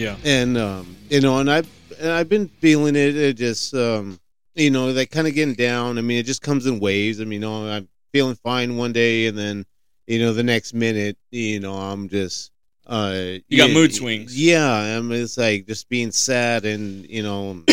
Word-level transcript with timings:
Yeah. 0.00 0.16
and 0.24 0.56
um, 0.56 0.96
you 1.10 1.20
know, 1.20 1.38
and 1.38 1.50
I've 1.50 1.68
and 2.00 2.10
I've 2.10 2.28
been 2.28 2.48
feeling 2.48 2.96
it. 2.96 3.14
It 3.16 3.34
just 3.36 3.74
um, 3.74 4.18
you 4.54 4.70
know, 4.70 4.90
like 4.90 5.10
kind 5.10 5.28
of 5.28 5.34
getting 5.34 5.54
down. 5.54 5.98
I 5.98 6.00
mean, 6.00 6.18
it 6.18 6.24
just 6.24 6.40
comes 6.40 6.64
in 6.64 6.80
waves. 6.80 7.20
I 7.20 7.24
mean, 7.24 7.42
you 7.42 7.48
know, 7.48 7.68
I'm 7.68 7.86
feeling 8.10 8.36
fine 8.36 8.78
one 8.78 8.94
day, 8.94 9.26
and 9.26 9.36
then 9.36 9.66
you 10.06 10.18
know, 10.18 10.32
the 10.32 10.42
next 10.42 10.72
minute, 10.72 11.18
you 11.30 11.60
know, 11.60 11.74
I'm 11.74 12.08
just 12.08 12.50
uh, 12.86 13.34
You 13.48 13.58
got 13.58 13.72
mood 13.72 13.94
swings. 13.94 14.40
Yeah, 14.40 14.96
I'm 14.96 15.12
it's 15.12 15.36
like 15.36 15.66
just 15.66 15.88
being 15.90 16.12
sad, 16.12 16.64
and 16.64 17.06
you 17.08 17.22
know. 17.22 17.62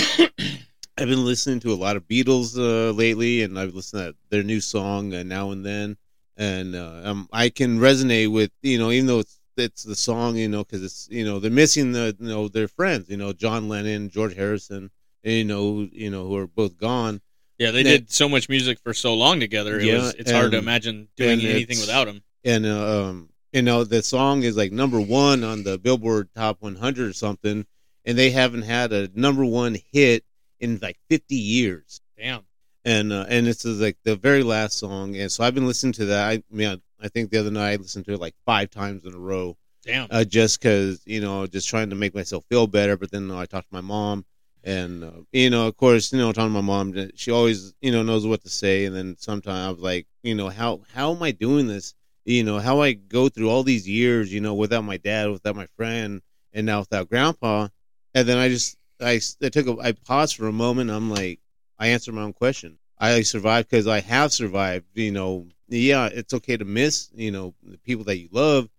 I've 0.99 1.07
been 1.07 1.25
listening 1.25 1.59
to 1.59 1.73
a 1.73 1.75
lot 1.75 1.95
of 1.95 2.07
Beatles 2.07 2.57
uh, 2.57 2.91
lately, 2.91 3.43
and 3.43 3.59
I've 3.59 3.75
listened 3.75 4.01
to 4.01 4.15
their 4.31 4.41
new 4.41 4.59
song 4.59 5.13
uh, 5.13 5.21
now 5.21 5.51
and 5.51 5.63
then, 5.63 5.95
and 6.37 6.75
uh, 6.75 7.01
um, 7.03 7.29
I 7.31 7.49
can 7.49 7.77
resonate 7.77 8.31
with 8.31 8.49
you 8.63 8.79
know 8.79 8.89
even 8.89 9.05
though 9.05 9.19
it's 9.19 9.36
it's 9.57 9.83
the 9.83 9.95
song 9.95 10.35
you 10.35 10.47
know 10.47 10.63
because 10.63 10.83
it's 10.83 11.07
you 11.11 11.25
know 11.25 11.39
they're 11.39 11.51
missing 11.51 11.91
the 11.91 12.15
you 12.19 12.27
know 12.27 12.47
their 12.47 12.67
friends 12.67 13.09
you 13.09 13.17
know 13.17 13.33
John 13.33 13.67
Lennon, 13.69 14.09
George 14.09 14.35
Harrison, 14.35 14.91
you 15.23 15.43
know 15.43 15.87
you 15.91 16.09
know 16.09 16.27
who 16.27 16.35
are 16.37 16.47
both 16.47 16.77
gone. 16.77 17.21
Yeah, 17.57 17.71
they 17.71 17.83
That- 17.83 17.89
did 17.89 18.11
so 18.11 18.29
much 18.29 18.49
music 18.49 18.77
for 18.83 18.93
so 18.93 19.13
long 19.15 19.39
together. 19.39 19.79
It 19.79 19.85
Yeah, 19.85 19.97
was 19.97 20.13
it's 20.15 20.31
hard 20.31 20.51
to 20.51 20.57
imagine 20.59 21.07
doing 21.17 21.41
anything 21.41 21.79
without 21.79 22.05
them. 22.05 22.21
and 22.43 22.65
uh, 22.65 23.03
um 23.09 23.29
you 23.53 23.61
know 23.61 23.83
the 23.83 24.03
song 24.03 24.43
is 24.43 24.55
like 24.57 24.71
number 24.71 24.99
one 25.01 25.43
on 25.43 25.63
the 25.63 25.77
Billboard 25.79 26.29
Top 26.35 26.61
100 26.61 27.09
or 27.09 27.13
something, 27.13 27.65
and 28.05 28.17
they 28.17 28.29
haven't 28.31 28.63
had 28.63 28.91
a 28.93 29.09
number 29.15 29.43
one 29.45 29.77
hit 29.91 30.23
in 30.59 30.79
like 30.81 30.97
50 31.09 31.35
years. 31.35 32.01
Damn. 32.17 32.41
and 32.85 33.11
uh, 33.13 33.25
and 33.29 33.45
this 33.47 33.65
is 33.65 33.79
like 33.81 33.97
the 34.03 34.15
very 34.15 34.43
last 34.43 34.77
song, 34.77 35.15
and 35.15 35.31
so 35.31 35.43
I've 35.43 35.53
been 35.55 35.67
listening 35.67 35.93
to 35.93 36.05
that. 36.05 36.29
I, 36.29 36.43
mean, 36.51 36.81
I, 37.01 37.07
think 37.07 37.29
the 37.29 37.39
other 37.39 37.51
night 37.51 37.71
I 37.71 37.75
listened 37.75 38.05
to 38.05 38.13
it 38.13 38.19
like 38.19 38.35
five 38.45 38.69
times 38.69 39.05
in 39.05 39.13
a 39.13 39.19
row, 39.19 39.57
Damn. 39.83 40.07
uh, 40.09 40.23
just 40.23 40.61
because 40.61 41.01
you 41.05 41.21
know, 41.21 41.47
just 41.47 41.69
trying 41.69 41.89
to 41.89 41.95
make 41.95 42.15
myself 42.15 42.43
feel 42.49 42.67
better. 42.67 42.97
But 42.97 43.11
then 43.11 43.31
uh, 43.31 43.37
I 43.37 43.45
talked 43.45 43.69
to 43.69 43.75
my 43.75 43.81
mom, 43.81 44.25
and 44.63 45.03
uh, 45.03 45.11
you 45.31 45.49
know, 45.49 45.67
of 45.67 45.77
course, 45.77 46.11
you 46.11 46.19
know, 46.19 46.31
talking 46.31 46.53
to 46.53 46.61
my 46.61 46.61
mom, 46.61 47.09
she 47.15 47.31
always 47.31 47.73
you 47.81 47.91
know 47.91 48.03
knows 48.03 48.25
what 48.25 48.41
to 48.43 48.49
say, 48.49 48.85
and 48.85 48.95
then 48.95 49.15
sometimes 49.17 49.67
I 49.67 49.69
was 49.69 49.79
like, 49.79 50.07
you 50.23 50.35
know, 50.35 50.49
how 50.49 50.81
how 50.93 51.13
am 51.13 51.23
I 51.23 51.31
doing 51.31 51.67
this? 51.67 51.93
You 52.25 52.43
know, 52.43 52.59
how 52.59 52.81
I 52.81 52.93
go 52.93 53.29
through 53.29 53.49
all 53.49 53.63
these 53.63 53.87
years, 53.87 54.33
you 54.33 54.41
know, 54.41 54.53
without 54.53 54.83
my 54.83 54.97
dad, 54.97 55.29
without 55.29 55.55
my 55.55 55.67
friend, 55.77 56.21
and 56.51 56.65
now 56.65 56.79
without 56.79 57.09
grandpa, 57.09 57.69
and 58.13 58.27
then 58.27 58.37
I 58.37 58.49
just 58.49 58.77
I, 59.01 59.21
I 59.41 59.49
took 59.49 59.67
a 59.67 59.77
I 59.81 59.91
paused 59.91 60.35
for 60.35 60.47
a 60.47 60.53
moment. 60.53 60.89
I'm 60.89 61.09
like, 61.09 61.39
I 61.79 61.87
answered 61.87 62.15
my 62.15 62.23
own 62.23 62.33
question. 62.33 62.79
I 62.99 63.21
survived 63.21 63.69
because 63.69 63.87
I 63.87 63.99
have 64.01 64.33
survived. 64.33 64.85
You 64.95 65.11
know, 65.11 65.47
yeah, 65.69 66.07
it's 66.11 66.33
okay 66.33 66.57
to 66.57 66.65
miss, 66.65 67.09
you 67.15 67.31
know, 67.31 67.53
the 67.63 67.77
people 67.79 68.05
that 68.05 68.17
you 68.17 68.29
love, 68.31 68.69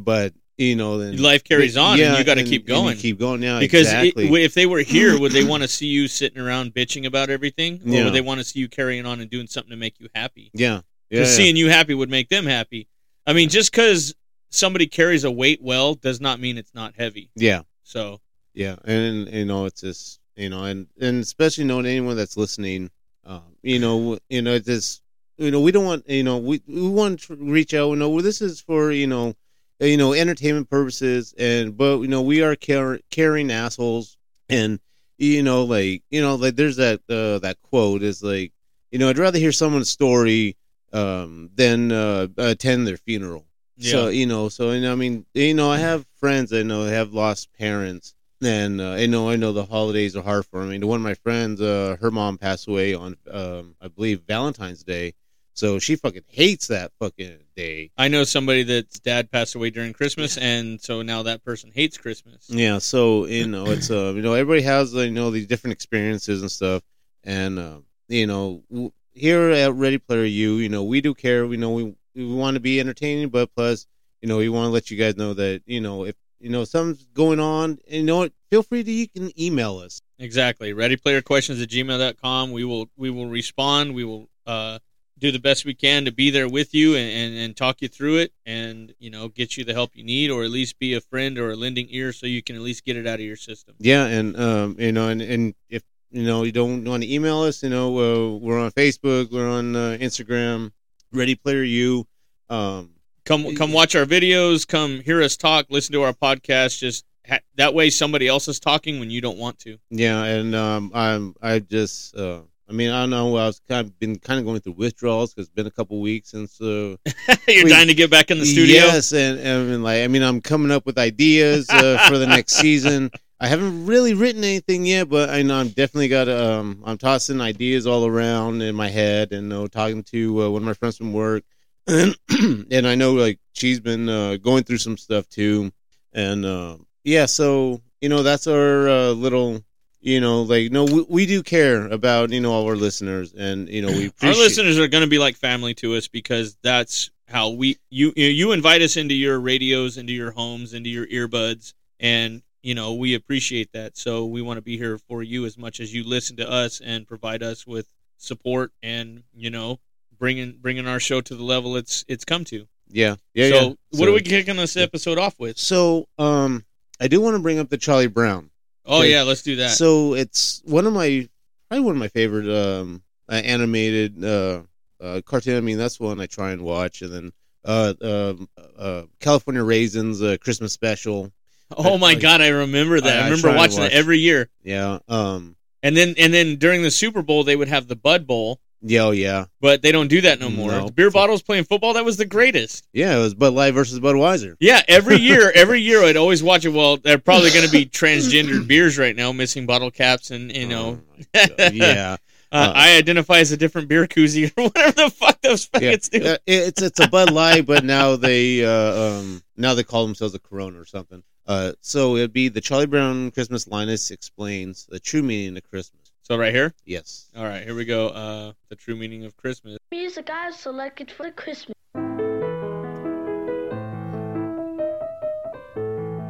but 0.00 0.32
you 0.56 0.74
know, 0.74 0.98
then 0.98 1.16
Life 1.18 1.44
carries 1.44 1.76
on, 1.76 2.00
and 2.00 2.18
you 2.18 2.24
gotta 2.24 2.42
keep 2.42 2.62
and 2.62 2.68
you 2.68 2.74
going. 2.74 2.96
keep 2.96 3.18
going. 3.18 3.42
Yeah, 3.42 3.60
because 3.60 3.92
it- 3.92 4.14
if 4.16 4.54
they 4.54 4.66
were 4.66 4.80
here, 4.80 5.18
would 5.18 5.30
they 5.32 5.44
want 5.48 5.62
to 5.62 5.68
see 5.68 5.86
you 5.86 6.08
sitting 6.08 6.40
around 6.40 6.74
bitching 6.74 7.06
about 7.06 7.30
everything, 7.30 7.80
or 7.86 7.88
Yeah. 7.94 8.04
would 8.04 8.14
they 8.14 8.20
want 8.20 8.38
to 8.40 8.44
see 8.44 8.58
you 8.58 8.68
carrying 8.68 9.06
on 9.06 9.20
and 9.20 9.30
doing 9.30 9.46
something 9.46 9.70
to 9.70 9.76
make 9.76 10.00
you 10.00 10.08
happy? 10.16 10.50
yeah, 10.54 10.74
yeah, 10.74 10.80
Because 11.10 11.30
yeah. 11.30 11.36
seeing 11.36 11.56
you 11.56 11.70
happy 11.70 11.94
would 11.94 12.10
make 12.10 12.28
them 12.28 12.44
happy. 12.44 12.88
I 13.24 13.34
mean, 13.34 13.48
just 13.50 13.70
because 13.70 14.14
somebody 14.50 14.86
carries 14.88 15.22
a 15.24 15.30
weight 15.30 15.62
well 15.62 15.94
does 15.94 16.20
not 16.20 16.40
mean 16.40 16.58
it's 16.58 16.74
not 16.74 16.94
heavy. 16.96 17.30
yeah, 17.36 17.62
So 17.84 18.20
yeah, 18.54 18.76
and 18.84 19.28
you 19.32 19.44
know, 19.44 19.66
it's 19.66 19.80
just 19.82 20.18
you 20.34 20.48
know, 20.48 20.64
and 20.64 20.88
and 21.00 21.22
especially 21.22 21.64
knowing 21.64 21.86
anyone 21.86 22.16
that's 22.16 22.36
listening, 22.36 22.90
um, 23.24 23.42
you 23.62 23.78
know, 23.78 24.18
you 24.28 24.42
know, 24.42 24.54
it's 24.54 24.66
just 24.66 25.02
you 25.38 25.50
know, 25.50 25.60
we 25.60 25.72
don't 25.72 25.84
want 25.84 26.08
you 26.08 26.22
know, 26.22 26.38
we 26.38 26.60
we 26.66 26.88
want 26.88 27.20
to 27.22 27.36
reach 27.36 27.74
out. 27.74 27.90
You 27.90 27.96
know, 27.96 28.10
well, 28.10 28.22
this 28.22 28.42
is 28.42 28.60
for 28.60 28.90
you 28.90 29.06
know, 29.06 29.34
uh, 29.80 29.86
you 29.86 29.96
know, 29.96 30.12
entertainment 30.12 30.68
purposes, 30.68 31.34
and 31.38 31.76
but 31.76 32.00
you 32.00 32.08
know, 32.08 32.22
we 32.22 32.42
are 32.42 32.56
car- 32.56 33.00
caring 33.10 33.50
assholes, 33.50 34.16
and 34.48 34.80
you 35.16 35.42
know, 35.42 35.64
like 35.64 36.02
you 36.10 36.20
know, 36.20 36.34
like 36.34 36.56
there's 36.56 36.76
that 36.76 37.00
uh, 37.08 37.38
that 37.40 37.56
quote 37.62 38.02
is 38.02 38.22
like, 38.22 38.52
you 38.90 38.98
know, 38.98 39.08
I'd 39.08 39.18
rather 39.18 39.38
hear 39.38 39.52
someone's 39.52 39.90
story 39.90 40.56
um 40.92 41.50
than 41.54 41.92
uh 41.92 42.26
attend 42.38 42.86
their 42.86 42.96
funeral. 42.96 43.46
yeah, 43.76 43.90
So 43.90 44.08
you 44.08 44.26
know, 44.26 44.48
so 44.48 44.70
and 44.70 44.86
I 44.86 44.94
mean, 44.94 45.26
you 45.34 45.54
know, 45.54 45.70
I 45.70 45.78
have 45.78 46.06
friends 46.18 46.52
I 46.52 46.62
know 46.62 46.84
have 46.84 47.12
lost 47.12 47.52
parents, 47.52 48.14
and 48.42 48.80
uh, 48.80 48.92
I 48.92 49.06
know 49.06 49.28
I 49.28 49.36
know 49.36 49.52
the 49.52 49.66
holidays 49.66 50.16
are 50.16 50.22
hard 50.22 50.46
for. 50.46 50.62
I 50.62 50.78
one 50.78 51.00
of 51.00 51.02
my 51.02 51.14
friends, 51.14 51.60
uh, 51.60 51.96
her 52.00 52.10
mom 52.10 52.38
passed 52.38 52.68
away 52.68 52.94
on, 52.94 53.16
um, 53.30 53.76
I 53.80 53.88
believe 53.88 54.22
Valentine's 54.22 54.82
Day, 54.82 55.14
so 55.58 55.80
she 55.80 55.96
fucking 55.96 56.22
hates 56.28 56.68
that 56.68 56.92
fucking 57.00 57.36
day. 57.56 57.90
I 57.98 58.06
know 58.06 58.22
somebody 58.22 58.62
that's 58.62 59.00
dad 59.00 59.28
passed 59.32 59.56
away 59.56 59.70
during 59.70 59.92
Christmas, 59.92 60.38
and 60.38 60.80
so 60.80 61.02
now 61.02 61.24
that 61.24 61.44
person 61.44 61.72
hates 61.74 61.98
Christmas. 61.98 62.48
Yeah, 62.48 62.78
so 62.78 63.26
you 63.26 63.48
know, 63.48 63.66
it's 63.66 63.90
uh, 63.90 64.12
you 64.14 64.22
know, 64.22 64.34
everybody 64.34 64.62
has 64.62 64.94
you 64.94 65.10
know 65.10 65.32
these 65.32 65.48
different 65.48 65.72
experiences 65.72 66.42
and 66.42 66.50
stuff, 66.50 66.84
and 67.24 67.58
uh, 67.58 67.78
you 68.06 68.28
know, 68.28 68.62
here 69.10 69.50
at 69.50 69.74
Ready 69.74 69.98
Player 69.98 70.22
U, 70.22 70.54
you 70.58 70.68
know, 70.68 70.84
we 70.84 71.00
do 71.00 71.12
care. 71.12 71.44
We 71.48 71.56
know 71.56 71.72
we 71.72 71.92
we 72.14 72.24
want 72.24 72.54
to 72.54 72.60
be 72.60 72.78
entertaining, 72.78 73.28
but 73.28 73.52
plus, 73.56 73.88
you 74.22 74.28
know, 74.28 74.36
we 74.36 74.48
want 74.48 74.66
to 74.66 74.70
let 74.70 74.92
you 74.92 74.96
guys 74.96 75.16
know 75.16 75.34
that 75.34 75.62
you 75.66 75.80
know 75.80 76.04
if 76.04 76.14
you 76.38 76.50
know 76.50 76.62
something's 76.62 77.04
going 77.14 77.40
on, 77.40 77.80
you 77.88 78.04
know, 78.04 78.18
what, 78.18 78.32
feel 78.48 78.62
free 78.62 78.84
to 78.84 78.92
you 78.92 79.08
can 79.08 79.32
email 79.36 79.78
us. 79.78 80.02
Exactly. 80.20 80.72
Ready 80.72 80.96
Player 80.96 81.20
Readyplayerquestions 81.20 81.60
at 81.60 81.68
gmail.com. 81.68 82.52
We 82.52 82.62
will 82.62 82.88
we 82.96 83.10
will 83.10 83.26
respond. 83.26 83.96
We 83.96 84.04
will 84.04 84.28
uh, 84.46 84.78
do 85.18 85.32
the 85.32 85.38
best 85.38 85.64
we 85.64 85.74
can 85.74 86.04
to 86.04 86.12
be 86.12 86.30
there 86.30 86.48
with 86.48 86.74
you 86.74 86.94
and, 86.94 87.10
and, 87.10 87.38
and 87.38 87.56
talk 87.56 87.82
you 87.82 87.88
through 87.88 88.18
it 88.18 88.32
and, 88.46 88.94
you 88.98 89.10
know, 89.10 89.28
get 89.28 89.56
you 89.56 89.64
the 89.64 89.72
help 89.72 89.94
you 89.94 90.04
need 90.04 90.30
or 90.30 90.44
at 90.44 90.50
least 90.50 90.78
be 90.78 90.94
a 90.94 91.00
friend 91.00 91.38
or 91.38 91.50
a 91.50 91.56
lending 91.56 91.86
ear 91.90 92.12
so 92.12 92.26
you 92.26 92.42
can 92.42 92.56
at 92.56 92.62
least 92.62 92.84
get 92.84 92.96
it 92.96 93.06
out 93.06 93.14
of 93.14 93.26
your 93.26 93.36
system. 93.36 93.74
Yeah, 93.78 94.06
and 94.06 94.38
um, 94.38 94.76
you 94.78 94.92
know, 94.92 95.08
and, 95.08 95.20
and 95.20 95.54
if 95.68 95.82
you 96.10 96.22
know 96.22 96.44
you 96.44 96.52
don't 96.52 96.84
want 96.84 97.02
to 97.02 97.12
email 97.12 97.42
us, 97.42 97.62
you 97.62 97.70
know, 97.70 97.88
uh, 97.88 98.36
we're 98.38 98.58
on 98.58 98.70
Facebook, 98.72 99.30
we're 99.30 99.50
on 99.50 99.76
uh, 99.76 99.98
Instagram, 100.00 100.72
Ready 101.12 101.34
Player 101.34 101.62
You. 101.62 102.06
Um, 102.48 102.90
Come 103.24 103.54
come 103.56 103.74
watch 103.74 103.94
our 103.94 104.06
videos, 104.06 104.66
come 104.66 105.00
hear 105.00 105.20
us 105.20 105.36
talk, 105.36 105.66
listen 105.68 105.92
to 105.92 106.02
our 106.02 106.14
podcast. 106.14 106.78
Just 106.78 107.04
ha- 107.28 107.40
that 107.56 107.74
way 107.74 107.90
somebody 107.90 108.26
else 108.26 108.48
is 108.48 108.58
talking 108.58 109.00
when 109.00 109.10
you 109.10 109.20
don't 109.20 109.36
want 109.36 109.58
to. 109.58 109.76
Yeah, 109.90 110.24
and 110.24 110.54
um, 110.54 110.90
I'm 110.94 111.34
I 111.42 111.58
just 111.58 112.16
uh, 112.16 112.40
I 112.68 112.72
mean 112.72 112.90
I 112.90 113.00
don't 113.02 113.10
know 113.10 113.36
I 113.36 113.46
was 113.46 113.60
kind 113.68 113.86
of 113.86 113.98
been 113.98 114.18
kind 114.18 114.38
of 114.38 114.44
going 114.46 114.60
through 114.60 114.74
withdrawals 114.74 115.32
because 115.32 115.46
it's 115.46 115.54
been 115.54 115.66
a 115.66 115.70
couple 115.70 116.00
weeks 116.00 116.30
since 116.30 116.60
uh, 116.60 116.96
You're 117.48 117.64
We- 117.64 117.70
dying 117.70 117.88
to 117.88 117.94
get 117.94 118.10
back 118.10 118.30
in 118.30 118.38
the 118.38 118.44
studio. 118.46 118.76
Yes, 118.76 119.12
and, 119.12 119.38
and 119.40 119.82
like 119.82 120.02
I 120.02 120.08
mean 120.08 120.22
I'm 120.22 120.40
coming 120.40 120.70
up 120.70 120.84
with 120.86 120.98
ideas 120.98 121.68
uh, 121.70 122.06
for 122.08 122.18
the 122.18 122.26
next 122.26 122.54
season. 122.64 123.10
I 123.40 123.46
haven't 123.46 123.86
really 123.86 124.14
written 124.14 124.42
anything 124.42 124.84
yet, 124.84 125.08
but 125.08 125.30
I 125.30 125.42
know 125.42 125.60
I'm 125.60 125.68
definitely 125.68 126.08
got 126.08 126.28
um 126.28 126.82
I'm 126.84 126.98
tossing 126.98 127.40
ideas 127.40 127.86
all 127.86 128.04
around 128.06 128.62
in 128.62 128.74
my 128.74 128.88
head 128.88 129.32
and 129.32 129.44
you 129.44 129.48
know, 129.48 129.66
talking 129.68 130.02
to 130.04 130.42
uh, 130.42 130.50
one 130.50 130.62
of 130.62 130.66
my 130.66 130.74
friends 130.74 130.96
from 130.98 131.12
work, 131.12 131.44
and 131.86 132.16
and 132.70 132.86
I 132.86 132.96
know 132.96 133.12
like 133.12 133.38
she's 133.52 133.78
been 133.80 134.08
uh, 134.08 134.36
going 134.36 134.64
through 134.64 134.78
some 134.78 134.96
stuff 134.96 135.28
too, 135.28 135.70
and 136.12 136.44
uh, 136.44 136.78
yeah, 137.04 137.26
so 137.26 137.80
you 138.00 138.08
know 138.08 138.22
that's 138.24 138.46
our 138.48 138.88
uh, 138.88 139.10
little 139.12 139.62
you 140.00 140.20
know, 140.20 140.42
like 140.42 140.70
no, 140.70 140.84
we, 140.84 141.06
we 141.08 141.26
do 141.26 141.42
care 141.42 141.86
about 141.88 142.30
you 142.30 142.40
know 142.40 142.52
all 142.52 142.66
our 142.68 142.76
listeners, 142.76 143.32
and 143.34 143.68
you 143.68 143.82
know 143.82 143.88
we 143.88 144.10
Our 144.22 144.30
listeners 144.34 144.78
are 144.78 144.88
going 144.88 145.02
to 145.04 145.10
be 145.10 145.18
like 145.18 145.36
family 145.36 145.74
to 145.74 145.94
us 145.96 146.08
because 146.08 146.56
that's 146.62 147.10
how 147.26 147.50
we 147.50 147.76
you 147.90 148.12
you 148.16 148.26
you 148.26 148.52
invite 148.52 148.82
us 148.82 148.96
into 148.96 149.14
your 149.14 149.38
radios, 149.40 149.96
into 149.98 150.12
your 150.12 150.30
homes, 150.30 150.72
into 150.74 150.88
your 150.90 151.06
earbuds, 151.06 151.74
and 152.00 152.42
you 152.62 152.74
know 152.74 152.94
we 152.94 153.14
appreciate 153.14 153.72
that. 153.72 153.96
So 153.96 154.26
we 154.26 154.40
want 154.42 154.58
to 154.58 154.62
be 154.62 154.78
here 154.78 154.98
for 154.98 155.22
you 155.22 155.44
as 155.46 155.58
much 155.58 155.80
as 155.80 155.92
you 155.92 156.04
listen 156.04 156.36
to 156.36 156.50
us 156.50 156.80
and 156.80 157.06
provide 157.06 157.42
us 157.42 157.66
with 157.66 157.92
support 158.16 158.72
and 158.82 159.22
you 159.34 159.50
know 159.50 159.78
bringing 160.18 160.52
bringing 160.60 160.86
our 160.88 160.98
show 161.00 161.20
to 161.20 161.34
the 161.34 161.44
level 161.44 161.76
it's 161.76 162.04
it's 162.08 162.24
come 162.24 162.44
to. 162.46 162.66
Yeah, 162.90 163.16
yeah, 163.34 163.48
so 163.50 163.54
yeah. 163.54 163.66
what 163.68 163.78
So- 164.06 164.08
are 164.08 164.12
we 164.12 164.22
kicking 164.22 164.56
this 164.56 164.76
episode 164.76 165.18
off 165.18 165.38
with? 165.38 165.58
So, 165.58 166.08
um, 166.18 166.64
I 166.98 167.06
do 167.08 167.20
want 167.20 167.36
to 167.36 167.42
bring 167.42 167.58
up 167.58 167.68
the 167.68 167.76
Charlie 167.76 168.06
Brown. 168.06 168.48
Oh 168.88 169.02
yeah, 169.02 169.22
let's 169.22 169.42
do 169.42 169.56
that. 169.56 169.70
So 169.72 170.14
it's 170.14 170.62
one 170.64 170.86
of 170.86 170.92
my 170.92 171.28
probably 171.68 171.84
one 171.84 171.94
of 171.94 172.00
my 172.00 172.08
favorite 172.08 172.48
um 172.48 173.02
uh, 173.28 173.34
animated 173.34 174.24
uh, 174.24 174.62
uh 175.00 175.20
cartoon. 175.24 175.56
I 175.56 175.60
mean, 175.60 175.78
that's 175.78 176.00
one 176.00 176.20
I 176.20 176.26
try 176.26 176.52
and 176.52 176.62
watch, 176.62 177.02
and 177.02 177.12
then 177.12 177.32
uh 177.64 177.94
um 178.02 178.48
uh 178.78 179.02
California 179.20 179.62
Raisins 179.62 180.22
uh, 180.22 180.36
Christmas 180.40 180.72
special. 180.72 181.30
oh 181.76 181.98
my 181.98 182.10
I- 182.10 182.14
god, 182.14 182.40
I 182.40 182.48
remember 182.48 183.00
that. 183.00 183.16
I- 183.16 183.20
I, 183.20 183.22
I 183.22 183.24
remember 183.24 183.50
to 183.50 183.56
watching 183.56 183.80
watch- 183.80 183.92
it 183.92 183.96
every 183.96 184.18
year. 184.18 184.48
Yeah. 184.62 184.98
Um. 185.08 185.56
And 185.82 185.96
then 185.96 186.14
and 186.18 186.34
then 186.34 186.56
during 186.56 186.82
the 186.82 186.90
Super 186.90 187.22
Bowl 187.22 187.44
they 187.44 187.54
would 187.54 187.68
have 187.68 187.86
the 187.86 187.94
Bud 187.96 188.26
Bowl, 188.26 188.60
Yeah. 188.80 189.02
Oh, 189.04 189.10
yeah. 189.10 189.46
but 189.60 189.82
they 189.82 189.90
don't 189.92 190.08
do 190.08 190.20
that 190.20 190.38
no 190.40 190.50
more. 190.50 190.70
No. 190.70 190.88
Beer 190.88 191.10
bottles 191.10 191.42
playing 191.42 191.64
football 191.64 191.94
that 191.94 192.04
was 192.04 192.16
the 192.16 192.24
greatest. 192.26 192.86
Yeah. 192.92 193.16
It 193.16 193.20
was 193.20 193.34
Bud 193.34 193.52
Light 193.54 193.74
versus 193.74 193.98
Budweiser. 194.00 194.56
Yeah, 194.60 194.82
every 194.88 195.16
year, 195.20 195.50
every 195.54 195.80
year 195.80 196.04
I'd 196.04 196.16
always 196.16 196.42
watch 196.42 196.64
it. 196.64 196.68
Well, 196.70 196.96
they're 196.96 197.18
probably 197.18 197.50
going 197.50 197.66
to 197.66 197.72
be 197.72 197.86
transgendered 197.86 198.66
beers 198.68 198.96
right 198.98 199.16
now, 199.16 199.32
missing 199.32 199.66
bottle 199.66 199.90
caps, 199.90 200.30
and 200.30 200.54
you 200.54 200.66
know, 200.68 201.00
Oh, 201.34 201.46
yeah. 201.72 202.12
uh, 202.12 202.16
uh, 202.54 202.72
I 202.74 202.96
identify 202.96 203.38
as 203.40 203.52
a 203.52 203.56
different 203.56 203.88
beer 203.88 204.06
koozie 204.06 204.52
or 204.56 204.64
whatever 204.68 204.92
the 204.92 205.10
fuck 205.10 205.40
those 205.42 205.68
Yeah. 205.80 205.96
do. 205.96 206.24
Uh, 206.24 206.36
it's 206.46 206.80
it's 206.80 207.00
a 207.00 207.08
Bud 207.08 207.30
Light, 207.32 207.66
but 207.66 207.84
now 207.84 208.16
they 208.16 208.64
uh, 208.64 209.00
um 209.18 209.42
now 209.56 209.74
they 209.74 209.82
call 209.84 210.06
themselves 210.06 210.34
a 210.34 210.38
Corona 210.38 210.80
or 210.80 210.84
something. 210.86 211.22
Uh, 211.46 211.72
so 211.80 212.14
it'd 212.16 212.32
be 212.32 212.48
the 212.48 212.60
Charlie 212.60 212.86
Brown 212.86 213.30
Christmas 213.30 213.66
Linus 213.66 214.10
explains 214.10 214.84
the 214.86 215.00
true 215.00 215.22
meaning 215.22 215.56
of 215.56 215.68
Christmas. 215.70 215.97
So 216.30 216.36
right 216.36 216.54
here, 216.54 216.74
Yes. 216.84 217.30
all 217.34 217.44
right, 217.44 217.64
here 217.64 217.74
we 217.74 217.86
go. 217.86 218.08
Uh, 218.08 218.52
the 218.68 218.76
true 218.76 218.94
meaning 218.94 219.24
of 219.24 219.34
Christmas. 219.38 219.78
Music 219.90 220.28
I've 220.28 220.54
selected 220.54 221.10
for 221.10 221.30
Christmas. 221.30 221.74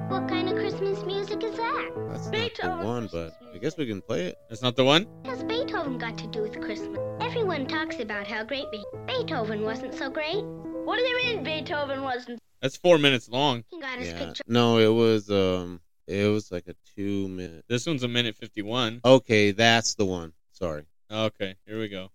What 0.09 0.29
kind 0.29 0.49
of 0.49 0.55
Christmas 0.55 1.03
music 1.05 1.43
is 1.43 1.57
that? 1.57 1.91
That's 2.11 2.27
not 2.27 2.33
the 2.33 2.39
Beethoven 2.39 2.87
one, 2.87 3.09
but 3.11 3.33
I 3.53 3.59
guess 3.59 3.77
we 3.77 3.87
can 3.87 4.01
play 4.01 4.27
it. 4.27 4.37
That's 4.49 4.63
not 4.63 4.77
the 4.77 4.85
one. 4.85 5.03
What 5.23 5.31
has 5.35 5.43
Beethoven 5.43 5.99
got 5.99 6.17
to 6.19 6.29
do 6.29 6.43
with 6.43 6.61
Christmas? 6.61 7.01
Everyone 7.21 7.67
talks 7.67 7.99
about 7.99 8.29
how 8.29 8.45
great 8.45 8.71
Be- 8.71 8.85
Beethoven 9.09 9.63
wasn't 9.63 9.95
so 9.95 10.09
great. 10.09 10.45
What 10.45 10.97
do 10.99 11.03
you 11.03 11.17
mean 11.17 11.43
Beethoven 11.43 12.03
wasn't? 12.05 12.39
That's 12.63 12.77
four 12.77 12.99
minutes 12.99 13.29
long. 13.29 13.65
He 13.69 13.81
got 13.81 13.99
his 13.99 14.11
Yeah. 14.11 14.27
picture. 14.27 14.45
No, 14.47 14.79
it 14.79 14.95
was 14.95 15.29
um 15.29 15.81
it 16.09 16.27
was 16.33 16.51
like 16.51 16.67
a 16.69 16.75
two 16.97 17.29
minute. 17.29 17.65
This 17.69 17.87
one's 17.87 18.03
a 18.03 18.09
minute 18.09 18.35
fifty-one. 18.37 19.03
Okay, 19.05 19.51
that's 19.53 19.95
the 19.95 20.07
one. 20.07 20.33
Sorry. 20.53 20.85
Okay, 21.11 21.55
here 21.67 21.79
we 21.79 21.89
go. 21.89 22.11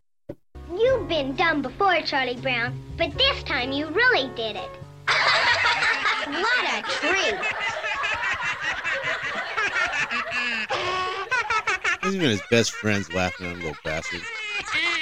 You've 0.72 1.08
been 1.08 1.36
dumb 1.36 1.62
before, 1.62 2.02
Charlie 2.02 2.36
Brown, 2.38 2.78
but 2.98 3.16
this 3.18 3.44
time 3.44 3.72
you 3.72 3.88
really 3.90 4.30
did 4.36 4.56
it. 4.56 4.70
what 6.28 6.66
a 6.74 6.82
treat! 6.84 7.36
Even 12.06 12.30
his 12.30 12.42
best 12.50 12.72
friends 12.72 13.14
laughing 13.14 13.48
at 13.48 13.54
him, 13.54 13.60
little 13.60 13.78
bastard. 13.84 14.22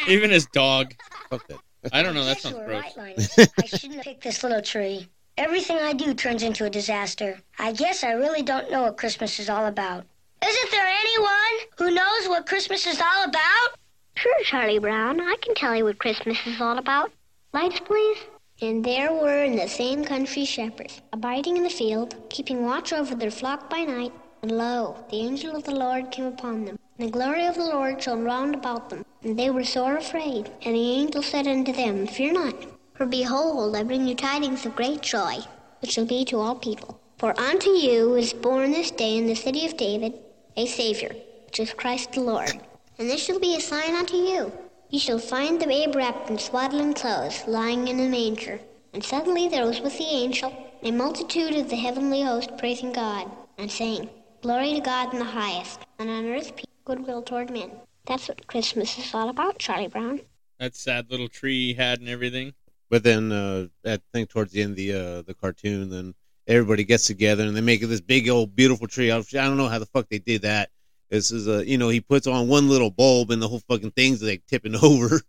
Even 0.07 0.29
his 0.29 0.45
dog. 0.47 0.93
Fuck 1.29 1.47
that. 1.47 1.59
I 1.93 2.03
don't 2.03 2.13
know. 2.13 2.25
That 2.25 2.39
sounds 2.39 2.57
gross. 2.57 2.97
right, 2.97 3.49
I 3.59 3.65
shouldn't 3.65 3.95
have 3.95 4.03
picked 4.03 4.23
this 4.23 4.43
little 4.43 4.61
tree. 4.61 5.07
Everything 5.41 5.79
I 5.79 5.93
do 5.93 6.13
turns 6.13 6.43
into 6.43 6.65
a 6.65 6.69
disaster. 6.69 7.39
I 7.57 7.71
guess 7.71 8.03
I 8.03 8.11
really 8.11 8.43
don't 8.43 8.69
know 8.69 8.83
what 8.83 8.97
Christmas 8.97 9.39
is 9.39 9.49
all 9.49 9.65
about. 9.65 10.05
Isn't 10.45 10.71
there 10.71 10.85
anyone 10.85 11.67
who 11.79 11.95
knows 11.95 12.27
what 12.27 12.45
Christmas 12.45 12.85
is 12.85 13.01
all 13.01 13.23
about? 13.23 13.69
Sure, 14.15 14.43
Charlie 14.43 14.77
Brown, 14.77 15.19
I 15.19 15.35
can 15.41 15.55
tell 15.55 15.75
you 15.75 15.85
what 15.85 15.97
Christmas 15.97 16.37
is 16.45 16.61
all 16.61 16.77
about. 16.77 17.11
Lights, 17.53 17.79
please. 17.79 18.19
And 18.61 18.85
there 18.85 19.11
were 19.11 19.43
in 19.43 19.55
the 19.55 19.67
same 19.67 20.05
country 20.05 20.45
shepherds, 20.45 21.01
abiding 21.11 21.57
in 21.57 21.63
the 21.63 21.71
field, 21.71 22.15
keeping 22.29 22.63
watch 22.63 22.93
over 22.93 23.15
their 23.15 23.31
flock 23.31 23.67
by 23.67 23.83
night. 23.83 24.13
And 24.43 24.51
lo, 24.51 25.03
the 25.09 25.21
angel 25.21 25.55
of 25.55 25.63
the 25.63 25.73
Lord 25.73 26.11
came 26.11 26.25
upon 26.25 26.65
them, 26.65 26.77
and 26.99 27.07
the 27.07 27.11
glory 27.11 27.47
of 27.47 27.55
the 27.55 27.65
Lord 27.65 28.03
shone 28.03 28.23
round 28.23 28.53
about 28.53 28.91
them. 28.91 29.03
And 29.23 29.39
they 29.39 29.49
were 29.49 29.63
sore 29.63 29.97
afraid. 29.97 30.51
And 30.61 30.75
the 30.75 30.91
angel 30.91 31.23
said 31.23 31.47
unto 31.47 31.73
them, 31.73 32.05
Fear 32.05 32.33
not, 32.33 32.55
for 33.01 33.07
behold, 33.07 33.75
I 33.75 33.81
bring 33.81 34.07
you 34.07 34.13
tidings 34.13 34.63
of 34.63 34.75
great 34.75 35.01
joy, 35.01 35.37
which 35.81 35.93
shall 35.93 36.05
be 36.05 36.23
to 36.25 36.37
all 36.37 36.53
people. 36.53 37.01
For 37.17 37.33
unto 37.39 37.71
you 37.71 38.13
is 38.13 38.31
born 38.31 38.69
this 38.69 38.91
day 38.91 39.17
in 39.17 39.25
the 39.25 39.33
city 39.33 39.65
of 39.65 39.75
David 39.75 40.19
a 40.55 40.67
Savior, 40.67 41.09
which 41.47 41.59
is 41.59 41.73
Christ 41.73 42.11
the 42.11 42.21
Lord. 42.21 42.61
And 42.99 43.09
this 43.09 43.23
shall 43.23 43.39
be 43.39 43.55
a 43.55 43.59
sign 43.59 43.95
unto 43.95 44.17
you. 44.17 44.51
Ye 44.91 44.99
shall 44.99 45.17
find 45.17 45.59
the 45.59 45.65
babe 45.65 45.95
wrapped 45.95 46.29
in 46.29 46.37
swaddling 46.37 46.93
clothes, 46.93 47.41
lying 47.47 47.87
in 47.87 47.99
a 47.99 48.07
manger. 48.07 48.59
And 48.93 49.03
suddenly 49.03 49.47
there 49.47 49.65
was 49.65 49.81
with 49.81 49.97
the 49.97 50.05
angel 50.05 50.55
a 50.83 50.91
multitude 50.91 51.55
of 51.55 51.71
the 51.71 51.77
heavenly 51.77 52.21
host 52.21 52.55
praising 52.59 52.93
God, 52.93 53.31
and 53.57 53.71
saying, 53.71 54.11
Glory 54.43 54.75
to 54.75 54.79
God 54.79 55.11
in 55.11 55.17
the 55.17 55.25
highest, 55.25 55.79
and 55.97 56.07
on 56.07 56.27
earth 56.27 56.55
peace, 56.55 56.65
goodwill 56.85 57.23
toward 57.23 57.49
men. 57.49 57.71
That's 58.05 58.27
what 58.27 58.45
Christmas 58.45 58.99
is 58.99 59.11
all 59.15 59.29
about, 59.29 59.57
Charlie 59.57 59.87
Brown. 59.87 60.21
That 60.59 60.75
sad 60.75 61.09
little 61.09 61.29
tree 61.29 61.69
he 61.69 61.73
had 61.73 61.99
and 61.99 62.07
everything. 62.07 62.53
But 62.91 63.03
then 63.03 63.31
uh, 63.31 63.67
I 63.85 63.97
think 64.13 64.29
towards 64.29 64.51
the 64.51 64.61
end 64.61 64.71
of 64.71 64.75
the 64.77 64.91
uh, 64.93 65.21
the 65.23 65.33
cartoon, 65.33 65.89
then 65.89 66.13
everybody 66.45 66.83
gets 66.83 67.05
together 67.05 67.43
and 67.45 67.55
they 67.55 67.61
make 67.61 67.81
this 67.81 68.01
big 68.01 68.29
old 68.29 68.53
beautiful 68.55 68.85
tree. 68.85 69.09
I 69.09 69.15
don't 69.19 69.57
know 69.57 69.69
how 69.69 69.79
the 69.79 69.85
fuck 69.87 70.09
they 70.09 70.19
did 70.19 70.41
that. 70.43 70.69
This 71.09 71.31
is 71.31 71.47
a 71.47 71.65
you 71.65 71.77
know 71.77 71.87
he 71.89 72.01
puts 72.01 72.27
on 72.27 72.47
one 72.49 72.67
little 72.69 72.91
bulb 72.91 73.31
and 73.31 73.41
the 73.41 73.47
whole 73.47 73.61
fucking 73.69 73.91
thing's 73.91 74.21
like 74.21 74.43
tipping 74.45 74.75
over. 74.83 75.21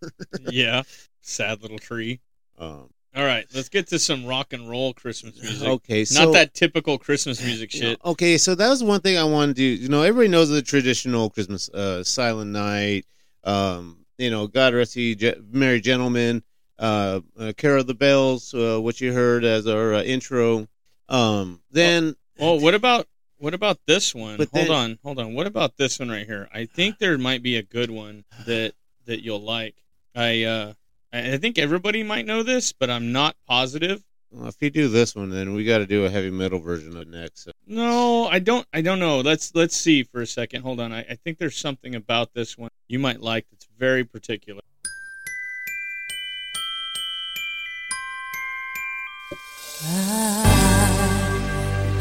yeah, 0.50 0.82
sad 1.20 1.62
little 1.62 1.78
tree. 1.78 2.18
um, 2.58 2.90
All 3.14 3.24
right, 3.24 3.46
let's 3.54 3.68
get 3.68 3.86
to 3.88 3.98
some 4.00 4.26
rock 4.26 4.52
and 4.52 4.68
roll 4.68 4.92
Christmas 4.92 5.40
music. 5.40 5.68
okay, 5.68 6.04
so 6.04 6.24
Not 6.24 6.32
that 6.32 6.54
typical 6.54 6.98
Christmas 6.98 7.44
music 7.44 7.72
you 7.74 7.80
shit. 7.80 8.00
okay, 8.04 8.38
so 8.38 8.56
that 8.56 8.68
was 8.68 8.82
one 8.82 9.00
thing 9.02 9.16
I 9.18 9.24
wanted 9.24 9.54
to. 9.56 9.62
You 9.62 9.88
know, 9.88 10.02
everybody 10.02 10.28
knows 10.28 10.48
the 10.48 10.62
traditional 10.62 11.30
Christmas, 11.30 11.68
uh, 11.68 12.02
Silent 12.02 12.50
Night. 12.50 13.06
Um, 13.44 13.98
you 14.18 14.30
know, 14.30 14.46
God 14.48 14.74
rest 14.74 14.96
ye, 14.96 15.14
ge- 15.14 15.36
merry 15.52 15.80
gentlemen. 15.80 16.42
Uh, 16.82 17.20
uh, 17.38 17.52
the 17.82 17.96
Bells, 17.96 18.52
uh, 18.54 18.78
what 18.80 19.00
you 19.00 19.12
heard 19.12 19.44
as 19.44 19.66
our 19.68 19.94
uh, 19.94 20.02
intro. 20.02 20.66
Um, 21.08 21.60
then 21.70 22.16
Oh, 22.40 22.54
what 22.60 22.74
about 22.74 23.06
what 23.38 23.54
about 23.54 23.78
this 23.86 24.14
one? 24.14 24.36
Hold 24.36 24.48
then- 24.52 24.70
on, 24.70 24.98
hold 25.04 25.18
on. 25.20 25.34
What 25.34 25.46
about 25.46 25.76
this 25.76 25.98
one 26.00 26.08
right 26.10 26.26
here? 26.26 26.48
I 26.52 26.66
think 26.66 26.98
there 26.98 27.16
might 27.18 27.42
be 27.42 27.56
a 27.56 27.62
good 27.62 27.90
one 27.90 28.24
that 28.46 28.72
that 29.06 29.22
you'll 29.22 29.42
like. 29.42 29.76
I 30.14 30.42
uh 30.42 30.72
I 31.12 31.36
think 31.36 31.58
everybody 31.58 32.02
might 32.02 32.26
know 32.26 32.42
this, 32.42 32.72
but 32.72 32.90
I'm 32.90 33.12
not 33.12 33.36
positive. 33.46 34.02
well, 34.30 34.48
if 34.48 34.56
you 34.60 34.70
do 34.70 34.88
this 34.88 35.14
one, 35.14 35.28
then 35.30 35.54
we 35.54 35.64
got 35.64 35.78
to 35.78 35.86
do 35.86 36.06
a 36.06 36.10
heavy 36.10 36.30
metal 36.30 36.58
version 36.58 36.96
of 36.96 37.06
next. 37.06 37.48
No, 37.66 38.26
I 38.28 38.38
don't. 38.38 38.66
I 38.72 38.80
don't 38.80 38.98
know. 38.98 39.20
Let's 39.20 39.54
let's 39.54 39.76
see 39.76 40.02
for 40.02 40.22
a 40.22 40.26
second. 40.26 40.62
Hold 40.62 40.80
on. 40.80 40.90
I, 40.92 41.00
I 41.00 41.14
think 41.22 41.38
there's 41.38 41.56
something 41.56 41.94
about 41.94 42.32
this 42.34 42.56
one 42.58 42.70
you 42.88 42.98
might 42.98 43.20
like 43.20 43.46
that's 43.50 43.68
very 43.78 44.04
particular. 44.04 44.62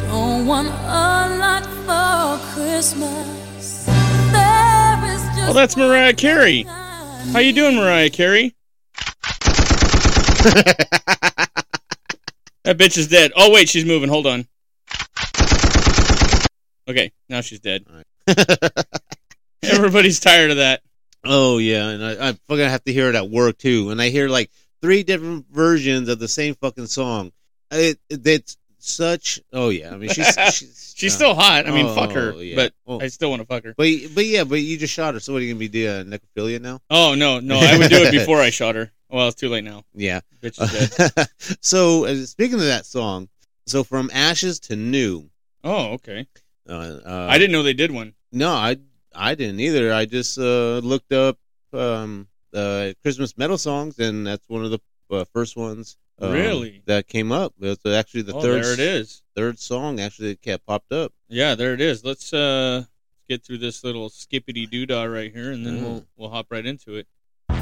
Don't 0.08 0.46
want 0.46 0.68
a 0.68 1.36
lot 1.40 1.66
for 1.66 2.38
Christmas. 2.54 3.86
There 3.86 5.06
is 5.16 5.50
Oh, 5.50 5.54
that's 5.54 5.76
Mariah 5.76 6.14
Carey. 6.14 6.62
How 6.62 7.40
you 7.40 7.54
doing, 7.54 7.76
Mariah 7.76 8.10
Carey? 8.12 8.56
That 12.64 12.78
bitch 12.78 12.96
is 13.00 13.08
dead. 13.08 13.32
Oh 13.36 13.52
wait, 13.52 13.68
she's 13.70 13.86
moving. 13.86 14.08
Hold 14.08 14.28
on. 14.28 14.46
Okay, 16.88 17.12
now 17.28 17.42
she's 17.42 17.60
dead. 17.60 17.84
Everybody's 19.64 20.20
tired 20.20 20.52
of 20.52 20.58
that. 20.58 20.82
oh 21.24 21.58
yeah, 21.58 21.88
and 21.90 22.06
I, 22.06 22.28
I'm 22.28 22.36
fucking 22.48 22.70
have 22.70 22.84
to 22.84 22.94
hear 22.94 23.10
it 23.10 23.16
at 23.16 23.32
work 23.32 23.58
too. 23.58 23.90
And 23.90 24.00
I 24.00 24.10
hear 24.10 24.30
like 24.30 24.52
three 24.80 25.02
different 25.02 25.48
versions 25.50 26.08
of 26.08 26.20
the 26.20 26.28
same 26.28 26.54
fucking 26.54 26.86
song. 26.86 27.32
It, 27.72 28.00
it 28.10 28.28
it's 28.28 28.58
such. 28.80 29.40
Oh 29.54 29.70
yeah, 29.70 29.94
I 29.94 29.98
mean 29.98 30.10
she's 30.10 30.28
she's, 30.54 30.94
She's 30.98 31.14
uh, 31.14 31.16
still 31.18 31.34
hot. 31.36 31.68
I 31.68 31.72
mean, 31.72 31.94
fuck 31.96 32.12
her. 32.12 32.34
Oh, 32.36 32.40
yeah. 32.40 32.56
But 32.56 32.74
Oh. 32.86 33.00
I 33.00 33.08
still 33.08 33.30
want 33.30 33.42
to 33.42 33.48
fuck 33.48 33.64
her. 33.64 33.74
But 33.78 33.88
but 34.14 34.26
yeah, 34.26 34.44
but 34.44 34.56
you 34.56 34.78
just 34.78 34.94
shot 34.94 35.14
her. 35.14 35.20
So 35.20 35.34
what 35.34 35.42
are 35.42 35.46
you 35.46 35.54
gonna 35.54 35.60
be 35.60 35.68
doing? 35.68 36.08
Necrophilia 36.08 36.62
now? 36.62 36.80
Oh 36.90 37.16
no, 37.16 37.40
no, 37.40 37.60
I 37.60 37.78
would 37.78 37.90
do 37.90 38.04
it 38.04 38.12
before 38.12 38.40
I 38.42 38.50
shot 38.60 38.76
her. 38.76 38.92
Well, 39.10 39.28
it's 39.28 39.40
too 39.40 39.50
late 39.50 39.64
now. 39.64 39.84
Yeah. 39.94 40.22
Bitch 40.42 40.62
is 40.62 40.96
dead. 40.96 41.28
so 41.62 42.06
uh, 42.06 42.16
speaking 42.26 42.56
of 42.56 42.66
that 42.66 42.86
song, 42.86 43.30
so 43.66 43.84
from 43.84 44.10
ashes 44.14 44.60
to 44.62 44.76
new. 44.76 45.30
Oh, 45.64 45.94
okay. 45.94 46.28
Uh, 46.68 47.00
uh, 47.06 47.28
I 47.30 47.38
didn't 47.38 47.52
know 47.52 47.64
they 47.64 47.74
did 47.74 47.92
one. 47.92 48.14
No, 48.32 48.52
I 48.52 48.78
I 49.14 49.36
didn't 49.36 49.60
either. 49.60 49.94
I 49.94 50.06
just 50.06 50.38
uh, 50.38 50.78
looked 50.80 51.12
up 51.12 51.38
um, 51.74 52.28
uh, 52.54 52.92
Christmas 53.02 53.38
metal 53.38 53.58
songs, 53.58 54.00
and 54.00 54.26
that's 54.26 54.48
one 54.48 54.64
of 54.64 54.72
the 54.72 54.80
uh, 55.12 55.26
first 55.34 55.58
ones. 55.58 55.98
Um, 56.22 56.32
Really? 56.32 56.82
That 56.86 57.08
came 57.08 57.32
up. 57.32 57.54
It's 57.60 57.86
actually 57.86 58.24
the 58.24 58.34
oh, 58.36 58.42
third. 58.42 58.64
there 58.64 58.74
it 58.74 58.80
is. 58.80 59.22
Third 59.36 59.60
song 59.60 60.00
actually 60.00 60.30
that 60.30 60.42
kept 60.42 60.66
popped 60.66 60.92
up. 60.92 61.14
Yeah, 61.30 61.56
there 61.56 61.74
it 61.74 61.82
is. 61.82 62.04
Let's 62.06 62.34
uh 62.34 62.84
get 63.30 63.44
through 63.44 63.60
this 63.60 63.84
little 63.84 64.10
skippity 64.10 64.68
doodah 64.68 65.12
right 65.12 65.32
here, 65.32 65.52
and 65.52 65.66
then 65.66 65.80
Mhm. 65.80 65.82
we'll 65.84 66.06
we'll 66.18 66.30
hop 66.30 66.48
right 66.50 66.66
into 66.66 66.96
it. 66.96 67.08
I 67.50 67.62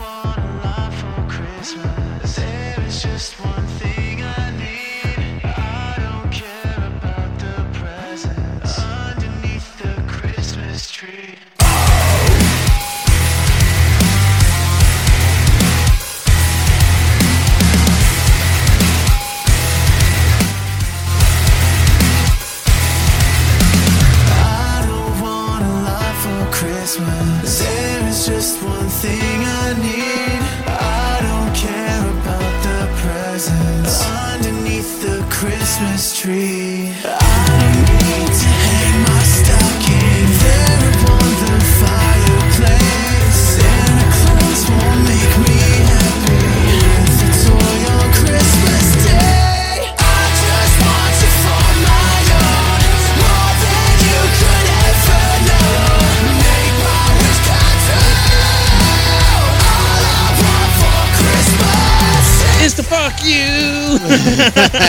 for 36.20 36.36
Christmas 61.16 62.28
Is 62.62 62.74
to 62.74 62.84
fuck 62.84 63.24
you. 63.24 64.00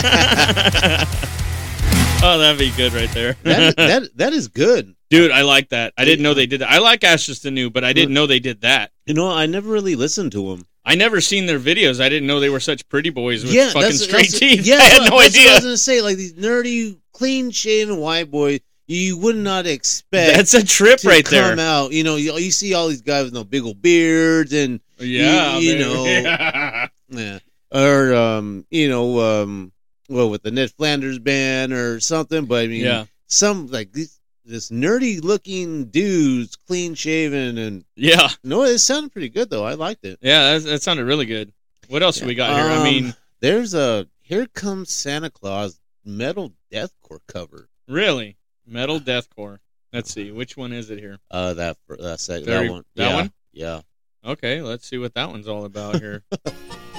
that'd 2.41 2.59
be 2.59 2.71
good 2.75 2.93
right 2.93 3.09
there, 3.11 3.35
That, 3.43 3.75
that 3.77 4.17
that 4.17 4.33
is 4.33 4.47
good. 4.49 4.95
dude. 5.09 5.31
I 5.31 5.41
like 5.43 5.69
that. 5.69 5.93
I 5.97 6.05
didn't 6.05 6.23
know 6.23 6.33
they 6.33 6.45
did 6.47 6.61
that. 6.61 6.69
I 6.71 6.79
like 6.79 7.03
Ashes 7.03 7.39
to 7.41 7.51
New, 7.51 7.69
but 7.69 7.83
I 7.83 7.93
didn't 7.93 8.13
know 8.13 8.27
they 8.27 8.39
did 8.39 8.61
that. 8.61 8.91
You 9.05 9.13
know, 9.13 9.29
I 9.31 9.45
never 9.45 9.69
really 9.69 9.95
listened 9.95 10.31
to 10.33 10.49
them. 10.49 10.65
I 10.83 10.95
never 10.95 11.21
seen 11.21 11.45
their 11.45 11.59
videos. 11.59 12.01
I 12.01 12.09
didn't 12.09 12.27
know 12.27 12.39
they 12.39 12.49
were 12.49 12.59
such 12.59 12.87
pretty 12.89 13.11
boys 13.11 13.43
with 13.43 13.53
yeah, 13.53 13.67
fucking 13.67 13.81
that's, 13.81 14.03
straight 14.03 14.31
that's- 14.31 14.39
teeth. 14.39 14.65
Yeah, 14.65 14.77
I 14.77 14.83
had 14.83 15.09
no 15.11 15.19
idea. 15.19 15.51
I 15.51 15.53
was 15.55 15.63
gonna 15.63 15.77
say 15.77 16.01
like 16.01 16.17
these 16.17 16.33
nerdy, 16.33 16.97
clean 17.13 17.51
shaven 17.51 17.97
white 17.97 18.29
boys. 18.31 18.59
You 18.87 19.17
would 19.19 19.37
not 19.37 19.67
expect 19.67 20.35
That's 20.35 20.53
a 20.53 20.65
trip 20.65 21.03
right 21.05 21.23
come 21.23 21.55
there. 21.55 21.59
out. 21.65 21.93
You 21.93 22.03
know, 22.03 22.17
you, 22.17 22.33
you 22.37 22.51
see 22.51 22.73
all 22.73 22.89
these 22.89 23.01
guys 23.03 23.23
with 23.25 23.33
no 23.33 23.45
big 23.45 23.63
old 23.63 23.81
beards 23.81 24.51
and 24.51 24.81
Yeah, 24.99 25.57
you, 25.59 25.73
you 25.73 25.79
know, 25.79 26.03
Yeah. 26.05 26.87
yeah, 27.09 27.39
or 27.71 28.13
um, 28.13 28.65
you 28.69 28.89
know, 28.89 29.19
um, 29.43 29.71
well, 30.11 30.29
with 30.29 30.43
the 30.43 30.51
Ned 30.51 30.71
Flanders 30.71 31.19
band 31.19 31.73
or 31.73 31.99
something. 31.99 32.45
But 32.45 32.65
I 32.65 32.67
mean, 32.67 32.83
Yeah. 32.85 33.05
some 33.27 33.67
like 33.67 33.91
these 33.93 34.19
this 34.45 34.69
nerdy 34.71 35.23
looking 35.23 35.85
dudes, 35.85 36.55
clean 36.67 36.93
shaven, 36.95 37.57
and 37.57 37.85
Yeah, 37.95 38.29
no, 38.43 38.63
it 38.63 38.79
sounded 38.79 39.11
pretty 39.11 39.29
good 39.29 39.49
though. 39.49 39.63
I 39.65 39.73
liked 39.75 40.03
it. 40.05 40.19
yeah, 40.21 40.53
that, 40.57 40.63
that 40.65 40.81
sounded 40.83 41.05
really 41.05 41.25
good. 41.25 41.51
What 41.87 42.03
else 42.03 42.19
do 42.19 42.25
we 42.25 42.35
got 42.35 42.55
here? 42.59 42.69
I 42.71 42.77
Um, 42.77 42.83
mean, 42.83 43.15
there's 43.39 43.73
a 43.73 44.07
Here 44.21 44.47
Comes 44.47 44.91
Santa 44.91 45.29
Claus 45.29 45.79
metal 46.05 46.53
deathcore 46.71 47.19
cover. 47.27 47.69
really, 47.87 48.37
metal 48.65 48.99
deathcore. 48.99 49.59
Let's 49.93 50.11
see, 50.13 50.31
which 50.31 50.55
one 50.57 50.71
is 50.73 50.89
it 50.89 50.99
here? 50.99 51.17
Uh, 51.29 51.53
that 51.55 51.77
that 51.99 52.19
sec- 52.19 52.43
Very- 52.45 52.67
that 52.67 52.73
one. 52.73 52.83
that 52.95 53.09
yeah, 53.09 53.15
one? 53.15 53.31
Yeah. 53.53 53.81
Okay, 54.23 54.61
let's 54.61 54.87
see 54.87 54.97
what 54.97 55.13
that 55.15 55.29
one's 55.29 55.47
all 55.47 55.65
about 55.65 55.99
here. 55.99 56.23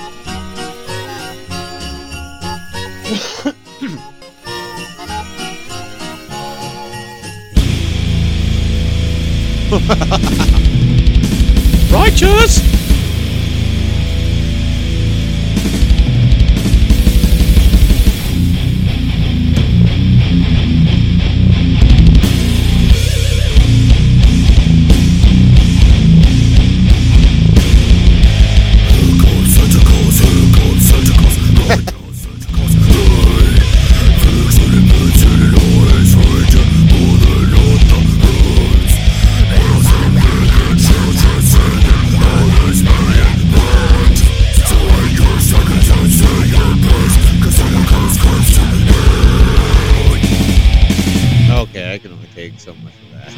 Righteous. 11.90 12.81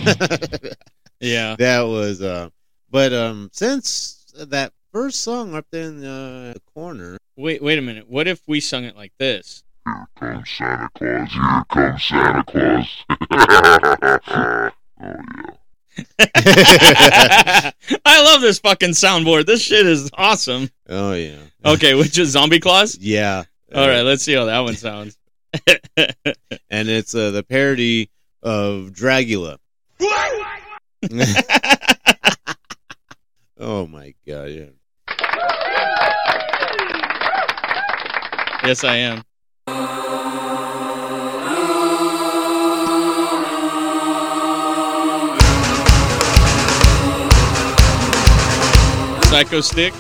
Yeah. 1.21 1.57
that 1.59 1.83
was 1.83 2.21
uh 2.23 2.51
but 2.91 3.13
um 3.13 3.51
since 3.53 4.27
that 4.37 4.73
first 4.93 5.21
song 5.23 5.55
up 5.55 5.67
there 5.71 5.85
in 5.85 6.01
the 6.01 6.61
corner 6.75 7.17
Wait, 7.37 7.61
wait 7.61 7.79
a 7.81 7.83
minute. 7.83 8.09
What 8.09 8.29
if 8.29 8.41
we 8.47 8.61
sung 8.61 8.85
it 8.85 8.95
like 8.97 9.13
this? 9.19 9.65
Here 9.85 10.07
comes 10.17 10.49
Santa 10.57 10.89
Claus, 10.97 11.33
here 11.33 11.65
comes 11.69 12.05
Santa 12.05 12.45
Claus. 12.45 13.05
oh 15.03 15.21
yeah. 16.21 17.71
I 18.05 18.23
love 18.23 18.41
this 18.41 18.59
fucking 18.61 18.91
soundboard. 18.91 19.47
This 19.47 19.63
shit 19.63 19.85
is 19.87 20.11
awesome. 20.15 20.71
oh 20.89 21.13
yeah 21.15 21.39
Okay, 21.65 21.95
which 21.95 22.19
is 22.19 22.31
Zombie 22.31 22.61
Claus? 22.61 22.97
yeah 22.99 23.45
All 23.75 23.89
right, 23.89 24.03
let's 24.03 24.23
see 24.23 24.35
how 24.35 24.45
that 24.47 24.61
one 24.61 24.77
sounds. 24.77 25.17
and 26.71 26.89
it's 26.89 27.15
uh, 27.15 27.31
the 27.31 27.43
parody 27.43 28.11
of 28.43 28.91
Dragula 28.93 29.59
oh 33.59 33.87
my 33.87 34.15
god 34.27 34.51
yeah 34.51 34.71
yes, 38.67 38.85
I 38.85 38.97
am. 38.97 39.23
Psycho 49.25 49.61
Stick. 49.61 49.93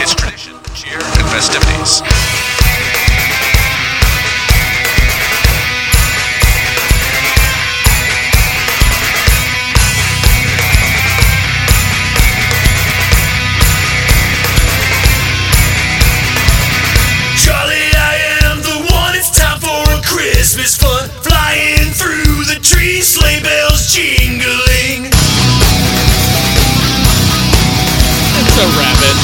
It's 0.00 0.14
tradition, 0.14 0.54
cheer, 0.74 0.94
and 0.94 1.28
festivities. 1.28 2.02
Christmas 20.38 20.76
fun. 20.76 21.08
Flying 21.26 21.90
through 21.98 22.44
the 22.44 22.60
trees, 22.62 23.08
sleigh 23.08 23.42
bells 23.42 23.92
jingling. 23.92 25.10
It's 28.38 28.56
a 28.56 28.66
rabbit. 28.78 29.18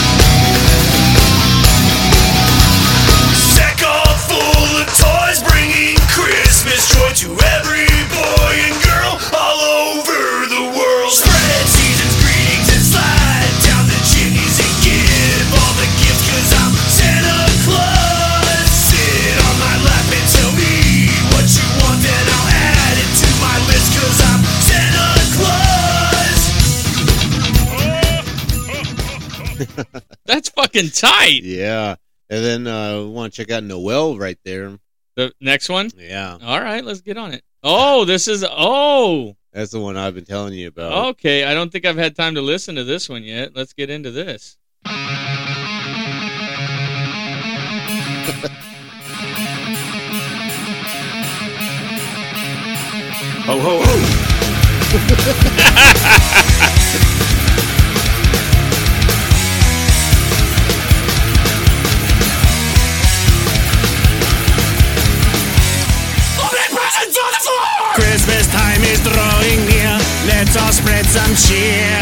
Sack 3.55 3.79
all 3.87 4.15
full 4.27 4.83
of 4.83 4.91
toys, 4.99 5.41
bringing 5.47 5.95
Christmas 6.11 6.83
joy 6.93 7.13
to 7.23 7.39
every 7.55 7.94
fucking 30.65 30.91
tight. 30.91 31.43
Yeah. 31.43 31.97
And 32.31 32.45
then 32.45 32.67
uh, 32.67 33.05
want 33.05 33.33
to 33.33 33.37
check 33.37 33.51
out 33.51 33.65
Noel 33.65 34.19
right 34.19 34.39
there. 34.45 34.79
The 35.17 35.33
next 35.41 35.69
one. 35.69 35.91
Yeah. 35.97 36.39
All 36.43 36.61
right, 36.61 36.85
let's 36.85 37.01
get 37.01 37.17
on 37.17 37.33
it. 37.33 37.43
Oh, 37.63 38.05
this 38.05 38.29
is 38.29 38.45
oh. 38.49 39.37
That's 39.53 39.71
the 39.71 39.81
one 39.81 39.97
I've 39.97 40.15
been 40.15 40.25
telling 40.25 40.55
you 40.55 40.69
about. 40.69 41.09
Okay, 41.11 41.45
I 41.45 41.55
don't 41.55 41.71
think 41.71 41.85
I've 41.85 41.97
had 41.97 42.17
time 42.17 42.35
to 42.35 42.43
listen 42.43 42.75
to 42.75 42.85
this 42.85 43.09
one 43.09 43.23
yet. 43.23 43.55
Let's 43.55 43.73
get 43.73 43.91
into 43.91 44.11
this. 44.11 44.57
Ho 53.47 53.61
ho 53.61 53.83
ho! 53.85 56.45
Christmas 67.95 68.51
time 68.51 68.83
is 68.83 68.99
drawing 69.07 69.61
near. 69.71 69.95
Let's 70.27 70.57
all 70.59 70.73
spread 70.75 71.07
some 71.07 71.31
cheer. 71.39 71.95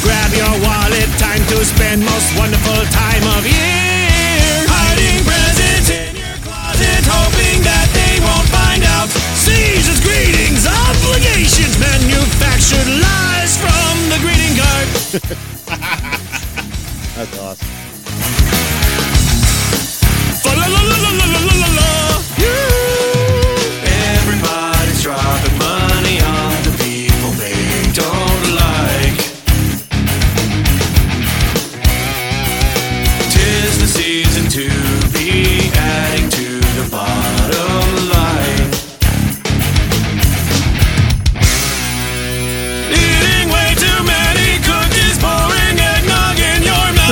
Grab 0.00 0.32
your 0.32 0.48
wallet, 0.64 1.12
time 1.20 1.44
to 1.52 1.60
spend 1.62 2.00
most 2.04 2.32
wonderful 2.40 2.80
time 2.88 3.24
of 3.36 3.44
year. 3.44 4.64
Hiding 4.64 5.20
presents 5.28 5.92
in 5.92 6.16
your 6.16 6.40
closet, 6.40 7.04
hoping 7.04 7.60
that 7.68 7.88
they 7.92 8.16
won't 8.24 8.48
find 8.48 8.80
out. 8.96 9.12
Season's 9.36 10.00
greetings, 10.00 10.64
obligations, 10.64 11.76
manufactured 11.84 12.88
lies 12.96 13.60
from 13.60 13.92
the 14.08 14.16
greeting 14.24 14.56
card. 14.56 14.88
That's 17.16 17.38
awesome. 17.38 17.76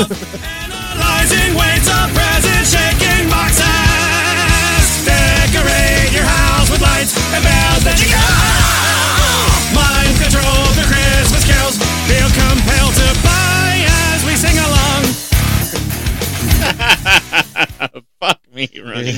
Analyzing 0.04 1.56
weights 1.56 1.88
of 1.88 2.12
presents, 2.12 2.76
shaking 2.76 3.24
boxes. 3.32 3.64
Decorate 5.00 6.12
your 6.12 6.28
house 6.28 6.68
with 6.68 6.82
lights 6.82 7.16
and 7.32 7.40
bells 7.40 7.84
that 7.88 7.96
you 7.96 8.12
go. 8.12 8.20
Mind 9.72 10.12
control 10.20 10.68
through 10.76 10.92
Christmas 10.92 11.48
carols. 11.48 11.80
Feel 12.04 12.28
compelled 12.36 12.92
to 13.00 13.08
buy 13.24 13.80
as 14.12 14.20
we 14.28 14.36
sing 14.36 14.60
along. 14.60 15.08
Fuck 18.20 18.40
me, 18.52 18.68
Ronnie. 18.84 19.16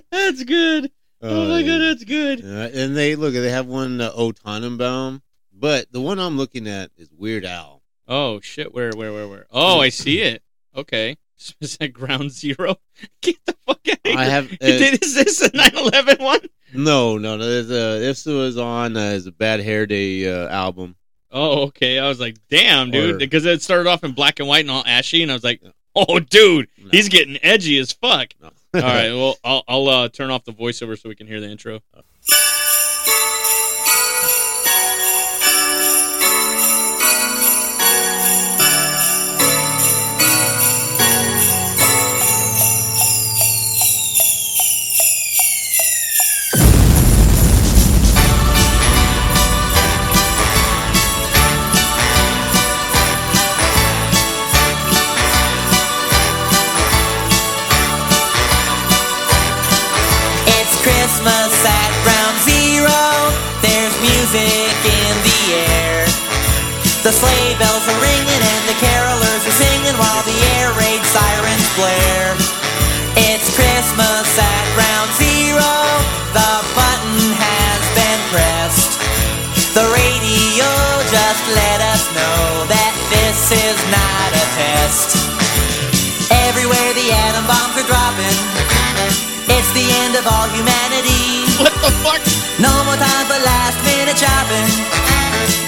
That's 0.10 0.42
good. 0.44 0.90
Oh, 1.20 1.48
my 1.48 1.62
god, 1.62 1.78
that's 1.80 2.04
good. 2.04 2.44
Uh, 2.44 2.70
and 2.72 2.96
they 2.96 3.16
look, 3.16 3.34
they 3.34 3.50
have 3.50 3.66
one 3.66 4.00
uh, 4.00 4.10
O 4.14 4.30
Tannenbaum, 4.30 5.20
but 5.52 5.90
the 5.90 6.00
one 6.00 6.18
I'm 6.20 6.36
looking 6.36 6.68
at 6.68 6.92
is 6.96 7.10
Weird 7.12 7.44
Al. 7.44 7.77
Oh 8.08 8.40
shit! 8.40 8.72
Where, 8.72 8.90
where, 8.96 9.12
where, 9.12 9.28
where? 9.28 9.46
Oh, 9.50 9.80
I 9.80 9.90
see 9.90 10.22
it. 10.22 10.42
Okay, 10.74 11.16
is 11.60 11.76
that 11.76 11.92
Ground 11.92 12.32
Zero? 12.32 12.76
Get 13.20 13.36
the 13.44 13.54
fuck 13.66 13.80
out 13.88 13.98
of 14.04 14.10
here! 14.10 14.18
I 14.18 14.24
have. 14.24 14.50
Uh, 14.52 14.56
is 14.60 15.14
this 15.14 15.42
a 15.42 15.50
9/11 15.50 16.20
one? 16.20 16.40
no, 16.72 17.18
no, 17.18 17.36
no. 17.36 17.46
There's 17.46 17.70
a, 17.70 18.00
this 18.00 18.24
was 18.24 18.56
on 18.56 18.96
uh, 18.96 19.00
is 19.00 19.26
a 19.26 19.32
Bad 19.32 19.60
Hair 19.60 19.86
Day 19.86 20.26
uh, 20.26 20.48
album. 20.48 20.96
Oh, 21.30 21.64
okay. 21.64 21.98
I 21.98 22.08
was 22.08 22.18
like, 22.18 22.36
damn, 22.48 22.90
dude, 22.90 23.18
because 23.18 23.44
it 23.44 23.60
started 23.60 23.86
off 23.86 24.02
in 24.02 24.12
black 24.12 24.40
and 24.40 24.48
white 24.48 24.60
and 24.60 24.70
all 24.70 24.82
ashy, 24.86 25.22
and 25.22 25.30
I 25.30 25.34
was 25.34 25.44
like, 25.44 25.62
oh, 25.94 26.18
dude, 26.18 26.68
he's 26.90 27.10
getting 27.10 27.38
edgy 27.42 27.78
as 27.78 27.92
fuck. 27.92 28.28
No. 28.40 28.50
all 28.74 28.80
right, 28.80 29.12
well, 29.12 29.36
I'll 29.44 29.64
I'll 29.68 29.88
uh, 29.88 30.08
turn 30.08 30.30
off 30.30 30.44
the 30.44 30.52
voiceover 30.52 30.98
so 30.98 31.08
we 31.10 31.14
can 31.14 31.26
hear 31.26 31.40
the 31.40 31.48
intro. 31.48 31.80
The 67.08 67.16
sleigh 67.16 67.56
bells 67.56 67.88
are 67.88 68.00
ringing 68.04 68.42
and 68.52 68.64
the 68.68 68.76
carolers 68.84 69.40
are 69.40 69.56
singing 69.56 69.96
while 69.96 70.20
the 70.28 70.38
air 70.60 70.68
raid 70.76 71.00
sirens 71.08 71.68
blare. 71.72 72.36
It's 73.16 73.48
Christmas 73.56 74.28
at 74.36 74.64
Ground 74.76 75.08
Zero. 75.16 75.72
The 76.36 76.52
button 76.76 77.32
has 77.32 77.80
been 77.96 78.20
pressed. 78.28 79.00
The 79.72 79.88
radio 79.88 80.68
just 81.08 81.42
let 81.56 81.80
us 81.96 82.04
know 82.12 82.68
that 82.76 82.92
this 83.08 83.56
is 83.56 83.78
not 83.88 84.28
a 84.36 84.44
test. 84.60 85.16
Everywhere 86.44 86.92
the 86.92 87.08
atom 87.08 87.48
bombs 87.48 87.72
are 87.80 87.88
dropping. 87.88 88.36
It's 89.48 89.72
the 89.72 89.88
end 90.04 90.12
of 90.12 90.28
all 90.28 90.44
humanity. 90.52 91.48
What 91.56 91.72
the 91.80 91.88
fuck? 92.04 92.27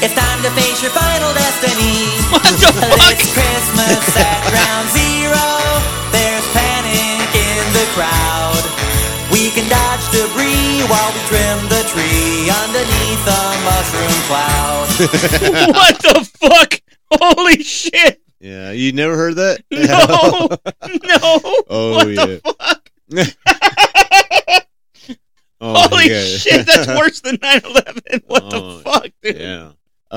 It's 0.02 0.14
time 0.14 0.40
to 0.42 0.50
face 0.56 0.80
your 0.82 0.90
final 0.92 1.32
destiny. 1.34 2.08
What 2.30 2.42
the 2.44 2.72
fuck? 2.72 3.12
It's 3.20 3.32
Christmas 3.34 4.16
at 4.16 4.40
Ground 4.48 4.88
Zero. 4.96 5.44
There's 6.14 6.46
panic 6.56 7.28
in 7.36 7.64
the 7.76 7.86
crowd. 7.92 8.62
We 9.32 9.50
can 9.50 9.68
dodge 9.68 10.04
debris 10.14 10.80
while 10.88 11.10
we 11.12 11.20
trim 11.28 11.58
the 11.68 11.82
tree 11.92 12.48
underneath 12.48 13.24
a 13.28 13.42
mushroom 13.66 14.16
cloud. 14.30 14.86
what 15.74 15.96
the 16.00 16.24
fuck? 16.40 16.80
Holy 17.12 17.62
shit! 17.62 18.22
Yeah, 18.40 18.70
you 18.70 18.92
never 18.92 19.16
heard 19.16 19.34
that? 19.36 19.60
No, 19.70 20.48
no. 21.04 21.40
Oh, 21.68 21.94
what 21.96 22.08
yeah. 22.08 22.24
the 22.26 22.40
fuck? 22.58 22.90
oh, 25.60 25.88
Holy 25.88 26.08
yeah. 26.10 26.24
shit! 26.24 26.66
That's 26.66 26.86
worse 26.88 27.20
than 27.20 27.36
9/11. 27.38 28.22
What 28.26 28.42
Oh, 28.44 28.48
the 28.48 28.60
fuck, 28.60 28.79
dude? 28.79 28.79
Yeah. 28.79 28.79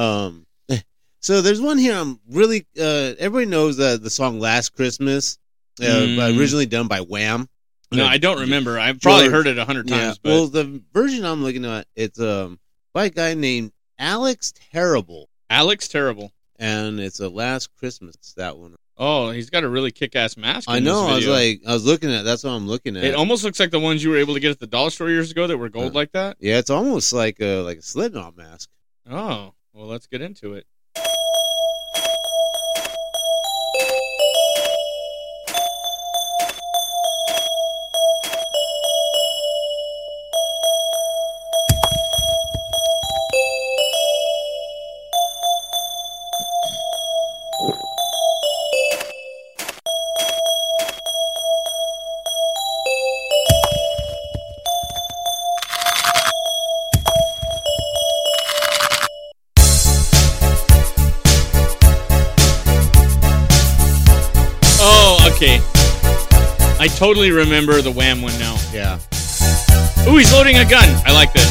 Um. 0.04 0.46
So 1.20 1.42
there's 1.42 1.62
one 1.62 1.78
here. 1.78 1.96
I'm 1.96 2.20
really. 2.30 2.66
Uh. 2.78 3.14
Everybody 3.18 3.46
knows 3.46 3.80
uh, 3.80 3.96
the 3.98 4.10
song 4.10 4.40
"Last 4.42 4.76
Christmas," 4.76 5.38
uh, 5.82 5.86
Mm. 5.86 6.38
originally 6.38 6.66
done 6.66 6.88
by 6.90 7.00
Wham. 7.00 7.48
No, 7.94 8.06
I 8.06 8.18
don't 8.18 8.40
remember. 8.42 8.78
I've 8.80 9.00
probably 9.00 9.30
heard 9.30 9.48
it 9.48 9.58
a 9.58 9.64
hundred 9.66 9.90
Yeah. 9.90 9.98
times, 10.00 10.18
but 10.20 10.30
Well, 10.32 10.48
the 10.48 10.82
version 10.94 11.24
I'm 11.26 11.42
looking 11.44 11.64
at, 11.64 11.88
it's 11.96 12.20
um 12.20 12.60
by 12.94 13.06
a 13.06 13.10
guy 13.10 13.36
named 13.36 13.72
Alex 13.98 14.52
Terrible, 14.74 15.30
Alex 15.50 15.88
Terrible. 15.88 16.34
and 16.58 17.00
it's 17.00 17.20
a 17.22 17.30
"Last 17.30 17.70
Christmas." 17.78 18.16
That 18.36 18.58
one. 18.58 18.76
Oh, 18.98 19.32
he's 19.32 19.50
got 19.50 19.64
a 19.64 19.70
really 19.70 19.92
kick-ass 19.92 20.36
mask. 20.38 20.70
I 20.70 20.80
know. 20.80 21.08
I 21.08 21.16
was 21.16 21.26
like, 21.28 21.62
I 21.66 21.74
was 21.74 21.86
looking 21.86 22.12
at. 22.14 22.24
That's 22.26 22.44
what 22.44 22.52
I'm 22.52 22.68
looking 22.68 22.98
at. 22.98 23.04
it 23.06 23.16
almost 23.16 23.44
looks 23.46 23.60
like 23.62 23.72
the 23.72 23.80
ones 23.80 24.04
you 24.04 24.10
were 24.10 24.18
able 24.18 24.34
to 24.34 24.40
get 24.42 24.52
at 24.52 24.60
the 24.60 24.68
dollar 24.68 24.90
store 24.92 25.10
years 25.10 25.32
ago 25.32 25.48
that 25.48 25.58
were 25.58 25.70
gold 25.70 25.92
Uh. 25.94 26.00
like 26.00 26.12
that. 26.12 26.36
yeah, 26.42 26.58
it's 26.60 26.70
almost 26.70 27.14
like 27.14 27.40
a 27.40 27.62
like 27.62 27.78
a 27.78 27.82
Slipknot 27.82 28.36
mask. 28.36 28.70
Oh, 29.10 29.54
well, 29.74 29.88
let's 29.88 30.08
get 30.08 30.22
into 30.22 30.54
it. 30.54 30.66
Totally 67.04 67.32
remember 67.32 67.82
the 67.82 67.92
Wham 67.92 68.22
one 68.22 68.32
now. 68.40 68.56
Yeah. 68.72 68.98
Ooh, 70.08 70.16
he's 70.16 70.32
loading 70.32 70.56
a 70.56 70.64
gun. 70.64 70.88
I 71.06 71.12
like 71.12 71.34
this. 71.34 71.50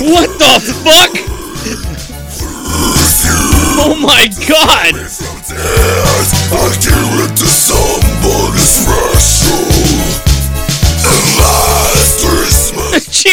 What 0.00 0.30
the 0.38 0.60
fuck? 0.82 1.12
Oh 3.80 3.94
my 4.00 4.28
god! 4.48 4.94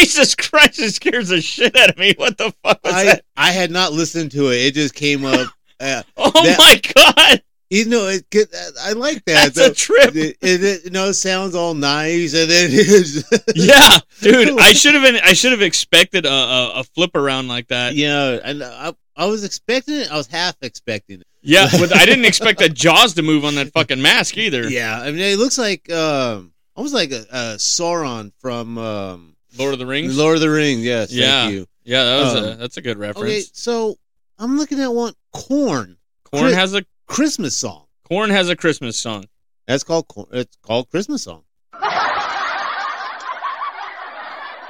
Jesus 0.06 0.34
Christ, 0.34 0.78
it 0.80 0.92
scares 0.92 1.28
the 1.28 1.40
shit 1.40 1.76
out 1.76 1.90
of 1.90 1.98
me. 1.98 2.14
What 2.16 2.38
the 2.38 2.52
fuck 2.62 2.80
was 2.84 2.94
I 2.94 3.04
that? 3.04 3.24
I 3.36 3.52
had 3.52 3.70
not 3.70 3.92
listened 3.92 4.30
to 4.32 4.50
it. 4.50 4.56
It 4.66 4.74
just 4.74 4.94
came 4.94 5.24
up. 5.24 5.48
Uh, 5.80 6.02
Oh 6.16 6.30
that- 6.30 6.58
my 6.58 6.80
god! 6.94 7.42
You 7.68 7.86
know, 7.86 8.06
it, 8.06 8.24
could- 8.30 8.48
I 8.80 8.92
like 8.92 9.24
that. 9.24 9.52
That's 9.54 9.58
a 9.58 9.74
trip. 9.74 10.14
It, 10.14 10.36
it, 10.40 10.62
it- 10.64 10.84
you 10.84 10.90
know, 10.90 11.08
it 11.08 11.14
sounds 11.14 11.54
all 11.56 11.74
nice, 11.74 12.32
and 12.34 12.48
then 12.50 12.70
Yeah, 13.56 13.98
dude, 14.20 14.58
I 14.60 14.72
should 14.72 14.94
have 14.94 15.02
been. 15.02 15.16
I 15.22 15.32
should 15.32 15.52
have 15.52 15.62
expected 15.62 16.24
a, 16.26 16.30
a, 16.32 16.70
a 16.80 16.84
flip 16.84 17.14
around 17.16 17.48
like 17.48 17.68
that. 17.68 17.94
yeah. 17.96 18.38
And 18.44 18.62
I, 18.62 18.92
I 19.16 19.26
was 19.26 19.44
expecting 19.44 19.94
it. 19.96 20.12
I 20.12 20.16
was 20.16 20.26
half 20.28 20.56
expecting 20.62 21.20
it. 21.20 21.26
Yeah, 21.42 21.68
but 21.78 21.94
I 21.94 22.04
didn't 22.06 22.24
expect 22.24 22.58
that 22.60 22.74
Jaws 22.74 23.14
to 23.14 23.22
move 23.22 23.44
on 23.44 23.54
that 23.56 23.72
fucking 23.72 24.02
mask 24.02 24.36
either. 24.36 24.68
Yeah, 24.68 25.00
I 25.00 25.10
mean, 25.12 25.20
it 25.20 25.38
looks 25.38 25.58
like 25.58 25.90
um, 25.92 26.52
almost 26.74 26.92
like 26.94 27.12
a, 27.12 27.24
a 27.30 27.40
Sauron 27.56 28.32
from 28.40 28.78
um, 28.78 29.35
Lord 29.58 29.72
of 29.72 29.78
the 29.78 29.86
Rings. 29.86 30.16
Lord 30.16 30.36
of 30.36 30.40
the 30.40 30.50
Rings. 30.50 30.82
Yes, 30.82 31.12
yeah, 31.12 31.48
you. 31.48 31.66
yeah, 31.84 32.04
that 32.04 32.20
was 32.22 32.34
a 32.34 32.52
Um, 32.52 32.58
that's 32.58 32.76
a 32.76 32.82
good 32.82 32.98
reference. 32.98 33.24
Okay, 33.30 33.44
so 33.52 33.96
I'm 34.38 34.58
looking 34.58 34.80
at 34.80 34.92
one 34.92 35.14
Korn. 35.32 35.96
Korn 36.24 36.52
has 36.52 36.74
a 36.74 36.84
Christmas 37.06 37.56
song. 37.56 37.86
Korn 38.08 38.30
has 38.30 38.48
a 38.48 38.56
Christmas 38.56 38.96
song. 38.96 39.24
That's 39.66 39.84
called 39.84 40.08
Korn- 40.08 40.28
it's 40.32 40.56
called 40.62 40.90
Christmas 40.90 41.22
song. 41.22 41.42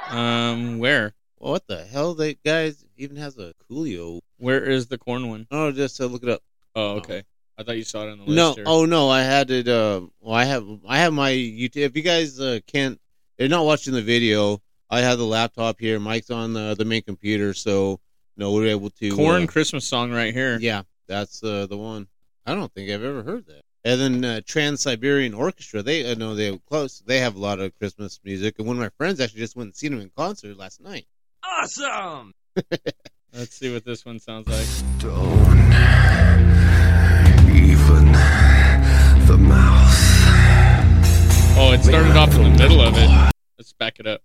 Um, 0.08 0.78
where 0.78 1.14
Well, 1.38 1.52
what 1.52 1.66
the 1.66 1.84
hell? 1.84 2.14
That 2.14 2.42
guys 2.44 2.84
even 2.96 3.16
has 3.16 3.36
a 3.38 3.54
Coolio. 3.68 4.20
where 4.38 4.62
is 4.64 4.86
the 4.86 4.98
Korn 4.98 5.28
one? 5.28 5.46
Oh, 5.50 5.72
just 5.72 6.00
uh, 6.00 6.06
look 6.06 6.22
it 6.22 6.28
up. 6.28 6.42
Oh, 6.74 6.96
okay. 6.96 7.24
I 7.58 7.62
thought 7.62 7.76
you 7.76 7.84
saw 7.84 8.02
it 8.06 8.12
on 8.12 8.18
the 8.18 8.24
list. 8.24 8.36
No, 8.36 8.52
here. 8.54 8.64
oh 8.66 8.84
no, 8.84 9.08
I 9.08 9.22
had 9.22 9.50
it. 9.50 9.66
Uh, 9.66 10.02
well, 10.20 10.34
I 10.34 10.44
have 10.44 10.64
I 10.86 10.98
have 10.98 11.12
my 11.12 11.32
YouTube. 11.32 11.76
If 11.78 11.96
you 11.96 12.02
guys 12.02 12.38
uh, 12.38 12.60
can't, 12.66 13.00
they're 13.36 13.48
not 13.48 13.64
watching 13.64 13.94
the 13.94 14.02
video. 14.02 14.60
I 14.88 15.00
have 15.00 15.18
the 15.18 15.26
laptop 15.26 15.80
here. 15.80 15.98
Mike's 15.98 16.30
on 16.30 16.52
the, 16.52 16.74
the 16.76 16.84
main 16.84 17.02
computer, 17.02 17.54
so 17.54 18.00
no, 18.36 18.52
we're 18.52 18.68
able 18.68 18.90
to 18.90 19.14
Korn 19.14 19.44
uh, 19.44 19.46
Christmas 19.46 19.84
song 19.84 20.12
right 20.12 20.32
here. 20.32 20.58
yeah, 20.60 20.82
that's 21.08 21.42
uh, 21.42 21.66
the 21.66 21.76
one. 21.76 22.06
I 22.44 22.54
don't 22.54 22.72
think 22.72 22.90
I've 22.90 23.02
ever 23.02 23.22
heard 23.22 23.46
that. 23.46 23.62
And 23.84 24.00
then 24.00 24.24
uh, 24.24 24.40
Trans 24.44 24.82
Siberian 24.82 25.34
Orchestra. 25.34 25.82
They 25.82 26.10
I 26.10 26.14
know 26.14 26.34
they 26.34 26.56
close. 26.68 27.02
They 27.06 27.20
have 27.20 27.36
a 27.36 27.38
lot 27.38 27.60
of 27.60 27.76
Christmas 27.78 28.18
music. 28.24 28.56
And 28.58 28.66
one 28.66 28.76
of 28.76 28.80
my 28.80 28.90
friends 28.96 29.20
actually 29.20 29.40
just 29.40 29.56
went 29.56 29.68
and 29.68 29.76
seen 29.76 29.92
them 29.92 30.00
in 30.00 30.10
concert 30.16 30.56
last 30.56 30.80
night. 30.80 31.06
Awesome! 31.44 32.34
Let's 33.32 33.54
see 33.54 33.72
what 33.72 33.84
this 33.84 34.04
one 34.04 34.18
sounds 34.18 34.48
like. 34.48 34.66
Don't 34.98 35.56
even 37.54 38.12
the 39.26 39.38
mouse. 39.38 40.06
Oh, 41.58 41.72
it 41.72 41.82
started 41.82 42.16
off 42.16 42.34
in 42.34 42.42
the 42.42 42.50
middle 42.50 42.80
of 42.80 42.94
it. 42.96 43.32
Let's 43.58 43.72
back 43.72 43.98
it 44.00 44.06
up. 44.06 44.22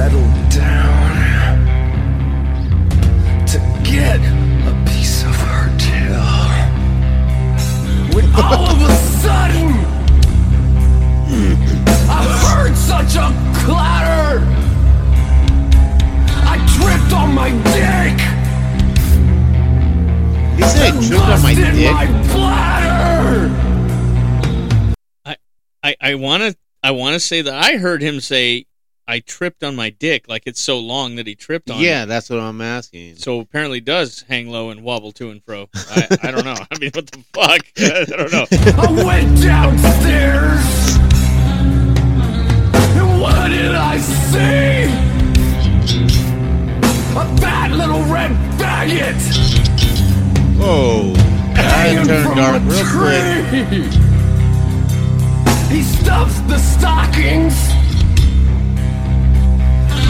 Just 0.00 0.12
settled 0.12 0.50
down 0.50 1.66
to 3.46 3.58
get 3.84 4.18
a 4.66 4.84
piece 4.90 5.22
of 5.24 5.34
her 5.34 5.68
tail. 5.78 6.48
When 8.14 8.24
all 8.34 8.70
of 8.70 8.80
a 8.80 8.94
sudden, 9.20 9.72
I 12.08 12.24
heard 12.46 12.76
such 12.76 13.16
a 13.16 13.32
clatter. 13.62 14.44
I 16.46 16.56
tripped 16.76 17.12
on 17.12 17.34
my 17.34 17.50
dick. 17.50 18.18
You 20.58 20.64
said 20.66 20.94
and 20.94 21.06
tripped 21.06 21.24
on 21.24 21.42
my 21.42 21.54
dick. 21.54 21.92
my 21.92 22.06
bladder. 22.32 23.50
I 25.82 25.96
I 26.00 26.14
want 26.14 26.42
to 26.42 26.56
I 26.82 26.90
want 26.92 27.14
to 27.14 27.20
say 27.20 27.42
that 27.42 27.54
I 27.54 27.76
heard 27.76 28.02
him 28.02 28.20
say 28.20 28.66
I 29.10 29.18
tripped 29.18 29.64
on 29.64 29.74
my 29.74 29.90
dick 29.90 30.28
like 30.28 30.44
it's 30.46 30.60
so 30.60 30.78
long 30.78 31.16
that 31.16 31.26
he 31.26 31.34
tripped 31.34 31.68
on. 31.68 31.80
Yeah, 31.80 32.04
it. 32.04 32.06
that's 32.06 32.30
what 32.30 32.38
I'm 32.38 32.60
asking. 32.60 33.16
So 33.16 33.40
apparently 33.40 33.80
does 33.80 34.24
hang 34.28 34.48
low 34.48 34.70
and 34.70 34.84
wobble 34.84 35.10
to 35.12 35.30
and 35.30 35.42
fro. 35.42 35.68
I, 35.74 36.18
I 36.22 36.30
don't 36.30 36.44
know. 36.44 36.54
I 36.70 36.78
mean, 36.78 36.92
what 36.94 37.08
the 37.10 37.24
fuck? 37.32 37.60
I 37.76 38.04
don't 38.04 38.30
know. 38.30 38.46
I 38.80 39.04
went 39.04 39.42
downstairs. 39.42 40.94
And 42.96 43.20
what 43.20 43.48
did 43.48 43.74
I 43.74 43.98
see? 43.98 44.84
A 47.18 47.24
fat 47.38 47.72
little 47.72 48.04
red 48.04 48.30
faggot 48.60 49.20
Whoa, 50.56 51.14
that 51.54 51.64
hanging 51.64 52.06
turned 52.06 52.26
from 52.28 52.36
dark 52.36 52.62
a 52.62 52.64
real 52.64 52.86
quick. 52.86 53.66
tree. 53.66 53.90
He 55.76 55.82
stuffs 55.82 56.40
the 56.42 56.58
stockings 56.58 57.79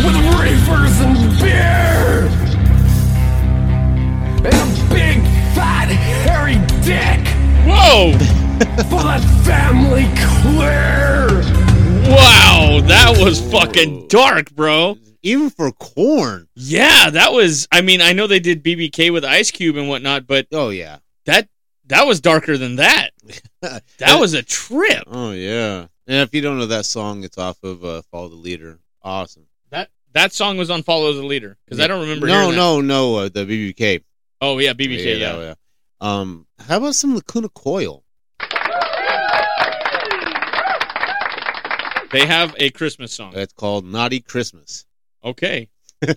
with 0.04 0.16
reefers 0.40 1.00
and 1.00 1.16
beer 1.40 2.28
and 4.42 4.54
a 4.54 4.94
big 4.94 5.18
fat 5.54 5.88
hairy 5.88 6.54
dick 6.82 7.26
Whoa! 7.66 8.12
for 8.88 9.02
that 9.04 9.22
family 9.44 10.04
clear. 10.16 11.28
Wow, 12.10 12.80
that 12.86 13.16
was 13.20 13.40
fucking 13.52 14.08
dark, 14.08 14.50
bro. 14.52 14.96
Even 15.22 15.50
for 15.50 15.70
Korn. 15.72 16.48
Yeah, 16.54 17.10
that 17.10 17.32
was. 17.32 17.68
I 17.70 17.82
mean, 17.82 18.00
I 18.00 18.12
know 18.14 18.26
they 18.26 18.40
did 18.40 18.64
BBK 18.64 19.12
with 19.12 19.24
Ice 19.24 19.50
Cube 19.50 19.76
and 19.76 19.88
whatnot, 19.88 20.26
but 20.26 20.46
Oh 20.50 20.70
yeah. 20.70 20.98
that 21.26 21.48
that 21.86 22.06
was 22.06 22.20
darker 22.20 22.56
than 22.56 22.76
that. 22.76 23.10
That 23.98 24.18
was 24.18 24.32
a 24.32 24.42
trip. 24.42 25.04
Oh 25.06 25.32
yeah. 25.32 25.86
And 26.06 26.16
if 26.22 26.34
you 26.34 26.40
don't 26.40 26.58
know 26.58 26.66
that 26.66 26.86
song, 26.86 27.22
it's 27.24 27.36
off 27.36 27.62
of 27.62 27.84
uh, 27.84 28.00
"Follow 28.10 28.28
the 28.28 28.36
Leader." 28.36 28.78
Awesome. 29.02 29.46
That 30.12 30.32
song 30.32 30.56
was 30.56 30.70
on 30.70 30.82
Follow 30.82 31.12
the 31.12 31.22
Leader 31.22 31.56
because 31.64 31.80
I 31.80 31.86
don't 31.86 32.00
remember. 32.00 32.26
No, 32.26 32.50
no, 32.50 32.80
no. 32.80 33.16
Uh, 33.16 33.28
the 33.28 33.44
BBK. 33.46 34.02
Oh 34.40 34.58
yeah, 34.58 34.72
BBK. 34.72 35.18
Yeah. 35.20 35.38
yeah. 35.38 35.54
Um, 36.00 36.46
how 36.58 36.78
about 36.78 36.94
some 36.94 37.14
Lacuna 37.14 37.48
Coil? 37.50 38.02
They 42.12 42.26
have 42.26 42.56
a 42.58 42.70
Christmas 42.70 43.12
song. 43.12 43.32
That's 43.32 43.52
called 43.52 43.84
"Naughty 43.84 44.20
Christmas." 44.20 44.84
Okay. 45.22 45.68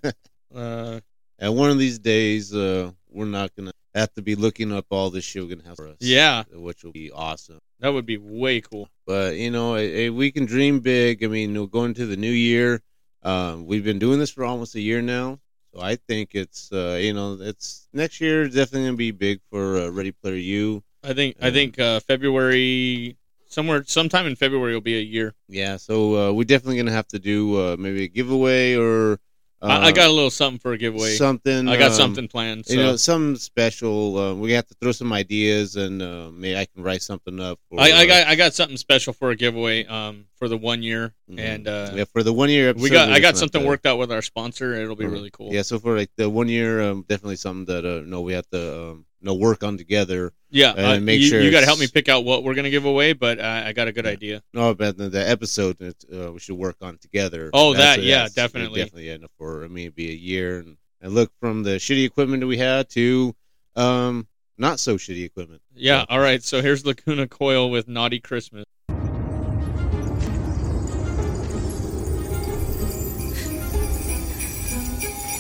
uh, 0.56 1.00
And 1.38 1.56
one 1.56 1.70
of 1.70 1.78
these 1.78 2.00
days, 2.00 2.54
uh, 2.54 2.92
we're 3.12 3.26
not 3.26 3.56
gonna 3.56 3.74
have 3.94 4.12
to 4.14 4.24
be 4.24 4.34
looking 4.34 4.72
up 4.72 4.88
all 4.90 5.12
this 5.12 5.24
shit 5.24 5.44
we're 5.44 5.56
gonna 5.56 5.68
have 5.68 5.76
for 5.78 5.90
us. 5.90 5.98
Yeah. 6.00 6.44
which 6.52 6.84
will 6.84 6.94
be 6.94 7.12
awesome. 7.12 7.60
that 7.80 7.90
would 7.90 8.08
be 8.08 8.18
way 8.18 8.62
cool. 8.62 8.90
But 9.06 9.36
you 9.36 9.52
know, 9.52 9.76
eh, 9.76 10.06
eh, 10.06 10.10
we 10.10 10.32
can 10.32 10.46
dream 10.46 10.80
big. 10.80 11.24
I 11.24 11.28
mean, 11.28 11.54
we're 11.54 11.68
going 11.68 11.94
to 11.96 12.08
the 12.08 12.18
new 12.18 12.32
year. 12.32 12.82
Um, 13.24 13.66
we've 13.66 13.84
been 13.84 14.00
doing 14.00 14.20
this 14.20 14.30
for 14.32 14.44
almost 14.44 14.76
a 14.76 14.82
year 14.82 15.02
now, 15.02 15.40
so 15.74 15.82
I 15.82 15.96
think 15.96 16.32
it's 16.34 16.72
uh, 16.72 16.98
you 17.02 17.14
know, 17.14 17.38
it's 17.40 17.88
next 17.94 18.20
year 18.20 18.48
definitely 18.48 18.88
gonna 18.88 18.98
be 18.98 19.12
big 19.12 19.40
for 19.50 19.78
uh, 19.78 19.90
Ready 19.90 20.12
Player 20.12 20.36
You. 20.36 20.84
I 21.04 21.14
think 21.14 21.38
I 21.42 21.52
think 21.52 21.80
uh, 21.80 22.00
February 22.02 23.18
somewhere 23.48 23.84
sometime 23.86 24.26
in 24.26 24.36
February 24.36 24.74
will 24.74 24.82
be 24.82 24.98
a 24.98 25.02
year. 25.02 25.34
Yeah, 25.48 25.78
so 25.78 26.16
uh, 26.16 26.34
we're 26.34 26.44
definitely 26.44 26.78
gonna 26.78 26.92
have 26.92 27.08
to 27.10 27.20
do 27.20 27.56
uh, 27.56 27.76
maybe 27.78 28.04
a 28.04 28.08
giveaway 28.08 28.76
or 28.76 29.20
I, 29.64 29.88
I 29.88 29.92
got 29.92 30.10
a 30.10 30.12
little 30.12 30.30
something 30.30 30.60
for 30.60 30.74
a 30.74 30.78
giveaway. 30.78 31.16
something. 31.16 31.68
I 31.70 31.78
got 31.78 31.92
um, 31.92 31.98
something 31.98 32.28
planned. 32.28 32.66
So. 32.66 32.74
You 32.74 32.80
know, 32.80 32.96
some 32.98 33.36
special. 33.38 34.18
Uh, 34.18 34.34
we 34.36 34.52
have 34.52 34.68
to 34.68 34.76
throw 34.82 34.92
some 34.92 35.14
ideas, 35.14 35.76
and 35.78 36.02
uh, 36.02 36.30
maybe 36.34 36.58
I 36.58 36.66
can 36.66 36.84
write 36.84 37.02
something 37.02 37.40
up. 37.40 37.60
For, 37.70 37.80
I, 37.80 37.92
I 37.92 38.04
uh, 38.04 38.06
got 38.06 38.28
I 38.28 38.36
got 38.36 38.54
something 38.54 38.78
special 38.78 39.14
for 39.14 39.32
a 39.32 39.36
giveaway 39.36 39.86
um 39.86 40.26
for 40.36 40.48
the 40.48 40.58
one 40.58 40.84
year 40.84 41.14
Mhm. 41.32 41.40
and 41.40 41.68
uh 41.68 41.92
yeah, 41.96 42.04
for 42.06 42.24
the 42.24 42.34
one 42.34 42.50
year. 42.50 42.74
we 42.74 42.90
got 42.90 43.10
I 43.10 43.20
got 43.20 43.38
something 43.38 43.66
worked 43.66 43.86
out 43.86 43.98
with 43.98 44.12
our 44.12 44.22
sponsor 44.22 44.74
it'll 44.76 44.96
be 44.96 45.06
Mhm. 45.06 45.12
really 45.12 45.32
cool 45.32 45.54
Yeah, 45.54 45.62
so 45.62 45.80
for 45.80 45.96
like 45.96 46.12
the 46.18 46.30
one 46.30 46.50
year, 46.50 46.82
um, 46.82 47.06
definitely 47.08 47.38
something 47.38 47.66
that 47.74 47.86
uh, 47.86 48.04
no, 48.06 48.22
we 48.22 48.34
have 48.34 48.50
to 48.52 49.04
no 49.24 49.34
work 49.34 49.64
on 49.64 49.78
together. 49.78 50.32
yeah 50.50 50.72
and 50.76 50.86
uh, 50.86 51.00
make 51.00 51.22
you, 51.22 51.28
sure 51.28 51.42
you 51.42 51.50
got 51.52 51.62
to 51.62 51.66
help 51.66 51.80
me 51.80 51.88
pick 51.88 52.10
out 52.10 52.26
what 52.26 52.44
we're 52.44 52.54
gonna 52.54 52.70
give 52.70 52.86
away 52.86 53.14
but 53.14 53.40
I, 53.40 53.70
I 53.70 53.74
got 53.74 53.88
a 53.88 53.92
good 53.92 54.06
Yeah. 54.06 54.12
idea 54.12 54.44
No, 54.54 54.74
but 54.76 54.98
the, 54.98 55.10
the 55.10 55.28
episode 55.30 55.78
that 55.80 55.96
uh, 56.14 56.32
we 56.34 56.40
should 56.40 56.58
work 56.58 56.78
on 56.82 56.98
together. 56.98 57.50
Oh, 57.54 57.74
That's- 57.74 57.96
that, 57.98 58.04
yeah, 58.04 58.28
definitely. 58.34 58.82
definitely 58.82 59.10
enough 59.10 59.32
for 59.38 59.68
me. 59.70 59.84
It'd 59.84 59.96
be 59.96 60.10
a 60.12 60.14
year, 60.14 60.60
and, 60.60 60.78
and 61.02 61.14
look 61.14 61.32
from 61.40 61.64
the 61.64 61.72
shitty 61.78 62.06
equipment 62.06 62.42
that 62.42 62.48
we 62.48 62.58
had 62.58 62.90
to 62.92 63.36
um 63.76 64.28
not 64.58 64.80
so 64.80 64.98
shitty 64.98 65.26
equipment. 65.26 65.62
yeah 65.76 66.02
So- 66.02 66.06
all 66.10 66.20
right 66.20 66.44
so 66.44 66.62
here's 66.62 66.86
Lacuna 66.86 67.28
Coil 67.28 67.70
with 67.72 67.88
Naughty 67.88 68.20
Christmas 68.20 68.66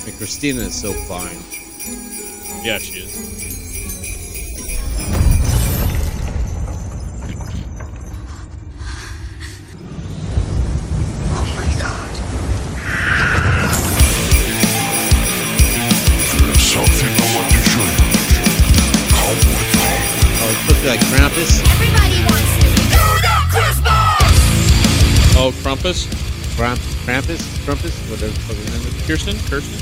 And 0.05 0.13
Cristina 0.17 0.61
is 0.61 0.75
so 0.79 0.91
fine. 1.07 1.37
yeah 2.65 2.77
she 2.77 2.99
is 2.99 3.32
Oh, 20.85 20.91
it's 20.91 21.05
supposed 21.05 21.23
to 21.23 21.23
like 21.23 21.31
Krampus. 21.31 21.63
Everybody 21.71 22.19
wants 22.27 22.51
to 22.59 22.65
be 22.65 22.83
oh 25.39 25.51
Krampus 25.63 26.11
Kramp, 26.57 26.79
Krampus, 27.05 27.41
Krampus, 27.63 27.95
whatever 28.09 28.33
the 28.33 28.39
fuck 28.41 28.57
his 28.57 28.67
name 28.69 28.83
is. 28.87 28.93
Kirsten 29.07 29.37
Kirsten 29.47 29.79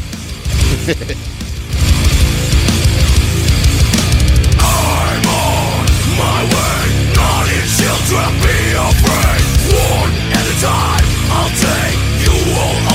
I'm 4.60 5.26
on 5.26 5.90
my 6.22 6.42
way. 6.46 6.86
Naughty 7.18 7.60
children, 7.78 8.32
be 8.46 8.58
afraid. 8.78 9.42
One 9.74 10.14
at 10.38 10.46
a 10.46 10.56
time, 10.62 11.06
I'll 11.34 11.50
take 11.50 11.98
you 12.22 12.36
all 12.54 12.91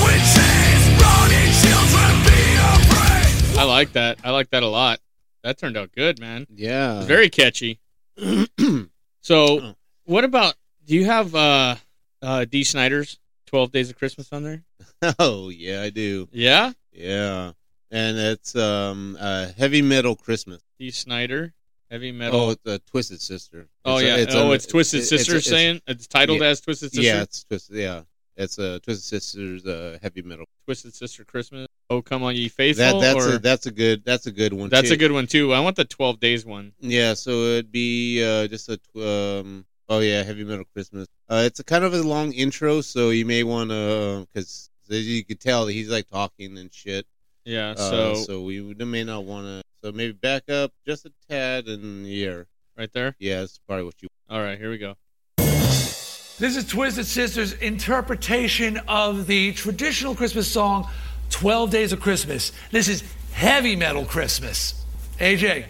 with 0.03 0.23
chains. 0.33 0.83
Naughty 0.99 1.43
children, 1.61 2.11
be 2.25 2.39
afraid. 2.61 3.59
I 3.59 3.63
like 3.63 3.93
that 3.93 4.17
I 4.23 4.31
like 4.31 4.49
that 4.51 4.63
a 4.63 4.67
lot 4.67 4.99
that 5.43 5.57
turned 5.57 5.77
out 5.77 5.91
good 5.91 6.19
man 6.19 6.45
Yeah. 6.53 7.03
very 7.03 7.29
catchy 7.29 7.79
so 9.21 9.75
what 10.05 10.23
about 10.23 10.55
do 10.85 10.95
you 10.95 11.05
have 11.05 11.33
uh 11.35 11.75
uh 12.21 12.45
Dee 12.45 12.63
Snider's 12.63 13.19
12 13.47 13.71
Days 13.71 13.89
of 13.89 13.97
Christmas 13.97 14.31
on 14.31 14.43
there 14.43 14.63
oh 15.19 15.49
yeah, 15.49 15.81
I 15.81 15.89
do. 15.89 16.27
yeah 16.31 16.71
Yeah, 16.91 17.51
and 17.91 18.17
it's 18.17 18.55
um 18.55 19.17
uh 19.19 19.47
heavy 19.57 19.81
metal 19.81 20.15
Christmas. 20.15 20.61
Dee 20.79 20.91
Snider 20.91 21.53
heavy 21.89 22.11
metal 22.11 22.39
Oh, 22.41 22.49
it's 22.51 22.65
a 22.65 22.79
Twisted 22.79 23.19
Sister. 23.21 23.67
Oh 23.85 23.95
It's 23.97 24.03
a- 24.03 24.05
yeah. 24.07 24.15
it's 24.17 24.35
oh, 24.35 24.51
a- 24.51 24.53
it's 24.55 24.65
Twisted 24.67 25.03
Sister 25.05 25.37
it's- 25.37 25.45
saying 25.47 25.81
it's 25.87 26.07
titled 26.07 26.41
yeah. 26.41 26.47
as 26.47 26.61
Twisted 26.61 26.91
Sister. 26.91 27.01
Yeah, 27.05 27.21
it's 27.23 27.43
Twisted. 27.45 27.75
Yeah, 27.77 28.01
it's 28.35 28.57
a 28.59 28.79
Twisted 28.81 29.03
Sisters 29.05 29.65
uh, 29.65 29.97
heavy 30.01 30.21
metal. 30.21 30.45
Twisted 30.65 30.93
Sister 30.93 31.23
Christmas. 31.23 31.67
Oh, 31.89 32.01
come 32.03 32.21
on, 32.23 32.35
ye 32.35 32.49
faithful. 32.49 32.99
That 32.99 33.13
that's 33.13 33.25
or, 33.25 33.35
a 33.35 33.39
that's 33.39 33.65
a 33.65 33.71
good 33.71 34.05
that's 34.05 34.27
a 34.27 34.31
good 34.31 34.53
one. 34.53 34.69
that's 34.69 34.89
too. 34.89 34.93
a 34.93 34.97
good 34.97 35.11
one 35.11 35.25
too. 35.25 35.53
I 35.53 35.59
want 35.59 35.75
the 35.75 35.85
Twelve 35.85 36.19
Days 36.19 36.45
one. 36.45 36.71
Yeah, 36.79 37.15
so 37.15 37.31
it'd 37.31 37.71
be 37.71 38.23
uh, 38.23 38.47
just 38.47 38.69
a 38.69 38.77
tw- 38.77 38.97
um. 38.97 39.65
Oh 39.91 39.99
yeah, 39.99 40.21
heavy 40.21 40.43
metal 40.43 40.65
Christmas. 40.71 41.07
Uh, 41.27 41.43
it's 41.45 41.59
a 41.59 41.63
kind 41.63 41.83
of 41.83 41.95
a 41.95 42.01
long 42.03 42.31
intro, 42.33 42.81
so 42.81 43.09
you 43.09 43.25
may 43.25 43.43
want 43.43 43.71
to 43.71 44.27
because 44.31 44.69
as 44.91 45.07
you 45.07 45.25
could 45.25 45.39
tell 45.39 45.65
he's 45.65 45.89
like 45.89 46.07
talking 46.09 46.57
and 46.59 46.71
shit. 46.71 47.07
Yeah. 47.43 47.71
Uh, 47.71 47.75
So, 47.75 48.13
so 48.15 48.41
we 48.43 48.61
may 48.61 49.03
not 49.03 49.25
want 49.25 49.45
to. 49.47 49.63
So 49.83 49.91
maybe 49.91 50.11
back 50.11 50.49
up 50.49 50.71
just 50.85 51.05
a 51.05 51.11
tad 51.27 51.67
and 51.67 52.05
yeah, 52.05 52.43
right 52.77 52.91
there. 52.93 53.15
yeah, 53.17 53.39
that's 53.39 53.59
probably 53.65 53.85
what 53.85 53.95
you. 54.01 54.09
All 54.29 54.41
right, 54.41 54.59
here 54.59 54.69
we 54.69 54.77
go. 54.77 54.95
This 55.37 56.55
is 56.55 56.65
Twisted 56.67 57.05
Sister's 57.05 57.53
interpretation 57.53 58.77
of 58.87 59.27
the 59.27 59.51
traditional 59.53 60.15
Christmas 60.15 60.47
song, 60.49 60.87
12 61.29 61.69
Days 61.69 61.93
of 61.93 61.99
Christmas. 61.99 62.51
This 62.71 62.87
is 62.87 63.03
heavy 63.31 63.75
metal 63.75 64.05
Christmas. 64.05 64.83
AJ. 65.19 65.65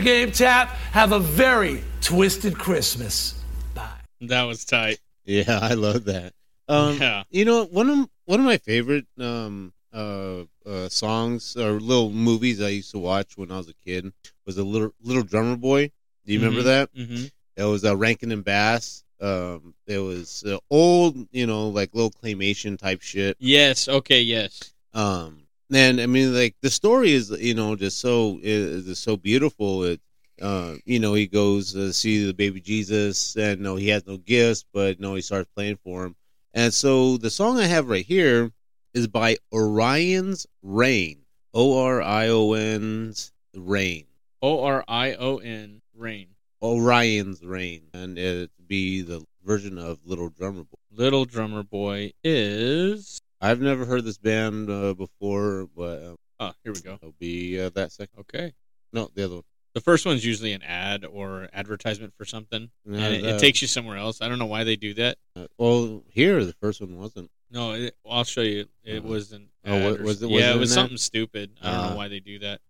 Game 0.00 0.32
Tap. 0.32 0.68
Have 0.92 1.12
a 1.12 1.18
very 1.20 1.82
twisted 2.00 2.58
Christmas. 2.58 3.42
Bye. 3.74 3.88
That 4.22 4.42
was 4.44 4.64
tight. 4.64 4.98
Yeah, 5.24 5.58
I 5.62 5.74
love 5.74 6.04
that. 6.06 6.32
Um, 6.68 6.98
Yeah. 6.98 7.22
You 7.30 7.44
know, 7.44 7.64
one 7.66 7.88
of 7.90 8.08
one 8.24 8.40
of 8.40 8.46
my 8.46 8.58
favorite 8.58 9.06
um, 9.18 9.72
uh, 9.92 10.42
uh, 10.66 10.88
songs 10.88 11.56
or 11.56 11.80
little 11.80 12.10
movies 12.10 12.60
I 12.60 12.68
used 12.68 12.90
to 12.92 12.98
watch 12.98 13.36
when 13.36 13.50
I 13.50 13.56
was 13.58 13.68
a 13.68 13.74
kid 13.84 14.12
was 14.46 14.56
a 14.58 14.64
little 14.64 14.92
little 15.02 15.22
drummer 15.22 15.56
boy. 15.56 15.90
Do 16.26 16.32
you 16.32 16.38
remember 16.40 16.60
Mhm, 16.62 16.64
that? 16.64 16.94
mhm. 16.94 17.30
It 17.56 17.64
was 17.64 17.84
uh, 17.84 17.96
Rankin 17.96 18.30
and 18.32 18.44
Bass. 18.44 19.04
Um, 19.20 19.74
it 19.86 19.98
was 19.98 20.44
uh, 20.44 20.58
old, 20.70 21.28
you 21.32 21.46
know, 21.46 21.68
like 21.68 21.94
little 21.94 22.10
claymation 22.10 22.78
type 22.78 23.02
shit. 23.02 23.36
Yes. 23.38 23.86
Okay. 23.88 24.22
Yes. 24.22 24.72
Um, 24.94 25.39
and 25.72 26.00
I 26.00 26.06
mean, 26.06 26.34
like 26.34 26.56
the 26.62 26.70
story 26.70 27.12
is, 27.12 27.30
you 27.30 27.54
know, 27.54 27.76
just 27.76 27.98
so 27.98 28.38
is, 28.42 28.88
is 28.88 28.98
so 28.98 29.16
beautiful. 29.16 29.84
It, 29.84 30.00
uh, 30.40 30.76
you 30.84 30.98
know, 30.98 31.14
he 31.14 31.26
goes 31.26 31.72
to 31.74 31.92
see 31.92 32.24
the 32.24 32.34
baby 32.34 32.60
Jesus, 32.60 33.36
and 33.36 33.60
no, 33.60 33.76
he 33.76 33.88
has 33.88 34.06
no 34.06 34.16
gifts, 34.16 34.64
but 34.72 34.98
no, 35.00 35.14
he 35.14 35.20
starts 35.22 35.50
playing 35.54 35.78
for 35.84 36.04
him. 36.04 36.16
And 36.54 36.72
so 36.72 37.16
the 37.16 37.30
song 37.30 37.58
I 37.58 37.66
have 37.66 37.88
right 37.88 38.04
here 38.04 38.50
is 38.94 39.06
by 39.06 39.36
Orion's 39.52 40.46
Reign, 40.62 41.22
O 41.54 41.78
R 41.78 42.02
I 42.02 42.28
O 42.28 42.54
N's 42.54 43.32
Reign, 43.54 44.06
O 44.42 44.64
R 44.64 44.84
I 44.88 45.14
O 45.14 45.38
N. 45.38 45.80
Reign. 46.00 46.28
Orion's 46.62 47.44
Reign, 47.44 47.82
and 47.92 48.18
it 48.18 48.50
be 48.66 49.02
the 49.02 49.22
version 49.44 49.76
of 49.76 49.98
Little 50.06 50.30
Drummer 50.30 50.64
Boy. 50.64 50.78
Little 50.90 51.26
Drummer 51.26 51.62
Boy 51.62 52.12
is. 52.24 53.19
I've 53.40 53.60
never 53.60 53.84
heard 53.86 54.04
this 54.04 54.18
band 54.18 54.68
uh, 54.70 54.94
before, 54.94 55.68
but 55.76 56.02
um, 56.02 56.16
Oh, 56.42 56.52
here 56.64 56.72
we 56.72 56.80
go. 56.80 56.94
it'll 56.94 57.14
be 57.18 57.60
uh, 57.60 57.70
that 57.70 57.92
second. 57.92 58.20
Okay. 58.20 58.52
No, 58.92 59.10
the 59.14 59.24
other 59.24 59.34
one. 59.36 59.44
The 59.74 59.80
first 59.80 60.04
one's 60.04 60.24
usually 60.24 60.52
an 60.52 60.62
ad 60.62 61.04
or 61.04 61.48
advertisement 61.52 62.12
for 62.16 62.24
something, 62.24 62.70
and 62.86 62.96
it, 63.14 63.24
it 63.24 63.38
takes 63.38 63.62
you 63.62 63.68
somewhere 63.68 63.96
else. 63.96 64.20
I 64.20 64.28
don't 64.28 64.38
know 64.40 64.46
why 64.46 64.64
they 64.64 64.74
do 64.74 64.94
that. 64.94 65.16
Uh, 65.36 65.46
well, 65.58 66.02
here 66.08 66.44
the 66.44 66.54
first 66.54 66.80
one 66.80 66.96
wasn't. 66.98 67.30
No, 67.52 67.72
it, 67.72 67.94
I'll 68.08 68.24
show 68.24 68.40
you. 68.40 68.66
It 68.84 68.98
Uh, 69.04 69.08
wasn't. 69.08 69.48
oh, 69.66 69.90
what- 69.90 70.00
was 70.00 70.22
it- 70.22 70.26
was 70.30 70.40
yeah, 70.40 70.54
it 70.54 70.58
was 70.58 70.72
an 70.72 70.78
ad? 70.78 70.82
something 70.82 70.96
stupid. 70.98 71.52
I 71.62 71.70
don't 71.72 71.90
know 71.90 71.96
why 71.96 72.08
they 72.08 72.20
do 72.20 72.38
that. 72.40 72.60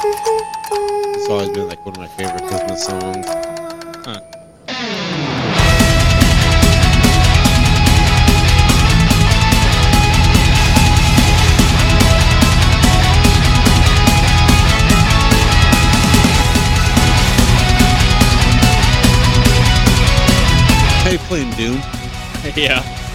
It's 0.00 1.28
always 1.28 1.48
been 1.50 1.66
like 1.68 1.84
one 1.84 1.94
of 1.94 1.98
my 2.00 2.06
favorite 2.08 2.42
Christmas 2.44 2.84
songs. 2.84 3.26
Hey, 4.68 4.76
playing 21.26 21.50
Doom. 21.52 21.76
yeah. 22.54 23.07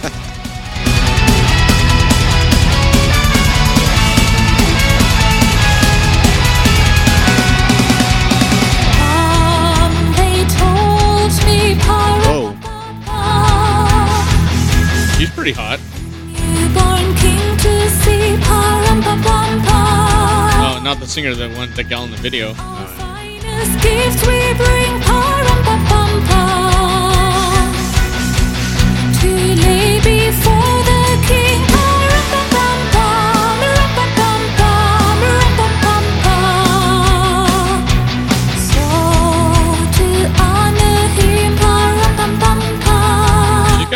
Pretty 15.34 15.52
hot. 15.52 15.80
Oh, 20.66 20.80
not 20.82 21.00
the 21.00 21.06
singer, 21.06 21.34
the 21.34 21.50
one, 21.50 21.72
the 21.72 21.84
gal 21.84 22.04
in 22.04 22.10
the 22.10 22.16
video. 22.16 22.54
Gifts 23.82 24.24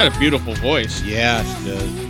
a 0.08 0.18
beautiful 0.18 0.54
voice. 0.54 1.02
yeah, 1.02 1.42
she 1.42 1.68
does. 1.68 2.07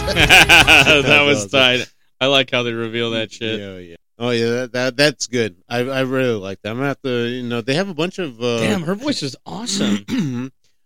that 0.06 1.22
was 1.26 1.46
awesome. 1.46 1.50
tight. 1.50 1.92
I 2.20 2.26
like 2.26 2.50
how 2.50 2.62
they 2.62 2.72
reveal 2.72 3.10
that 3.12 3.32
shit. 3.32 3.60
Yeah, 3.60 3.78
yeah. 3.78 3.96
Oh 4.18 4.30
yeah, 4.30 4.50
that, 4.50 4.72
that 4.72 4.96
that's 4.96 5.26
good. 5.26 5.56
I 5.68 5.78
I 5.80 6.00
really 6.00 6.38
like 6.38 6.62
that. 6.62 6.70
I'm 6.70 6.76
gonna 6.76 6.88
have 6.88 7.02
to, 7.02 7.26
you 7.26 7.42
know, 7.42 7.60
they 7.60 7.74
have 7.74 7.88
a 7.88 7.94
bunch 7.94 8.18
of. 8.18 8.40
Uh, 8.40 8.60
Damn, 8.60 8.82
her 8.82 8.94
voice 8.94 9.22
is 9.22 9.36
awesome. 9.46 10.04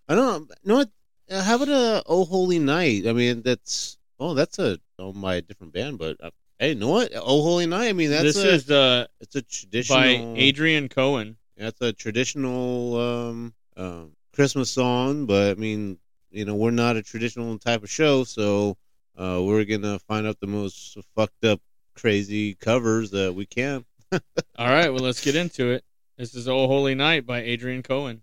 I 0.08 0.14
don't 0.14 0.48
know. 0.48 0.54
You 0.62 0.68
know 0.68 0.76
what? 0.76 0.90
Uh, 1.30 1.42
how 1.42 1.56
about 1.56 1.68
a 1.68 2.02
Oh 2.06 2.24
Holy 2.24 2.58
Night? 2.58 3.06
I 3.06 3.12
mean, 3.12 3.42
that's 3.42 3.98
oh, 4.18 4.34
that's 4.34 4.58
a 4.58 4.78
oh 4.98 5.12
my 5.12 5.40
different 5.40 5.72
band, 5.72 5.98
but 5.98 6.16
uh, 6.20 6.30
hey, 6.58 6.70
you 6.70 6.74
know 6.74 6.88
what? 6.88 7.12
Oh 7.14 7.42
Holy 7.42 7.66
Night. 7.66 7.88
I 7.88 7.92
mean, 7.92 8.10
that's 8.10 8.34
this 8.34 8.36
a, 8.36 8.48
is 8.48 8.70
uh, 8.70 9.06
it's 9.20 9.36
a 9.36 9.42
traditional 9.42 9.98
by 9.98 10.40
Adrienne 10.40 10.88
Cowan. 10.88 11.36
That's 11.56 11.80
a 11.82 11.92
traditional 11.92 12.96
um, 12.96 13.54
um, 13.76 14.12
Christmas 14.34 14.70
song, 14.70 15.26
but 15.26 15.52
I 15.52 15.54
mean, 15.54 15.98
you 16.30 16.44
know, 16.44 16.54
we're 16.54 16.70
not 16.70 16.96
a 16.96 17.02
traditional 17.02 17.58
type 17.58 17.84
of 17.84 17.90
show, 17.90 18.24
so 18.24 18.76
uh, 19.20 19.42
we're 19.42 19.64
gonna 19.64 19.98
find 19.98 20.26
out 20.26 20.40
the 20.40 20.46
most 20.46 20.96
fucked 21.14 21.44
up, 21.44 21.60
crazy 21.94 22.54
covers 22.54 23.10
that 23.10 23.34
we 23.34 23.44
can. 23.44 23.84
All 24.12 24.20
right, 24.58 24.88
well, 24.88 25.02
let's 25.02 25.22
get 25.22 25.36
into 25.36 25.70
it. 25.70 25.84
This 26.16 26.34
is 26.34 26.48
Oh 26.48 26.66
Holy 26.66 26.94
Night 26.94 27.26
by 27.26 27.42
Adrienne 27.44 27.82
Cowan. 27.82 28.22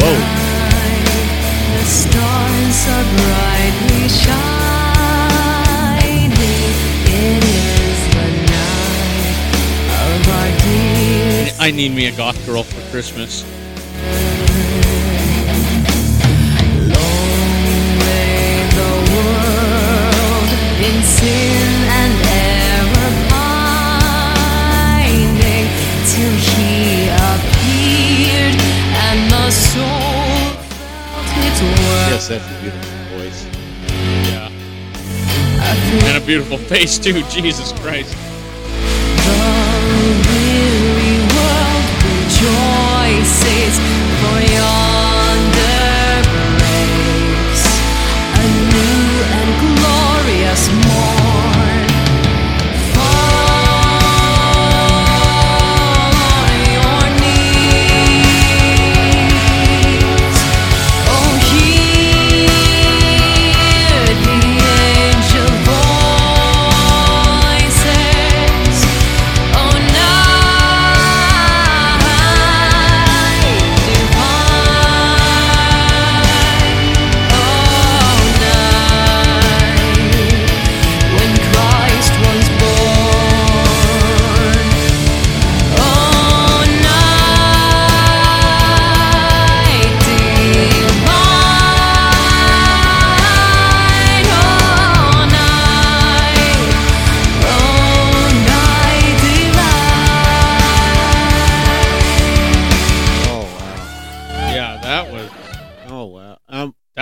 Whoa. 0.00 0.42
I 11.62 11.70
need 11.70 11.94
me 11.94 12.06
a 12.08 12.16
goth 12.16 12.44
girl 12.44 12.64
for 12.64 12.80
Christmas. 12.90 13.44
Lay 18.02 18.66
the 18.74 18.94
world 19.14 20.50
in 20.82 20.96
sin 21.04 21.70
and 21.86 22.14
error 22.34 23.12
pining 23.30 24.10
till 26.10 26.34
he 26.50 27.06
appeared 27.30 28.58
and 29.06 29.30
the 29.30 29.46
soul 29.52 30.58
felt 31.14 31.30
its 31.46 31.62
worth. 31.62 32.10
Yes, 32.10 32.26
that's 32.26 32.44
a 32.44 32.60
beautiful 32.60 32.90
voice. 33.16 33.40
Yeah. 34.26 34.50
And 36.08 36.16
a 36.20 36.26
beautiful 36.26 36.58
face, 36.58 36.98
too. 36.98 37.22
Jesus 37.30 37.70
Christ. 37.78 38.16
For 44.22 44.40
yonder 44.40 44.91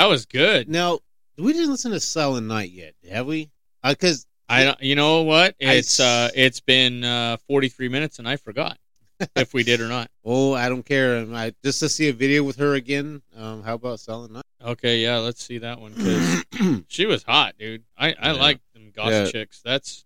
that 0.00 0.08
was 0.08 0.24
good. 0.26 0.68
now 0.68 0.98
we 1.36 1.52
didn't 1.52 1.70
listen 1.70 1.92
to 1.92 2.00
Silent 2.00 2.46
Night 2.46 2.70
yet, 2.70 2.94
have 3.10 3.26
we? 3.26 3.50
Because 3.86 4.26
I 4.48 4.64
don't. 4.64 4.80
You 4.82 4.94
know 4.94 5.22
what? 5.22 5.54
I 5.62 5.74
It's 5.74 6.00
uh, 6.00 6.30
it's 6.34 6.60
been 6.60 7.04
uh, 7.04 7.36
43 7.48 7.88
minutes, 7.88 8.18
and 8.18 8.28
I 8.28 8.36
forgot 8.36 8.78
if 9.36 9.52
we 9.54 9.62
did 9.62 9.80
or 9.80 9.88
not. 9.88 10.10
oh, 10.24 10.54
I 10.54 10.68
don't 10.68 10.84
care. 10.84 11.18
Um, 11.18 11.34
I 11.34 11.52
just 11.62 11.80
to 11.80 11.88
see 11.88 12.08
a 12.08 12.12
video 12.12 12.42
with 12.42 12.56
her 12.56 12.74
again. 12.74 13.22
Um, 13.36 13.62
how 13.62 13.74
about 13.74 14.00
Silent 14.00 14.32
Night? 14.32 14.44
Okay, 14.64 14.98
yeah, 15.02 15.18
let's 15.18 15.42
see 15.44 15.58
that 15.58 15.80
one 15.80 15.92
because 15.92 16.44
she 16.88 17.06
was 17.06 17.22
hot, 17.22 17.54
dude. 17.58 17.84
I 17.96 18.12
I 18.12 18.32
Yeah. 18.32 18.32
like 18.32 18.60
them 18.74 18.90
goth 18.94 19.12
Yeah. 19.12 19.26
chicks. 19.30 19.60
That's 19.64 20.04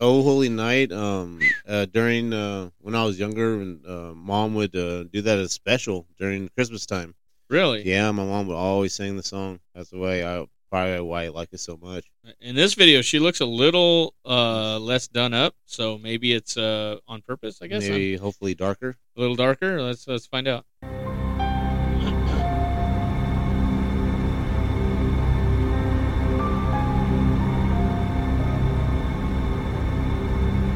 Oh, 0.00 0.22
Holy 0.22 0.48
Night. 0.48 0.92
Um, 0.92 1.40
uh, 1.66 1.84
during 1.86 2.32
uh, 2.32 2.70
when 2.80 2.94
I 2.94 3.04
was 3.04 3.18
younger, 3.18 3.60
and 3.60 3.84
uh, 3.86 4.14
mom 4.14 4.54
would 4.54 4.74
uh, 4.74 5.04
do 5.04 5.20
that 5.22 5.38
as 5.38 5.52
special 5.52 6.06
during 6.18 6.48
Christmas 6.50 6.86
time. 6.86 7.14
Really. 7.48 7.82
Yeah, 7.86 8.10
my 8.10 8.24
mom 8.24 8.46
would 8.48 8.54
always 8.54 8.94
sing 8.94 9.16
the 9.16 9.22
song. 9.22 9.60
That's 9.74 9.90
the 9.90 9.98
way 9.98 10.24
I 10.26 10.46
probably 10.70 11.00
why 11.00 11.24
I 11.24 11.28
like 11.28 11.48
it 11.52 11.60
so 11.60 11.78
much. 11.80 12.04
In 12.40 12.54
this 12.54 12.74
video, 12.74 13.00
she 13.02 13.18
looks 13.18 13.40
a 13.40 13.46
little 13.46 14.14
uh 14.24 14.78
less 14.78 15.08
done 15.08 15.32
up, 15.34 15.54
so 15.64 15.98
maybe 15.98 16.32
it's 16.32 16.56
uh 16.56 16.96
on 17.08 17.22
purpose. 17.22 17.60
I 17.62 17.66
guess 17.66 17.82
Maybe 17.88 18.16
hopefully 18.16 18.54
darker. 18.54 18.96
a 19.16 19.20
little 19.20 19.36
darker. 19.36 19.80
Let's 19.82 20.06
let's 20.06 20.26
find 20.26 20.46
out. 20.48 20.64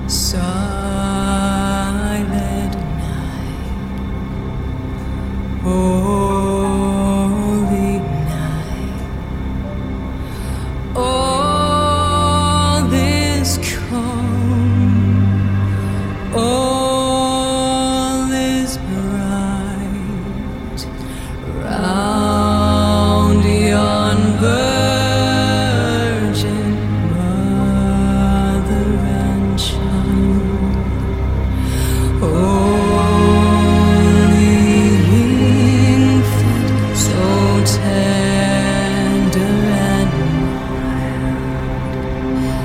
Silent 0.08 0.71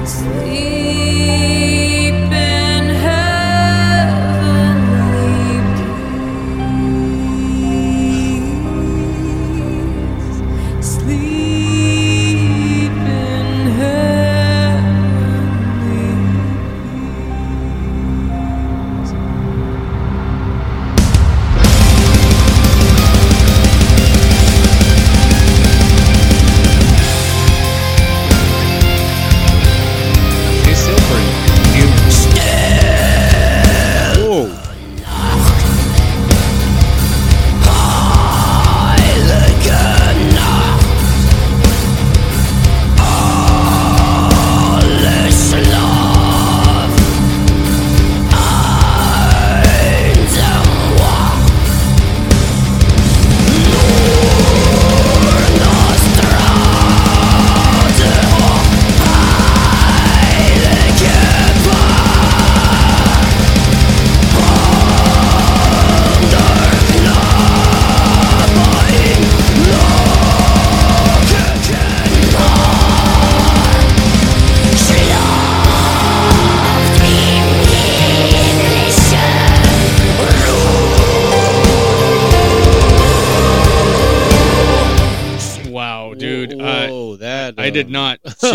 Senhor. 0.07 0.76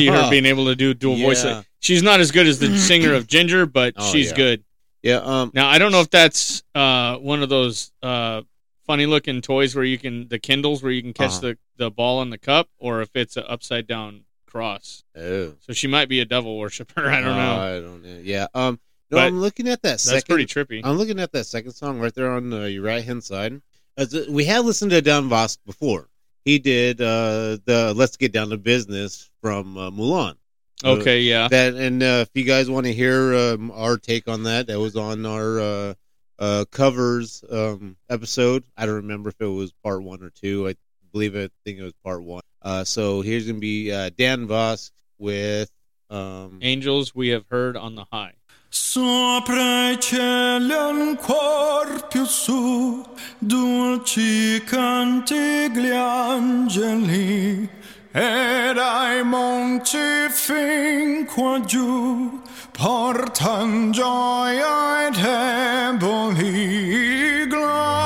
See 0.06 0.12
her 0.24 0.30
being 0.30 0.46
able 0.46 0.66
to 0.66 0.74
do 0.76 0.94
dual 0.94 1.16
voice. 1.16 1.44
Yeah. 1.44 1.62
She's 1.80 2.02
not 2.02 2.20
as 2.20 2.30
good 2.30 2.46
as 2.46 2.58
the 2.58 2.76
singer 2.90 3.14
of 3.14 3.26
Ginger, 3.26 3.66
but 3.66 3.94
Oh, 3.96 4.12
she's 4.12 4.30
yeah. 4.30 4.36
good. 4.36 4.64
Yeah. 5.02 5.16
Um. 5.16 5.50
Now 5.54 5.68
I 5.68 5.78
don't 5.78 5.90
know 5.92 6.00
if 6.00 6.10
that's 6.10 6.62
uh, 6.74 7.16
one 7.16 7.42
of 7.42 7.48
those 7.48 7.92
uh, 8.02 8.42
funny 8.86 9.06
looking 9.06 9.40
toys 9.42 9.74
where 9.74 9.84
you 9.84 9.98
can 9.98 10.28
the 10.28 10.38
Kindles 10.38 10.82
where 10.82 10.92
you 10.92 11.02
can 11.02 11.12
catch 11.12 11.30
Uh-huh. 11.32 11.40
the, 11.40 11.58
the 11.76 11.90
ball 11.90 12.22
in 12.22 12.30
the 12.30 12.38
cup, 12.38 12.68
or 12.78 13.02
if 13.02 13.10
it's 13.16 13.36
an 13.36 13.44
upside 13.48 13.86
down 13.86 14.24
cross. 14.46 15.02
Oh. 15.16 15.54
So 15.60 15.72
she 15.72 15.86
might 15.88 16.08
be 16.08 16.20
a 16.20 16.24
devil 16.24 16.56
worshiper. 16.58 17.08
I 17.10 17.20
don't 17.20 17.36
know. 17.36 17.56
I 17.56 17.80
don't 17.80 18.02
know. 18.02 18.20
Yeah. 18.22 18.46
Um. 18.54 18.78
No, 19.10 19.18
But 19.18 19.26
I'm 19.26 19.40
looking 19.40 19.68
at 19.68 19.82
that 19.82 19.88
That's 19.90 20.04
second. 20.04 20.34
pretty 20.34 20.46
trippy. 20.46 20.80
I'm 20.84 20.96
looking 20.96 21.20
at 21.20 21.32
that 21.32 21.44
second 21.44 21.72
song 21.72 21.98
right 22.00 22.14
there 22.14 22.30
on 22.30 22.50
uh, 22.52 22.64
your 22.64 22.82
right 22.84 23.04
hand 23.04 23.22
side. 23.24 23.60
As 23.98 24.14
uh, 24.14 24.24
we 24.30 24.44
have 24.46 24.64
listened 24.64 24.90
to 24.92 25.02
Dan 25.02 25.28
Vasc 25.28 25.58
before. 25.66 26.08
He 26.46 26.58
did 26.58 27.00
uh, 27.00 27.58
the 27.66 27.92
"Let's 27.94 28.16
Get 28.16 28.32
Down 28.32 28.48
to 28.50 28.56
Business" 28.56 29.30
from 29.42 29.76
uh, 29.76 29.90
Mulan. 29.90 30.36
Uh, 30.82 30.92
Okay, 30.92 31.20
yeah. 31.20 31.48
That 31.48 31.74
and 31.74 32.02
uh, 32.02 32.24
if 32.26 32.30
you 32.34 32.44
guys 32.44 32.70
want 32.70 32.86
to 32.86 32.94
hear 32.94 33.34
um, 33.34 33.70
our 33.72 33.98
take 33.98 34.26
on 34.26 34.44
that, 34.44 34.68
that 34.68 34.80
was 34.80 34.96
on 34.96 35.26
our 35.26 35.60
uh, 35.60 35.94
uh, 36.38 36.64
covers 36.70 37.44
um, 37.50 37.96
episode. 38.08 38.64
I 38.76 38.86
don't 38.86 38.96
remember 38.96 39.28
if 39.28 39.40
it 39.40 39.46
was 39.46 39.72
part 39.84 40.02
one 40.02 40.22
or 40.22 40.30
two. 40.30 40.68
I 40.68 40.74
believe 41.12 41.36
I 41.36 41.50
think 41.64 41.78
it 41.78 41.82
was 41.82 41.92
part 42.02 42.22
one. 42.22 42.42
Uh, 42.62 42.84
so 42.84 43.20
here's 43.20 43.46
gonna 43.46 43.58
be 43.58 43.92
uh, 43.92 44.10
Dan 44.16 44.48
Vasc 44.48 44.90
with 45.18 45.70
um, 46.10 46.58
Angels 46.62 47.14
we 47.14 47.28
have 47.28 47.44
heard 47.50 47.76
on 47.76 47.94
the 47.94 48.06
high. 48.10 48.34
Sopra 48.74 49.90
i 49.90 49.98
cieli 49.98 50.72
ancor 50.72 52.08
più 52.08 52.24
su, 52.24 53.04
dolci 53.38 54.62
canti 54.64 55.70
gli 55.70 55.90
angeli, 55.90 57.68
e 58.14 58.72
dai 58.74 59.22
monti 59.24 60.28
fin 60.28 61.24
qua 61.24 61.58
giù, 61.64 62.42
portan 62.72 63.90
gioia 63.90 64.66
ai 64.96 65.10
deboli 65.12 66.36
gloria 67.48 68.02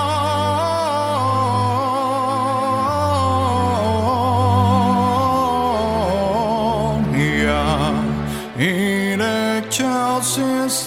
in 8.57 9.21
excelsis 9.21 10.87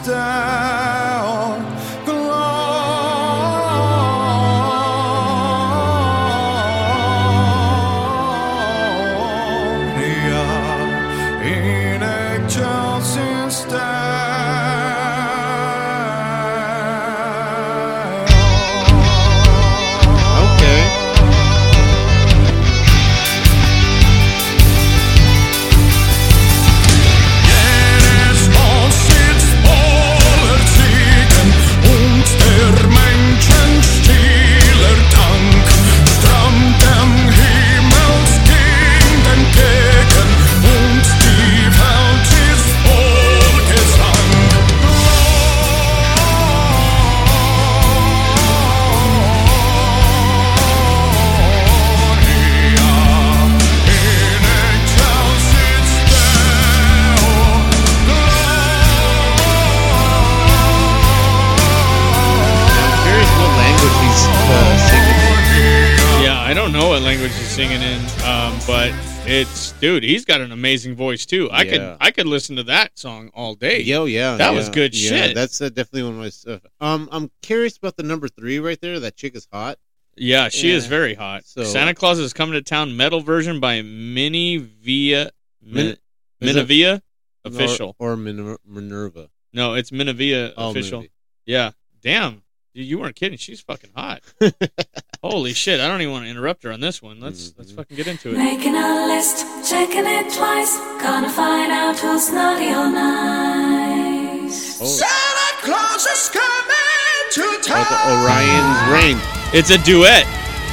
singing 67.60 67.82
in, 67.82 68.00
um, 68.24 68.58
but 68.66 68.90
it's 69.28 69.74
dude. 69.82 70.02
He's 70.02 70.24
got 70.24 70.40
an 70.40 70.54
amazing 70.54 70.96
voice 70.96 71.26
too. 71.26 71.50
I 71.52 71.66
could 71.66 71.98
I 72.00 72.12
could 72.12 72.26
listen 72.26 72.56
to 72.56 72.64
that 72.64 72.98
song 72.98 73.32
all 73.34 73.54
day. 73.54 73.82
Yo, 73.82 74.06
yeah, 74.06 74.38
that 74.38 74.52
yeah, 74.52 74.58
was 74.58 74.70
good 74.70 74.96
yeah, 74.96 75.10
shit. 75.10 75.36
That's 75.36 75.60
uh, 75.60 75.68
definitely 75.68 76.04
one 76.04 76.14
of 76.14 76.20
my 76.20 76.30
stuff. 76.30 76.62
Um, 76.80 77.10
I'm 77.12 77.30
curious 77.42 77.76
about 77.76 77.98
the 77.98 78.04
number 78.04 78.30
three 78.30 78.60
right 78.60 78.80
there. 78.80 79.02
That 79.02 79.18
chick 79.18 79.36
is 79.36 79.46
hot. 79.52 79.78
Yeah, 80.16 80.48
she 80.48 80.72
is 80.72 80.86
very 80.86 81.16
hot. 81.16 81.44
So- 81.44 81.66
Santa 81.66 81.94
Claus 81.94 82.18
is 82.18 82.32
coming 82.32 82.54
to 82.54 82.62
town. 82.62 82.96
Metal 82.96 83.20
version 83.20 83.60
by 83.60 83.82
Mini 83.82 84.56
Via 84.56 85.30
Min- 85.62 85.98
Min- 86.40 86.56
Minniva 86.56 87.02
official. 87.44 87.94
or, 88.00 88.14
or 88.14 88.16
Minerva. 88.16 89.30
No, 89.52 89.74
it's 89.74 89.92
Minniva 89.92 90.54
Oh, 90.56 90.70
official. 90.70 91.02
Minniva. 91.02 91.10
Yeah, 91.46 91.72
damn, 92.02 92.42
Dude, 92.76 92.86
you 92.86 93.00
weren't 93.00 93.16
kidding. 93.16 93.38
She's 93.38 93.62
fucking 93.62 93.90
hot. 93.96 94.22
Holy 95.24 95.54
shit! 95.54 95.80
I 95.80 95.88
don't 95.88 96.02
even 96.02 96.14
want 96.14 96.26
to 96.26 96.30
interrupt 96.32 96.64
her 96.64 96.72
on 96.72 96.80
this 96.80 97.02
one. 97.02 97.20
Let's 97.20 97.50
Mm-hmm. 97.50 97.60
let's 97.62 97.72
fucking 97.72 97.98
get 97.98 98.08
into 98.08 98.30
it. 98.34 98.38
Making 98.38 98.76
a 98.76 99.08
list, 99.08 99.46
checking 99.70 100.06
it 100.06 100.32
twice. 100.34 100.78
Gonna 101.02 101.30
find 101.30 101.72
out 101.72 101.98
who's 102.00 102.32
naughty 102.32 102.68
or 102.70 102.90
nice. 102.90 104.82
Oh. 104.82 104.86
Santa 104.86 105.66
Claus 105.66 106.06
is 106.06 106.30
coming 106.30 107.26
to 107.32 107.42
Oh, 107.42 107.62
town. 107.64 107.86
the 107.90 108.00
Orion's 108.16 108.82
Reign. 108.94 109.18
It's 109.54 109.72
a 109.72 109.78
duet. 109.84 110.26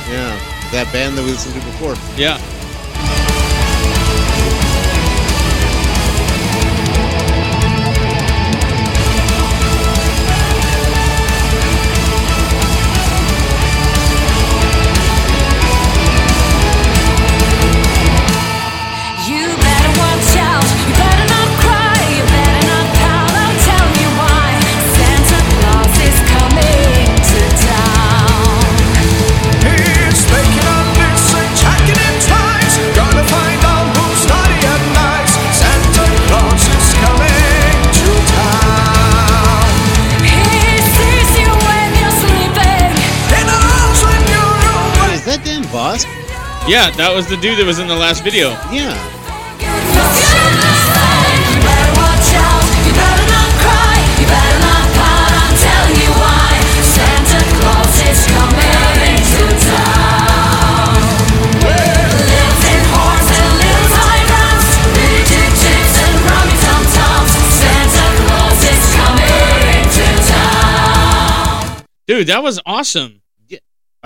Yeah, 0.08 0.36
that 0.72 0.88
band 0.92 1.16
that 1.18 1.24
we 1.24 1.30
listened 1.32 1.54
to 1.54 1.60
before. 1.66 1.94
Yeah. 2.16 2.38
Yeah, 46.66 46.90
that 46.98 47.14
was 47.14 47.28
the 47.30 47.36
dude 47.38 47.62
that 47.62 47.64
was 47.64 47.78
in 47.78 47.86
the 47.86 47.94
last 47.94 48.26
video. 48.26 48.50
Yeah. 48.74 48.90
You 48.90 48.98
better 51.62 51.90
watch 51.94 52.30
out. 52.42 52.66
You 52.82 52.90
better 52.90 53.26
not 53.30 53.50
cry. 53.62 54.02
You 54.18 54.26
better 54.26 54.58
not 54.66 54.86
pout. 54.98 55.30
I'll 55.30 55.54
tell 55.62 55.86
you 55.94 56.10
why. 56.18 56.58
Santa 56.82 57.38
Claus 57.54 57.94
is 58.02 58.18
coming 58.34 59.14
to 59.30 59.42
town. 59.62 61.06
Lives 61.62 62.62
in 62.66 62.82
horns 62.90 63.30
and 63.30 63.52
little 63.62 63.86
toy 63.94 64.18
drums, 64.26 64.66
rigid 64.90 65.50
chicks 65.62 65.94
and 66.02 66.18
rummy 66.26 66.58
tum 66.66 66.82
tums. 66.98 67.30
Santa 67.62 68.06
Claus 68.26 68.58
is 68.66 68.84
coming 68.98 69.86
to 69.86 70.06
town. 70.34 71.86
Dude, 72.10 72.26
that 72.26 72.42
was 72.42 72.58
awesome. 72.66 73.22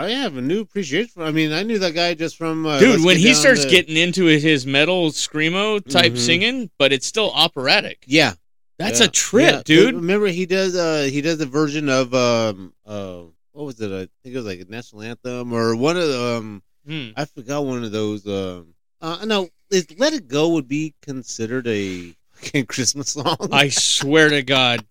I 0.04 0.10
have 0.10 0.36
a 0.36 0.40
new 0.40 0.60
appreciation 0.60 1.08
for. 1.14 1.24
I 1.24 1.30
mean, 1.30 1.52
I 1.52 1.62
knew 1.62 1.78
that 1.80 1.94
guy 1.94 2.14
just 2.14 2.36
from. 2.36 2.66
Uh, 2.66 2.78
Dude, 2.78 2.90
Let's 2.90 3.04
when 3.04 3.16
Get 3.16 3.20
he 3.20 3.32
Down 3.32 3.34
starts 3.36 3.64
to- 3.64 3.70
getting 3.70 3.96
into 3.96 4.24
his 4.26 4.66
metal 4.66 5.10
screamo 5.10 5.86
type 5.88 6.12
Mhm. 6.12 6.18
singing, 6.18 6.70
but 6.78 6.92
it's 6.92 7.06
still 7.06 7.30
operatic. 7.32 8.04
yeah, 8.06 8.34
That's 8.78 9.00
yeah, 9.00 9.06
a 9.06 9.08
trip, 9.08 9.54
yeah. 9.54 9.62
dude. 9.64 9.94
Remember, 9.96 10.26
he 10.28 10.46
does. 10.46 10.74
Uh, 10.74 11.08
he 11.10 11.20
does 11.20 11.40
a 11.40 11.46
version 11.46 11.88
of 11.88 12.14
um, 12.14 12.72
uh, 12.86 13.22
what 13.52 13.66
was 13.66 13.80
it? 13.80 13.90
I 13.92 14.08
think 14.22 14.34
it 14.34 14.36
was 14.36 14.46
like 14.46 14.60
a 14.60 14.64
national 14.70 15.02
anthem 15.02 15.52
or 15.52 15.74
one 15.76 15.96
of 15.96 16.08
the. 16.08 16.22
Um, 16.38 16.62
Hmm. 16.86 17.08
I 17.14 17.26
forgot 17.26 17.66
one 17.66 17.84
of 17.84 17.92
those. 17.92 18.26
Um, 18.26 18.68
uh, 19.02 19.22
no, 19.26 19.50
is 19.70 19.86
"Let 19.98 20.14
It 20.14 20.28
Go" 20.28 20.48
would 20.50 20.66
be 20.66 20.94
considered 21.02 21.66
a 21.68 22.14
fucking 22.32 22.66
Christmas 22.68 23.10
song. 23.10 23.36
I 23.52 23.68
swear 23.68 24.30
to 24.30 24.42
God, 24.42 24.84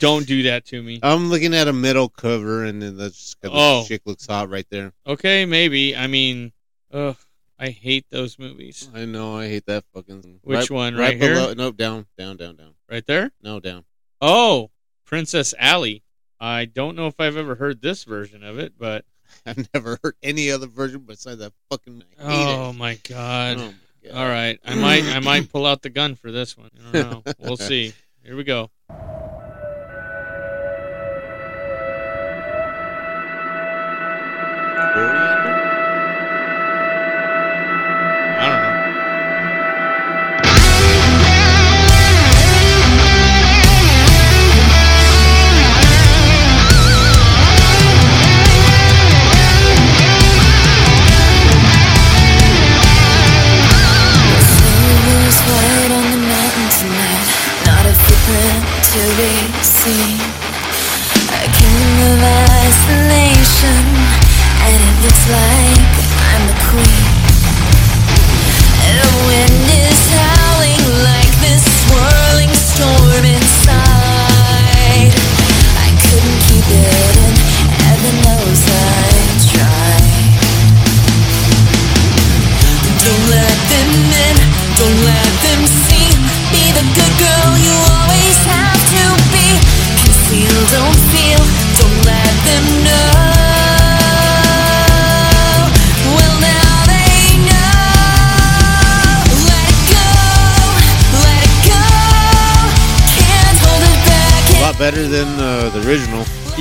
don't 0.00 0.26
do 0.26 0.44
that 0.44 0.64
to 0.66 0.82
me. 0.82 0.98
I'm 1.02 1.28
looking 1.30 1.54
at 1.54 1.68
a 1.68 1.72
metal 1.72 2.08
cover, 2.08 2.64
and 2.64 2.80
then 2.82 2.96
that's 2.96 3.16
just 3.16 3.40
'cause 3.40 3.50
the 3.50 3.56
Oh. 3.58 3.84
chick 3.86 4.02
looks 4.04 4.26
hot 4.26 4.48
right 4.50 4.66
there. 4.70 4.92
Okay, 5.06 5.44
maybe. 5.46 5.96
I 5.96 6.06
mean, 6.06 6.52
ugh, 6.92 7.16
I 7.58 7.70
hate 7.70 8.06
those 8.10 8.38
movies. 8.38 8.88
I 8.94 9.04
know. 9.06 9.36
I 9.36 9.48
hate 9.48 9.66
that 9.66 9.84
fucking. 9.94 10.40
Which 10.42 10.70
one? 10.70 10.94
Right 10.96 11.20
here? 11.20 11.34
below- 11.34 11.54
No, 11.54 11.70
down, 11.72 12.06
down, 12.18 12.36
down, 12.36 12.56
down. 12.56 12.74
Right 12.90 13.06
there? 13.06 13.32
No, 13.42 13.60
down. 13.60 13.84
Oh, 14.20 14.70
Princess 15.04 15.54
Alley. 15.58 16.02
I 16.38 16.66
don't 16.66 16.96
know 16.96 17.06
if 17.06 17.18
I've 17.18 17.36
ever 17.38 17.54
heard 17.54 17.80
this 17.80 18.04
version 18.04 18.42
of 18.44 18.58
it, 18.58 18.74
but 18.78 19.04
I've 19.46 19.68
never 19.72 19.98
heard 20.02 20.16
any 20.22 20.50
other 20.50 20.66
version 20.66 21.00
besides 21.06 21.38
that 21.38 21.52
fucking. 21.70 22.02
Oh 22.18 22.72
my 22.74 22.96
god. 23.08 23.56
Oh 23.56 23.60
my 23.60 23.66
God. 23.66 23.74
All 24.14 24.28
right, 24.28 24.60
I 24.64 24.74
might 24.76 25.04
I 25.04 25.18
might 25.20 25.48
pull 25.52 25.66
out 25.66 25.82
the 25.82 25.90
gun 25.90 26.14
for 26.14 26.30
this 26.30 26.56
one. 26.56 26.70
I 26.88 26.92
don't 26.92 27.26
know. 27.26 27.32
We'll 27.40 27.56
see. 27.56 27.92
Here 28.22 28.36
we 28.36 28.44
go. 28.44 28.70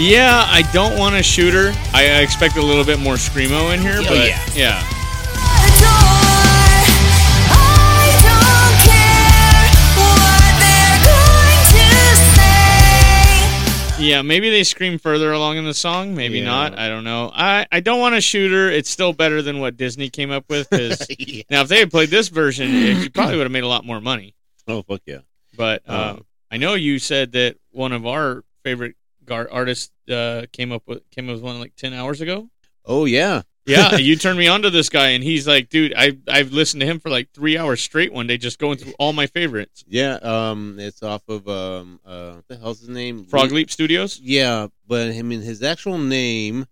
Yeah, 0.07 0.45
I 0.47 0.61
don't 0.71 0.99
want 0.99 1.15
to 1.15 1.23
shoot 1.23 1.53
her. 1.55 1.73
I, 1.93 2.21
expect 2.21 2.57
a 2.57 2.61
little 2.61 2.83
bit 2.85 2.99
more 2.99 3.15
screamo 3.15 3.73
in 3.73 3.81
here, 3.81 3.95
Oh, 3.99 4.05
but 4.07 4.27
yeah. 4.27 4.45
yeah. 4.55 4.91
Yeah, 13.97 14.21
maybe 14.21 14.49
they 14.51 14.63
scream 14.63 14.99
further 14.99 15.31
along 15.31 15.55
in 15.57 15.63
the 15.65 15.73
song, 15.73 16.13
maybe 16.15 16.39
Yeah. 16.39 16.45
not. 16.45 16.77
I 16.77 16.89
don't 16.89 17.05
know. 17.05 17.31
I, 17.33 17.65
I 17.71 17.79
don't 17.79 17.99
want 17.99 18.13
to 18.13 18.21
shoot 18.21 18.51
her. 18.51 18.69
It's 18.69 18.89
still 18.89 19.13
better 19.13 19.41
than 19.41 19.59
what 19.59 19.77
Disney 19.77 20.09
came 20.09 20.31
up 20.31 20.45
with. 20.49 20.67
Yeah. 21.17 21.43
now, 21.49 21.61
if 21.61 21.69
they 21.69 21.79
had 21.79 21.89
played 21.91 22.09
this 22.09 22.27
version, 22.27 22.69
you 22.71 23.09
probably 23.09 23.37
would 23.37 23.43
have 23.43 23.51
made 23.53 23.63
a 23.63 23.67
lot 23.67 23.85
more 23.85 24.01
money. 24.01 24.35
Oh 24.67 24.81
fuck 24.83 25.01
yeah! 25.05 25.19
But 25.57 25.81
uh, 25.87 26.15
Um, 26.17 26.25
I 26.51 26.57
know 26.57 26.73
you 26.73 26.99
said 26.99 27.31
that 27.31 27.55
one 27.71 27.93
of 27.93 28.05
our 28.05 28.43
favorite 28.63 28.95
gar- 29.25 29.49
artists 29.51 29.91
uh, 30.09 30.45
came 30.51 30.71
up 30.71 30.83
with 30.87 31.09
came 31.11 31.29
up 31.29 31.35
with 31.35 31.43
one 31.43 31.59
like 31.59 31.75
ten 31.75 31.93
hours 31.93 32.21
ago. 32.21 32.49
Oh 32.85 33.05
yeah. 33.05 33.41
Yeah, 33.67 33.95
you 33.97 34.15
turned 34.15 34.37
me 34.37 34.47
on 34.47 34.61
to 34.61 34.69
this 34.69 34.89
guy, 34.89 35.09
and 35.09 35.23
he's 35.23 35.47
like, 35.47 35.69
dude, 35.69 35.91
I 35.97 36.15
I've 36.27 36.51
listened 36.51 36.81
to 36.81 36.85
him 36.87 36.99
for 36.99 37.09
like 37.09 37.31
three 37.33 37.57
hours 37.57 37.81
straight 37.81 38.13
one 38.13 38.27
day, 38.27 38.37
just 38.37 38.59
going 38.59 38.77
through 38.77 38.93
all 38.99 39.11
my 39.11 39.25
favorites. 39.25 39.83
Yeah, 39.87 40.17
um, 40.21 40.77
it's 40.79 41.01
off 41.01 41.23
of 41.27 41.47
um, 41.47 41.99
uh, 42.05 42.33
what 42.33 42.47
the 42.47 42.57
hell's 42.57 42.81
his 42.81 42.89
name? 42.89 43.25
Frog 43.25 43.51
Leap 43.51 43.71
Studios. 43.71 44.19
Yeah, 44.19 44.67
but 44.87 45.09
I 45.09 45.21
mean, 45.23 45.41
his 45.41 45.63
actual 45.63 45.97
name 45.97 46.67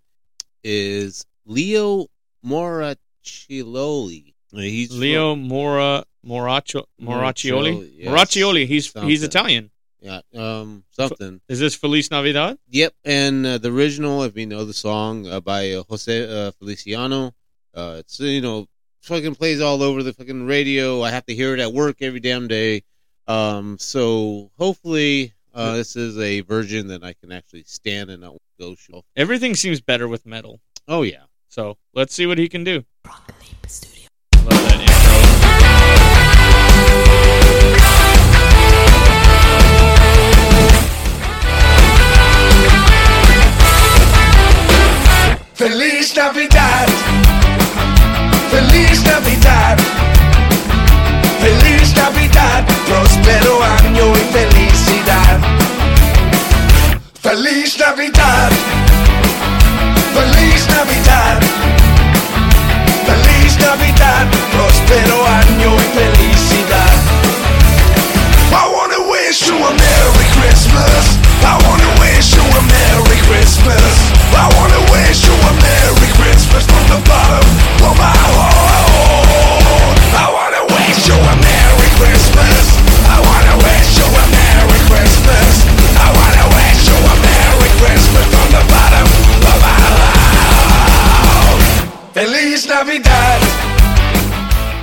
is 0.64 1.26
Leo 1.48 2.06
Moracchioli. 2.46 4.34
He's 4.52 4.90
from- 4.90 5.00
Leo 5.00 5.36
Mora 5.36 6.06
Moraccio 6.26 6.86
Moracchioli. 7.02 7.74
Moracchioli, 7.74 7.92
yes. 7.98 8.10
Moracchioli. 8.10 8.68
He's 8.68 8.92
Something. 8.92 9.10
he's 9.10 9.24
Italian. 9.24 9.72
Yeah, 10.04 10.20
um, 10.36 10.84
something. 10.92 11.40
Is 11.48 11.62
this 11.62 11.76
Feliz 11.76 12.12
Navidad? 12.12 12.58
Yep, 12.68 12.94
and 13.06 13.46
uh, 13.46 13.58
the 13.58 13.72
original, 13.72 14.24
if 14.24 14.36
you 14.36 14.46
know 14.46 14.66
the 14.66 14.74
song 14.74 15.26
uh, 15.28 15.40
by 15.40 15.72
uh, 15.72 15.84
Jose 15.90 16.48
uh, 16.48 16.52
Feliciano, 16.52 17.34
uh, 17.74 17.96
it's 18.00 18.20
you 18.20 18.42
know 18.42 18.68
fucking 19.02 19.36
plays 19.36 19.62
all 19.62 19.82
over 19.82 20.04
the 20.04 20.12
fucking 20.12 20.46
radio. 20.46 21.02
I 21.02 21.10
have 21.10 21.26
to 21.28 21.34
hear 21.34 21.54
it 21.54 21.62
at 21.62 21.72
work 21.72 22.02
every 22.02 22.20
damn 22.20 22.50
day. 22.50 22.84
Um, 23.28 23.78
so 23.80 24.52
hopefully, 24.58 25.34
uh, 25.54 25.78
this 25.78 25.96
is 25.96 26.18
a 26.20 26.42
version 26.42 26.88
that 26.88 27.02
I 27.02 27.14
can 27.14 27.32
actually 27.32 27.64
stand 27.64 28.10
and 28.10 28.24
not 28.24 28.36
go 28.60 28.76
show. 28.76 29.06
Everything 29.16 29.56
seems 29.56 29.80
better 29.80 30.10
with 30.10 30.26
metal. 30.26 30.60
Oh 30.90 31.04
yeah, 31.04 31.24
So 31.48 31.78
let's 31.94 32.14
see 32.14 32.26
what 32.26 32.38
he 32.38 32.50
can 32.50 32.66
do. 32.66 32.84
Love 33.06 33.24
that 34.46 34.82
intro. 34.82 35.43
Feliz 45.64 46.14
Navidad. 46.14 46.88
Feliz 48.52 49.02
Navidad. 49.06 49.78
Feliz 51.40 51.96
Navidad. 51.96 52.66
Próspero 52.86 53.64
año 53.80 54.12
y 54.12 54.24
felicidad. 54.34 55.40
Feliz 57.22 57.80
Navidad. 57.80 58.52
Feliz 60.14 60.68
Navidad. 60.68 61.40
Feliz 63.08 63.58
Navidad. 63.58 64.28
Próspero 64.52 65.26
año 65.26 65.76
y 65.78 65.88
felicidad. 65.96 66.98
I 68.52 68.68
wanna 68.68 69.00
wish 69.10 69.48
you 69.48 69.56
a 69.56 69.72
Merry 69.72 70.28
Christmas. 70.36 71.18
I 71.42 71.56
wanna 71.66 71.90
wish 72.02 72.36
you 72.36 72.44
a 72.44 72.62
Merry 72.62 73.20
Christmas. 73.30 74.12
I 74.36 74.50
wanna 74.58 74.73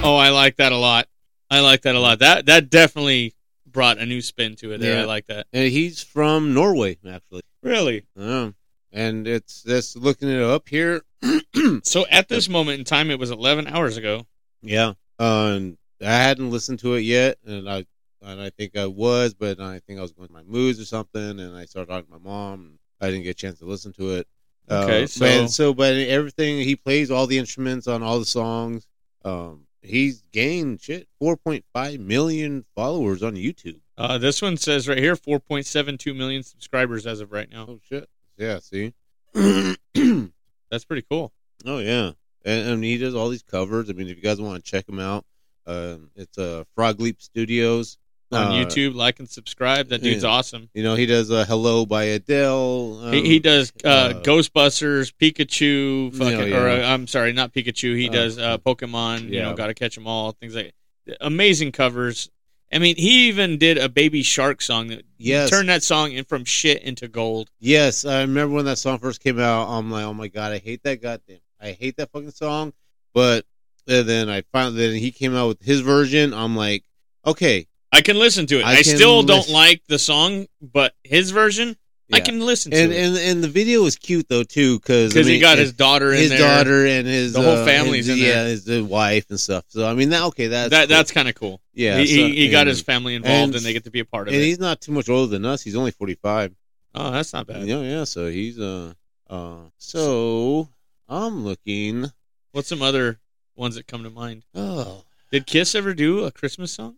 Oh, 0.02 0.16
I 0.16 0.30
like 0.30 0.56
that 0.56 0.72
a 0.72 0.76
lot. 0.76 1.06
I 1.50 1.60
like 1.60 1.82
that 1.82 1.94
a 1.94 2.00
lot. 2.00 2.18
That 2.20 2.46
that 2.46 2.70
definitely 2.70 3.34
brought 3.66 3.98
a 3.98 4.06
new 4.06 4.20
spin 4.20 4.56
to 4.56 4.72
it. 4.72 4.78
There, 4.80 4.96
Yeah. 4.96 5.02
I 5.02 5.04
like 5.04 5.26
that. 5.26 5.46
and 5.52 5.70
he's 5.70 6.02
from 6.02 6.54
Norway 6.54 6.98
actually. 7.06 7.42
Really. 7.62 8.04
Yeah. 8.16 8.50
and 8.92 9.28
it's 9.28 9.62
just 9.62 9.96
looking 9.96 10.28
it 10.28 10.42
up 10.42 10.68
here. 10.68 11.02
So 11.82 12.06
at 12.10 12.28
this 12.28 12.48
moment 12.48 12.78
in 12.78 12.84
time, 12.84 13.10
it 13.10 13.18
was 13.18 13.30
11 13.30 13.66
hours 13.66 13.96
ago. 13.96 14.26
Yeah, 14.62 14.94
uh, 15.18 15.52
and 15.56 15.78
I 16.00 16.12
hadn't 16.12 16.50
listened 16.50 16.78
to 16.80 16.94
it 16.94 17.00
yet, 17.00 17.38
and 17.46 17.68
I 17.68 17.86
and 18.22 18.40
I 18.40 18.50
think 18.50 18.76
I 18.76 18.86
was, 18.86 19.32
but 19.34 19.60
I 19.60 19.78
think 19.80 19.98
I 19.98 20.02
was 20.02 20.12
going 20.12 20.28
through 20.28 20.36
my 20.36 20.42
moods 20.42 20.78
or 20.80 20.84
something, 20.84 21.40
and 21.40 21.56
I 21.56 21.64
started 21.64 21.90
talking 21.90 22.06
to 22.12 22.18
my 22.18 22.30
mom. 22.30 22.60
And 22.60 22.78
I 23.00 23.06
didn't 23.10 23.22
get 23.24 23.30
a 23.30 23.34
chance 23.34 23.58
to 23.60 23.64
listen 23.64 23.92
to 23.94 24.10
it. 24.16 24.26
Okay, 24.70 25.04
uh, 25.04 25.06
so- 25.06 25.20
but, 25.42 25.48
so 25.48 25.74
but 25.74 25.94
everything 25.96 26.58
he 26.58 26.76
plays, 26.76 27.10
all 27.10 27.26
the 27.26 27.38
instruments 27.38 27.86
on 27.86 28.02
all 28.02 28.18
the 28.18 28.26
songs. 28.26 28.86
Um, 29.24 29.66
he's 29.82 30.22
gained 30.32 30.80
shit 30.82 31.08
four 31.18 31.36
point 31.36 31.64
five 31.72 31.98
million 32.00 32.64
followers 32.74 33.22
on 33.22 33.34
YouTube. 33.34 33.80
Uh, 33.96 34.18
this 34.18 34.40
one 34.42 34.56
says 34.56 34.88
right 34.88 34.96
here 34.98 35.14
4.72 35.14 36.16
million 36.16 36.42
subscribers 36.42 37.06
as 37.06 37.20
of 37.20 37.32
right 37.32 37.50
now. 37.50 37.66
Oh 37.68 37.80
shit! 37.86 38.08
Yeah, 38.38 38.58
see. 38.60 38.92
That's 40.70 40.84
pretty 40.84 41.04
cool. 41.10 41.32
Oh 41.66 41.78
yeah, 41.78 42.12
and, 42.44 42.68
and 42.68 42.84
he 42.84 42.96
does 42.98 43.14
all 43.14 43.28
these 43.28 43.42
covers. 43.42 43.90
I 43.90 43.92
mean, 43.92 44.08
if 44.08 44.16
you 44.16 44.22
guys 44.22 44.40
want 44.40 44.64
to 44.64 44.70
check 44.70 44.88
him 44.88 44.98
out, 44.98 45.24
um, 45.66 46.10
it's 46.16 46.38
uh, 46.38 46.64
Frog 46.74 47.00
Leap 47.00 47.20
Studios 47.20 47.98
On 48.32 48.46
Uh, 48.46 48.50
YouTube, 48.52 48.94
like 48.94 49.18
and 49.18 49.28
subscribe. 49.28 49.88
That 49.88 50.02
dude's 50.02 50.22
yeah. 50.22 50.30
awesome. 50.30 50.70
You 50.72 50.82
know, 50.84 50.94
he 50.94 51.04
does 51.06 51.30
uh, 51.30 51.44
"Hello" 51.46 51.84
by 51.84 52.04
Adele. 52.04 53.00
Um, 53.06 53.12
he, 53.12 53.22
he 53.26 53.38
does 53.40 53.72
uh, 53.84 53.88
uh, 53.88 54.22
Ghostbusters, 54.22 55.12
Pikachu, 55.20 56.14
fucking, 56.16 56.48
Yeah, 56.48 56.56
or 56.58 56.68
uh, 56.68 56.86
I'm 56.86 57.06
sorry, 57.08 57.32
not 57.32 57.52
Pikachu. 57.52 57.96
He 57.96 58.08
Uh, 58.08 58.12
does 58.12 58.38
uh, 58.38 58.58
Pokemon. 58.58 59.28
You 59.30 59.42
know, 59.42 59.54
got 59.54 59.66
to 59.66 59.74
catch 59.74 59.94
them 59.96 60.06
all. 60.06 60.32
Things 60.32 60.54
like 60.54 60.72
amazing 61.20 61.72
covers. 61.72 62.30
I 62.72 62.78
mean, 62.78 62.96
he 62.96 63.28
even 63.28 63.58
did 63.58 63.78
a 63.78 63.88
Baby 63.88 64.22
Shark 64.22 64.62
song 64.62 64.88
that 64.88 65.04
Yes. 65.18 65.50
turned 65.50 65.68
that 65.68 65.82
song 65.82 66.12
in 66.12 66.24
from 66.24 66.44
shit 66.44 66.82
into 66.82 67.08
gold. 67.08 67.50
Yes, 67.58 68.04
I 68.04 68.20
remember 68.20 68.54
when 68.54 68.64
that 68.66 68.78
song 68.78 68.98
first 68.98 69.20
came 69.22 69.40
out. 69.40 69.68
I'm 69.68 69.90
like, 69.90 70.04
oh 70.04 70.14
my 70.14 70.28
god, 70.28 70.52
I 70.52 70.58
hate 70.58 70.82
that 70.84 71.02
goddamn, 71.02 71.40
I 71.60 71.72
hate 71.72 71.96
that 71.96 72.12
fucking 72.12 72.30
song. 72.30 72.72
But 73.12 73.44
uh, 73.88 74.02
then 74.02 74.30
I 74.30 74.42
found 74.52 74.76
then 74.78 74.94
he 74.94 75.10
came 75.10 75.34
out 75.34 75.48
with 75.48 75.62
his 75.62 75.80
version. 75.80 76.32
I'm 76.32 76.54
like, 76.56 76.84
okay, 77.26 77.66
I 77.92 78.02
can 78.02 78.18
listen 78.18 78.46
to 78.46 78.60
it. 78.60 78.64
I 78.64 78.76
I, 78.76 78.82
still 78.82 79.22
don't 79.22 79.48
like 79.48 79.82
the 79.88 79.98
song, 79.98 80.46
but 80.60 80.94
his 81.02 81.32
version, 81.32 81.76
I 82.12 82.20
can 82.20 82.40
listen 82.40 82.72
to 82.72 82.78
and 82.78 82.92
it 82.92 82.96
and 82.96 83.16
and 83.16 83.44
the 83.44 83.48
video 83.48 83.84
is 83.84 83.96
cute 83.96 84.28
though 84.28 84.42
too 84.42 84.78
because 84.78 85.12
because 85.12 85.26
he 85.26 85.38
got 85.38 85.58
his 85.58 85.72
daughter 85.72 86.12
in 86.12 86.18
his 86.18 86.30
there. 86.30 86.38
daughter 86.38 86.86
and 86.86 87.06
his 87.06 87.32
The 87.34 87.42
whole 87.42 87.56
uh, 87.58 87.64
family's 87.64 88.06
his, 88.06 88.18
in 88.18 88.24
yeah, 88.24 88.32
there. 88.42 88.48
his 88.48 88.68
uh, 88.68 88.84
wife 88.84 89.26
and 89.30 89.38
stuff. 89.38 89.64
So 89.68 89.86
I 89.88 89.94
mean, 89.94 90.10
that 90.10 90.22
okay, 90.24 90.48
that's 90.48 90.70
that 90.70 90.88
cool. 90.88 90.96
that's 90.96 91.12
kind 91.12 91.28
of 91.28 91.34
cool. 91.34 91.60
Yeah, 91.74 91.98
he, 91.98 92.06
so- 92.06 92.12
he, 92.26 92.34
he 92.36 92.48
got 92.50 92.66
his 92.66 92.80
family 92.82 93.14
involved, 93.14 93.48
and, 93.48 93.54
and- 93.56 93.64
they 93.64 93.72
get 93.72 93.84
to 93.84 93.90
be 93.90 94.00
a 94.00 94.04
part 94.04 94.28
of 94.28 94.34
and 94.34 94.42
it. 94.42 94.44
he's 94.46 94.58
not 94.58 94.80
too 94.80 94.92
much 94.92 95.08
older 95.08 95.30
than 95.30 95.44
us. 95.44 95.62
He's 95.62 95.76
only 95.76 95.90
45. 95.92 96.54
Oh, 96.94 97.10
that's 97.12 97.32
not 97.32 97.46
bad. 97.46 97.64
Yeah, 97.66 97.80
yeah. 97.82 98.04
So 98.04 98.28
he's 98.28 98.58
uh 98.58 98.92
uh. 99.28 99.56
So 99.78 100.68
I'm 101.08 101.44
looking. 101.44 102.06
What's 102.52 102.68
some 102.68 102.82
other 102.82 103.20
ones 103.54 103.76
that 103.76 103.86
come 103.86 104.02
to 104.02 104.10
mind? 104.10 104.42
Oh, 104.54 105.04
Did 105.30 105.46
Kiss 105.46 105.74
ever 105.76 105.94
do 105.94 106.24
a 106.24 106.32
Christmas 106.32 106.72
song? 106.72 106.96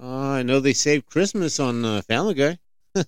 uh, 0.00 0.06
I 0.08 0.42
know 0.44 0.60
they 0.60 0.72
saved 0.72 1.06
Christmas 1.06 1.58
on 1.58 1.84
uh, 1.84 2.02
Family 2.02 2.34
Guy. 2.34 2.58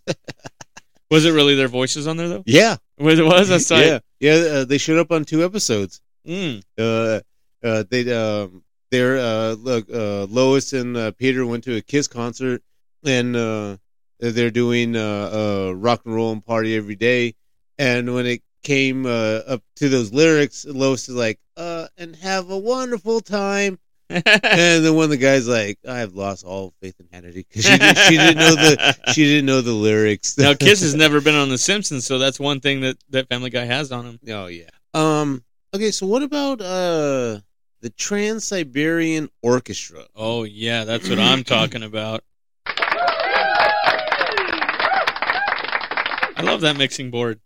Was 1.12 1.26
it 1.26 1.32
really 1.32 1.54
their 1.54 1.68
voices 1.68 2.06
on 2.06 2.16
there 2.16 2.30
though? 2.30 2.42
Yeah, 2.46 2.76
Was 2.98 3.18
it 3.18 3.24
was? 3.26 3.50
That's 3.50 3.70
yeah, 3.70 3.76
like, 3.76 4.02
yeah. 4.18 4.32
Uh, 4.32 4.64
they 4.64 4.78
showed 4.78 4.98
up 4.98 5.12
on 5.12 5.26
two 5.26 5.44
episodes. 5.44 6.00
mm, 6.26 6.62
Uh, 6.78 7.20
uh, 7.62 7.84
they 7.90 8.10
um, 8.14 8.64
they're 8.90 9.18
uh, 9.18 9.52
look, 9.52 9.90
uh, 9.92 10.24
Lois 10.24 10.72
and 10.72 10.96
uh, 10.96 11.10
Peter 11.12 11.44
went 11.44 11.64
to 11.64 11.76
a 11.76 11.82
Kiss 11.82 12.08
concert, 12.08 12.62
and 13.04 13.36
uh, 13.36 13.76
they're 14.20 14.50
doing 14.50 14.96
uh, 14.96 15.68
uh, 15.68 15.72
rock 15.72 16.00
and 16.06 16.14
roll 16.14 16.32
and 16.32 16.42
party 16.42 16.74
every 16.74 16.96
day. 16.96 17.34
And 17.78 18.14
when 18.14 18.24
it 18.24 18.40
came 18.62 19.04
uh, 19.04 19.40
up 19.46 19.62
to 19.76 19.90
those 19.90 20.14
lyrics, 20.14 20.64
Lois 20.64 21.10
is 21.10 21.14
like, 21.14 21.38
uh, 21.58 21.88
"And 21.98 22.16
have 22.16 22.48
a 22.48 22.56
wonderful 22.56 23.20
time." 23.20 23.78
And 24.12 24.84
then 24.84 24.94
one 24.94 25.04
of 25.04 25.10
the 25.10 25.16
guys 25.16 25.48
like, 25.48 25.78
"I've 25.88 26.14
lost 26.14 26.44
all 26.44 26.72
faith 26.80 26.94
in 27.00 27.06
humanity 27.06 27.46
because 27.48 27.64
she, 27.64 27.78
did, 27.78 27.96
she 27.98 28.16
didn't 28.16 28.38
know 28.38 28.54
the 28.54 29.12
she 29.12 29.24
didn't 29.24 29.46
know 29.46 29.60
the 29.60 29.72
lyrics." 29.72 30.36
now 30.38 30.54
Kiss 30.58 30.80
has 30.82 30.94
never 30.94 31.20
been 31.20 31.34
on 31.34 31.48
The 31.48 31.58
Simpsons, 31.58 32.04
so 32.06 32.18
that's 32.18 32.38
one 32.38 32.60
thing 32.60 32.80
that 32.82 32.96
that 33.10 33.28
Family 33.28 33.50
Guy 33.50 33.64
has 33.64 33.90
on 33.92 34.04
him. 34.04 34.20
Oh 34.28 34.46
yeah. 34.46 34.70
Um. 34.94 35.44
Okay. 35.74 35.90
So 35.90 36.06
what 36.06 36.22
about 36.22 36.60
uh 36.60 37.40
the 37.80 37.90
Trans 37.96 38.44
Siberian 38.44 39.28
Orchestra? 39.42 40.04
Oh 40.14 40.44
yeah, 40.44 40.84
that's 40.84 41.08
what 41.08 41.18
I'm 41.18 41.44
talking 41.44 41.82
about. 41.82 42.22
I 46.34 46.44
love 46.44 46.62
that 46.62 46.76
mixing 46.76 47.10
board. 47.10 47.40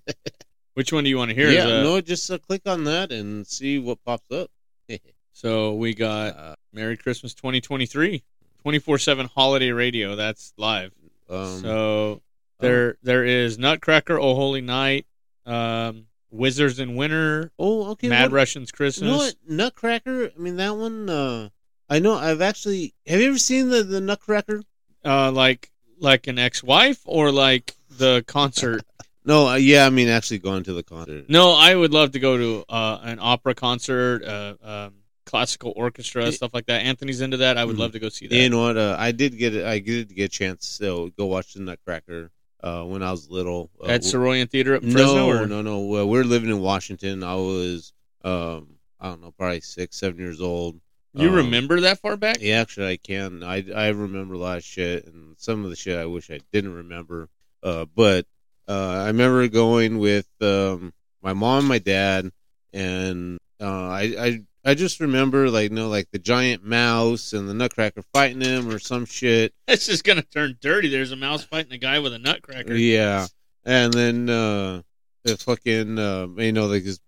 Which 0.74 0.92
one 0.92 1.04
do 1.04 1.10
you 1.10 1.16
want 1.16 1.30
to 1.30 1.34
hear? 1.34 1.50
yeah. 1.50 1.82
No. 1.82 2.00
Just 2.02 2.30
uh, 2.30 2.36
click 2.38 2.62
on 2.66 2.84
that 2.84 3.10
and 3.10 3.46
see 3.46 3.78
what 3.78 4.04
pops 4.04 4.30
up. 4.30 4.50
So 5.36 5.74
we 5.74 5.92
got 5.92 6.34
Uh, 6.34 6.54
Merry 6.72 6.96
Christmas 6.96 7.34
2023, 7.34 8.22
24/7 8.64 9.26
holiday 9.26 9.70
radio. 9.70 10.16
That's 10.16 10.54
live. 10.56 10.92
um, 11.28 11.60
so 11.60 12.22
there 12.60 12.96
there 13.02 13.22
is 13.22 13.58
Nutcracker, 13.58 14.18
Oh 14.18 14.34
Holy 14.34 14.62
Night, 14.62 15.04
um, 15.44 16.06
Wizards 16.30 16.78
in 16.78 16.96
Winter, 16.96 17.52
oh, 17.58 17.90
okay. 17.90 18.08
Mad 18.08 18.30
what, 18.32 18.36
Russians 18.36 18.70
You 18.72 18.76
Christmas. 18.78 19.10
know 19.10 19.16
what? 19.18 19.34
Nutcracker. 19.46 20.30
I 20.34 20.38
mean 20.40 20.56
that 20.56 20.74
one. 20.74 21.10
Uh, 21.10 21.50
I 21.90 21.98
know. 21.98 22.14
I've 22.14 22.40
actually. 22.40 22.94
Have 23.06 23.20
you 23.20 23.28
ever 23.28 23.38
seen 23.38 23.68
the 23.68 23.82
the 23.82 24.00
Nutcracker? 24.00 24.62
Uh, 25.04 25.30
like 25.32 25.70
like 26.00 26.28
an 26.28 26.38
ex-wife 26.38 27.00
or 27.04 27.30
like 27.30 27.76
the 27.90 28.24
concert. 28.26 28.82
No. 29.26 29.48
Uh, 29.48 29.56
yeah. 29.56 29.84
I 29.86 29.90
mean, 29.90 30.08
actually 30.08 30.38
going 30.38 30.62
to 30.62 30.72
the 30.72 30.84
concert. 30.84 31.28
no, 31.28 31.50
I 31.52 31.74
would 31.74 31.92
love 31.92 32.12
to 32.12 32.20
go 32.20 32.36
to 32.38 32.64
uh, 32.68 33.00
an 33.02 33.18
opera 33.20 33.56
concert, 33.56 34.22
uh, 34.22 34.54
um, 34.62 34.94
classical 35.26 35.72
orchestra, 35.76 36.32
stuff 36.32 36.54
like 36.54 36.66
that. 36.66 36.82
Anthony's 36.82 37.20
into 37.20 37.36
that. 37.38 37.58
I 37.58 37.64
would 37.64 37.76
Mhm. 37.76 37.80
love 37.80 37.92
to 37.92 37.98
go 37.98 38.08
see 38.08 38.26
that. 38.28 38.34
You 38.34 38.48
know 38.48 38.62
what? 38.62 38.76
Uh, 38.76 38.96
I 38.98 39.12
did 39.12 39.36
get. 39.36 39.54
I 39.64 39.78
did 39.80 40.14
get 40.14 40.24
a 40.24 40.28
chance 40.28 40.78
to 40.78 41.12
go 41.18 41.26
watch 41.26 41.52
the 41.54 41.60
Nutcracker. 41.60 42.30
Uh, 42.62 42.82
when 42.84 43.02
I 43.02 43.10
was 43.10 43.28
little. 43.30 43.70
Uh, 43.80 43.88
At 43.88 44.00
Saroyan 44.00 44.50
Theater 44.50 44.74
up 44.76 44.82
in 44.82 44.92
no, 44.92 45.28
or? 45.28 45.46
no, 45.46 45.60
no. 45.62 45.80
Well, 45.80 46.08
we're 46.08 46.24
living 46.24 46.48
in 46.50 46.60
Washington. 46.60 47.22
I 47.22 47.34
was 47.34 47.92
um 48.24 48.68
I 48.98 49.10
don't 49.10 49.20
know, 49.20 49.30
probably 49.32 49.60
six, 49.60 49.98
seven 49.98 50.18
years 50.18 50.40
old. 50.40 50.80
You 51.12 51.28
Um, 51.28 51.34
remember 51.36 51.80
that 51.82 52.00
far 52.00 52.16
back? 52.16 52.38
Yeah, 52.40 52.60
actually, 52.62 52.88
I 52.88 52.96
can. 52.96 53.42
I 53.42 53.64
I 53.72 53.88
remember 53.88 54.34
a 54.34 54.38
lot 54.38 54.56
of 54.56 54.64
shit, 54.64 55.06
and 55.06 55.36
some 55.38 55.64
of 55.64 55.70
the 55.70 55.76
shit 55.76 55.98
I 55.98 56.06
wish 56.06 56.30
I 56.30 56.40
didn't 56.52 56.72
remember. 56.72 57.28
Uh, 57.62 57.84
but 57.94 58.26
uh, 58.68 59.02
I 59.04 59.06
remember 59.08 59.46
going 59.48 59.98
with 59.98 60.26
um, 60.40 60.92
my 61.22 61.34
mom, 61.34 61.58
and 61.60 61.68
my 61.68 61.78
dad, 61.78 62.30
and 62.72 63.38
uh, 63.60 63.88
I 63.88 64.02
I 64.18 64.42
I 64.66 64.74
just 64.74 64.98
remember 64.98 65.48
like 65.48 65.70
you 65.70 65.76
know 65.76 65.88
like 65.88 66.10
the 66.10 66.18
giant 66.18 66.64
mouse 66.64 67.32
and 67.32 67.48
the 67.48 67.54
Nutcracker 67.54 68.02
fighting 68.12 68.40
him 68.40 68.68
or 68.68 68.80
some 68.80 69.06
shit. 69.06 69.54
It's 69.68 69.86
just 69.86 70.02
gonna 70.02 70.22
turn 70.22 70.58
dirty. 70.60 70.88
There's 70.88 71.12
a 71.12 71.16
mouse 71.16 71.44
fighting 71.44 71.72
a 71.72 71.78
guy 71.78 72.00
with 72.00 72.12
a 72.12 72.18
nutcracker. 72.18 72.74
Yeah, 72.74 73.28
and 73.64 73.92
then 73.92 74.28
uh, 74.28 74.82
the 75.22 75.36
fucking 75.36 75.98
uh, 75.98 76.26
you 76.36 76.52
know 76.52 76.66
like 76.66 76.82
his, 76.82 76.98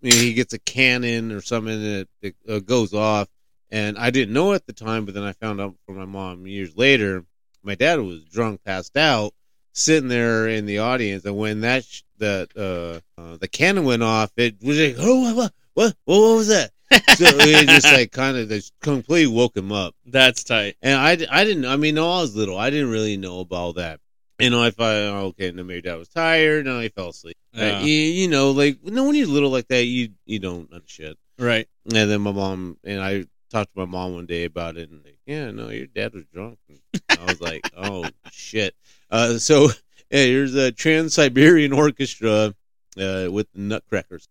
he 0.00 0.32
gets 0.32 0.52
a 0.52 0.60
cannon 0.60 1.32
or 1.32 1.40
something 1.40 1.80
that 1.80 2.08
it, 2.22 2.36
uh, 2.48 2.60
goes 2.60 2.94
off, 2.94 3.28
and 3.68 3.98
I 3.98 4.10
didn't 4.10 4.32
know 4.32 4.52
at 4.52 4.66
the 4.66 4.72
time, 4.72 5.04
but 5.04 5.14
then 5.14 5.24
I 5.24 5.32
found 5.32 5.60
out 5.60 5.74
from 5.86 5.96
my 5.96 6.04
mom 6.04 6.46
years 6.46 6.76
later. 6.76 7.24
My 7.64 7.74
dad 7.74 7.98
was 7.98 8.24
drunk, 8.24 8.62
passed 8.64 8.96
out, 8.96 9.34
sitting 9.72 10.08
there 10.08 10.46
in 10.46 10.66
the 10.66 10.78
audience, 10.78 11.24
and 11.24 11.36
when 11.36 11.62
that 11.62 11.84
sh- 11.84 12.02
that 12.18 12.50
uh, 12.56 13.20
uh, 13.20 13.36
the 13.38 13.48
cannon 13.48 13.84
went 13.84 14.04
off, 14.04 14.30
it 14.36 14.62
was 14.62 14.78
like, 14.78 14.96
oh, 14.98 15.22
what, 15.22 15.36
what, 15.36 15.52
what, 15.74 15.94
what 16.04 16.36
was 16.36 16.48
that? 16.48 16.70
So 16.90 17.24
it 17.26 17.68
just 17.68 17.86
like 17.92 18.12
kind 18.12 18.36
of 18.36 18.48
just 18.48 18.72
completely 18.80 19.32
woke 19.32 19.56
him 19.56 19.72
up. 19.72 19.94
That's 20.06 20.44
tight. 20.44 20.76
And 20.82 20.98
I, 20.98 21.12
I 21.30 21.44
didn't, 21.44 21.66
I 21.66 21.76
mean, 21.76 21.94
no, 21.96 22.10
I 22.10 22.20
was 22.22 22.34
little. 22.34 22.58
I 22.58 22.70
didn't 22.70 22.90
really 22.90 23.16
know 23.16 23.40
about 23.40 23.76
that. 23.76 24.00
You 24.38 24.50
know, 24.50 24.62
I, 24.62 24.72
okay, 24.78 25.50
no, 25.50 25.64
maybe 25.64 25.82
dad 25.82 25.96
was 25.96 26.08
tired. 26.08 26.64
No, 26.66 26.78
he 26.80 26.88
fell 26.90 27.08
asleep. 27.08 27.36
Uh, 27.56 27.60
Yeah. 27.60 27.80
you, 27.80 27.92
you 27.92 28.28
know, 28.28 28.52
like, 28.52 28.78
no, 28.84 29.04
when 29.04 29.16
you're 29.16 29.26
little 29.26 29.50
like 29.50 29.66
that, 29.68 29.84
you, 29.84 30.10
you 30.26 30.38
don't 30.38 30.70
know 30.70 30.80
shit. 30.86 31.18
Right. 31.38 31.66
And 31.86 32.10
then 32.10 32.20
my 32.20 32.32
mom, 32.32 32.76
and 32.84 33.00
I 33.00 33.24
talked 33.50 33.74
to 33.74 33.80
my 33.80 33.84
mom 33.84 34.14
one 34.14 34.26
day 34.26 34.44
about 34.44 34.76
it, 34.76 34.90
and 34.90 35.04
like, 35.04 35.18
yeah, 35.26 35.50
no, 35.50 35.70
your 35.70 35.86
dad 35.86 36.14
was 36.14 36.24
drunk. 36.32 36.58
And 36.68 36.78
I 37.20 37.24
was 37.24 37.40
like, 37.40 37.68
oh, 37.76 38.08
shit. 38.30 38.74
Uh, 39.10 39.38
so, 39.38 39.64
yeah, 40.10 40.24
here's 40.24 40.54
a 40.54 40.70
Trans 40.70 41.14
Siberian 41.14 41.72
Orchestra 41.72 42.54
uh, 42.96 43.28
with 43.30 43.48
the 43.52 43.60
Nutcrackers. 43.60 44.28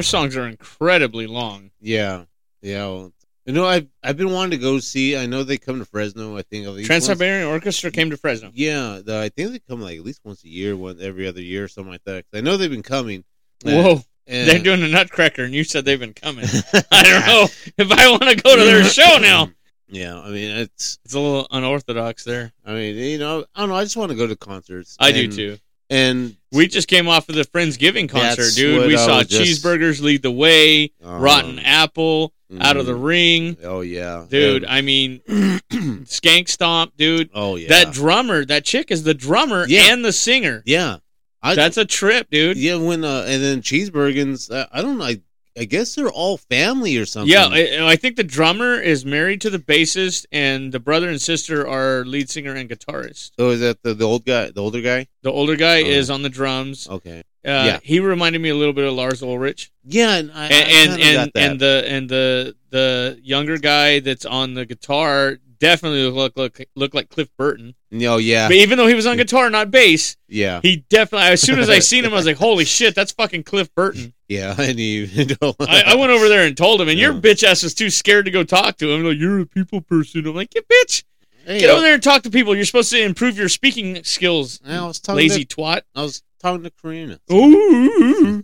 Their 0.00 0.08
songs 0.20 0.36
are 0.36 0.46
incredibly 0.48 1.26
long. 1.26 1.70
Yeah, 1.80 2.24
yeah. 2.62 2.84
Well, 2.86 3.12
you 3.46 3.52
know, 3.52 3.66
I've 3.66 3.88
I've 4.02 4.16
been 4.16 4.32
wanting 4.32 4.58
to 4.58 4.58
go 4.58 4.78
see. 4.78 5.16
I 5.16 5.26
know 5.26 5.42
they 5.42 5.58
come 5.58 5.78
to 5.78 5.84
Fresno. 5.84 6.36
I 6.36 6.42
think 6.42 6.66
Trans 6.86 7.06
Siberian 7.06 7.48
Orchestra 7.48 7.90
came 7.90 8.10
to 8.10 8.16
Fresno. 8.16 8.50
Yeah, 8.54 9.00
the, 9.04 9.18
I 9.20 9.28
think 9.28 9.52
they 9.52 9.58
come 9.58 9.80
like 9.80 9.98
at 9.98 10.04
least 10.04 10.20
once 10.24 10.44
a 10.44 10.48
year, 10.48 10.76
one 10.76 10.98
every 11.00 11.26
other 11.26 11.40
year, 11.42 11.64
or 11.64 11.68
something 11.68 11.92
like 11.92 12.04
that. 12.04 12.24
I 12.32 12.40
know 12.40 12.56
they've 12.56 12.70
been 12.70 12.82
coming. 12.82 13.24
Whoa. 13.64 14.02
And- 14.26 14.48
They're 14.48 14.60
doing 14.60 14.82
a 14.82 14.88
Nutcracker, 14.88 15.42
and 15.42 15.52
you 15.54 15.64
said 15.64 15.84
they've 15.84 15.98
been 15.98 16.14
coming. 16.14 16.44
I 16.92 17.02
don't 17.02 17.26
know 17.26 17.48
if 17.78 17.90
I 17.90 18.10
want 18.10 18.22
to 18.24 18.36
go 18.36 18.56
to 18.56 18.64
their 18.64 18.84
show 18.84 19.18
now. 19.18 19.50
Yeah, 19.92 20.20
I 20.20 20.28
mean 20.30 20.52
it's 20.56 21.00
It's 21.04 21.14
a 21.14 21.18
little 21.18 21.48
unorthodox 21.50 22.22
there. 22.22 22.52
I 22.64 22.74
mean, 22.74 22.94
you 22.94 23.18
know, 23.18 23.44
I 23.56 23.60
don't 23.60 23.70
know. 23.70 23.74
I 23.74 23.82
just 23.82 23.96
want 23.96 24.12
to 24.12 24.16
go 24.16 24.24
to 24.24 24.36
concerts. 24.36 24.96
I 25.00 25.10
do 25.10 25.26
too. 25.26 25.58
And 25.90 26.36
We 26.52 26.66
just 26.68 26.88
came 26.88 27.08
off 27.08 27.28
of 27.28 27.34
the 27.34 27.42
Friendsgiving 27.44 28.08
concert, 28.08 28.52
dude. 28.54 28.86
We 28.86 28.94
I 28.94 28.96
saw 29.06 29.18
was 29.18 29.26
just- 29.28 29.62
Cheeseburgers 29.64 30.00
Lead 30.00 30.22
the 30.22 30.30
Way, 30.30 30.92
Um, 31.04 31.20
Rotten 31.20 31.58
Apple, 31.58 32.32
Out 32.60 32.76
of 32.76 32.86
the 32.86 32.94
mhm. 32.94 33.04
Ring. 33.04 33.56
oh 33.64 33.80
yeah, 33.82 34.24
Dude, 34.28 34.64
And- 34.64 34.72
I 34.72 34.80
mean, 34.80 35.20
Skank 35.28 36.48
Stomp, 36.48 36.96
dude. 36.96 37.30
oh 37.34 37.56
yeah, 37.56 37.68
That 37.68 37.92
drummer, 37.92 38.44
that 38.46 38.64
chick 38.64 38.90
is 38.90 39.02
the 39.04 39.14
drummer 39.14 39.66
Yeah. 39.68 39.92
and 39.92 40.04
the 40.04 40.12
singer. 40.12 40.62
yeah. 40.66 40.96
I, 41.42 41.54
That's 41.54 41.78
a 41.78 41.86
trip, 41.86 42.28
dude. 42.30 42.58
yeah. 42.58 42.74
When 42.76 43.02
uh, 43.02 43.24
and 43.26 43.42
then 43.42 43.62
Cheeseburgers, 43.62 44.50
uh, 44.54 44.66
I 44.72 44.82
don't. 44.82 45.00
I, 45.00 45.20
I 45.58 45.64
guess 45.64 45.94
they're 45.94 46.08
all 46.10 46.36
family 46.36 46.96
or 46.96 47.06
something. 47.06 47.32
Yeah, 47.32 47.46
I, 47.50 47.90
I 47.92 47.96
think 47.96 48.16
the 48.16 48.24
drummer 48.24 48.74
is 48.80 49.04
married 49.04 49.40
to 49.42 49.50
the 49.50 49.58
bassist, 49.58 50.26
and 50.32 50.72
the 50.72 50.80
brother 50.80 51.08
and 51.08 51.20
sister 51.20 51.66
are 51.68 52.04
lead 52.04 52.30
singer 52.30 52.54
and 52.54 52.68
guitarist. 52.70 53.32
so 53.38 53.50
is 53.50 53.60
that 53.60 53.82
the, 53.82 53.94
the 53.94 54.04
old 54.04 54.24
guy, 54.24 54.50
the 54.50 54.60
older 54.62 54.80
guy? 54.80 55.06
The 55.22 55.32
older 55.32 55.56
guy 55.56 55.82
Oh. 55.82 55.86
is 55.86 56.08
on 56.10 56.22
the 56.22 56.28
drums. 56.28 56.88
Uh, 56.88 56.94
Okay. 56.94 57.22
yeah. 57.44 57.78
He 57.82 58.00
reminded 58.00 58.40
me 58.40 58.50
a 58.50 58.54
little 58.54 58.74
bit 58.74 58.84
of 58.84 58.92
Lars 58.94 59.22
Ulrich. 59.22 59.70
Yeah, 59.84 60.16
and 60.16 60.30
I, 60.32 60.46
and 60.46 60.52
I 60.52 60.94
and 60.94 61.00
kinda 61.02 61.14
got 61.14 61.32
that. 61.34 61.50
and 61.50 61.60
the 61.60 61.84
and 61.88 62.08
the 62.08 62.56
the 62.70 63.18
younger 63.22 63.58
guy 63.58 64.00
that's 64.00 64.24
on 64.26 64.54
the 64.54 64.64
guitar 64.66 65.38
definitely 65.58 66.08
look 66.10 66.36
look 66.36 66.60
look 66.76 66.94
like 66.94 67.08
Cliff 67.10 67.28
Burton. 67.36 67.74
oh 68.02 68.18
yeah, 68.18 68.46
But 68.48 68.56
even 68.56 68.78
though 68.78 68.86
he 68.86 68.94
was 68.94 69.06
on 69.06 69.16
guitar, 69.16 69.50
not 69.50 69.70
bass, 69.70 70.16
yeah, 70.28 70.60
he 70.62 70.84
definitely. 70.88 71.28
As 71.28 71.40
soon 71.42 71.58
as 71.58 71.68
I 71.68 71.78
seen 71.90 72.04
him, 72.04 72.12
I 72.12 72.16
was 72.16 72.26
like, 72.26 72.36
"Holy 72.36 72.64
shit, 72.64 72.94
that's 72.94 73.12
fucking 73.12 73.42
Cliff 73.44 73.74
Burton." 73.74 74.12
Yeah. 74.30 74.54
And 74.58 74.78
you 74.78 75.08
I, 75.60 75.82
I 75.88 75.94
went 75.96 76.12
over 76.12 76.28
there 76.28 76.46
and 76.46 76.56
told 76.56 76.80
him, 76.80 76.88
and 76.88 76.98
your 76.98 77.12
bitch 77.12 77.42
ass 77.42 77.62
was 77.62 77.74
too 77.74 77.90
scared 77.90 78.24
to 78.26 78.30
go 78.30 78.44
talk 78.44 78.76
to 78.78 78.90
him. 78.90 79.04
Like, 79.04 79.18
you're 79.18 79.40
a 79.40 79.46
people 79.46 79.80
person. 79.80 80.26
I'm 80.26 80.34
like, 80.34 80.54
yeah, 80.54 80.62
bitch, 80.62 81.04
get 81.46 81.68
over 81.68 81.82
there 81.82 81.94
and 81.94 82.02
talk 82.02 82.22
to 82.22 82.30
people. 82.30 82.54
You're 82.54 82.64
supposed 82.64 82.90
to 82.92 83.02
improve 83.02 83.36
your 83.36 83.48
speaking 83.48 84.02
skills. 84.04 84.60
I 84.66 84.86
was 84.86 85.00
talking 85.00 85.16
Lazy 85.16 85.44
to, 85.44 85.56
twat. 85.56 85.82
I 85.96 86.02
was 86.02 86.22
talking 86.38 86.62
to 86.62 86.70
Karina. 86.70 87.18
Ooh, 87.32 88.42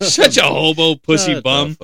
such 0.00 0.36
a 0.38 0.42
hobo 0.42 0.96
pussy 0.96 1.40
bum. 1.40 1.76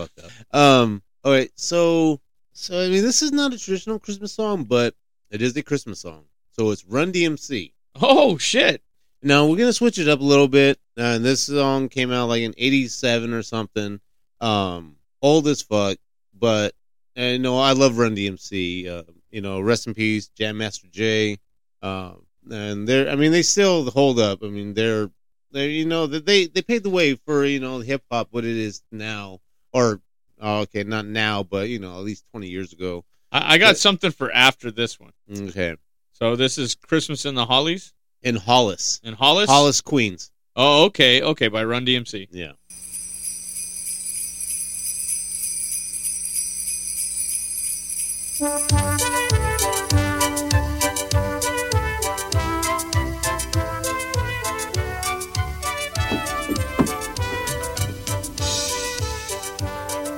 Um. 0.51 1.03
All 1.23 1.33
right. 1.33 1.51
So, 1.55 2.21
so 2.53 2.81
I 2.81 2.89
mean, 2.89 3.03
this 3.03 3.23
is 3.23 3.31
not 3.31 3.53
a 3.53 3.59
traditional 3.59 3.99
Christmas 3.99 4.33
song, 4.33 4.65
but 4.65 4.95
it 5.31 5.43
is 5.43 5.57
a 5.57 5.63
Christmas 5.63 6.01
song. 6.01 6.25
So 6.51 6.71
it's 6.71 6.85
Run 6.85 7.13
DMC. 7.13 7.73
Oh 8.01 8.37
shit. 8.39 8.83
Now 9.23 9.47
we're 9.47 9.57
gonna 9.57 9.73
switch 9.73 9.99
it 9.99 10.09
up 10.09 10.21
a 10.21 10.25
little 10.25 10.49
bit. 10.49 10.79
Uh, 10.99 11.03
and 11.17 11.25
this 11.25 11.43
song 11.45 11.89
came 11.89 12.11
out 12.13 12.29
like 12.29 12.43
in 12.43 12.55
'87 12.57 13.33
or 13.33 13.43
something. 13.43 14.01
Um, 14.41 14.97
old 15.23 15.47
as 15.49 15.63
fuck, 15.63 15.99
but 16.39 16.75
and 17.17 17.43
know 17.43 17.59
I 17.59 17.73
love 17.73 17.99
Run 17.99 18.17
DMC. 18.17 18.87
Uh, 18.89 19.03
you 19.31 19.41
know, 19.41 19.61
rest 19.61 19.87
in 19.87 19.95
peace, 19.95 20.29
Jam 20.29 20.59
Master 20.59 20.89
Jay. 20.91 21.39
Um, 21.83 22.25
and 22.51 22.89
they're, 22.89 23.09
I 23.11 23.15
mean, 23.17 23.33
they 23.33 23.43
still 23.43 23.89
hold 23.91 24.19
up. 24.19 24.43
I 24.43 24.49
mean, 24.49 24.75
they're, 24.75 25.11
they, 25.53 25.69
you 25.71 25.85
know, 25.85 26.07
they 26.07 26.47
they 26.47 26.63
paved 26.63 26.85
the 26.85 26.91
way 26.91 27.15
for 27.15 27.45
you 27.45 27.61
know 27.61 27.79
hip 27.81 28.03
hop 28.11 28.29
what 28.31 28.45
it 28.45 28.57
is 28.57 28.83
now, 28.91 29.41
or 29.73 30.01
oh, 30.41 30.61
okay, 30.61 30.83
not 30.83 31.05
now, 31.07 31.43
but 31.43 31.69
you 31.69 31.79
know, 31.79 31.93
at 31.99 32.05
least 32.05 32.25
twenty 32.31 32.49
years 32.49 32.73
ago. 32.73 33.05
I, 33.31 33.55
I 33.55 33.59
got 33.59 33.71
But- 33.71 33.79
something 33.79 34.11
for 34.11 34.33
after 34.33 34.71
this 34.71 34.99
one. 34.99 35.13
Okay, 35.31 35.77
So 36.13 36.37
this 36.37 36.57
is 36.59 36.75
Christmas 36.75 37.25
in 37.27 37.35
the 37.35 37.45
Hollies 37.47 37.93
in 38.23 38.37
Hollis, 38.37 39.01
in 39.03 39.15
Hollis. 39.15 39.49
Hollis, 39.49 39.81
Queens. 39.81 40.31
Oh, 40.57 40.85
okay, 40.87 41.23
okay, 41.23 41.49
by 41.49 41.65
Run 41.65 41.87
DMC. 41.87 42.29
Yeah. 42.31 42.53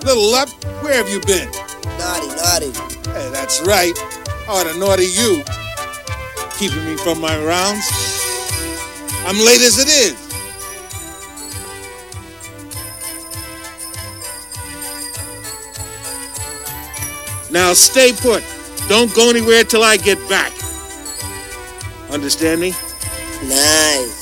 Little 0.05 0.31
Lep, 0.31 0.49
where 0.83 0.95
have 0.95 1.09
you 1.09 1.21
been? 1.21 1.49
Naughty, 1.99 2.27
naughty. 2.35 2.73
Hey, 3.11 3.31
that's 3.31 3.61
right. 3.63 3.93
Oh, 4.49 4.65
the 4.65 4.77
naughty 4.79 5.07
you. 5.07 5.62
Keeping 6.59 6.85
me 6.85 6.97
from 6.97 7.21
my 7.21 7.37
rounds. 7.45 7.87
I'm 9.27 9.39
late 9.39 9.61
as 9.61 9.79
it 9.79 9.89
is. 9.89 10.23
Now 17.53 17.75
stay 17.75 18.13
put. 18.13 18.43
Don't 18.89 19.15
go 19.15 19.31
anywhere 19.31 19.65
till 19.65 19.83
I 19.83 19.97
get 19.97 20.19
back. 20.29 20.53
Understand 22.11 22.61
me? 22.61 22.71
Nice. 23.43 24.22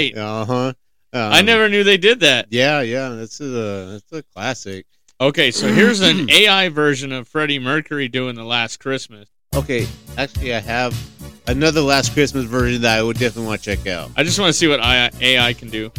That's 0.00 0.14
tight. 0.14 0.16
Uh 0.16 0.44
huh. 0.44 0.72
I 1.12 1.42
never 1.42 1.68
knew 1.68 1.84
they 1.84 1.96
did 1.96 2.20
that. 2.20 2.46
Yeah, 2.50 2.82
yeah, 2.82 3.10
that's 3.10 3.40
a 3.40 3.44
that's 3.44 4.12
a 4.12 4.22
classic. 4.34 4.86
Okay, 5.20 5.50
so 5.50 5.66
here's 5.68 6.00
an 6.00 6.30
AI 6.30 6.68
version 6.68 7.12
of 7.12 7.26
Freddie 7.26 7.58
Mercury 7.58 8.08
doing 8.08 8.36
the 8.36 8.44
Last 8.44 8.76
Christmas. 8.78 9.28
Okay, 9.54 9.86
actually, 10.16 10.54
I 10.54 10.60
have 10.60 10.96
another 11.48 11.80
Last 11.80 12.12
Christmas 12.12 12.44
version 12.44 12.82
that 12.82 12.98
I 12.98 13.02
would 13.02 13.18
definitely 13.18 13.48
want 13.48 13.62
to 13.62 13.76
check 13.76 13.86
out. 13.86 14.10
I 14.16 14.22
just 14.22 14.38
want 14.38 14.50
to 14.50 14.52
see 14.52 14.68
what 14.68 14.80
AI, 14.80 15.10
AI 15.20 15.52
can 15.54 15.70
do. 15.70 15.90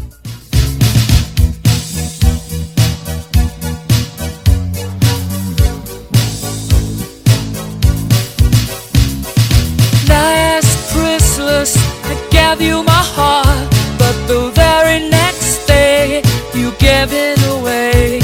Last 10.07 10.93
Christmas, 10.93 11.75
I 12.03 12.27
gave 12.31 12.61
you 12.61 12.83
my 12.83 12.91
heart, 12.91 13.73
but 14.09 14.27
the 14.27 14.49
very 14.55 15.07
next 15.07 15.67
day, 15.67 16.17
you 16.55 16.71
gave 16.79 17.13
it 17.13 17.37
away. 17.47 18.19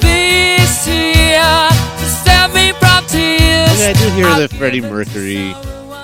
This 0.00 0.86
year, 0.88 1.68
you 2.00 2.08
saved 2.24 2.54
me 2.54 2.72
from 2.72 3.04
tears. 3.06 3.78
Yeah, 3.80 3.90
I 3.90 3.92
do 3.92 4.08
hear 4.16 4.48
the 4.48 4.48
Freddie 4.56 4.80
Mercury. 4.80 5.52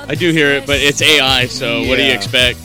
I 0.09 0.15
do 0.15 0.31
hear 0.31 0.51
it, 0.51 0.67
but 0.67 0.79
it's 0.81 1.03
AI, 1.03 1.47
so 1.47 1.81
what 1.89 1.97
do 1.97 2.03
you 2.03 2.11
Yeah. 2.11 2.15
expect? 2.15 2.59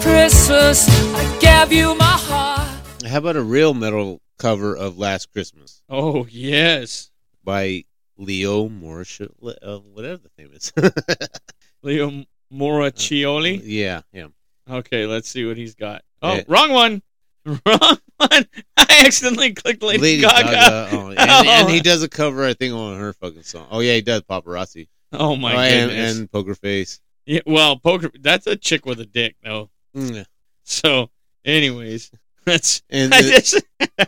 Christmas, 0.00 0.86
I 1.16 1.38
gave 1.40 1.72
you 1.76 1.96
my 1.96 2.04
heart. 2.04 2.68
How 3.04 3.18
about 3.18 3.34
a 3.36 3.42
real 3.42 3.74
metal 3.74 4.20
cover 4.38 4.76
of 4.76 4.96
Last 4.96 5.32
Christmas 5.32 5.82
Oh, 5.88 6.26
yes. 6.30 7.10
by 7.42 7.84
Leo 8.16 8.68
Morris, 8.68 9.20
uh, 9.20 9.78
whatever 9.78 10.20
the 10.22 10.30
name 10.38 10.52
is? 10.52 10.72
Leo 11.82 12.24
Moracchioli. 12.52 13.60
yeah, 13.64 14.02
yeah. 14.12 14.26
Okay, 14.70 15.06
let's 15.06 15.28
see 15.28 15.44
what 15.46 15.56
he's 15.56 15.74
got. 15.74 16.02
Oh, 16.22 16.34
Yeah. 16.34 16.42
wrong 16.48 16.72
one. 16.72 17.02
Wrong 17.46 17.98
one. 18.16 18.46
I 18.76 19.02
accidentally 19.06 19.52
clicked 19.54 19.82
Lady, 19.82 20.20
Gaga. 20.20 20.42
Gaga. 20.50 20.88
Oh, 20.96 21.08
and, 21.10 21.20
and 21.48 21.68
he 21.70 21.78
does 21.80 22.02
a 22.02 22.08
cover, 22.08 22.44
I 22.44 22.54
think, 22.54 22.74
on 22.74 22.98
her 22.98 23.12
fucking 23.12 23.44
song. 23.44 23.68
Oh 23.70 23.78
yeah, 23.80 23.94
he 23.94 24.00
does 24.02 24.22
Paparazzi. 24.22 24.88
Oh 25.12 25.36
my 25.36 25.54
Oh, 25.54 25.58
and, 25.58 25.90
goodness. 25.90 26.18
and 26.18 26.32
Poker 26.32 26.54
Face. 26.56 27.00
Yeah, 27.24 27.40
well, 27.46 27.76
poker. 27.78 28.10
That's 28.20 28.46
a 28.48 28.56
chick 28.56 28.84
with 28.86 28.98
a 29.00 29.06
dick, 29.06 29.36
though. 29.44 29.70
Mm. 29.96 30.24
So, 30.64 31.10
anyways, 31.44 32.10
that's 32.44 32.82
And 32.90 33.14
I 33.14 33.22
thi- 33.22 33.30
just- 33.30 33.62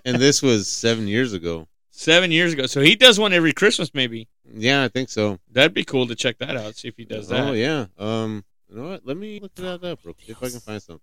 and 0.04 0.16
this 0.16 0.42
was 0.42 0.66
seven 0.68 1.06
years 1.06 1.32
ago. 1.32 1.68
seven 1.90 2.32
years 2.32 2.52
ago. 2.52 2.66
So 2.66 2.80
he 2.80 2.96
does 2.96 3.18
one 3.20 3.32
every 3.32 3.52
Christmas, 3.52 3.92
maybe. 3.94 4.26
Yeah, 4.52 4.82
I 4.82 4.88
think 4.88 5.08
so. 5.10 5.38
That'd 5.52 5.74
be 5.74 5.84
cool 5.84 6.06
to 6.08 6.14
check 6.16 6.38
that 6.38 6.56
out. 6.56 6.74
See 6.74 6.88
if 6.88 6.96
he 6.96 7.04
does 7.04 7.28
that. 7.28 7.40
Oh 7.48 7.52
yeah. 7.52 7.86
Um, 7.98 8.44
you 8.68 8.76
know 8.76 8.88
what? 8.90 9.06
Let 9.06 9.16
me 9.16 9.40
look 9.40 9.54
that 9.56 9.84
up 9.84 10.00
real 10.04 10.14
quick 10.14 10.28
if 10.28 10.42
I 10.42 10.50
can 10.50 10.60
find 10.60 10.82
some. 10.82 11.00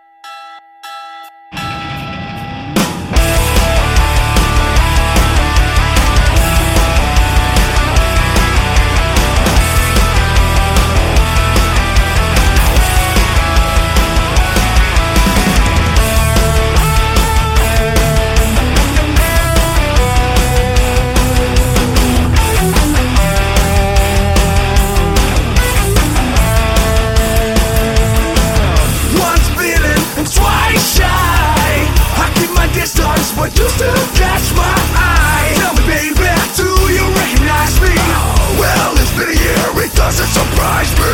it 33.46 33.54
used 33.60 33.78
catch 34.18 34.48
my 34.58 34.74
eye. 34.98 35.54
Tell 35.62 35.74
me 35.78 35.86
baby, 35.86 36.34
do 36.58 36.70
you 36.90 37.06
recognize 37.14 37.78
me? 37.78 37.94
Oh, 37.94 38.58
well, 38.58 38.92
it's 38.98 39.14
been 39.14 39.30
a 39.30 39.38
year, 39.38 39.86
it 39.86 39.94
doesn't 39.94 40.32
surprise 40.34 40.90
me. 40.98 41.14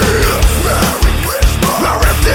Merry 0.64 1.14
Christmas. 1.28 1.76
I 1.84 1.92
wrapped 2.00 2.26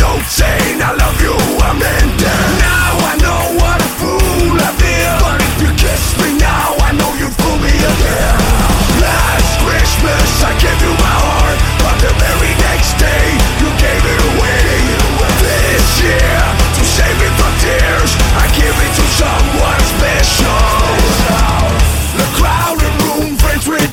note 0.00 0.24
saying 0.24 0.80
I 0.80 0.96
love 0.96 1.18
you, 1.20 1.36
I'm 1.60 1.76
in 1.76 2.06
debt. 2.16 2.48
Now 2.64 2.92
I 2.96 3.14
know 3.20 3.42
what 3.60 3.78
a 3.84 3.90
fool 4.00 4.56
I 4.56 4.72
But 5.20 5.38
if 5.44 5.54
you 5.60 5.70
kiss 5.76 6.16
me 6.16 6.40
now, 6.40 6.80
I 6.80 6.96
know 6.96 7.12
you'd 7.20 7.34
fool 7.36 7.58
me 7.60 7.74
again. 7.76 8.40
Last 9.04 9.52
Christmas 9.60 10.28
I 10.48 10.52
gave 10.56 10.80
you 10.80 10.92
my 10.96 11.16
heart 11.28 11.58
But 11.84 11.96
the 12.02 12.12
very 12.18 12.37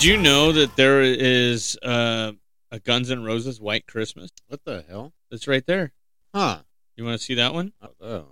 you 0.04 0.18
know 0.18 0.52
that 0.52 0.76
there 0.76 1.02
is 1.02 1.78
uh, 1.82 2.34
a 2.72 2.80
Guns 2.80 3.12
N' 3.12 3.24
Roses 3.24 3.60
White 3.60 3.88
Christmas? 3.88 4.30
What 4.48 4.64
the 4.66 4.84
hell? 4.88 5.14
That's 5.32 5.48
right 5.48 5.66
there. 5.66 5.94
Huh? 6.34 6.60
You 6.96 7.06
want 7.06 7.20
to 7.20 7.24
see 7.24 7.36
that 7.36 7.54
one? 7.54 7.74
Oh. 8.02 8.26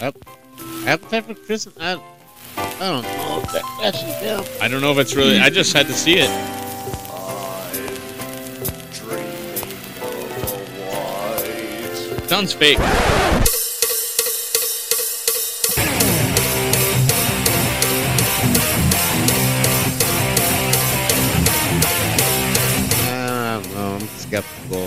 Ap- 0.00 0.16
Appetite 0.86 1.24
for 1.24 1.34
Christmas? 1.34 1.74
I, 1.78 1.92
I 2.56 2.78
don't 2.78 3.02
know 3.02 3.40
if 3.42 3.52
that 3.52 3.80
actually 3.82 4.12
them. 4.24 4.44
I 4.60 4.68
don't 4.68 4.80
know 4.80 4.92
if 4.92 4.98
it's 4.98 5.14
really. 5.14 5.38
I 5.38 5.50
just 5.50 5.72
had 5.72 5.86
to 5.86 5.92
see 5.92 6.16
it. 6.18 6.30
Sounds 12.28 12.52
fake. 12.52 12.78
Don't 24.30 24.70
know. 24.70 24.76
I'm 24.76 24.80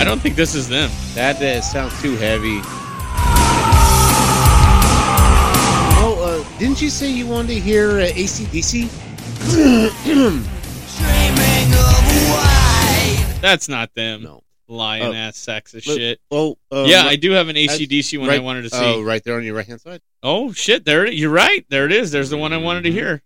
I 0.00 0.04
don't 0.04 0.20
think 0.20 0.36
this 0.36 0.54
is 0.54 0.68
them. 0.68 0.90
That 1.14 1.40
uh, 1.42 1.60
sounds 1.60 2.00
too 2.00 2.16
heavy. 2.16 2.60
Oh, 6.02 6.44
uh, 6.46 6.58
didn't 6.58 6.80
you 6.80 6.88
say 6.90 7.10
you 7.10 7.26
wanted 7.26 7.48
to 7.48 7.60
hear 7.60 8.00
uh, 8.00 8.06
ACDC? 8.08 8.88
That's 13.40 13.68
not 13.68 13.94
them. 13.94 14.22
No. 14.22 14.42
Lying 14.68 15.02
Oh. 15.02 15.12
ass 15.12 15.36
sacks 15.36 15.74
of 15.74 15.84
Look, 15.86 15.98
shit. 15.98 16.20
Oh, 16.30 16.56
uh, 16.70 16.84
yeah, 16.86 17.02
right- 17.02 17.12
I 17.12 17.16
do 17.16 17.32
have 17.32 17.48
an 17.48 17.56
I- 17.56 17.66
ACDC 17.66 18.18
one 18.20 18.28
I 18.30 18.34
right- 18.34 18.42
wanted 18.42 18.62
to 18.62 18.70
see. 18.70 18.76
Oh, 18.78 19.02
right 19.02 19.22
there 19.24 19.34
on 19.36 19.42
your 19.42 19.54
right 19.54 19.66
hand 19.66 19.80
side. 19.80 20.00
Oh 20.22 20.52
shit! 20.52 20.84
There, 20.84 21.04
it- 21.06 21.14
you're 21.14 21.30
right. 21.32 21.64
There 21.70 21.86
it 21.86 21.92
is. 21.92 22.12
There's 22.12 22.30
the 22.30 22.36
one 22.36 22.52
I 22.52 22.58
wanted 22.58 22.82
to 22.84 22.92
hear. 22.92 23.20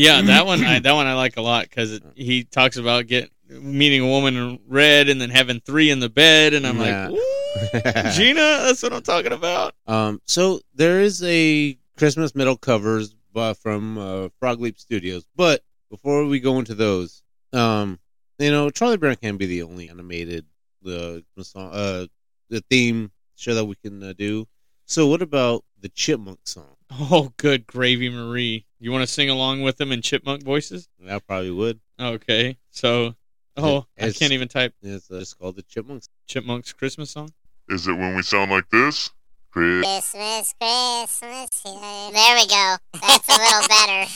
Yeah, 0.00 0.22
that 0.22 0.46
one. 0.46 0.64
I, 0.64 0.78
that 0.78 0.92
one 0.92 1.06
I 1.06 1.14
like 1.14 1.36
a 1.36 1.42
lot 1.42 1.64
because 1.64 2.00
he 2.14 2.44
talks 2.44 2.76
about 2.76 3.06
get 3.06 3.30
meeting 3.48 4.00
a 4.02 4.06
woman 4.06 4.36
in 4.36 4.58
red 4.68 5.08
and 5.08 5.20
then 5.20 5.30
having 5.30 5.60
three 5.60 5.90
in 5.90 6.00
the 6.00 6.08
bed, 6.08 6.54
and 6.54 6.66
I'm 6.66 6.78
Yeah. 6.78 7.08
like, 7.08 8.12
Gina, 8.14 8.34
that's 8.64 8.82
what 8.82 8.92
I'm 8.92 9.02
talking 9.02 9.32
about. 9.32 9.74
Um, 9.86 10.20
so 10.24 10.60
there 10.74 11.00
is 11.00 11.22
a 11.24 11.76
Christmas 11.98 12.34
metal 12.34 12.56
covers 12.56 13.14
uh, 13.34 13.54
from 13.54 13.98
uh, 13.98 14.28
Frog 14.38 14.60
Leap 14.60 14.78
Studios, 14.78 15.24
but 15.36 15.62
before 15.90 16.24
we 16.26 16.38
go 16.40 16.58
into 16.60 16.74
those, 16.74 17.22
um, 17.52 17.98
you 18.38 18.50
know, 18.50 18.70
Charlie 18.70 18.96
Brown 18.96 19.16
can't 19.16 19.38
be 19.38 19.46
the 19.46 19.62
only 19.62 19.88
animated 19.90 20.46
the 20.82 21.24
song, 21.42 21.70
uh, 21.72 22.06
the 22.48 22.62
theme 22.70 23.10
show 23.34 23.54
that 23.54 23.64
we 23.64 23.74
can 23.76 24.02
uh, 24.02 24.12
do. 24.16 24.46
So 24.86 25.06
what 25.06 25.22
about 25.22 25.64
the 25.80 25.88
Chipmunk 25.88 26.40
song? 26.44 26.76
Oh, 26.90 27.32
good 27.36 27.66
gravy, 27.66 28.08
Marie. 28.08 28.64
You 28.82 28.90
want 28.90 29.02
to 29.02 29.06
sing 29.06 29.28
along 29.28 29.60
with 29.60 29.76
them 29.76 29.92
in 29.92 30.00
chipmunk 30.00 30.42
voices? 30.42 30.88
I 31.06 31.18
probably 31.18 31.50
would. 31.50 31.80
Okay, 32.00 32.56
so 32.70 33.14
oh, 33.58 33.84
I 34.00 34.10
can't 34.10 34.32
even 34.32 34.48
type 34.48 34.74
It's 34.82 35.10
uh, 35.10 35.18
just 35.18 35.38
called 35.38 35.56
the 35.56 35.62
Chipmunks. 35.62 36.08
chipmunks 36.26 36.72
Christmas 36.72 37.10
song. 37.10 37.30
Is 37.68 37.86
it 37.86 37.92
when 37.92 38.16
we 38.16 38.22
sound 38.22 38.50
like 38.50 38.70
this? 38.70 39.10
Chris. 39.50 39.84
Christmas, 39.84 40.54
Christmas. 40.58 41.62
yeah. 41.66 42.10
There 42.10 42.36
we 42.36 42.46
go. 42.46 42.76
That's 43.06 43.28
a 43.28 43.38
little 43.38 43.68
better. 43.68 44.10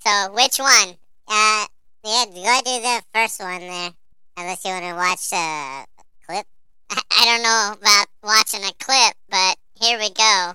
So, 0.00 0.32
which 0.34 0.58
one? 0.58 0.96
Uh, 1.26 1.66
yeah, 2.04 2.24
go 2.26 2.60
do 2.64 2.82
the 2.82 3.02
first 3.14 3.40
one 3.40 3.60
there. 3.60 3.90
Unless 4.36 4.64
you 4.66 4.70
want 4.70 4.84
to 4.84 4.94
watch 4.94 5.32
a 5.32 5.86
clip. 6.26 6.46
I, 6.90 7.00
I 7.10 7.24
don't 7.24 7.42
know 7.42 7.74
about 7.80 8.06
watching 8.22 8.64
a 8.64 8.72
clip, 8.84 9.14
but 9.30 9.56
here 9.80 9.98
we 9.98 10.10
go. 10.10 10.54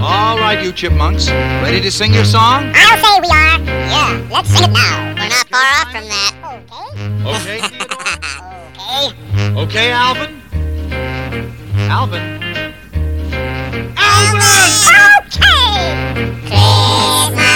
All 0.00 0.38
right, 0.38 0.62
you 0.62 0.70
chipmunks, 0.72 1.28
ready 1.28 1.80
to 1.80 1.90
sing 1.90 2.14
your 2.14 2.24
song? 2.24 2.72
I'll 2.74 2.98
say 2.98 3.20
we 3.20 3.28
are. 3.28 3.58
Yeah, 3.66 4.28
let's 4.30 4.48
sing 4.48 4.64
it 4.70 4.72
now. 4.72 5.14
We're 5.14 5.28
not 5.28 5.48
far 5.48 5.60
off 5.60 5.90
from 5.90 6.04
that. 6.08 6.34
Okay, 7.26 7.58
Okay. 7.58 9.50
okay, 9.56 9.60
Okay, 9.60 9.90
Alvin. 9.90 10.40
Alvin. 11.90 12.22
Alvin! 13.96 14.40
Okay. 15.26 16.48
Christmas, 16.48 16.48
Christmas 16.48 17.47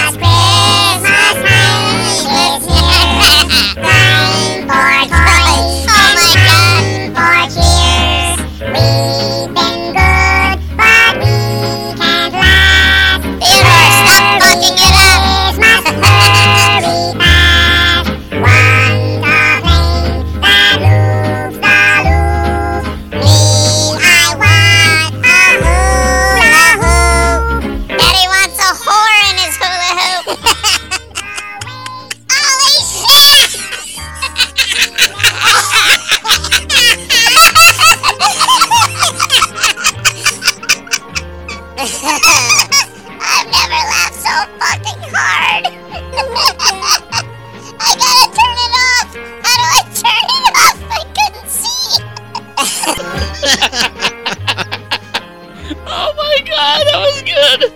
oh 55.86 56.12
my 56.16 56.38
god, 56.44 56.84
that 56.86 56.98
was 56.98 57.22
good. 57.22 57.72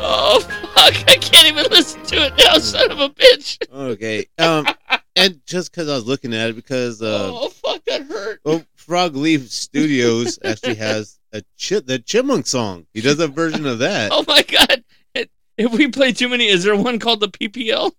Oh 0.00 0.40
fuck, 0.40 0.94
I 1.08 1.16
can't 1.16 1.48
even 1.48 1.64
listen 1.70 2.02
to 2.04 2.16
it 2.26 2.34
now, 2.38 2.58
son 2.58 2.90
of 2.90 3.00
a 3.00 3.08
bitch. 3.10 3.58
Okay. 3.72 4.26
Um, 4.38 4.66
and 5.16 5.40
just 5.46 5.70
because 5.72 5.88
I 5.88 5.94
was 5.94 6.06
looking 6.06 6.34
at 6.34 6.50
it, 6.50 6.56
because 6.56 7.02
uh, 7.02 7.30
Oh 7.32 7.48
fuck, 7.50 7.84
that 7.86 8.02
hurt. 8.02 8.40
well, 8.44 8.62
Frog 8.76 9.16
Leap 9.16 9.42
Studios 9.42 10.38
actually 10.44 10.76
has 10.76 11.18
a 11.32 11.42
chi- 11.60 11.80
the 11.80 11.98
Chipmunk 11.98 12.46
song. 12.46 12.86
He 12.94 13.00
does 13.00 13.18
a 13.20 13.28
version 13.28 13.66
of 13.66 13.80
that. 13.80 14.10
Oh 14.12 14.24
my 14.26 14.42
god. 14.42 14.84
It- 15.14 15.30
If 15.56 15.72
we 15.72 15.88
play 15.88 16.12
too 16.12 16.28
many, 16.28 16.46
is 16.48 16.62
there 16.64 16.76
one 16.76 16.98
called 16.98 17.20
the 17.20 17.28
PPL? 17.28 17.92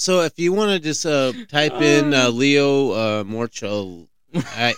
So 0.00 0.20
if 0.22 0.38
you 0.38 0.52
want 0.52 0.70
to 0.70 0.78
just 0.78 1.04
uh, 1.04 1.32
type 1.48 1.72
in 1.82 2.14
uh, 2.14 2.28
Leo 2.28 2.90
uh, 2.92 3.24
Morchel, 3.24 4.06
I, 4.34 4.74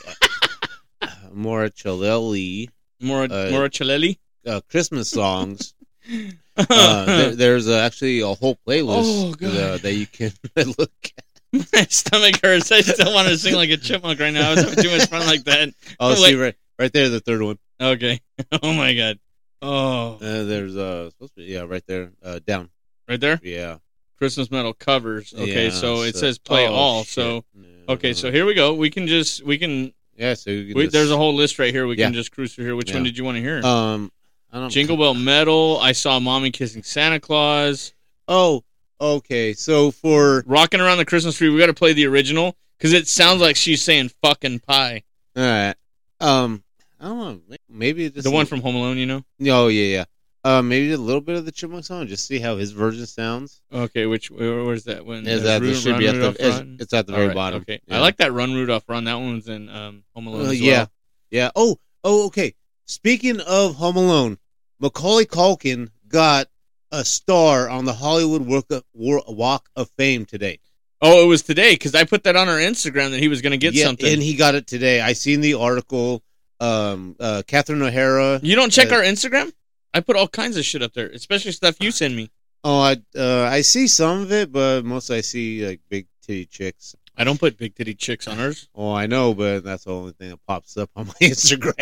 uh, 1.03 1.07
Morchelelli, 1.35 2.69
Mora 3.01 3.29
Uh, 3.31 4.15
uh, 4.47 4.61
Christmas 4.71 5.11
songs. 5.11 5.75
uh, 6.57 7.05
there, 7.05 7.35
there's 7.35 7.69
uh, 7.69 7.79
actually 7.79 8.21
a 8.21 8.27
whole 8.35 8.59
playlist 8.67 9.37
Oh, 9.43 9.47
uh, 9.47 9.79
that 9.79 9.95
you 9.95 10.07
can 10.07 10.33
look 10.79 10.93
at. 11.05 11.25
My 11.73 11.83
stomach 11.91 12.37
hurts. 12.43 12.71
I 12.71 12.81
still 12.81 13.13
want 13.13 13.29
to 13.29 13.37
sing 13.37 13.55
like 13.55 13.71
a 13.71 13.77
chipmunk 13.77 14.21
right 14.21 14.33
now. 14.33 14.51
I 14.51 14.55
was 14.55 14.65
having 14.65 14.85
too 14.85 14.91
much 14.97 15.09
fun 15.09 15.27
like 15.27 15.45
that. 15.45 15.71
Oh, 15.99 16.11
Wait. 16.11 16.17
see 16.19 16.35
right, 16.37 16.55
right 16.79 16.93
there, 16.93 17.09
the 17.09 17.21
third 17.21 17.43
one. 17.43 17.59
Okay. 17.81 18.21
Oh 18.63 18.73
my 18.73 18.95
god. 18.95 19.19
Oh, 19.63 20.15
Uh, 20.15 20.45
there's 20.45 20.77
uh, 20.77 21.11
supposed 21.11 21.35
to 21.35 21.41
be 21.41 21.47
yeah, 21.53 21.63
right 21.63 21.85
there, 21.87 22.13
uh, 22.23 22.39
down. 22.47 22.71
right 23.09 23.21
there. 23.21 23.41
Yeah. 23.43 23.79
Christmas 24.17 24.51
metal 24.51 24.75
covers. 24.75 25.35
Okay, 25.35 25.65
Yeah, 25.65 25.71
so 25.71 26.03
it 26.03 26.15
says 26.15 26.39
play 26.39 26.69
oh, 26.69 26.73
all. 26.73 27.03
shit. 27.05 27.15
So 27.15 27.45
okay, 27.91 28.13
so 28.13 28.31
here 28.31 28.47
we 28.47 28.55
go. 28.55 28.75
We 28.75 28.91
can 28.91 29.07
just 29.07 29.43
we 29.45 29.59
can. 29.59 29.93
Yeah, 30.17 30.35
so 30.35 30.51
can 30.51 30.75
We, 30.75 30.83
just- 30.85 30.93
there's 30.93 31.11
a 31.11 31.17
whole 31.17 31.35
list 31.35 31.59
right 31.59 31.73
here. 31.73 31.87
We 31.87 31.97
can 31.97 32.13
just 32.13 32.31
cruise 32.33 32.55
through 32.55 32.65
here. 32.67 32.77
Which 32.77 32.91
Yeah. 32.91 32.97
one 32.97 33.05
did 33.05 33.17
you 33.17 33.25
want 33.25 33.37
to 33.37 33.43
hear? 33.43 33.65
Um, 33.65 34.13
I 34.53 34.59
don't. 34.61 34.71
Jingle 34.71 34.97
Bell 34.97 35.15
Metal. 35.15 35.79
I 35.81 35.93
saw 35.93 36.19
Mommy 36.21 36.51
kissing 36.51 36.83
Santa 36.83 37.21
Claus. 37.21 37.93
Oh, 38.29 38.63
okay. 39.01 39.53
So 39.55 39.91
for 39.91 40.43
Rocking 40.47 40.81
around 40.81 40.99
the 40.99 41.05
Christmas 41.07 41.37
tree. 41.37 41.49
We 41.49 41.59
got 41.59 41.67
to 41.67 41.75
play 41.75 41.93
the 41.93 42.07
original 42.07 42.57
because 42.79 42.93
it 42.93 43.09
sounds 43.09 43.41
like 43.41 43.57
she's 43.57 43.83
saying 43.83 44.11
fucking 44.23 44.61
pie. 44.61 45.03
all 45.37 45.43
right, 45.43 45.75
um, 46.21 46.63
I 47.01 47.05
don't 47.07 47.49
know. 47.49 47.57
Maybe 47.69 48.09
The 48.09 48.31
one 48.31 48.45
from 48.47 48.61
Home 48.61 48.77
Alone, 48.77 48.99
you 48.99 49.07
know. 49.07 49.25
Oh 49.47 49.69
yeah, 49.69 49.85
yeah. 49.99 50.05
Uh, 50.43 50.63
maybe 50.63 50.91
a 50.93 50.97
little 50.97 51.21
bit 51.21 51.37
of 51.37 51.45
the 51.45 51.53
Chipmunk 51.53 51.85
song, 51.85 52.07
just 52.07 52.27
see 52.27 52.39
how 52.39 52.57
his 52.57 52.71
version 52.73 53.05
sounds. 53.07 53.61
Okay, 53.73 54.07
which 54.07 54.31
where, 54.31 54.65
where's 54.65 54.85
that 54.85 55.05
one? 55.05 55.27
Is 55.27 55.43
Uh, 55.43 55.45
that- 55.45 55.63
it 55.63 55.75
should 55.75 55.91
Run 55.93 55.99
be 56.01 56.07
at 56.09 56.13
the- 56.13 56.19
Rudolph, 56.19 56.37
it's- 56.37 56.57
Run? 56.59 56.77
it's 56.81 56.93
at 56.95 57.07
the 57.07 57.13
All 57.13 57.17
very 57.17 57.29
right, 57.29 57.35
bottom. 57.35 57.61
Okay, 57.63 57.81
Yeah. 57.87 57.99
I 57.99 58.01
like 58.01 58.17
that 58.19 58.33
Run 58.33 58.55
Rudolph 58.55 58.85
Run. 58.89 59.05
That 59.05 59.15
one's 59.17 59.49
in 59.49 59.69
um, 59.69 60.03
Home 60.15 60.27
Alone. 60.29 60.47
Uh, 60.47 60.51
as 60.53 60.61
yeah, 60.61 60.73
well. 60.79 60.91
yeah. 61.31 61.51
Oh, 61.55 61.77
oh, 62.05 62.27
okay. 62.29 62.55
Speaking 62.87 63.41
of 63.41 63.75
Home 63.77 63.97
Alone, 63.97 64.39
Macaulay 64.81 65.27
Culkin 65.27 65.91
got 66.09 66.49
a 66.91 67.05
star 67.05 67.69
on 67.69 67.85
the 67.85 67.93
Hollywood 67.93 68.47
Walk 68.47 68.71
of, 68.71 68.83
Walk 68.95 69.69
of 69.77 69.91
Fame 69.99 70.25
today. 70.25 70.59
Oh, 71.03 71.23
it 71.23 71.27
was 71.29 71.43
today 71.43 71.75
because 71.75 71.95
I 71.95 72.05
put 72.05 72.25
that 72.25 72.37
on 72.37 72.49
our 72.49 72.59
Instagram 72.59 73.11
that 73.11 73.21
he 73.21 73.29
was 73.29 73.43
going 73.43 73.53
to 73.53 73.59
get 73.59 73.75
yeah, 73.75 73.85
something. 73.85 74.11
and 74.13 74.23
he 74.23 74.35
got 74.35 74.55
it 74.55 74.67
today. 74.67 75.01
I 75.03 75.13
seen 75.13 75.43
the 75.43 75.55
article. 75.55 76.23
Um, 76.61 77.17
uh, 77.19 77.43
Catherine 77.47 77.81
O'Hara. 77.81 78.39
you 78.43 78.55
don't 78.55 78.71
check 78.71 78.93
uh, 78.93 78.97
our 78.97 79.03
Instagram? 79.03 79.51
I 79.95 80.01
put 80.01 80.17
all 80.17 80.29
kinds 80.29 80.57
of 80.57 80.65
shit 80.65 80.83
up 80.83 80.93
there, 80.93 81.09
especially 81.09 81.53
stuff 81.53 81.77
you 81.81 81.91
send 81.91 82.17
me. 82.17 82.31
Oh, 82.63 82.81
I 82.81 82.97
uh, 83.19 83.45
I 83.45 83.63
see 83.63 83.87
some 83.89 84.23
of 84.23 84.33
it, 84.33 84.53
but 84.53 84.85
most 84.85 85.11
I 85.11 85.21
see 85.23 85.67
like 85.67 85.81
big 85.89 86.07
titty 86.23 86.47
chicks. 86.47 86.95
I 87.17 87.25
don't 87.25 87.41
put 87.41 87.57
big 87.59 87.75
titty 87.75 87.95
chicks 87.95 88.29
on 88.29 88.39
ours. 88.39 88.69
Oh, 88.75 88.93
I 88.93 89.07
know, 89.07 89.35
but 89.35 89.65
that's 89.65 89.85
the 89.85 89.93
only 89.93 90.13
thing 90.13 90.31
that 90.31 90.39
pops 90.47 90.77
up 90.77 90.91
on 90.97 91.07
my 91.09 91.13
Instagram. 91.23 91.75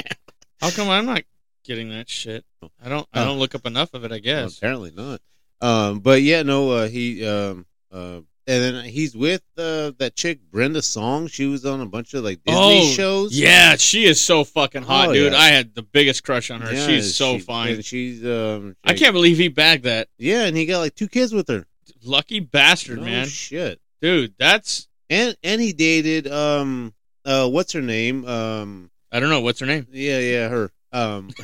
How 0.60 0.70
come 0.70 0.88
I'm 0.88 1.06
not 1.06 1.22
getting 1.64 1.90
that 1.90 2.08
shit? 2.08 2.44
I 2.82 2.88
don't. 2.88 3.06
I 3.12 3.20
Uh, 3.20 3.24
don't 3.26 3.38
look 3.38 3.54
up 3.54 3.66
enough 3.66 3.92
of 3.94 4.04
it. 4.04 4.08
I 4.12 4.14
Well, 4.14 4.20
guess. 4.20 4.56
apparently 4.58 4.92
not. 4.92 5.20
Um, 5.60 5.98
but 6.00 6.22
yeah, 6.22 6.42
no, 6.42 6.70
uh, 6.70 6.88
he 6.88 7.26
um, 7.26 7.66
uh, 7.92 8.20
and 8.48 8.62
then 8.76 8.84
he's 8.84 9.14
with 9.14 9.42
uh, 9.56 9.92
that 9.98 10.14
chick 10.16 10.40
Brenda 10.50 10.82
Song. 10.82 11.26
She 11.28 11.46
was 11.46 11.64
on 11.66 11.80
a 11.80 11.86
bunch 11.86 12.14
of 12.14 12.24
like 12.24 12.42
Disney 12.44 12.60
oh, 12.60 12.88
shows. 12.92 13.38
Yeah, 13.38 13.76
she 13.76 14.04
is 14.06 14.20
so 14.20 14.42
fucking 14.42 14.82
hot, 14.82 15.08
Oh, 15.10 15.12
dude. 15.12 15.32
yeah. 15.32 15.38
I 15.38 15.48
had 15.48 15.74
the 15.74 15.82
biggest 15.82 16.24
crush 16.24 16.50
on 16.50 16.60
her. 16.62 16.72
Yeah, 16.72 16.86
She's 16.86 17.14
so 17.14 17.34
she- 17.38 17.44
fine. 17.44 17.74
and 17.74 17.84
she's 17.84 18.24
um, 18.24 18.74
I 18.82 18.94
can't 18.94 19.12
believe 19.12 19.36
he 19.38 19.48
bagged 19.48 19.84
that. 19.84 20.08
Yeah, 20.18 20.44
and 20.46 20.56
he 20.56 20.66
got 20.66 20.78
like 20.80 20.94
two 20.96 21.08
kids 21.08 21.32
with 21.32 21.46
her. 21.48 21.66
Lucky 22.02 22.40
bastard, 22.40 22.98
No 22.98 23.04
man. 23.04 23.26
shit, 23.26 23.80
Dude, 24.00 24.34
that's 24.38 24.88
and 25.10 25.36
and 25.44 25.60
he 25.60 25.72
dated 25.72 26.26
um, 26.26 26.94
uh, 27.24 27.48
what's 27.48 27.72
her 27.72 27.82
name? 27.82 28.24
Um, 28.26 28.90
I 29.12 29.20
don't 29.20 29.30
know 29.30 29.40
what's 29.40 29.60
her 29.60 29.66
name. 29.66 29.86
yeah, 29.92 30.18
yeah, 30.18 30.48
her. 30.48 30.72
Um, 30.92 31.30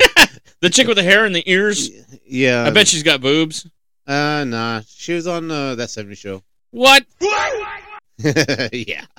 The 0.61 0.69
chick 0.69 0.87
with 0.87 0.97
the 0.97 1.03
hair 1.03 1.25
and 1.25 1.35
the 1.35 1.43
ears. 1.51 1.89
yeah, 2.25 2.63
I 2.63 2.71
bet 2.71 2.87
she's 2.87 3.03
got 3.03 3.21
boobs. 3.21 3.67
Uh, 4.07 4.43
nah, 4.47 4.81
she 4.87 5.13
was 5.13 5.27
on 5.27 5.51
uh, 5.51 5.75
that 5.75 5.89
'70s 5.89 6.17
show. 6.17 6.41
What? 6.75 7.05
yeah. 8.73 9.05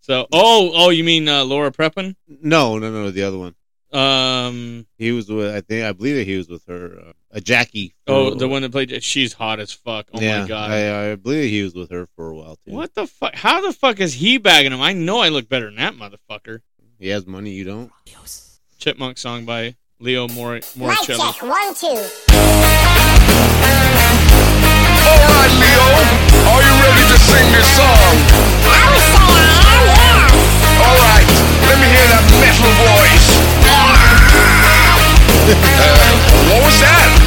So, 0.00 0.28
oh, 0.32 0.70
oh, 0.72 0.90
you 0.90 1.02
mean 1.02 1.28
uh, 1.28 1.44
Laura 1.44 1.72
Prepon? 1.72 2.14
No, 2.28 2.78
no, 2.78 2.92
no, 2.92 3.10
the 3.10 3.24
other 3.24 3.38
one. 3.38 3.56
Um, 3.92 4.86
He 4.98 5.10
was 5.10 5.28
with, 5.28 5.52
I 5.52 5.62
think, 5.62 5.84
I 5.84 5.90
believe 5.90 6.14
that 6.14 6.22
he 6.28 6.36
was 6.36 6.48
with 6.48 6.64
her, 6.68 6.96
uh, 7.08 7.12
a 7.32 7.40
Jackie. 7.40 7.96
for- 8.06 8.12
oh, 8.14 8.34
the 8.34 8.46
one 8.46 8.62
that 8.62 8.70
played. 8.70 9.02
She's 9.02 9.32
hot 9.32 9.58
as 9.58 9.72
fuck. 9.72 10.06
Oh 10.14 10.20
yeah, 10.20 10.42
my 10.42 10.46
god. 10.46 10.70
I, 10.70 11.10
I 11.10 11.14
believe 11.16 11.50
he 11.50 11.60
was 11.64 11.74
with 11.74 11.90
her 11.90 12.06
for 12.14 12.30
a 12.30 12.36
while 12.36 12.54
too. 12.64 12.70
What 12.70 12.94
the 12.94 13.08
fuck? 13.08 13.34
How 13.34 13.60
the 13.60 13.72
fuck 13.72 13.98
is 13.98 14.14
he 14.14 14.38
bagging 14.38 14.70
him? 14.70 14.80
I 14.80 14.92
know 14.92 15.18
I 15.18 15.28
look 15.30 15.48
better 15.48 15.66
than 15.66 15.74
that 15.76 15.94
motherfucker. 15.94 16.60
He 17.00 17.08
has 17.08 17.26
money, 17.26 17.50
you 17.50 17.64
don't. 17.64 17.90
Chipmunk 18.78 19.18
song 19.18 19.44
by 19.44 19.74
Leo 19.98 20.28
Mor- 20.28 20.52
Mic 20.54 20.64
Moricelli. 20.76 21.34
check, 21.34 21.42
one, 21.42 21.74
two. 21.74 23.06
Alright, 25.08 25.50
Leo, 25.60 26.35
are 26.46 26.62
you 26.62 26.74
ready 26.86 27.04
to 27.10 27.18
sing 27.18 27.46
this 27.52 27.68
song? 27.76 28.14
I 28.66 28.82
would 28.90 29.02
say 29.02 29.26
I 29.26 29.74
am, 29.74 29.82
yeah. 29.98 30.86
Alright, 30.86 31.28
let 31.66 31.76
me 31.82 31.86
hear 31.90 32.06
that 32.12 32.24
metal 32.38 32.72
voice. 32.86 33.28
uh, 35.50 36.14
what 36.48 36.60
was 36.64 36.78
that? 36.80 37.26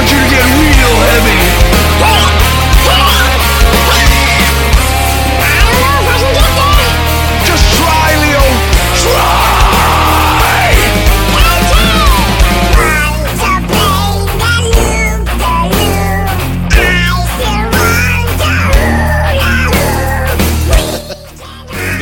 Want 0.00 0.12
you 0.12 0.18
to 0.18 0.30
get 0.30 0.59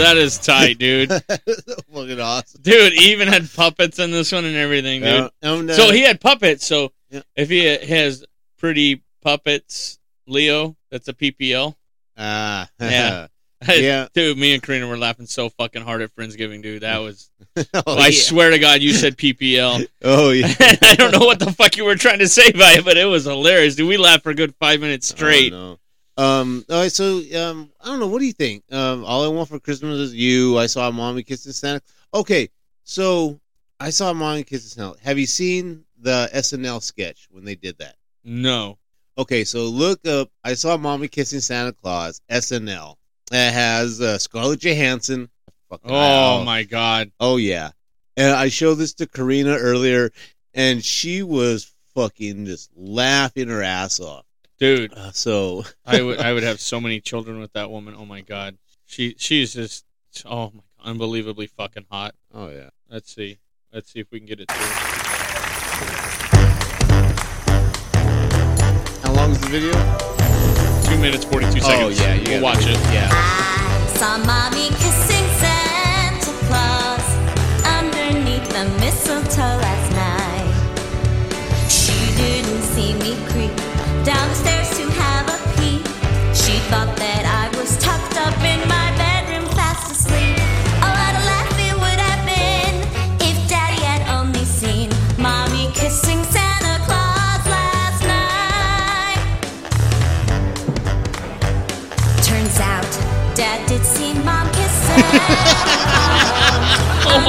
That 0.09 0.16
is 0.16 0.39
tight, 0.39 0.78
dude. 0.78 1.10
Fucking 1.93 2.20
awesome. 2.20 2.62
dude, 2.62 2.93
even 2.94 3.28
had 3.28 3.48
puppets 3.52 3.98
in 3.98 4.10
this 4.10 4.32
one 4.32 4.44
and 4.44 4.56
everything, 4.56 5.02
dude. 5.02 5.20
Uh, 5.20 5.30
and, 5.43 5.70
uh, 5.70 5.74
so 5.74 5.93
he 5.93 6.02
had 6.02 6.20
puppets. 6.20 6.66
So 6.66 6.93
Yeah. 7.10 7.20
if 7.36 7.48
he 7.51 7.64
has 7.64 8.24
pretty 8.59 9.02
puppets, 9.22 9.98
Leo, 10.26 10.76
that's 10.90 11.09
a 11.09 11.12
PPL. 11.12 11.74
Ah, 12.16 12.68
Yeah. 12.80 13.26
Yeah. 13.68 14.06
dude. 14.14 14.39
Me 14.39 14.55
and 14.55 14.62
Karina 14.62 14.86
were 14.86 14.97
laughing 14.97 15.26
so 15.26 15.48
fucking 15.51 15.82
hard 15.82 16.01
at 16.01 16.14
Friendsgiving, 16.14 16.62
dude. 16.62 16.82
That 16.82 16.98
was. 16.98 17.28
Oh, 17.56 17.64
I 17.86 18.06
yeah. 18.06 18.10
swear 18.12 18.51
to 18.51 18.59
God, 18.60 18.80
you 18.82 18.93
said 18.93 19.16
PPL. 19.16 19.85
Oh 20.05 20.30
yeah. 20.30 20.47
I 20.60 20.94
don't 20.97 21.10
know 21.12 21.26
what 21.26 21.40
the 21.40 21.52
fuck 21.52 21.76
you 21.76 21.85
were 21.85 21.97
trying 21.97 22.20
to 22.20 22.28
say 22.28 22.52
by 22.52 22.74
it, 22.74 22.85
but 22.85 22.97
it 22.97 23.06
was 23.06 23.24
hilarious, 23.24 23.74
dude. 23.74 23.89
We 23.89 23.97
laughed 23.97 24.22
for 24.22 24.30
a 24.30 24.35
good 24.35 24.55
five 24.60 24.80
minutes 24.80 25.09
straight. 25.09 25.52
Oh, 25.52 25.72
no. 25.72 25.78
Um. 26.19 26.65
All 26.69 26.81
right. 26.81 26.93
So, 26.93 27.19
um, 27.40 27.70
I 27.81 27.86
don't 27.86 28.01
know. 28.01 28.09
What 28.09 28.19
do 28.19 28.27
you 28.27 28.32
think? 28.32 28.65
Um, 28.73 29.05
all 29.05 29.24
I 29.24 29.28
want 29.28 29.49
for 29.49 29.59
Christmas 29.61 29.99
is 29.99 30.15
you. 30.15 30.59
I 30.59 30.66
saw 30.66 30.90
mommy 30.90 31.23
kissing 31.23 31.53
Santa. 31.53 31.81
Okay. 32.12 32.49
So 32.85 33.40
I 33.81 33.90
saw 33.90 34.12
mommy 34.12 34.43
kissing 34.45 34.69
Santa. 34.82 34.99
Have 35.03 35.19
you 35.19 35.27
seen 35.27 35.85
the 36.01 36.28
SNL 36.35 36.82
sketch 36.82 37.28
when 37.31 37.45
they 37.45 37.55
did 37.55 37.78
that? 37.78 37.95
No. 38.24 38.78
Okay. 39.16 39.45
So 39.45 39.65
look 39.65 40.07
up. 40.07 40.31
I 40.45 40.55
saw 40.55 40.77
mommy 40.77 41.09
kissing 41.09 41.40
Santa 41.40 41.73
Claus 41.73 42.20
SNL. 42.31 42.97
It 43.31 43.53
has 43.53 44.01
uh, 44.01 44.19
Scarlett 44.19 44.61
Johansson. 44.61 45.28
Fucking- 45.70 45.90
Oh 45.93 46.43
my 46.45 46.65
god. 46.65 47.12
Oh 47.20 47.36
yeah. 47.36 47.70
And 48.16 48.35
I 48.35 48.49
showed 48.49 48.74
this 48.77 48.95
to 48.95 49.07
Karina 49.07 49.51
earlier, 49.57 50.11
and 50.53 50.85
she 50.85 51.23
was 51.23 51.73
fucking 51.95 52.47
just 52.47 52.70
laughing 52.74 53.49
her 53.49 53.62
ass 53.62 54.01
off. 54.01 54.24
Dude, 54.59 54.93
Uh, 54.94 55.12
so 55.12 55.64
I 55.86 56.02
would 56.02 56.18
I 56.18 56.32
would 56.32 56.43
have 56.43 56.60
so 56.60 56.80
many 56.80 57.01
children 57.01 57.39
with 57.40 57.52
that 57.52 57.70
woman. 57.70 57.94
Oh 57.97 58.05
my 58.05 58.20
god. 58.22 58.59
She 58.86 59.14
she's 59.18 59.55
just 59.55 59.85
oh 60.26 60.47
my 60.47 60.60
god, 60.60 60.62
unbelievably 60.90 61.47
fucking 61.48 61.86
hot. 61.90 62.14
Oh 62.35 62.48
yeah. 62.48 62.70
Let's 62.90 63.14
see. 63.14 63.39
Let's 63.72 63.93
see 63.93 64.01
if 64.01 64.10
we 64.10 64.18
can 64.18 64.26
get 64.26 64.40
it 64.40 64.51
through. 64.51 64.66
How 69.02 69.12
long 69.12 69.30
is 69.30 69.40
the 69.40 69.48
video? 69.48 69.72
Two 70.90 70.98
minutes 71.01 71.24
forty 71.24 71.47
two 71.52 71.60
seconds. 71.60 72.01
Oh 72.01 72.05
yeah, 72.05 72.14
you 72.14 72.30
we'll 72.30 72.43
watch 72.43 72.62
it. 72.62 72.78
Yeah. 72.93 73.09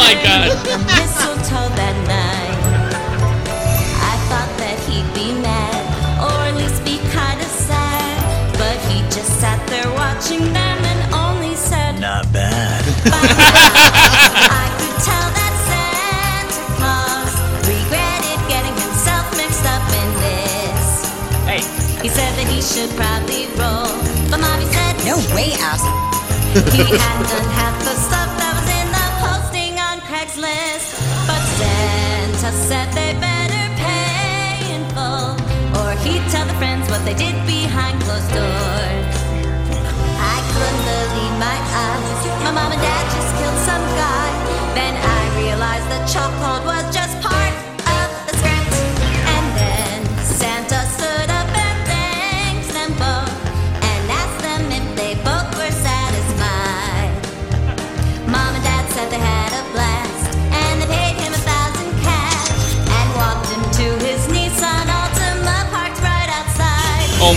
My 0.10 0.23
god. 0.23 0.49
mistletoe 0.98 1.69
that 1.77 1.98
night. 2.10 2.57
I 4.02 4.15
thought 4.30 4.49
that 4.57 4.77
he'd 4.90 5.06
be 5.14 5.38
mad, 5.38 5.81
or 6.18 6.34
at 6.49 6.56
least 6.57 6.81
be 6.81 6.98
kind 7.14 7.38
of 7.38 7.45
sad. 7.45 8.18
But 8.57 8.77
he 8.90 9.06
just 9.14 9.30
sat 9.40 9.61
there 9.69 9.86
watching 9.94 10.41
them 10.49 10.77
and 10.81 11.14
only 11.14 11.53
said, 11.53 12.02
Not 12.02 12.26
bad. 12.34 12.81
I 13.06 14.68
could 14.81 14.98
tell 15.06 15.27
that 15.30 15.53
Santa 15.69 16.64
Claus 16.81 17.34
regretted 17.69 18.40
getting 18.49 18.73
himself 18.81 19.30
mixed 19.38 19.65
up 19.69 19.86
in 19.94 20.10
this. 20.26 20.90
Hey. 21.45 21.61
He 22.02 22.10
said 22.10 22.34
that 22.34 22.48
he 22.49 22.65
should 22.65 22.90
probably 22.98 23.45
roll, 23.61 23.94
but 24.34 24.41
mommy 24.41 24.65
said, 24.73 24.98
No 25.06 25.22
way, 25.38 25.53
ass. 25.61 25.86
he 26.73 26.81
hadn't 26.98 27.30
done 27.30 27.49
half 27.53 27.77
the 27.86 27.99
what 36.90 37.06
they 37.06 37.14
did 37.14 37.36
behind 37.45 38.02
closed 38.02 38.30
doors. 38.34 39.14
I 40.34 40.38
couldn't 40.49 40.84
believe 40.90 41.36
my 41.38 41.57
eyes. 41.86 42.22
My 42.44 42.52
mom 42.52 42.72
and 42.74 42.82
dad 42.82 43.03
just 43.14 43.32
killed 43.38 43.60
some 43.61 43.86
guy. 43.94 44.30
Then 44.74 44.94
I 44.98 45.22
realized 45.38 45.86
the 45.94 46.02
chokehold 46.10 46.66
was 46.66 46.84
just 46.90 47.09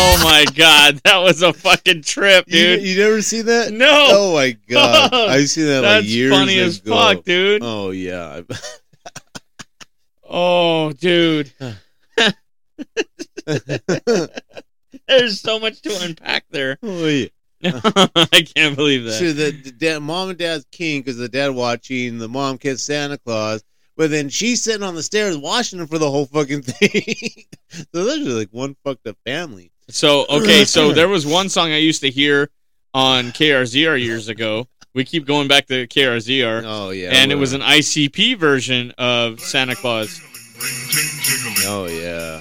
Oh 0.00 0.20
my 0.22 0.44
god, 0.54 1.00
that 1.04 1.18
was 1.18 1.42
a 1.42 1.52
fucking 1.52 2.02
trip, 2.02 2.46
dude. 2.46 2.82
you 2.82 2.96
never 2.96 3.20
see 3.20 3.42
that? 3.42 3.72
No. 3.72 3.88
Oh 4.10 4.32
my 4.34 4.56
god, 4.68 5.12
I've 5.12 5.48
seen 5.48 5.66
that 5.66 5.80
That's 5.80 6.04
like 6.06 6.14
years 6.14 6.32
funny 6.32 6.58
as 6.60 6.78
ago. 6.78 6.94
fuck, 6.94 7.24
dude. 7.24 7.62
Oh 7.64 7.90
yeah. 7.90 8.42
Oh, 10.30 10.92
dude. 10.92 11.50
There's 15.08 15.40
so 15.40 15.58
much 15.58 15.80
to 15.82 15.98
unpack 16.02 16.44
there. 16.50 16.76
oh 16.82 17.06
yeah. 17.06 17.28
I 17.64 18.44
can't 18.54 18.76
believe 18.76 19.04
that. 19.04 19.12
So 19.12 19.32
the, 19.32 19.50
the 19.52 19.72
dad, 19.72 20.00
mom 20.00 20.28
and 20.28 20.38
dad's 20.38 20.66
king 20.70 21.00
because 21.00 21.16
the 21.16 21.30
dad 21.30 21.52
watching 21.54 22.18
the 22.18 22.28
mom 22.28 22.58
kiss 22.58 22.84
Santa 22.84 23.16
Claus, 23.16 23.64
but 23.96 24.10
then 24.10 24.28
she's 24.28 24.62
sitting 24.62 24.82
on 24.82 24.94
the 24.94 25.02
stairs 25.02 25.36
watching 25.38 25.78
him 25.80 25.86
for 25.86 25.96
the 25.98 26.10
whole 26.10 26.26
fucking 26.26 26.60
thing. 26.62 27.44
so 27.70 28.04
those 28.04 28.26
are 28.28 28.38
like 28.38 28.50
one 28.50 28.76
fucked 28.84 29.06
up 29.06 29.16
family. 29.24 29.72
So 29.90 30.26
okay, 30.28 30.64
so 30.64 30.92
there 30.92 31.08
was 31.08 31.26
one 31.26 31.48
song 31.48 31.72
I 31.72 31.78
used 31.78 32.02
to 32.02 32.10
hear 32.10 32.50
on 32.92 33.26
KRZR 33.26 34.02
years 34.02 34.28
ago. 34.28 34.68
We 34.94 35.04
keep 35.04 35.26
going 35.26 35.48
back 35.48 35.66
to 35.66 35.86
KRZR. 35.86 36.62
Oh 36.64 36.90
yeah, 36.90 37.10
and 37.12 37.32
it 37.32 37.36
was 37.36 37.54
an 37.54 37.62
ICP 37.62 38.36
version 38.36 38.92
of 38.98 39.40
Santa 39.40 39.74
Claus. 39.74 40.20
Oh 41.66 41.86
yeah. 41.86 42.40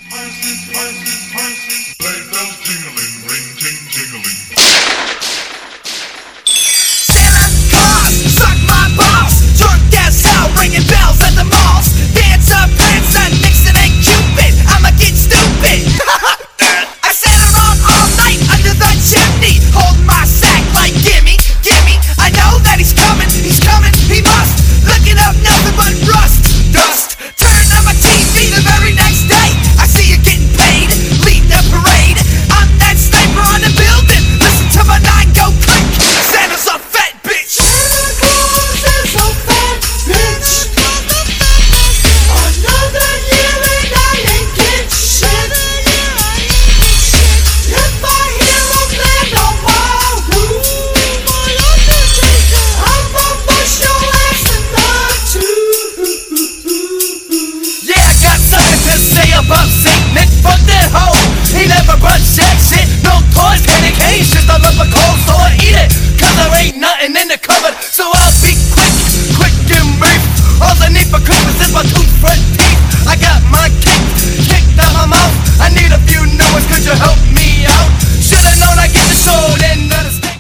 Holding 19.74 20.06
my 20.06 20.24
sack 20.26 20.64
like 20.74 20.94
gimme, 21.04 21.38
gimme. 21.62 21.98
I 22.18 22.30
know 22.34 22.58
that 22.66 22.78
he's 22.78 22.94
coming, 22.94 23.30
he's 23.30 23.60
coming, 23.60 23.94
he 24.10 24.22
must. 24.22 24.86
Looking 24.86 25.18
up 25.20 25.36
nothing 25.44 25.76
but 25.78 25.94
rust, 26.10 26.74
dust. 26.74 27.07
i 64.48 64.56
up 64.58 64.80
a 64.80 64.88
cold, 64.88 65.18
so 65.28 65.34
I 65.36 65.54
eat 65.60 65.78
it. 65.78 65.92
Cause 66.18 66.34
there 66.40 66.52
ain't 66.58 66.80
nothing 66.80 67.14
in 67.14 67.28
the 67.28 67.40
cupboard, 67.40 67.76
so 67.84 68.08
I'll 68.08 68.36
be 68.42 68.56
quick, 68.74 68.96
quick 69.38 69.56
and 69.76 69.92
brief. 70.00 70.22
All 70.64 70.74
I 70.80 70.90
need 70.90 71.08
for 71.12 71.22
Christmas 71.22 71.60
is 71.62 71.72
my 71.76 71.84
teeth. 71.86 72.82
I 73.08 73.16
got 73.20 73.40
my 73.52 73.70
kicked 73.80 74.80
out 74.80 74.92
my 74.96 75.06
mouth. 75.14 75.34
I 75.62 75.70
need 75.72 75.92
a 75.94 76.02
few 76.10 76.24
new 76.26 76.50
ones, 76.56 76.66
could 76.68 76.84
you 76.84 76.96
help 76.96 77.20
me 77.32 77.68
out? 77.68 77.90
Should've 78.20 78.58
known 78.60 78.76
I 78.76 78.88
get 78.92 79.06
the 79.08 79.18
soul 79.20 79.54
in 79.72 79.90
the 79.92 79.98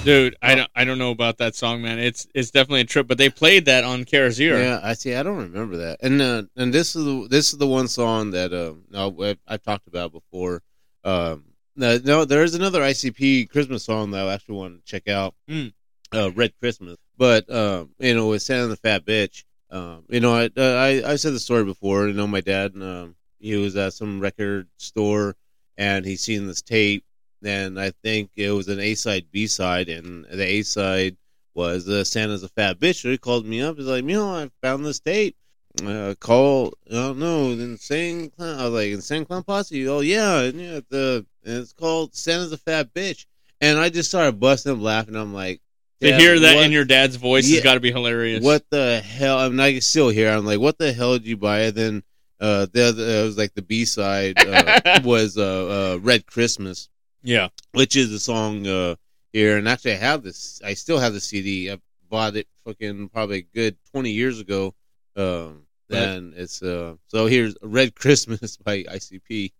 Dude, 0.07 0.37
I 0.41 0.55
don't, 0.55 0.71
I 0.73 0.85
don't 0.85 0.99
know 0.99 1.11
about 1.11 1.37
that 1.39 1.53
song, 1.53 1.81
man. 1.81 1.99
It's 1.99 2.27
it's 2.33 2.49
definitely 2.49 2.79
a 2.79 2.85
trip, 2.85 3.07
but 3.07 3.17
they 3.17 3.29
played 3.29 3.65
that 3.65 3.83
on 3.83 4.05
Kara's 4.05 4.39
Yeah, 4.39 4.79
I 4.81 4.93
see. 4.93 5.13
I 5.13 5.21
don't 5.21 5.35
remember 5.35 5.75
that. 5.75 5.97
And 6.01 6.21
uh, 6.21 6.43
and 6.55 6.73
this 6.73 6.95
is 6.95 7.03
the, 7.03 7.27
this 7.29 7.51
is 7.51 7.59
the 7.59 7.67
one 7.67 7.89
song 7.89 8.31
that 8.31 8.53
um, 8.53 8.85
uh, 8.93 9.11
I've, 9.21 9.39
I've 9.45 9.63
talked 9.63 9.85
about 9.87 10.13
before. 10.13 10.63
Um, 11.03 11.43
no, 11.77 11.99
no, 12.03 12.25
there 12.25 12.43
is 12.43 12.55
another 12.55 12.81
ICP 12.81 13.49
Christmas 13.49 13.83
song 13.83 14.11
that 14.11 14.27
I 14.27 14.33
actually 14.33 14.55
want 14.55 14.85
to 14.85 14.91
check 14.91 15.07
out. 15.07 15.35
Mm. 15.49 15.73
Uh, 16.13 16.31
Red 16.31 16.53
Christmas, 16.59 16.97
but 17.17 17.49
um, 17.53 17.89
you 17.99 18.15
know, 18.15 18.29
with 18.29 18.41
Santa 18.41 18.67
the 18.67 18.77
Fat 18.77 19.05
Bitch. 19.05 19.43
Um, 19.69 20.05
you 20.07 20.21
know, 20.21 20.33
I, 20.33 20.49
uh, 20.55 20.75
I 20.75 21.11
I 21.11 21.15
said 21.17 21.33
the 21.33 21.39
story 21.39 21.65
before. 21.65 22.07
You 22.07 22.13
know, 22.13 22.27
my 22.27 22.39
dad, 22.39 22.73
um, 22.75 23.15
he 23.39 23.57
was 23.57 23.75
at 23.75 23.93
some 23.93 24.21
record 24.21 24.69
store 24.77 25.35
and 25.77 26.05
he 26.05 26.15
seen 26.15 26.47
this 26.47 26.61
tape, 26.61 27.03
and 27.43 27.79
I 27.79 27.91
think 28.03 28.31
it 28.35 28.51
was 28.51 28.67
an 28.67 28.79
A 28.79 28.95
side, 28.95 29.25
B 29.31 29.47
side, 29.47 29.89
and 29.89 30.25
the 30.25 30.43
A 30.43 30.61
side 30.63 31.17
was 31.53 31.87
uh, 31.87 32.03
Santa's 32.03 32.43
a 32.43 32.49
fat 32.49 32.79
bitch. 32.79 33.01
So 33.01 33.09
he 33.09 33.17
called 33.17 33.45
me 33.45 33.61
up. 33.61 33.77
He's 33.77 33.85
like, 33.85 34.03
you 34.03 34.15
know, 34.15 34.35
I 34.35 34.49
found 34.61 34.85
this 34.85 34.99
tape. 34.99 35.35
Uh, 35.83 36.15
call, 36.19 36.73
I 36.89 36.93
don't 36.93 37.19
know, 37.19 37.51
Insane 37.51 38.31
Clown. 38.31 38.59
I 38.59 38.63
was 38.63 38.73
like, 38.73 38.89
Insane 38.89 39.25
Clown 39.25 39.43
Posse. 39.43 39.87
Oh 39.87 39.99
yeah, 39.99 40.41
and 40.41 40.59
yeah, 40.59 40.79
the 40.89 41.25
and 41.47 41.57
it's 41.61 41.73
called 41.73 42.13
Santa's 42.15 42.51
a 42.51 42.57
fat 42.57 42.93
bitch. 42.93 43.25
And 43.61 43.79
I 43.79 43.89
just 43.89 44.09
started 44.09 44.39
busting 44.39 44.71
up 44.71 44.79
laughing. 44.79 45.15
I'm 45.15 45.33
like, 45.33 45.61
To 46.01 46.15
hear 46.15 46.39
that 46.39 46.55
what- 46.57 46.65
in 46.65 46.71
your 46.71 46.85
dad's 46.85 47.15
voice 47.15 47.47
Yeah. 47.47 47.55
has 47.55 47.63
got 47.63 47.73
to 47.75 47.79
be 47.79 47.91
hilarious. 47.91 48.43
what 48.43 48.65
the 48.69 48.99
hell? 49.01 49.39
I 49.39 49.49
mean, 49.49 49.59
I 49.59 49.71
can 49.71 49.81
still 49.81 50.09
hear. 50.09 50.29
I'm 50.31 50.45
like, 50.45 50.59
what 50.59 50.77
the 50.77 50.93
hell 50.93 51.13
did 51.13 51.25
you 51.25 51.37
buy? 51.37 51.61
And 51.61 51.75
then 51.75 52.03
uh, 52.39 52.67
the 52.71 52.83
other, 52.89 53.03
it 53.03 53.23
was 53.23 53.37
like 53.37 53.55
the 53.55 53.63
B 53.63 53.83
side 53.85 54.37
uh, 54.39 54.99
was 55.03 55.37
uh, 55.39 55.95
uh, 55.95 55.99
Red 55.99 56.27
Christmas. 56.27 56.89
Yeah. 57.23 57.47
which 57.71 57.95
is 57.95 58.11
a 58.13 58.19
song 58.19 58.67
uh, 58.67 58.95
here. 59.33 59.57
And 59.57 59.67
actually, 59.67 59.93
I 59.93 59.97
have 59.97 60.21
this. 60.21 60.61
I 60.63 60.75
still 60.75 60.99
have 60.99 61.13
the 61.13 61.19
CD. 61.19 61.71
I 61.71 61.79
bought 62.09 62.35
it 62.35 62.47
fucking 62.65 63.09
probably 63.09 63.39
a 63.39 63.41
good 63.41 63.75
20 63.91 64.11
years 64.11 64.39
ago. 64.39 64.75
Um, 65.15 65.63
Right. 65.89 66.21
it's 66.35 66.61
uh, 66.61 66.95
so 67.07 67.27
here's 67.27 67.55
Red 67.61 67.95
Christmas 67.95 68.57
by 68.63 68.83
ICP. 68.83 69.53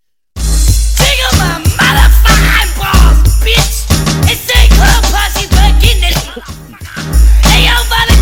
Hey, 7.44 7.66
yo, 7.66 7.74
volunteer, 7.90 8.17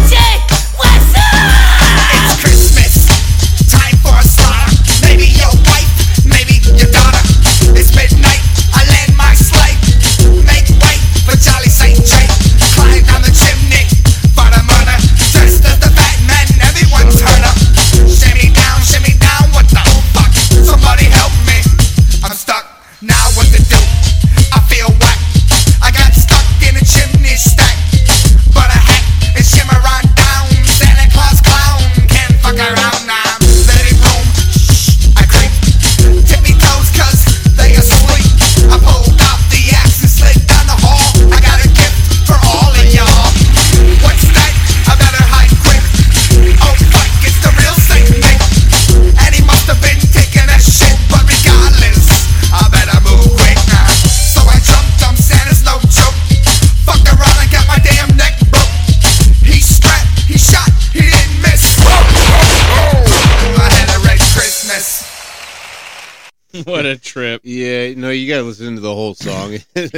what 66.66 66.86
a 66.86 66.98
trip. 66.98 67.42
Yeah, 67.44 67.94
no, 67.96 68.10
you 68.10 68.28
got 68.28 68.38
to 68.38 68.44
listen 68.44 68.76
to 68.76 68.82
the 68.82 68.94
whole 68.94 69.14
song. 69.16 69.58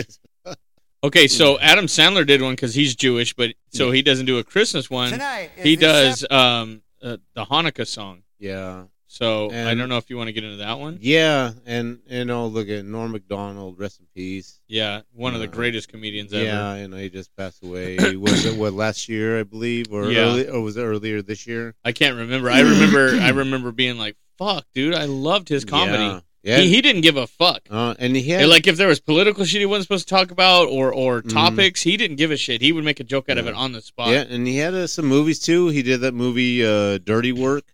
Okay, 1.03 1.27
so 1.27 1.59
Adam 1.59 1.85
Sandler 1.85 2.25
did 2.25 2.41
one 2.41 2.53
because 2.53 2.73
he's 2.73 2.95
Jewish, 2.95 3.33
but 3.35 3.53
so 3.69 3.91
he 3.91 4.01
doesn't 4.01 4.25
do 4.25 4.39
a 4.39 4.43
Christmas 4.43 4.89
one. 4.89 5.11
Tonight 5.11 5.51
is 5.55 5.63
he 5.63 5.75
the 5.75 5.81
does 5.81 6.25
um 6.31 6.81
uh, 7.03 7.17
the 7.35 7.45
Hanukkah 7.45 7.85
song. 7.87 8.23
yeah. 8.39 8.85
So 9.09 9.49
I 9.51 9.53
And- 9.53 9.79
don't 9.79 9.87
know 9.89 9.97
if 9.97 10.09
you 10.09 10.17
want 10.17 10.27
to 10.27 10.33
get 10.33 10.43
into 10.43 10.57
that 10.57 10.79
one. 10.79 10.97
Yeah, 10.99 11.53
and 11.67 11.99
you 12.09 12.25
know, 12.25 12.47
look 12.47 12.67
at 12.67 12.83
Norm 12.83 13.11
Macdonald, 13.11 13.79
rest 13.79 13.99
in 13.99 14.07
peace. 14.13 14.59
Yeah, 14.67 15.01
one 15.13 15.33
of 15.35 15.39
the 15.39 15.47
Uh, 15.47 15.51
greatest 15.51 15.87
comedians 15.87 16.33
ever. 16.33 16.43
Yeah, 16.43 16.75
you 16.81 16.87
know, 16.89 16.97
he 16.97 17.09
just 17.09 17.33
passed 17.37 17.63
away. 17.63 17.95
was 18.17 18.45
it 18.45 18.57
what 18.57 18.73
last 18.73 19.07
year, 19.07 19.39
I 19.39 19.43
believe, 19.43 19.93
or 19.93 20.11
Yeah. 20.11 20.21
early, 20.21 20.49
or 20.49 20.61
was 20.61 20.75
it 20.77 20.81
earlier 20.81 21.21
this 21.21 21.45
year? 21.47 21.75
I 21.85 21.91
can't 21.93 22.17
remember. 22.17 22.49
I 22.49 22.61
remember. 22.61 23.17
I 23.21 23.29
remember 23.29 23.71
being 23.71 23.97
like, 23.99 24.17
"Fuck, 24.39 24.65
dude, 24.73 24.95
I 24.95 25.05
loved 25.05 25.47
his 25.47 25.63
comedy." 25.63 26.03
Yeah. 26.03 26.19
Yeah. 26.47 26.59
He, 26.59 26.69
he 26.75 26.81
didn't 26.81 27.01
give 27.01 27.17
a 27.17 27.27
fuck. 27.27 27.63
Uh, 27.69 27.93
and 27.99 28.15
he 28.15 28.23
had 28.29 28.41
And, 28.43 28.49
like 28.49 28.67
if 28.67 28.77
there 28.77 28.87
was 28.87 29.01
political 29.01 29.43
shit 29.43 29.59
he 29.59 29.65
wasn't 29.65 29.83
supposed 29.83 30.07
to 30.07 30.13
talk 30.15 30.31
about 30.31 30.69
or 30.69 30.93
or 30.93 31.21
Mhm. 31.21 31.33
topics, 31.33 31.81
he 31.81 31.97
didn't 31.97 32.15
give 32.15 32.31
a 32.31 32.37
shit. 32.37 32.61
He 32.61 32.71
would 32.71 32.85
make 32.85 33.01
a 33.01 33.03
joke 33.03 33.27
out 33.29 33.37
of 33.37 33.47
it 33.47 33.53
on 33.53 33.73
the 33.73 33.81
spot. 33.81 34.11
Yeah, 34.11 34.21
and 34.29 34.47
he 34.47 34.55
had 34.55 34.73
uh, 34.73 34.87
some 34.87 35.05
movies 35.07 35.39
too. 35.39 35.67
He 35.67 35.83
did 35.83 35.99
that 36.01 36.13
movie 36.13 36.65
uh, 36.65 36.99
Dirty 36.99 37.33
Work. 37.33 37.65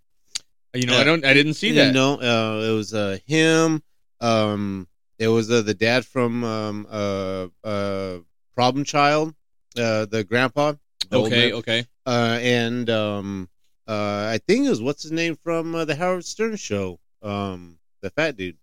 You 0.73 0.87
know, 0.87 0.97
I 0.97 1.03
don't. 1.03 1.23
I 1.23 1.35
didn't 1.35 1.53
see 1.53 1.71
that. 1.73 1.93
No, 1.93 2.15
uh, 2.15 2.67
it 2.67 2.73
was 2.75 2.95
uh, 2.95 3.19
him. 3.27 3.83
Um, 4.19 4.87
it 5.19 5.27
was 5.27 5.51
uh, 5.51 5.61
the 5.61 5.75
dad 5.75 6.03
from 6.03 6.43
um, 6.43 6.87
uh, 6.89 7.47
uh, 7.63 8.17
Problem 8.55 8.83
Child, 8.85 9.35
uh, 9.77 10.05
the 10.07 10.23
grandpa. 10.23 10.73
the 11.11 11.17
Okay, 11.19 11.51
okay. 11.53 11.85
Uh, 12.07 12.39
and 12.41 12.89
um, 12.89 13.49
uh, 13.87 14.31
I 14.33 14.39
think 14.47 14.65
it 14.65 14.69
was 14.69 14.81
what's 14.81 15.03
his 15.03 15.11
name 15.11 15.35
from 15.35 15.75
uh, 15.75 15.85
the 15.85 15.95
Howard 15.95 16.25
Stern 16.25 16.55
show. 16.55 16.99
Um, 17.21 17.77
the 18.01 18.09
fat 18.09 18.35
dude. 18.35 18.57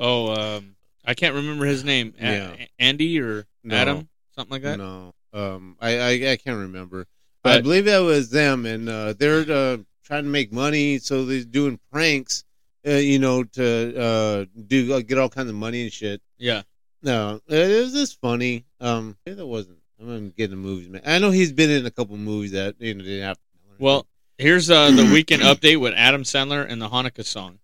Oh, 0.00 0.32
um, 0.56 0.74
I 1.04 1.14
can't 1.14 1.34
remember 1.34 1.66
his 1.66 1.84
name. 1.84 2.14
A- 2.18 2.24
Yeah. 2.24 2.66
Andy 2.78 3.20
or 3.20 3.46
No. 3.62 3.76
Adam, 3.76 4.08
something 4.34 4.50
like 4.52 4.62
that. 4.62 4.78
No, 4.78 5.14
um, 5.32 5.76
I, 5.80 5.98
I 5.98 6.10
I 6.32 6.36
can't 6.36 6.58
remember, 6.58 7.06
but 7.44 7.58
I 7.58 7.60
believe 7.60 7.84
that 7.84 7.98
was 7.98 8.30
them, 8.30 8.64
and 8.66 8.88
uh, 8.88 9.12
they're 9.12 9.40
uh, 9.50 9.76
trying 10.04 10.24
to 10.24 10.30
make 10.30 10.52
money, 10.52 10.98
so 10.98 11.24
they're 11.24 11.44
doing 11.44 11.78
pranks, 11.92 12.44
uh, 12.86 12.92
you 12.92 13.18
know, 13.18 13.44
to 13.44 14.00
uh, 14.00 14.44
do 14.66 14.94
uh, 14.94 15.00
get 15.00 15.18
all 15.18 15.28
kinds 15.28 15.50
of 15.50 15.54
money 15.54 15.82
and 15.82 15.92
shit. 15.92 16.20
Yeah. 16.38 16.62
No, 17.02 17.40
it 17.46 17.82
was 17.84 17.92
just 17.92 18.20
funny. 18.20 18.64
Um, 18.80 19.16
that 19.26 19.46
wasn't. 19.46 19.78
I'm 20.00 20.30
getting 20.30 20.50
the 20.56 20.56
movies, 20.56 20.88
man. 20.88 21.02
I 21.04 21.18
know 21.18 21.30
he's 21.30 21.52
been 21.52 21.68
in 21.70 21.84
a 21.84 21.90
couple 21.90 22.16
movies 22.16 22.52
that 22.52 22.76
you 22.78 22.94
know 22.94 23.04
didn't 23.04 23.22
have. 23.22 23.38
Well, 23.78 24.06
here's 24.38 24.70
uh, 24.70 24.90
the 24.90 25.04
weekend 25.12 25.42
update 25.42 25.78
with 25.78 25.92
Adam 25.94 26.22
Sandler 26.22 26.66
and 26.66 26.80
the 26.80 26.88
Hanukkah 26.88 27.24
song. 27.24 27.58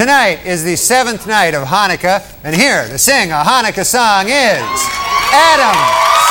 Tonight 0.00 0.46
is 0.46 0.64
the 0.64 0.76
seventh 0.76 1.26
night 1.26 1.52
of 1.54 1.68
Hanukkah, 1.68 2.24
and 2.42 2.56
here 2.56 2.88
to 2.88 2.96
sing 2.96 3.32
a 3.32 3.44
Hanukkah 3.44 3.84
song 3.84 4.24
is 4.28 4.64
Adam 5.28 5.76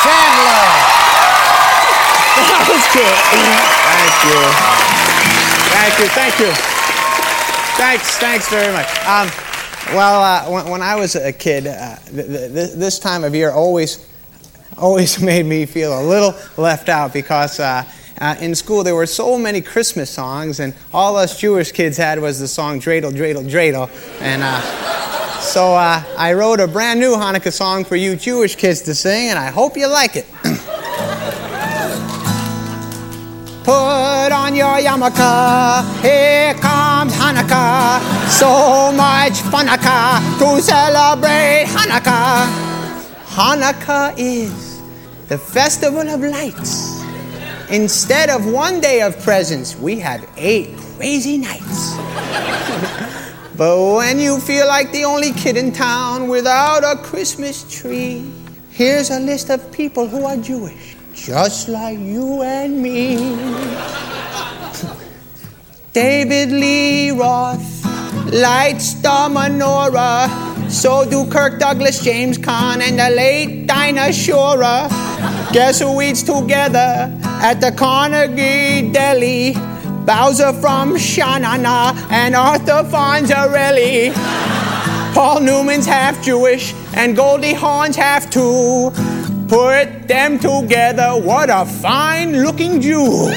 Sandler. 0.02 0.66
That 2.50 2.66
was 2.66 2.82
good. 2.90 3.14
Thank 3.94 4.18
you. 4.26 4.42
Thank 5.70 5.94
you. 6.02 6.08
Thank 6.18 6.40
you. 6.40 6.52
Thanks. 7.78 8.18
Thanks 8.18 8.50
very 8.50 8.74
much. 8.74 8.90
Um, 9.06 9.30
well, 9.96 10.24
uh, 10.24 10.50
when, 10.52 10.72
when 10.72 10.82
I 10.82 10.96
was 10.96 11.16
a 11.16 11.32
kid, 11.32 11.68
uh, 11.68 11.98
th- 12.08 12.26
th- 12.26 12.52
th- 12.52 12.72
this 12.72 12.98
time 12.98 13.24
of 13.24 13.36
year 13.36 13.52
always, 13.52 14.04
always 14.80 15.22
made 15.22 15.46
me 15.46 15.68
feel 15.68 15.94
a 15.94 16.02
little 16.02 16.34
left 16.58 16.90
out 16.90 17.14
because 17.14 17.60
uh, 17.60 17.84
uh, 18.20 18.36
in 18.40 18.56
school 18.56 18.84
there 18.84 18.96
were 18.96 19.06
so 19.06 19.38
many 19.38 19.62
Christmas 19.62 20.10
songs, 20.10 20.60
and 20.60 20.74
all 20.94 21.16
us 21.16 21.40
Jewish 21.40 21.72
kids 21.72 21.98
had 21.98 22.20
was 22.20 22.40
the 22.40 22.48
song 22.48 22.80
"Dreidel, 22.80 23.12
Dreidel, 23.12 23.50
Dreidel," 23.50 23.90
and. 24.22 24.44
Uh, 24.44 24.90
so 25.42 25.74
uh, 25.74 26.04
I 26.18 26.34
wrote 26.34 26.60
a 26.60 26.68
brand 26.68 27.00
new 27.00 27.16
Hanukkah 27.16 27.52
song 27.52 27.86
for 27.86 27.96
you 27.96 28.16
Jewish 28.16 28.56
kids 28.56 28.82
to 28.84 28.94
sing, 28.94 29.30
and 29.30 29.40
I 29.40 29.50
hope 29.50 29.78
you 29.78 29.88
like 29.88 30.16
it. 30.16 30.28
Put 33.64 34.32
on 34.32 34.56
your 34.56 34.78
yarmulke, 34.78 36.02
here 36.02 36.54
comes 36.56 37.14
Hanukkah. 37.14 38.00
So 38.30 38.92
much 38.92 39.42
Hanukkah 39.50 40.20
to 40.40 40.62
celebrate 40.62 41.66
Hanukkah. 41.68 42.46
Hanukkah 43.26 44.14
is 44.18 44.82
the 45.30 45.38
festival 45.38 46.08
of 46.10 46.22
lights. 46.22 46.89
Instead 47.70 48.30
of 48.30 48.46
one 48.46 48.82
day 48.82 49.02
of 49.02 49.20
presents, 49.22 49.76
we 49.76 50.00
have 50.00 50.28
eight 50.38 50.76
crazy 50.96 51.38
nights. 51.38 51.96
but 53.58 53.96
when 53.96 54.20
you 54.20 54.40
feel 54.40 54.68
like 54.68 54.92
the 54.92 55.04
only 55.04 55.34
kid 55.34 55.56
in 55.58 55.72
town 55.72 56.28
without 56.28 56.84
a 56.84 57.00
Christmas 57.02 57.64
tree, 57.72 58.26
Here's 58.80 59.10
a 59.10 59.20
list 59.20 59.50
of 59.50 59.74
people 59.74 60.08
who 60.08 60.24
are 60.24 60.38
Jewish, 60.38 60.96
just 61.12 61.68
like 61.68 62.00
you 62.00 62.44
and 62.44 62.82
me. 62.82 63.18
David 65.92 66.50
Lee 66.50 67.12
Roth 67.12 67.84
lights 68.32 68.94
the 68.94 69.28
menorah. 69.28 70.59
So 70.70 71.04
do 71.04 71.26
Kirk 71.30 71.60
Douglas, 71.60 72.04
James 72.04 72.38
Caan, 72.38 72.82
and 72.82 73.00
the 73.00 73.10
late 73.10 73.66
Dinah 73.66 74.14
Shore. 74.14 74.88
Guess 75.52 75.82
who 75.82 76.00
eats 76.02 76.22
together 76.22 77.12
at 77.42 77.56
the 77.56 77.72
Carnegie 77.72 78.92
Deli? 78.92 79.56
Bowser 80.06 80.54
from 80.54 80.98
Sha 80.98 81.40
Na 81.40 81.58
Na 81.58 81.94
and 82.12 82.36
Arthur 82.36 82.84
Fonzarelli. 82.84 84.14
Paul 85.14 85.42
Newman's 85.42 85.88
half 85.88 86.24
Jewish 86.24 86.74
and 86.96 87.16
Goldie 87.16 87.54
Hawn's 87.54 87.96
half 87.96 88.30
too. 88.30 88.92
Put 89.48 90.08
them 90.08 90.38
together, 90.38 91.20
what 91.20 91.50
a 91.50 91.66
fine 91.66 92.44
looking 92.44 92.80
Jew. 92.80 93.32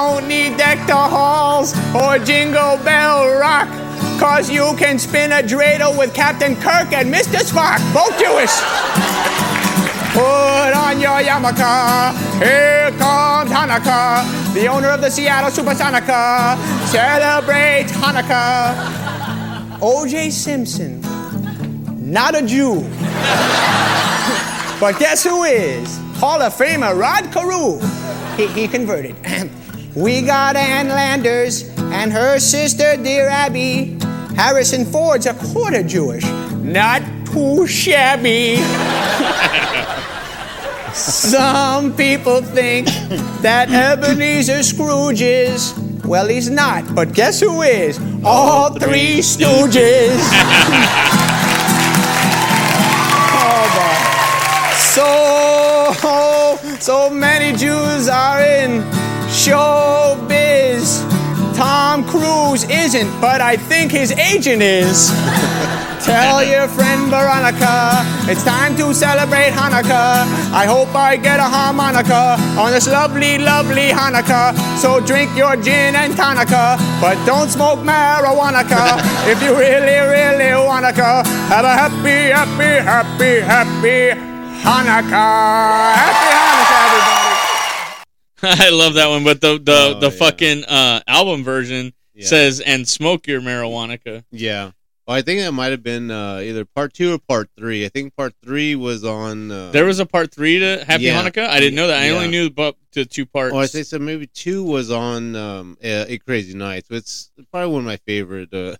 Don't 0.00 0.26
need 0.28 0.56
Deck 0.56 0.86
the 0.86 0.96
Halls 0.96 1.74
or 1.94 2.18
Jingle 2.24 2.78
Bell 2.78 3.38
Rock. 3.38 3.68
Cause 4.18 4.48
you 4.48 4.72
can 4.78 4.98
spin 4.98 5.30
a 5.30 5.42
dreidel 5.42 5.92
with 5.98 6.14
Captain 6.14 6.56
Kirk 6.56 6.90
and 6.94 7.12
Mr. 7.12 7.44
Spock, 7.44 7.80
both 7.92 8.18
Jewish. 8.18 8.54
Put 10.16 10.72
on 10.72 11.00
your 11.04 11.20
yarmulke. 11.20 12.16
Here 12.40 12.90
comes 12.96 13.50
Hanukkah. 13.50 14.54
The 14.54 14.68
owner 14.68 14.88
of 14.88 15.02
the 15.02 15.10
Seattle 15.10 15.50
Supersonica 15.50 16.56
celebrates 16.86 17.92
Hanukkah. 17.92 18.72
O.J. 19.82 20.30
Simpson, 20.30 21.02
not 22.10 22.34
a 22.34 22.40
Jew. 22.46 22.80
but 24.80 24.98
guess 24.98 25.24
who 25.24 25.44
is? 25.44 25.98
Hall 26.14 26.40
of 26.40 26.54
Famer 26.54 26.98
Rod 26.98 27.30
Carew. 27.34 27.78
He, 28.38 28.46
he 28.62 28.66
converted. 28.66 29.14
we 29.94 30.22
got 30.22 30.56
Ann 30.56 30.88
Landers 30.88 31.64
and 31.78 32.10
her 32.12 32.38
sister, 32.38 32.96
dear 32.96 33.28
Abby. 33.28 33.98
Harrison 34.36 34.84
Ford's 34.84 35.26
a 35.26 35.34
quarter 35.34 35.82
Jewish. 35.82 36.24
Not 36.62 37.02
too 37.26 37.66
shabby. 37.66 38.56
Some 40.94 41.94
people 41.96 42.40
think 42.42 42.86
that 43.42 43.68
Ebenezer 43.70 44.62
Scrooge 44.62 45.22
is. 45.22 45.74
Well, 46.04 46.28
he's 46.28 46.48
not, 46.50 46.94
but 46.94 47.12
guess 47.12 47.40
who 47.40 47.62
is? 47.62 47.98
All 48.24 48.72
three 48.78 49.18
Stooges. 49.18 50.20
oh, 53.32 53.66
boy. 53.76 53.96
So, 54.76 55.06
so 56.80 57.10
many 57.10 57.56
Jews 57.56 58.08
are 58.08 58.40
in 58.40 58.82
showbiz. 59.40 61.00
Tom 61.56 62.04
Cruise 62.04 62.64
isn't, 62.68 63.10
but 63.20 63.40
I 63.40 63.56
think 63.56 63.90
his 63.90 64.12
agent 64.12 64.60
is. 64.60 65.08
Tell 66.04 66.42
your 66.44 66.68
friend 66.68 67.08
Veronica 67.08 68.04
it's 68.28 68.44
time 68.44 68.76
to 68.76 68.92
celebrate 68.92 69.52
Hanukkah. 69.52 70.24
I 70.52 70.64
hope 70.66 70.94
I 70.94 71.16
get 71.16 71.40
a 71.40 71.48
harmonica 71.48 72.36
on 72.60 72.72
this 72.72 72.88
lovely, 72.88 73.38
lovely 73.38 73.88
Hanukkah. 73.88 74.52
So 74.76 75.00
drink 75.00 75.34
your 75.36 75.56
gin 75.56 75.96
and 75.96 76.12
tonica, 76.14 76.76
but 77.00 77.16
don't 77.24 77.48
smoke 77.48 77.80
marijuana 77.80 78.64
if 79.24 79.42
you 79.42 79.56
really, 79.56 80.00
really 80.16 80.52
wanna 80.56 80.92
have 80.92 81.64
a 81.64 81.74
happy, 81.82 82.28
happy, 82.32 82.72
happy, 82.84 83.40
happy 83.40 84.00
Hanukkah. 84.64 85.96
Happy 85.96 86.28
Hanukkah. 86.28 86.59
I 88.42 88.70
love 88.70 88.94
that 88.94 89.08
one, 89.08 89.24
but 89.24 89.40
the 89.40 89.58
the 89.58 89.94
Oh, 89.96 90.00
the 90.00 90.10
yeah. 90.10 90.16
fucking 90.18 90.64
uh, 90.64 91.00
album 91.06 91.44
version 91.44 91.92
Yeah. 92.14 92.26
says 92.26 92.60
"and 92.60 92.86
smoke 92.88 93.26
your 93.26 93.40
marijuana." 93.40 94.24
Yeah. 94.30 94.72
Well, 95.06 95.16
I 95.16 95.22
think 95.22 95.40
that 95.40 95.50
might 95.52 95.72
have 95.72 95.82
been 95.82 96.10
uh, 96.10 96.38
either 96.38 96.64
part 96.64 96.92
two 96.94 97.14
or 97.14 97.18
part 97.18 97.50
three. 97.58 97.84
I 97.84 97.88
think 97.88 98.14
part 98.16 98.34
three 98.44 98.76
was 98.76 99.04
on. 99.04 99.50
Uh, 99.50 99.70
There 99.72 99.84
was 99.84 99.98
a 99.98 100.06
part 100.06 100.32
three 100.32 100.58
to 100.60 100.84
Happy 100.86 101.04
Yeah. 101.04 101.20
Hanukkah. 101.22 101.48
I 101.48 101.58
didn't 101.58 101.74
know 101.74 101.88
that. 101.88 102.02
I 102.02 102.06
Yeah. 102.06 102.12
only 102.16 102.28
knew 102.28 102.46
about 102.46 102.76
the 102.92 103.04
two 103.04 103.26
parts. 103.26 103.54
Oh, 103.54 103.58
I 103.58 103.66
say 103.66 103.82
so. 103.82 103.98
Maybe 103.98 104.26
two 104.28 104.62
was 104.62 104.90
on 104.90 105.34
um, 105.36 105.76
uh, 105.82 106.04
Eight 106.08 106.24
Crazy 106.24 106.54
Nights. 106.54 106.88
It's 106.90 107.32
probably 107.50 107.72
one 107.72 107.80
of 107.80 107.86
my 107.86 107.96
favorite 108.06 108.54
uh, 108.54 108.76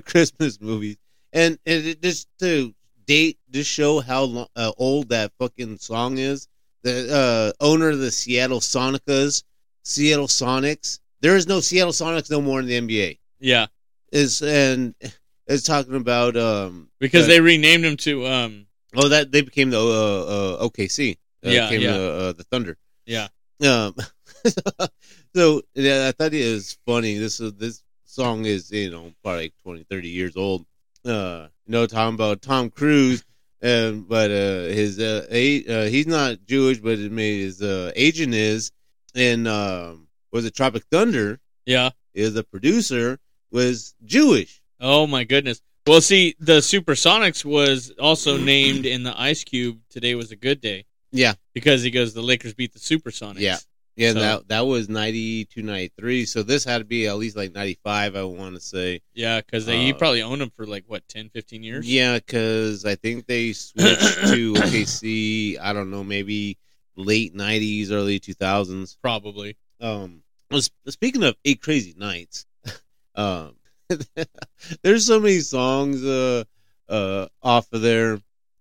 Christmas 0.04 0.60
movies. 0.60 0.96
And, 1.32 1.58
and 1.64 1.86
it 1.86 2.02
just 2.02 2.28
to 2.40 2.74
date, 3.06 3.38
just 3.50 3.70
show 3.70 4.00
how 4.00 4.22
lo- 4.24 4.48
uh, 4.56 4.72
old 4.76 5.08
that 5.10 5.32
fucking 5.38 5.78
song 5.78 6.18
is. 6.18 6.46
The 6.82 7.14
uh, 7.60 7.64
owner 7.64 7.90
of 7.90 7.98
the 7.98 8.10
Seattle 8.10 8.60
Sonicas, 8.60 9.42
Seattle 9.84 10.26
Sonics. 10.28 10.98
There 11.20 11.36
is 11.36 11.46
no 11.46 11.60
Seattle 11.60 11.92
Sonics 11.92 12.30
no 12.30 12.40
more 12.40 12.60
in 12.60 12.66
the 12.66 12.80
NBA. 12.80 13.18
yeah, 13.40 13.66
Is 14.12 14.40
and 14.42 14.94
it's 15.46 15.64
talking 15.64 15.94
about 15.96 16.36
um 16.36 16.88
because 17.00 17.26
the- 17.26 17.34
they 17.34 17.40
renamed 17.40 17.84
him 17.84 17.96
to 17.98 18.26
um. 18.26 18.66
Oh, 18.96 19.08
that 19.08 19.30
they 19.30 19.42
became 19.42 19.70
the 19.70 19.78
uh, 19.78 20.62
uh, 20.62 20.68
OKC. 20.68 21.16
Uh, 21.46 21.50
Yeah, 21.50 21.68
became 21.68 21.82
yeah. 21.82 21.92
The, 21.92 22.10
uh, 22.12 22.32
the 22.32 22.42
Thunder. 22.44 22.76
Yeah. 23.06 23.28
Um, 23.62 23.94
so 25.34 25.62
yeah, 25.74 26.08
I 26.08 26.12
thought 26.12 26.34
it 26.34 26.52
was 26.52 26.76
funny. 26.86 27.16
This 27.18 27.40
is 27.40 27.52
this 27.54 27.82
song 28.04 28.44
is 28.46 28.70
you 28.72 28.90
know 28.90 29.12
probably 29.22 29.44
like 29.44 29.54
20, 29.62 29.84
30 29.88 30.08
years 30.08 30.36
old. 30.36 30.66
Uh, 31.04 31.46
you 31.66 31.72
know, 31.72 31.86
talking 31.86 32.14
about 32.14 32.42
Tom 32.42 32.68
Cruise, 32.70 33.24
and 33.62 34.08
but 34.08 34.30
uh, 34.30 34.64
his 34.64 34.98
uh, 34.98 35.26
a, 35.30 35.64
uh, 35.66 35.88
he's 35.88 36.06
not 36.06 36.44
Jewish, 36.46 36.78
but 36.78 36.98
his 36.98 37.62
uh, 37.62 37.92
agent 37.94 38.34
is, 38.34 38.72
and 39.14 39.46
um, 39.46 40.08
was 40.32 40.44
it 40.44 40.54
Tropic 40.54 40.84
Thunder? 40.90 41.40
Yeah. 41.66 41.90
Is 42.14 42.34
the 42.34 42.42
producer 42.44 43.18
was 43.52 43.94
Jewish. 44.04 44.62
Oh 44.80 45.06
my 45.06 45.24
goodness. 45.24 45.60
Well, 45.86 46.00
see, 46.00 46.34
the 46.38 46.58
Supersonics 46.58 47.44
was 47.44 47.90
also 47.98 48.36
named 48.54 48.86
in 48.86 49.02
the 49.02 49.18
Ice 49.20 49.44
Cube. 49.44 49.78
Today 49.90 50.14
was 50.14 50.30
a 50.30 50.36
good 50.36 50.60
day. 50.60 50.86
Yeah. 51.12 51.34
because 51.54 51.82
he 51.82 51.90
goes, 51.90 52.14
the 52.14 52.22
Lakers 52.22 52.54
beat 52.54 52.72
the 52.72 52.78
Supersonics. 52.78 53.40
Yeah. 53.40 53.56
Yeah, 54.00 54.12
So- 54.14 54.18
that 54.20 54.48
that 54.48 54.60
was 54.66 54.88
92, 54.88 55.62
93. 55.62 56.24
So 56.24 56.42
this 56.42 56.64
had 56.64 56.78
to 56.78 56.84
be 56.84 57.06
at 57.06 57.18
least 57.18 57.36
like 57.36 57.52
95, 57.54 58.16
I 58.16 58.22
want 58.22 58.54
to 58.54 58.60
say. 58.60 59.02
Yeah, 59.12 59.40
because 59.42 59.68
Uh, 59.68 59.92
probably 59.98 60.22
owned 60.22 60.40
them 60.40 60.50
for 60.56 60.64
like 60.66 60.84
what 60.86 61.06
10, 61.08 61.28
15 61.28 61.62
years. 61.62 61.86
Yeah, 61.86 62.14
because 62.18 62.86
I 62.86 62.94
think 62.94 63.26
they 63.26 63.52
switched 63.52 64.00
to 64.32 64.54
OKC, 64.54 65.58
I 65.60 65.74
don't 65.74 65.90
know, 65.90 66.02
maybe 66.02 66.56
late 66.96 67.34
90s, 67.34 67.90
early 67.90 68.18
2000s. 68.18 68.96
Probably. 69.02 69.56
Um, 69.80 70.22
speaking 70.88 71.22
of 71.22 71.36
Eight 71.44 71.60
Crazy 71.60 71.94
Nights, 71.96 72.46
um, 73.14 73.56
there's 74.82 75.06
so 75.06 75.20
many 75.20 75.40
songs 75.40 76.02
uh, 76.04 76.44
uh, 76.88 77.26
off 77.42 77.70
of 77.72 77.82
there. 77.82 78.14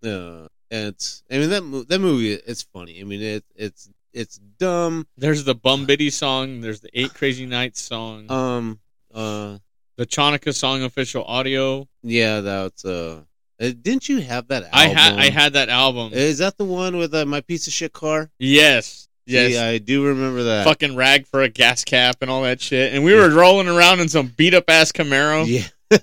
Uh, 0.04 0.48
and 0.72 0.88
it's, 0.90 1.24
I 1.32 1.38
mean, 1.38 1.50
that, 1.50 1.86
that 1.90 2.00
movie, 2.00 2.34
it's 2.34 2.62
funny. 2.64 3.00
I 3.00 3.04
mean, 3.04 3.22
it, 3.22 3.44
it's, 3.56 3.90
it's 4.14 4.38
dumb. 4.38 5.08
There's 5.18 5.44
the 5.44 5.56
Bum 5.56 5.86
Biddy 5.86 6.10
song. 6.10 6.62
There's 6.62 6.82
the 6.82 6.90
Eight 6.94 7.14
Crazy 7.14 7.46
Nights 7.46 7.82
song. 7.82 8.30
Um, 8.32 8.80
uh, 9.14 9.58
the 9.98 10.06
Chanukah 10.06 10.56
song 10.56 10.84
official 10.84 11.24
audio. 11.24 11.88
Yeah, 12.04 12.42
that's 12.42 12.86
uh. 12.86 13.22
uh, 13.60 13.72
Didn't 13.82 14.10
you 14.10 14.22
have 14.22 14.48
that 14.48 14.64
album? 14.64 14.74
I 14.74 14.88
had 14.88 15.14
I 15.14 15.30
had 15.30 15.54
that 15.54 15.70
album. 15.70 16.14
Is 16.14 16.40
that 16.40 16.58
the 16.58 16.66
one 16.66 16.98
with 16.98 17.14
uh, 17.14 17.26
my 17.26 17.42
piece 17.42 17.68
of 17.68 17.74
shit 17.74 17.94
car? 17.94 18.30
Yes. 18.40 19.08
Yes. 19.26 19.52
See, 19.52 19.60
I 19.60 19.78
do 19.78 20.06
remember 20.06 20.44
that. 20.44 20.66
Fucking 20.66 20.96
rag 20.96 21.28
for 21.28 21.44
a 21.44 21.50
gas 21.50 21.84
cap 21.84 22.18
and 22.22 22.32
all 22.32 22.42
that 22.44 22.60
shit. 22.60 22.94
And 22.94 23.04
we 23.04 23.14
were 23.14 23.30
rolling 23.30 23.68
around 23.68 24.00
in 24.00 24.10
some 24.10 24.28
beat 24.36 24.54
up 24.54 24.66
ass 24.70 24.92
Camaro. 24.92 25.46
Yeah. 25.92 25.98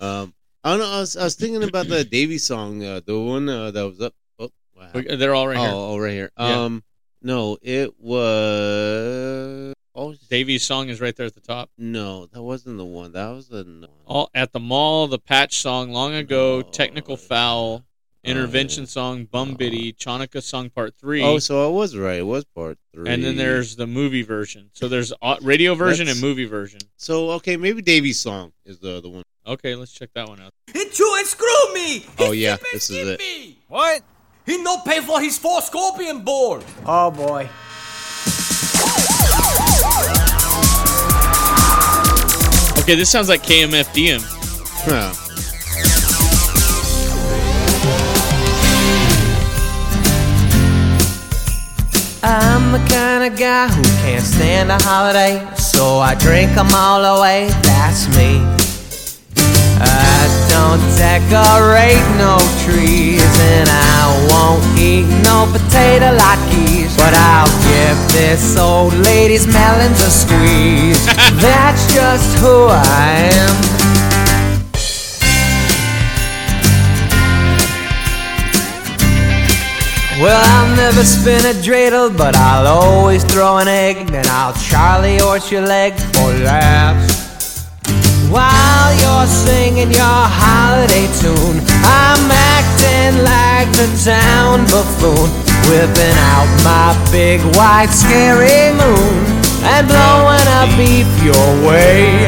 um, 0.00 0.34
I 0.62 0.70
don't 0.70 0.80
know. 0.80 0.90
I 0.90 1.00
was, 1.00 1.16
I 1.16 1.24
was 1.24 1.34
thinking 1.34 1.64
about 1.64 1.88
the 1.88 2.04
Davy 2.04 2.36
song, 2.36 2.84
uh, 2.84 3.00
the 3.04 3.18
one 3.18 3.48
uh, 3.48 3.70
that 3.70 3.82
was 3.82 4.00
up. 4.02 4.14
Oh, 4.38 4.50
wow. 4.76 5.16
They're 5.16 5.34
all 5.34 5.48
right 5.48 5.56
oh, 5.56 5.62
here. 5.62 5.72
Oh, 5.72 5.98
right 5.98 6.12
here. 6.12 6.30
Um, 6.36 6.84
no, 7.22 7.58
it 7.62 7.98
was. 8.00 9.74
Oh 9.94 10.14
Davies' 10.30 10.64
song 10.64 10.88
is 10.88 11.00
right 11.02 11.14
there 11.14 11.26
at 11.26 11.34
the 11.34 11.40
top. 11.40 11.68
no, 11.76 12.26
that 12.26 12.42
wasn't 12.42 12.78
the 12.78 12.84
one. 12.84 13.12
That 13.12 13.28
was 13.28 13.48
the. 13.48 13.88
All 14.06 14.30
at 14.34 14.52
the 14.52 14.60
mall, 14.60 15.06
the 15.06 15.18
patch 15.18 15.58
song, 15.58 15.90
long 15.92 16.14
ago, 16.14 16.62
technical 16.62 17.16
foul, 17.18 17.84
intervention 18.24 18.86
song, 18.86 19.24
bum 19.26 19.54
biddy, 19.54 19.92
Chanukah 19.92 20.42
song 20.42 20.70
part 20.70 20.94
three. 20.98 21.22
Oh, 21.22 21.38
so 21.38 21.66
I 21.66 21.70
was 21.70 21.94
right. 21.96 22.20
It 22.20 22.26
was 22.26 22.44
part 22.44 22.78
three. 22.94 23.10
and 23.10 23.22
then 23.22 23.36
there's 23.36 23.76
the 23.76 23.86
movie 23.86 24.22
version. 24.22 24.70
So 24.72 24.88
there's 24.88 25.12
au- 25.20 25.38
radio 25.42 25.74
version 25.74 26.06
That's- 26.06 26.22
and 26.22 26.26
movie 26.26 26.46
version. 26.46 26.80
So 26.96 27.30
okay, 27.32 27.58
maybe 27.58 27.82
Davy's 27.82 28.18
song 28.18 28.52
is 28.64 28.78
the 28.78 29.00
the 29.02 29.10
one. 29.10 29.24
Okay, 29.46 29.74
let's 29.74 29.92
check 29.92 30.08
that 30.14 30.26
one 30.28 30.40
out. 30.40 30.52
He 30.72 30.88
chew 30.88 31.14
and 31.18 31.26
screw 31.26 31.74
me. 31.74 32.06
Oh 32.18 32.32
yeah, 32.32 32.56
this 32.72 32.88
is 32.88 32.96
it. 33.20 33.56
What? 33.68 34.02
He 34.44 34.60
no 34.60 34.78
pay 34.78 35.00
for 35.00 35.20
his 35.20 35.38
four 35.38 35.62
scorpion 35.62 36.20
board. 36.20 36.64
Oh 36.84 37.10
boy. 37.10 37.48
Okay, 42.82 42.96
this 42.96 43.10
sounds 43.10 43.28
like 43.28 43.44
KMFDM. 43.44 44.20
Yeah. 44.88 45.14
I'm 52.24 52.72
the 52.72 52.78
kind 52.88 53.32
of 53.32 53.38
guy 53.38 53.68
who 53.68 53.82
can't 54.02 54.24
stand 54.24 54.72
a 54.72 54.78
holiday, 54.82 55.46
so 55.56 55.98
I 55.98 56.16
drink 56.16 56.56
'em 56.56 56.74
all 56.74 57.04
away. 57.04 57.48
That's 57.62 58.08
me. 58.16 58.42
I 59.80 60.11
don't 60.52 60.84
decorate 61.00 62.04
no 62.20 62.36
trees, 62.60 63.32
and 63.56 63.68
I 63.72 64.02
won't 64.28 64.64
eat 64.78 65.08
no 65.24 65.48
potato 65.48 66.12
latkes, 66.12 66.92
but 66.94 67.14
I'll 67.32 67.54
give 67.72 67.96
this 68.12 68.58
old 68.58 68.92
lady's 68.92 69.46
melons 69.46 70.00
a 70.02 70.10
squeeze. 70.10 71.06
That's 71.40 71.82
just 71.94 72.38
who 72.38 72.68
I 72.68 73.30
am. 73.32 73.82
Well, 80.20 80.42
I'll 80.54 80.76
never 80.76 81.02
spin 81.02 81.46
a 81.46 81.54
dreidel, 81.66 82.16
but 82.16 82.36
I'll 82.36 82.66
always 82.66 83.24
throw 83.24 83.56
an 83.56 83.68
egg. 83.68 84.06
Then 84.08 84.26
I'll 84.28 84.52
Charlie 84.52 85.18
horse 85.18 85.50
your 85.50 85.62
leg 85.62 85.94
for 85.94 86.30
laughs. 86.44 87.21
While 88.32 88.88
you're 88.96 89.28
singing 89.28 89.92
your 89.92 90.22
holiday 90.24 91.04
tune, 91.20 91.60
I'm 91.84 92.24
acting 92.32 93.20
like 93.20 93.68
the 93.76 93.84
town 94.00 94.64
buffoon, 94.72 95.28
whipping 95.68 96.16
out 96.32 96.48
my 96.64 96.96
big 97.12 97.44
white 97.52 97.92
scary 97.92 98.72
moon 98.72 99.20
and 99.68 99.84
blowing 99.84 100.48
a 100.48 100.64
beef 100.80 101.04
your 101.20 101.48
way. 101.68 102.24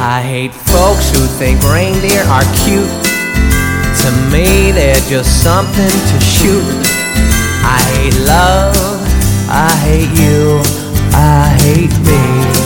I 0.00 0.24
hate 0.24 0.54
folks 0.72 1.12
who 1.12 1.20
think 1.36 1.60
reindeer 1.60 2.24
are 2.32 2.48
cute. 2.64 2.88
To 2.88 4.10
me, 4.32 4.72
they're 4.72 5.04
just 5.12 5.42
something 5.44 5.92
to 5.92 6.16
shoot. 6.24 6.64
I 7.68 7.76
hate 7.92 8.16
love, 8.24 8.96
I 9.52 9.68
hate 9.84 10.12
you, 10.16 10.62
I 11.12 11.52
hate 11.60 11.92
me. 12.08 12.57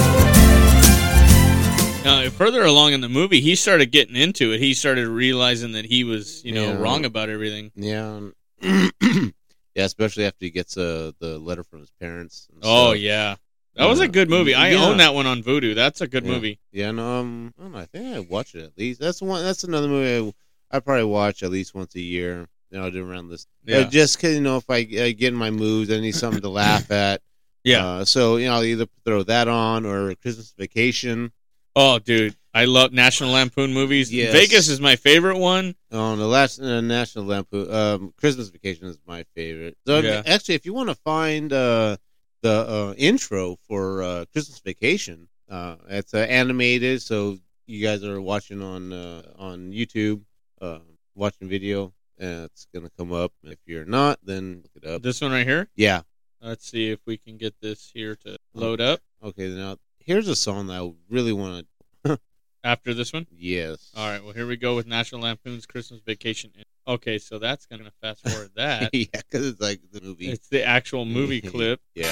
Further 2.30 2.62
along 2.64 2.92
in 2.92 3.00
the 3.00 3.08
movie, 3.08 3.40
he 3.40 3.54
started 3.54 3.90
getting 3.90 4.16
into 4.16 4.52
it. 4.52 4.60
He 4.60 4.74
started 4.74 5.08
realizing 5.08 5.72
that 5.72 5.84
he 5.84 6.04
was, 6.04 6.44
you 6.44 6.52
know, 6.52 6.68
Yeah. 6.72 6.78
wrong 6.80 7.04
about 7.04 7.28
everything. 7.28 7.70
Yeah. 7.74 8.20
yeah, 8.62 9.30
especially 9.76 10.24
after 10.26 10.44
he 10.44 10.50
gets 10.50 10.76
uh, 10.76 11.12
the 11.18 11.38
letter 11.38 11.64
from 11.64 11.80
his 11.80 11.90
parents. 12.00 12.48
and 12.52 12.60
Oh 12.64 12.92
yeah, 12.92 13.36
that 13.76 13.86
was 13.86 14.00
a 14.00 14.08
good 14.08 14.28
movie. 14.30 14.54
I 14.54 14.70
Yeah. 14.70 14.84
own 14.84 14.98
that 14.98 15.14
one 15.14 15.26
on 15.26 15.42
Vudu. 15.42 15.74
That's 15.74 16.00
a 16.00 16.06
good 16.06 16.24
Yeah. 16.24 16.30
movie. 16.30 16.58
Yeah, 16.72 16.90
no, 16.90 17.20
um, 17.20 17.54
I 17.58 17.62
don't 17.62 17.72
know. 17.72 17.78
I 17.78 17.86
think 17.86 18.14
I 18.16 18.20
watched 18.20 18.54
it 18.54 18.64
at 18.64 18.76
least. 18.78 19.00
That's 19.00 19.20
one. 19.22 19.42
That's 19.42 19.64
another 19.64 19.88
movie 19.88 20.32
I, 20.70 20.76
I 20.76 20.80
probably 20.80 21.04
watch 21.04 21.42
at 21.42 21.50
least 21.50 21.74
once 21.74 21.94
a 21.94 22.00
year. 22.00 22.46
You 22.70 22.80
know, 22.80 23.04
around 23.04 23.28
this. 23.28 23.46
Yeah. 23.66 23.78
Uh, 23.80 23.84
just 23.90 24.18
'cause, 24.18 24.32
you 24.32 24.40
know, 24.40 24.56
if 24.56 24.64
I, 24.70 24.76
I 24.78 25.12
get 25.12 25.28
in 25.28 25.34
my 25.34 25.50
moods, 25.50 25.90
I 25.92 26.00
need 26.00 26.14
something 26.14 26.40
to 26.42 26.48
laugh 26.48 26.90
at. 26.90 27.20
Yeah. 27.64 27.86
Uh, 27.86 28.04
so 28.04 28.38
you 28.38 28.46
know, 28.46 28.54
I'll 28.54 28.64
either 28.64 28.86
throw 29.04 29.22
that 29.22 29.46
on 29.46 29.86
or 29.86 30.16
Christmas 30.16 30.52
Vacation. 30.58 31.30
Oh, 31.74 31.98
dude, 31.98 32.36
I 32.52 32.66
love 32.66 32.92
National 32.92 33.30
Lampoon 33.30 33.72
movies. 33.72 34.12
Yes. 34.12 34.32
Vegas 34.32 34.68
is 34.68 34.80
my 34.80 34.96
favorite 34.96 35.38
one. 35.38 35.74
On 35.90 36.18
the 36.18 36.26
last 36.26 36.60
uh, 36.60 36.80
National 36.82 37.24
Lampoon, 37.24 37.72
um, 37.72 38.12
Christmas 38.18 38.48
Vacation 38.50 38.86
is 38.86 38.98
my 39.06 39.24
favorite. 39.34 39.76
So 39.86 40.00
Yeah. 40.00 40.22
actually, 40.26 40.56
if 40.56 40.66
you 40.66 40.74
want 40.74 40.90
to 40.90 40.94
find 40.94 41.52
uh, 41.52 41.96
the 42.42 42.50
uh, 42.68 42.94
intro 42.98 43.56
for 43.66 44.02
uh, 44.02 44.24
Christmas 44.32 44.60
Vacation, 44.60 45.28
uh, 45.48 45.76
it's 45.88 46.12
uh, 46.12 46.18
animated. 46.18 47.00
So 47.00 47.38
you 47.66 47.82
guys 47.82 48.04
are 48.04 48.20
watching 48.20 48.60
on 48.62 48.92
uh, 48.92 49.22
on 49.38 49.72
YouTube, 49.72 50.22
uh, 50.60 50.80
watching 51.14 51.48
video, 51.48 51.94
and 52.18 52.44
it's 52.44 52.66
gonna 52.74 52.90
come 52.98 53.12
up. 53.14 53.32
If 53.44 53.58
you're 53.64 53.86
not, 53.86 54.18
then 54.22 54.62
look 54.62 54.84
it 54.84 54.86
up. 54.86 55.02
This 55.02 55.22
one 55.22 55.32
right 55.32 55.46
here. 55.46 55.68
Yeah. 55.74 56.02
Let's 56.42 56.68
see 56.68 56.90
if 56.90 56.98
we 57.06 57.16
can 57.16 57.36
get 57.38 57.54
this 57.62 57.90
here 57.94 58.16
to 58.26 58.36
load 58.52 58.80
up 58.80 59.00
Okay. 59.22 59.48
Now 59.48 59.76
here's 60.04 60.28
a 60.28 60.36
song 60.36 60.66
that 60.68 60.80
I 60.80 60.92
really 61.08 61.32
want 61.32 61.66
to. 62.04 62.18
after 62.64 62.94
this 62.94 63.12
one. 63.12 63.26
yes. 63.30 63.90
All 63.96 64.08
right. 64.08 64.22
Well, 64.22 64.32
here 64.32 64.46
we 64.46 64.56
go 64.56 64.76
with 64.76 64.86
National 64.86 65.22
Lampoon's 65.22 65.66
Christmas 65.66 66.00
Vacation. 66.00 66.50
Okay, 66.86 67.18
so 67.18 67.38
that's 67.38 67.66
gonna 67.66 67.92
fast 68.00 68.28
forward 68.28 68.50
that. 68.56 68.90
yeah, 68.92 69.06
because 69.12 69.46
it's 69.46 69.60
like 69.60 69.80
the 69.92 70.00
movie. 70.00 70.30
It's 70.30 70.48
the 70.48 70.64
actual 70.64 71.04
movie 71.04 71.40
clip. 71.52 71.80
Yeah. 71.94 72.06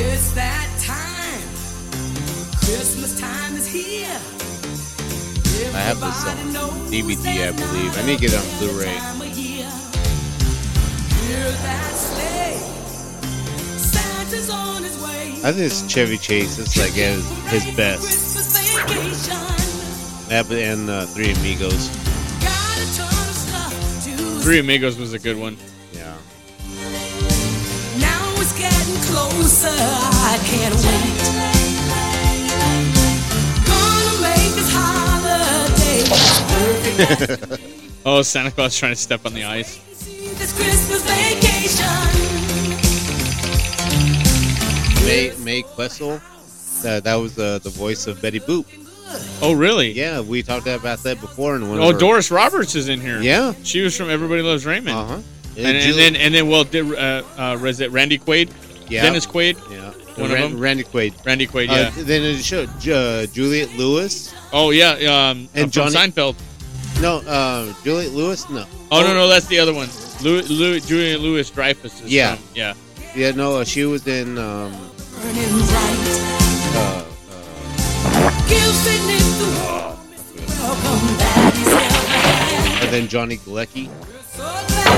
It's 0.00 0.32
that 0.32 0.68
time. 0.80 1.40
Christmas 2.64 3.18
time 3.20 3.54
is 3.54 3.66
here. 3.66 4.20
I 5.74 5.80
have 5.80 6.00
this 6.00 6.26
on 6.26 6.36
DVD, 6.90 7.48
I 7.48 7.52
believe. 7.52 7.98
I 7.98 8.06
need 8.06 8.18
to 8.18 8.20
get 8.20 8.32
it 8.32 8.38
on 8.38 8.58
Blu-ray. 8.58 8.98
I 14.30 15.52
think 15.52 15.64
it's 15.64 15.90
Chevy 15.90 16.18
Chase. 16.18 16.58
It's 16.58 16.76
like 16.76 16.92
his, 16.92 17.26
his 17.48 17.64
best. 17.74 18.36
That 20.28 20.50
and 20.50 20.90
uh, 20.90 21.06
Three 21.06 21.32
Amigos. 21.32 21.88
Got 22.42 22.76
a 22.76 22.84
ton 22.94 23.08
of 23.08 23.34
stuff 23.34 24.04
to 24.04 24.16
Three 24.42 24.58
Amigos 24.58 24.98
was 24.98 25.14
a 25.14 25.18
good 25.18 25.38
one. 25.38 25.56
Yeah. 25.94 26.14
Now 27.98 28.34
it's 28.36 28.52
getting 28.58 29.00
closer. 29.08 29.68
I 29.70 30.36
can't 30.44 30.74
wait. 30.74 31.16
Gonna 33.64 34.20
make 34.20 34.52
this 34.52 34.70
holiday 34.70 36.04
perfect. 37.48 37.62
oh, 38.04 38.20
Santa 38.20 38.50
Claus 38.50 38.76
trying 38.76 38.92
to 38.92 38.96
step 38.96 39.24
on 39.24 39.32
the 39.32 39.44
ice. 39.44 39.80
May 45.08 45.32
May 45.42 45.62
Questel. 45.62 46.20
That 46.82 47.04
that 47.04 47.14
was 47.16 47.38
uh, 47.38 47.58
the 47.58 47.70
voice 47.70 48.06
of 48.06 48.20
Betty 48.22 48.40
Boop. 48.40 48.66
Oh, 49.40 49.54
really? 49.54 49.90
Yeah, 49.92 50.20
we 50.20 50.42
talked 50.42 50.66
about 50.66 51.02
that 51.04 51.18
before. 51.20 51.56
In 51.56 51.68
one 51.68 51.78
Oh, 51.78 51.88
of 51.88 51.94
our- 51.94 51.98
Doris 52.00 52.30
Roberts 52.30 52.74
is 52.74 52.88
in 52.90 53.00
here. 53.00 53.20
Yeah. 53.22 53.54
she 53.62 53.80
was 53.80 53.96
from 53.96 54.10
Everybody 54.10 54.42
Loves 54.42 54.66
Raymond. 54.66 54.96
Uh-huh. 54.96 55.20
And, 55.56 55.76
and 55.76 55.94
then 55.98 56.14
and 56.16 56.34
then 56.34 56.46
well, 56.48 56.62
did, 56.64 56.92
uh, 56.94 57.22
uh, 57.36 57.58
was 57.60 57.80
it 57.80 57.90
Randy 57.90 58.18
Quaid? 58.18 58.50
Yeah. 58.90 59.02
Dennis 59.02 59.26
Quaid. 59.26 59.56
Yeah. 59.70 59.92
One 60.22 60.30
Ran- 60.30 60.42
of 60.44 60.50
them. 60.52 60.60
Randy 60.60 60.84
Quaid. 60.84 61.24
Randy 61.24 61.46
Quaid. 61.46 61.68
Uh, 61.70 61.74
Yeah. 61.74 61.90
then 61.96 62.22
it 62.22 62.44
showed 62.44 62.68
uh, 62.88 63.26
Juliette 63.26 63.74
Lewis. 63.76 64.34
oh 64.52 64.70
yeah. 64.70 64.92
Um, 65.30 65.48
And 65.54 65.72
Johnny- 65.72 65.94
Seinfeld. 65.96 66.36
No, 67.00 67.18
uh, 67.26 67.72
Juliette 67.82 68.12
Lewis. 68.12 68.48
No. 68.50 68.66
Oh, 68.90 69.02
no, 69.02 69.14
no, 69.14 69.28
that's 69.28 69.46
the 69.46 69.58
other 69.60 69.72
one. 69.72 69.88
Louis, 70.20 70.48
Louis, 70.50 70.80
Julian 70.86 71.20
Lewis 71.20 71.48
Dreyfus. 71.50 72.02
Yeah. 72.04 72.34
from- 72.36 72.44
yeah. 72.54 72.74
Yeah, 73.16 73.30
no, 73.32 73.56
uh, 73.56 73.64
she 73.64 73.84
was 73.84 74.06
in. 74.06 74.36
Um, 74.36 74.72
Burning 75.20 75.44
uh, 76.76 77.04
Give 78.48 78.74
Sydney 78.74 79.18
the 79.38 79.48
welcome 80.60 81.16
back. 81.18 81.54
He's 81.54 81.66
ever 81.66 82.84
and 82.84 82.94
then 82.94 83.08
Johnny 83.08 83.38
Galecki. 83.38 83.88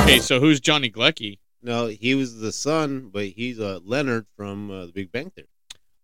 Okay, 0.03 0.19
so 0.19 0.39
who's 0.39 0.61
Johnny 0.61 0.91
Galecki? 0.91 1.39
No, 1.63 1.87
he 1.87 2.15
was 2.15 2.39
the 2.39 2.53
son, 2.53 3.09
but 3.11 3.27
he's 3.29 3.59
uh, 3.61 3.81
Leonard 3.83 4.27
from 4.37 4.71
uh, 4.71 4.87
The 4.87 4.93
Big 4.93 5.11
Bang 5.11 5.31
Theory. 5.31 5.49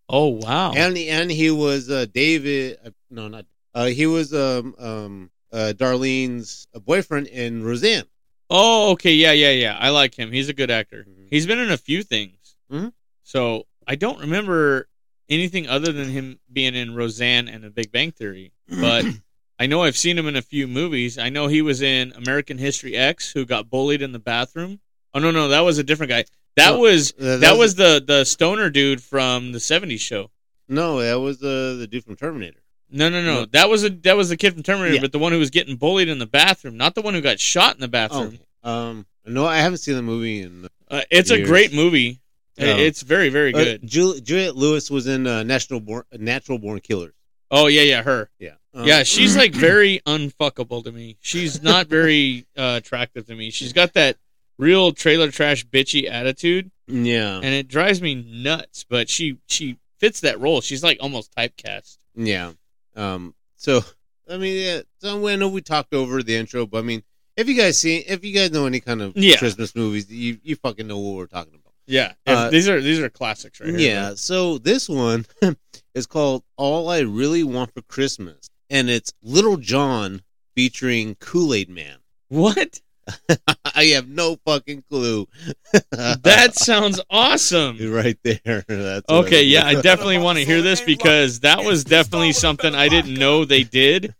Oh 0.09 0.27
wow. 0.27 0.73
And 0.73 0.97
and 0.97 1.29
he 1.29 1.51
was 1.51 1.91
uh, 1.91 2.07
David. 2.11 2.79
Uh, 2.83 2.89
no, 3.11 3.27
not. 3.27 3.45
Uh, 3.75 3.85
he 3.85 4.07
was 4.07 4.33
um 4.33 4.73
um 4.79 5.29
uh, 5.53 5.73
Darlene's 5.75 6.67
boyfriend 6.85 7.27
in 7.27 7.63
Roseanne. 7.63 8.05
Oh, 8.49 8.91
okay, 8.93 9.13
yeah, 9.13 9.33
yeah, 9.33 9.51
yeah. 9.51 9.77
I 9.79 9.89
like 9.89 10.15
him. 10.15 10.31
He's 10.31 10.49
a 10.49 10.53
good 10.53 10.71
actor. 10.71 11.05
Mm-hmm. 11.07 11.25
He's 11.29 11.45
been 11.45 11.59
in 11.59 11.69
a 11.69 11.77
few 11.77 12.01
things. 12.01 12.55
Mhm. 12.71 12.93
So 13.23 13.67
I 13.87 13.95
don't 13.95 14.19
remember 14.19 14.87
anything 15.29 15.67
other 15.67 15.91
than 15.91 16.09
him 16.09 16.39
being 16.51 16.75
in 16.75 16.93
Roseanne 16.95 17.47
and 17.47 17.63
The 17.63 17.69
Big 17.69 17.91
Bang 17.91 18.11
Theory. 18.11 18.51
But 18.69 19.05
I 19.59 19.65
know 19.65 19.83
I've 19.83 19.97
seen 19.97 20.17
him 20.17 20.27
in 20.27 20.35
a 20.35 20.41
few 20.41 20.67
movies. 20.67 21.17
I 21.17 21.29
know 21.29 21.47
he 21.47 21.61
was 21.61 21.81
in 21.81 22.11
American 22.13 22.57
History 22.57 22.95
X, 22.95 23.31
who 23.31 23.45
got 23.45 23.69
bullied 23.69 24.01
in 24.01 24.11
the 24.11 24.19
bathroom. 24.19 24.79
Oh 25.13 25.19
no, 25.19 25.31
no, 25.31 25.47
that 25.47 25.61
was 25.61 25.77
a 25.77 25.83
different 25.83 26.09
guy. 26.11 26.25
That 26.57 26.71
No, 26.71 26.79
was 26.79 27.13
uh, 27.13 27.23
that 27.23 27.39
that 27.41 27.51
was- 27.51 27.59
was 27.59 27.75
the 27.75 28.03
the 28.05 28.23
stoner 28.25 28.69
dude 28.69 29.01
from 29.01 29.51
the 29.53 29.59
'70s 29.59 29.99
show. 29.99 30.29
No, 30.69 30.99
that 30.99 31.19
was 31.19 31.41
uh, 31.41 31.77
the 31.79 31.87
dude 31.89 32.03
from 32.03 32.15
Terminator. 32.17 32.59
No, 32.89 33.09
no, 33.09 33.21
no. 33.23 33.33
No. 33.41 33.45
That 33.45 33.69
was 33.69 33.83
a 33.83 33.89
that 33.89 34.17
was 34.17 34.29
the 34.29 34.37
kid 34.37 34.53
from 34.53 34.63
Terminator, 34.63 34.95
Yeah. 34.95 35.01
but 35.01 35.11
the 35.11 35.19
one 35.19 35.31
who 35.31 35.39
was 35.39 35.49
getting 35.49 35.75
bullied 35.75 36.09
in 36.09 36.19
the 36.19 36.25
bathroom, 36.25 36.77
not 36.77 36.93
the 36.95 37.01
one 37.01 37.13
who 37.13 37.21
got 37.21 37.39
shot 37.39 37.75
in 37.75 37.79
the 37.81 37.87
Oh, 37.87 37.89
bathroom. 37.89 38.39
um, 38.63 39.05
no, 39.25 39.45
I 39.45 39.57
haven't 39.57 39.79
seen 39.79 39.95
the 39.95 40.01
movie 40.01 40.41
in. 40.41 40.67
Uh, 40.89 41.01
it's 41.11 41.31
a 41.31 41.41
great 41.43 41.73
movie. 41.73 42.19
It's 42.57 43.01
very, 43.03 43.29
very 43.29 43.53
Uh, 43.53 43.63
good. 43.63 43.87
Jul- 43.87 44.19
Juliette 44.19 44.55
Lewis 44.55 44.89
was 44.89 45.05
in 45.07 45.27
uh, 45.27 45.43
National 45.43 45.79
Born, 45.79 46.03
Natural 46.13 46.57
Born 46.57 46.79
Killers. 46.79 47.13
Oh 47.51 47.67
yeah, 47.67 47.83
yeah, 47.83 48.01
her. 48.03 48.29
Yeah, 48.39 48.55
Um, 48.73 48.85
yeah, 48.85 49.03
she's 49.03 49.37
like 49.43 49.53
very 49.53 50.01
unfuckable 50.05 50.83
to 50.83 50.91
me. 50.91 51.17
She's 51.21 51.61
not 51.61 51.87
very 51.87 52.45
uh, 52.57 52.79
attractive 52.83 53.25
to 53.27 53.35
me. 53.35 53.51
She's 53.51 53.73
got 53.73 53.93
that 53.93 54.17
real 54.57 54.91
trailer 54.91 55.29
trash 55.31 55.65
bitchy 55.65 56.09
attitude. 56.09 56.71
Yeah. 56.87 57.35
and 57.37 57.45
it 57.45 57.67
drives 57.67 58.01
me 58.01 58.15
nuts. 58.15 58.85
But 58.89 59.09
she 59.09 59.37
she 59.47 59.77
fits 59.99 60.21
that 60.21 60.39
role. 60.39 60.61
She's 60.61 60.83
like 60.83 60.97
almost 60.99 61.33
typecast. 61.35 61.97
Yeah. 62.15 62.53
Um. 62.95 63.35
So 63.55 63.81
I 64.29 64.37
mean, 64.37 64.61
yeah. 64.61 64.81
So 64.99 65.25
I 65.27 65.35
know 65.35 65.47
we 65.49 65.61
talked 65.61 65.93
over 65.93 66.23
the 66.23 66.35
intro, 66.35 66.65
but 66.65 66.79
I 66.79 66.81
mean, 66.81 67.03
if 67.37 67.47
you 67.47 67.55
guys 67.55 67.77
see, 67.77 67.97
if 67.97 68.25
you 68.25 68.33
guys 68.33 68.51
know 68.51 68.65
any 68.65 68.79
kind 68.79 69.01
of 69.01 69.15
Yeah. 69.15 69.37
Christmas 69.37 69.75
movies, 69.75 70.09
you 70.11 70.39
you 70.43 70.55
fucking 70.55 70.87
know 70.87 70.97
what 70.97 71.15
we're 71.17 71.27
talking 71.27 71.53
about. 71.53 71.66
Yeah, 71.87 72.13
Uh, 72.25 72.49
these 72.49 72.67
are 72.67 72.81
these 72.81 72.99
are 72.99 73.09
classics 73.09 73.59
right 73.61 73.69
here. 73.69 73.79
Yeah. 73.79 74.13
So 74.15 74.57
this 74.57 74.89
one 74.89 75.25
is 75.95 76.05
called 76.05 76.43
"All 76.57 76.89
I 76.89 76.99
Really 76.99 77.43
Want 77.43 77.73
for 77.73 77.81
Christmas," 77.81 78.49
and 78.69 78.89
it's 78.89 79.13
Little 79.23 79.57
John 79.57 80.21
featuring 80.55 81.15
Kool 81.15 81.53
Aid 81.53 81.69
Man. 81.69 81.97
What? 82.29 82.81
I 83.73 83.85
have 83.95 84.09
no 84.09 84.35
fucking 84.45 84.83
clue. 84.89 85.29
that 85.91 86.55
sounds 86.55 86.99
awesome. 87.09 87.77
right 87.93 88.17
there. 88.23 88.65
That's 88.67 89.07
Okay, 89.09 89.43
yeah, 89.43 89.65
I 89.65 89.75
definitely 89.79 90.17
want 90.17 90.39
to 90.39 90.43
hear 90.45 90.61
this 90.61 90.81
because 90.81 91.39
that 91.41 91.63
was 91.63 91.85
definitely 91.85 92.33
something 92.33 92.75
I 92.75 92.89
didn't 92.89 93.13
know 93.13 93.45
they 93.45 93.63
did, 93.63 94.13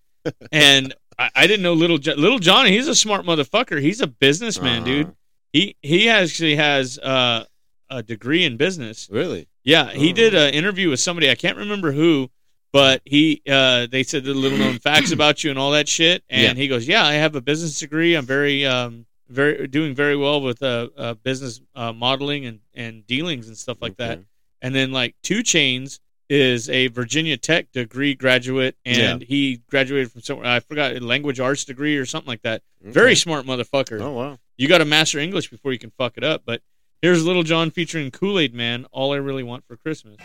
and 0.54 0.96
I, 1.20 1.30
I 1.36 1.48
didn't 1.48 1.64
know 1.64 1.74
little 1.74 1.98
jo- 1.98 2.16
little 2.16 2.40
Johnny. 2.40 2.72
He's 2.72 2.88
a 2.88 2.96
smart 2.96 3.26
motherfucker. 3.26 3.82
He's 3.82 4.00
a 4.00 4.08
businessman, 4.08 4.84
Uh-huh. 4.84 4.86
dude. 4.86 5.16
He 5.52 5.76
he 5.82 6.08
actually 6.08 6.56
has 6.56 6.98
uh, 7.00 7.44
a 7.90 8.04
degree 8.04 8.44
in 8.44 8.58
business. 8.58 9.08
Really? 9.12 9.48
Yeah, 9.64 9.92
he 9.92 10.10
Oh. 10.10 10.14
did 10.14 10.34
an 10.36 10.54
interview 10.54 10.90
with 10.90 11.00
somebody 11.00 11.30
I 11.30 11.36
can't 11.36 11.58
remember 11.58 11.92
who, 11.92 12.30
but 12.72 13.02
he 13.06 13.42
uh, 13.50 13.88
they 13.88 14.04
said 14.04 14.24
the 14.24 14.34
little 14.34 14.58
known 14.58 14.80
facts 14.80 15.12
about 15.12 15.44
you 15.44 15.50
and 15.50 15.60
all 15.60 15.72
that 15.72 15.88
shit, 15.88 16.24
and 16.30 16.58
Yeah. 16.58 16.62
he 16.62 16.68
goes, 16.68 16.88
"Yeah, 16.88 17.06
I 17.06 17.14
have 17.14 17.36
a 17.36 17.42
business 17.42 17.80
degree. 17.80 18.16
I'm 18.16 18.26
very 18.26 18.66
um 18.66 19.06
very 19.30 19.68
doing 19.68 19.94
very 19.94 20.16
well 20.16 20.42
with 20.42 20.64
uh, 20.64 20.88
uh 20.98 21.14
business 21.16 21.60
uh, 21.76 21.92
modeling 21.94 22.46
and 22.46 22.60
and 22.74 23.06
dealings 23.08 23.48
and 23.48 23.58
stuff 23.58 23.78
like 23.82 23.98
that." 23.98 24.20
And 24.62 24.74
then 24.74 24.92
like 24.92 25.16
2 25.24 25.44
Chainz 25.44 26.00
is 26.30 26.70
a 26.70 26.88
Virginia 26.88 27.38
Tech 27.38 27.72
degree 27.72 28.14
graduate, 28.16 28.76
and 28.86 29.22
he 29.22 29.62
graduated 29.70 30.12
from 30.12 30.22
somewhere 30.22 30.48
I 30.48 30.60
forgot 30.60 30.96
a 30.96 31.00
language 31.00 31.40
arts 31.40 31.64
degree 31.64 31.96
or 31.98 32.06
something 32.06 32.28
like 32.28 32.42
that. 32.42 32.64
Very 32.82 33.16
smart 33.16 33.46
motherfucker. 33.46 34.00
Oh 34.02 34.12
wow. 34.12 34.40
You 34.58 34.68
got 34.68 34.80
to 34.80 34.86
master 34.86 35.20
English 35.20 35.50
before 35.50 35.72
you 35.72 35.80
can 35.80 35.92
fuck 35.98 36.18
it 36.18 36.24
up. 36.24 36.42
But 36.46 36.62
here's 37.02 37.26
Little 37.26 37.44
John 37.44 37.72
featuring 37.72 38.12
Kool 38.12 38.40
Aid 38.40 38.54
Man. 38.54 38.86
All 38.92 39.14
I 39.14 39.18
really 39.18 39.44
want 39.44 39.66
for 39.68 39.78
Christmas. 39.78 40.18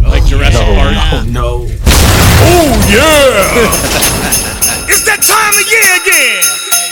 Like 0.00 0.24
Jurassic 0.26 0.66
Park. 0.66 1.26
no. 1.28 1.66
Oh, 2.44 2.88
yeah! 2.90 3.52
it's 4.88 5.04
that 5.04 5.22
time 5.22 5.54
of 5.54 5.70
year 5.70 5.82
again! 6.02 6.91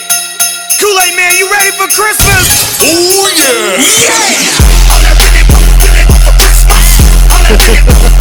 Kool 0.80 0.98
Aid 0.98 1.14
Man, 1.14 1.36
you 1.36 1.44
ready 1.50 1.72
for 1.72 1.86
Christmas? 1.92 2.64
Oh, 2.80 3.28
yeah! 3.36 3.76
Yeah! 8.16 8.19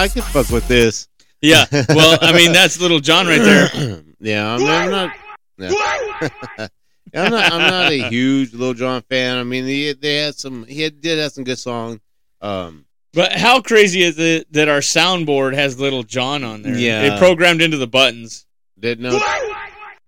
I 0.00 0.08
can 0.08 0.22
fuck 0.22 0.48
with 0.48 0.66
this. 0.66 1.08
Yeah. 1.42 1.66
Well, 1.90 2.18
I 2.22 2.32
mean, 2.32 2.52
that's 2.52 2.80
Little 2.80 3.00
John 3.00 3.26
right 3.26 3.38
there. 3.40 4.02
yeah, 4.20 4.54
I'm, 4.54 4.64
I'm 4.64 4.90
not. 4.90 5.14
Yeah. 5.58 5.70
Yeah, 5.70 6.68
I'm 7.24 7.30
not. 7.30 7.52
I'm 7.52 7.70
not 7.70 7.92
a 7.92 8.08
huge 8.08 8.54
Little 8.54 8.72
John 8.72 9.02
fan. 9.02 9.36
I 9.36 9.42
mean, 9.42 9.64
he 9.66 9.92
they 9.92 10.16
had 10.16 10.36
some. 10.36 10.64
He 10.64 10.80
had, 10.82 11.00
did 11.02 11.18
have 11.18 11.32
some 11.32 11.44
good 11.44 11.58
songs. 11.58 12.00
Um, 12.40 12.86
But 13.12 13.32
how 13.32 13.60
crazy 13.60 14.02
is 14.02 14.18
it 14.18 14.50
that 14.52 14.68
our 14.68 14.78
soundboard 14.78 15.54
has 15.54 15.78
Little 15.78 16.02
John 16.02 16.44
on 16.44 16.62
there? 16.62 16.78
Yeah. 16.78 17.10
They 17.10 17.18
programmed 17.18 17.60
into 17.60 17.76
the 17.76 17.86
buttons. 17.86 18.46
did 18.78 19.00
not. 19.00 19.12
no. 19.12 19.58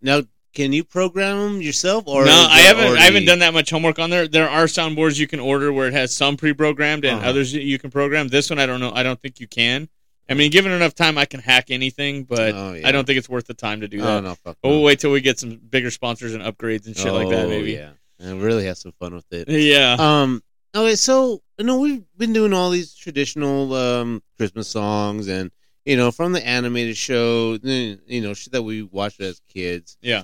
Now, 0.01 0.23
can 0.55 0.73
you 0.73 0.85
program 0.85 1.39
them 1.39 1.63
yourself, 1.63 2.05
or 2.07 2.25
no, 2.25 2.47
I 2.51 2.61
haven't. 2.61 2.85
already- 2.87 3.01
I 3.01 3.05
haven't 3.05 3.25
done 3.25 3.39
that 3.41 3.55
much 3.55 3.71
homework 3.71 3.99
on 3.99 4.11
there. 4.11 4.29
There 4.29 4.49
are 4.49 4.65
soundboards 4.65 5.19
you 5.19 5.27
can 5.27 5.41
order 5.41 5.73
where 5.73 5.89
it 5.89 5.95
has 5.95 6.15
some 6.15 6.37
pre-programmed 6.37 7.05
and 7.05 7.19
Uh-huh. 7.21 7.29
others 7.31 7.53
you 7.55 7.79
can 7.79 7.91
program. 7.91 8.29
This 8.29 8.51
one, 8.51 8.59
I 8.59 8.67
don't 8.67 8.81
know. 8.81 8.93
I 8.95 9.03
don't 9.03 9.21
think 9.21 9.41
you 9.41 9.47
can. 9.47 9.89
I 10.29 10.35
mean, 10.35 10.51
given 10.51 10.71
enough 10.73 10.95
time, 10.95 11.19
I 11.19 11.25
can 11.25 11.41
hack 11.41 11.71
anything, 11.71 12.25
but 12.25 12.55
Oh, 12.55 12.73
yeah. 12.75 12.87
I 12.89 12.93
don't 12.93 13.07
think 13.07 13.19
it's 13.19 13.29
worth 13.29 13.47
the 13.47 13.55
time 13.55 13.81
to 13.81 13.89
do 13.89 14.01
Oh, 14.01 14.05
that. 14.05 14.21
no, 14.23 14.35
fuck 14.37 14.57
we'll 14.63 14.75
no. 14.75 14.81
wait 14.81 15.01
till 15.01 15.11
we 15.11 15.21
get 15.21 15.39
some 15.39 15.57
bigger 15.57 15.91
sponsors 15.91 16.33
and 16.33 16.43
upgrades 16.43 16.87
and 16.87 16.97
shit 16.97 17.13
like 17.13 17.29
that. 17.31 17.47
Oh, 17.47 17.49
Maybe. 17.49 17.73
yeah, 17.73 17.91
and 18.21 18.41
really 18.41 18.65
have 18.67 18.79
some 18.79 18.93
fun 19.01 19.15
with 19.15 19.31
it. 19.33 19.49
Yeah. 19.49 19.97
Um. 19.99 20.43
Okay, 20.75 20.95
so 20.95 21.43
you 21.59 21.65
know 21.67 21.79
we've 21.81 22.05
been 22.17 22.33
doing 22.33 22.53
all 22.55 22.71
these 22.71 22.95
traditional 22.95 23.75
um 23.75 24.23
Christmas 24.39 24.69
songs, 24.69 25.29
and 25.29 25.51
you 25.85 25.97
know 25.97 26.11
from 26.11 26.33
the 26.33 26.47
animated 26.47 26.97
show, 26.97 27.59
you 27.63 27.99
know 28.23 28.33
shit 28.33 28.53
that 28.53 28.63
we 28.63 28.83
watched 28.83 29.21
as 29.21 29.41
kids. 29.53 29.99
Yeah. 30.01 30.23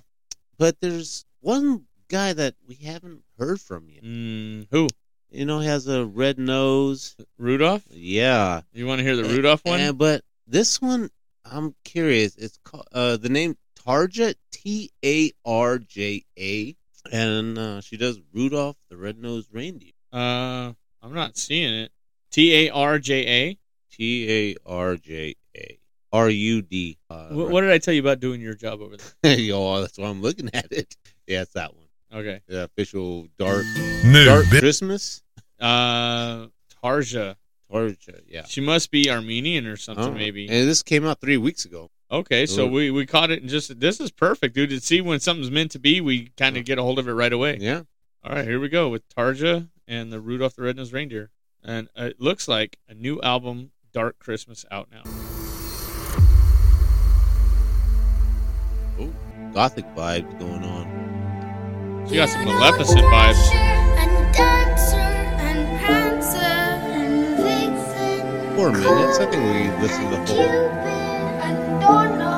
But 0.59 0.81
there's 0.81 1.25
one 1.41 1.85
guy 2.09 2.33
that 2.33 2.55
we 2.67 2.75
haven't 2.75 3.23
heard 3.39 3.61
from 3.61 3.89
yet. 3.89 4.03
Mm, 4.03 4.67
who? 4.71 4.89
You 5.31 5.45
know, 5.45 5.61
has 5.61 5.87
a 5.87 6.05
red 6.05 6.39
nose. 6.39 7.17
Rudolph. 7.39 7.85
Yeah. 7.91 8.63
You 8.73 8.87
want 8.87 8.99
to 8.99 9.05
hear 9.05 9.17
the 9.17 9.25
Rudolph 9.25 9.65
one? 9.65 9.81
And, 9.81 9.99
but 9.99 10.23
this 10.47 10.81
one, 10.81 11.11
I'm 11.45 11.75
curious. 11.85 12.35
It's 12.37 12.59
called 12.65 12.89
uh, 12.93 13.19
the 13.19 13.29
name 13.29 13.57
Tarja 13.87 14.35
T 14.51 14.91
A 15.05 15.31
R 15.45 15.79
J 15.79 16.25
A, 16.39 16.77
and 17.13 17.57
uh, 17.59 17.81
she 17.81 17.97
does 17.97 18.21
Rudolph 18.33 18.77
the 18.91 18.97
Red-Nosed 18.97 19.49
Reindeer. 19.53 19.93
Uh, 20.13 20.73
I'm 21.03 21.15
not 21.15 21.37
seeing 21.37 21.73
it. 21.73 21.93
T 22.31 22.67
A 22.67 22.71
R 22.71 22.99
J 22.99 23.27
A. 23.27 23.59
T 23.91 24.31
A 24.31 24.57
R 24.67 24.97
J 24.97 25.15
A 25.31 25.35
R 26.13 26.29
U 26.31 26.63
D. 26.63 26.99
Uh, 27.11 27.29
What, 27.29 27.51
what 27.51 27.61
did 27.63 27.71
I 27.71 27.79
tell 27.79 27.95
you 27.95 28.01
about 28.01 28.21
doing 28.21 28.41
your 28.41 28.55
job 28.55 28.81
over 28.81 28.97
there? 29.23 29.39
Yo, 29.39 29.81
that's 29.81 29.99
why 29.99 30.09
I'm 30.09 30.23
looking 30.23 30.51
at 30.55 30.71
it. 30.73 30.97
Yeah, 31.27 31.43
it's 31.43 31.53
that 31.53 31.75
one. 31.75 31.85
Okay. 32.11 32.41
The 32.49 32.65
official 32.65 33.27
dark 33.39 33.67
No, 34.03 34.25
dark 34.25 34.47
bit- 34.51 34.61
Christmas. 34.61 35.23
Uh, 35.61 36.47
Tarja. 36.83 37.37
Tarja, 37.71 38.23
yeah. 38.27 38.45
She 38.47 38.63
must 38.63 38.91
be 38.91 39.11
Armenian 39.11 39.67
or 39.67 39.77
something, 39.77 40.05
Oh, 40.07 40.11
maybe. 40.13 40.49
And 40.49 40.67
this 40.67 40.83
came 40.83 41.05
out 41.05 41.21
three 41.21 41.37
weeks 41.37 41.67
ago. 41.67 41.91
Okay, 42.11 42.47
so 42.47 42.65
Ooh. 42.65 42.71
we, 42.71 42.91
we 42.91 43.05
caught 43.05 43.31
it 43.31 43.43
and 43.43 43.51
just 43.51 43.79
this 43.79 44.01
is 44.01 44.11
perfect, 44.11 44.55
dude. 44.55 44.71
To 44.71 44.81
see 44.81 45.03
when 45.03 45.21
something's 45.21 45.51
meant 45.51 45.73
to 45.73 45.79
be, 45.79 46.01
we 46.01 46.29
kind 46.39 46.57
of 46.57 46.65
get 46.65 46.79
a 46.79 46.83
hold 46.83 46.99
of 46.99 47.07
it 47.09 47.13
right 47.13 47.33
away. 47.35 47.59
Yeah. 47.61 47.83
All 48.25 48.33
right, 48.35 48.45
here 48.47 48.59
we 48.59 48.71
go 48.71 48.89
with 48.89 49.07
Tarja 49.15 49.69
and 49.87 50.11
the 50.11 50.19
Rudolph 50.19 50.55
the 50.57 50.63
Red-Nosed 50.63 50.95
Reindeer, 50.95 51.29
and 51.63 51.89
uh, 51.95 52.05
it 52.05 52.21
looks 52.23 52.49
like 52.49 52.79
a 52.89 52.95
new 52.95 53.21
album, 53.21 53.73
Dark 53.93 54.19
Christmas, 54.19 54.65
out 54.71 54.89
now. 54.91 55.03
Oh, 59.01 59.13
gothic 59.53 59.85
vibes 59.95 60.39
going 60.39 60.65
on. 60.65 62.07
She 62.09 62.17
got 62.17 62.29
some 62.29 62.45
Maleficent 62.45 63.01
vibes. 63.01 63.55
And 63.55 64.35
Dancer 64.35 64.97
and 64.97 65.81
Prancer 65.85 66.39
and 66.39 67.37
Vixen. 67.39 68.57
Four 68.57 68.73
minutes. 68.73 69.19
I 69.19 69.27
think 69.27 69.43
we 69.43 69.83
listened 69.83 70.11
to 70.11 70.17
the 70.17 70.43
whole. 70.43 72.38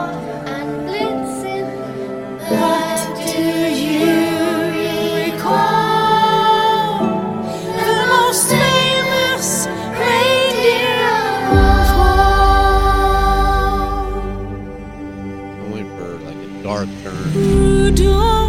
partner. 16.87 18.40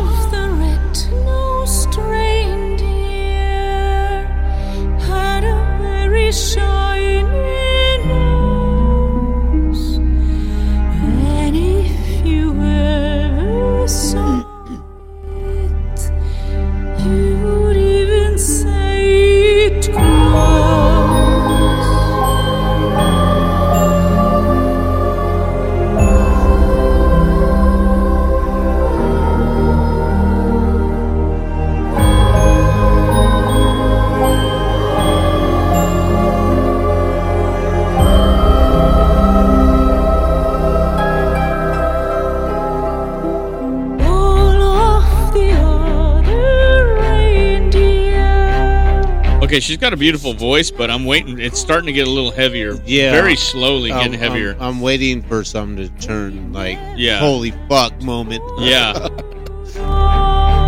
Okay, 49.52 49.60
she's 49.60 49.76
got 49.76 49.92
a 49.92 49.98
beautiful 49.98 50.34
voice, 50.34 50.72
but 50.72 50.90
I'm 50.90 51.04
waiting. 51.04 51.38
It's 51.38 51.60
starting 51.60 51.88
to 51.88 51.92
get 51.92 52.08
a 52.08 52.10
little 52.10 52.32
heavier. 52.32 52.82
Yeah, 52.86 53.12
very 53.12 53.36
slowly 53.36 53.90
getting 53.90 54.16
um, 54.16 54.22
I'm- 54.22 54.32
heavier. 54.32 54.54
I'm, 54.54 54.62
I'm 54.78 54.80
waiting 54.80 55.22
for 55.22 55.44
something 55.44 55.76
to 55.76 55.90
turn 56.08 56.54
like 56.54 56.80
Yeah. 56.96 57.20
holy 57.20 57.52
fuck 57.68 58.02
moment. 58.02 58.42
Yeah. 58.60 59.10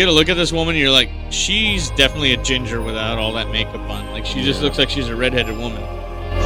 get 0.00 0.08
a 0.08 0.12
look 0.12 0.30
at 0.30 0.36
this 0.36 0.50
woman, 0.50 0.76
you're 0.76 0.90
like, 0.90 1.10
she's 1.28 1.90
definitely 1.90 2.32
a 2.32 2.42
ginger 2.42 2.80
without 2.80 3.18
all 3.18 3.34
that 3.34 3.50
makeup 3.50 3.80
on. 3.90 4.10
Like 4.12 4.24
she 4.24 4.42
just 4.42 4.62
looks 4.62 4.78
like 4.78 4.88
she's 4.88 5.08
a 5.08 5.16
redheaded 5.16 5.58
woman. 5.58 5.82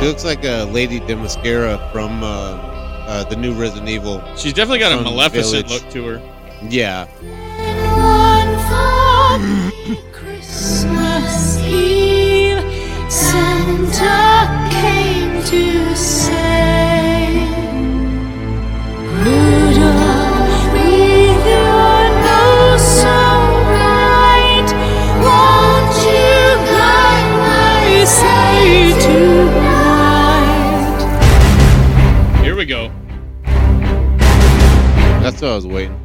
She 0.01 0.07
looks 0.07 0.25
like 0.25 0.45
a 0.45 0.65
Lady 0.65 0.99
Dimitrescu 0.99 1.93
from 1.93 2.25
uh, 2.25 2.27
uh, 2.27 3.25
the 3.25 3.37
new 3.37 3.55
Resident 3.55 3.89
Evil. 3.89 4.25
She's 4.37 4.53
definitely 4.53 4.81
got 4.81 4.91
a 4.93 4.97
from 4.97 5.05
Maleficent 5.05 5.69
Village. 5.69 5.85
look 5.85 5.93
to 5.93 6.05
her. 6.05 6.69
Yeah. 6.69 7.07
What 35.45 35.51
I 35.53 35.57
was 35.57 35.67
waiting 35.67 36.04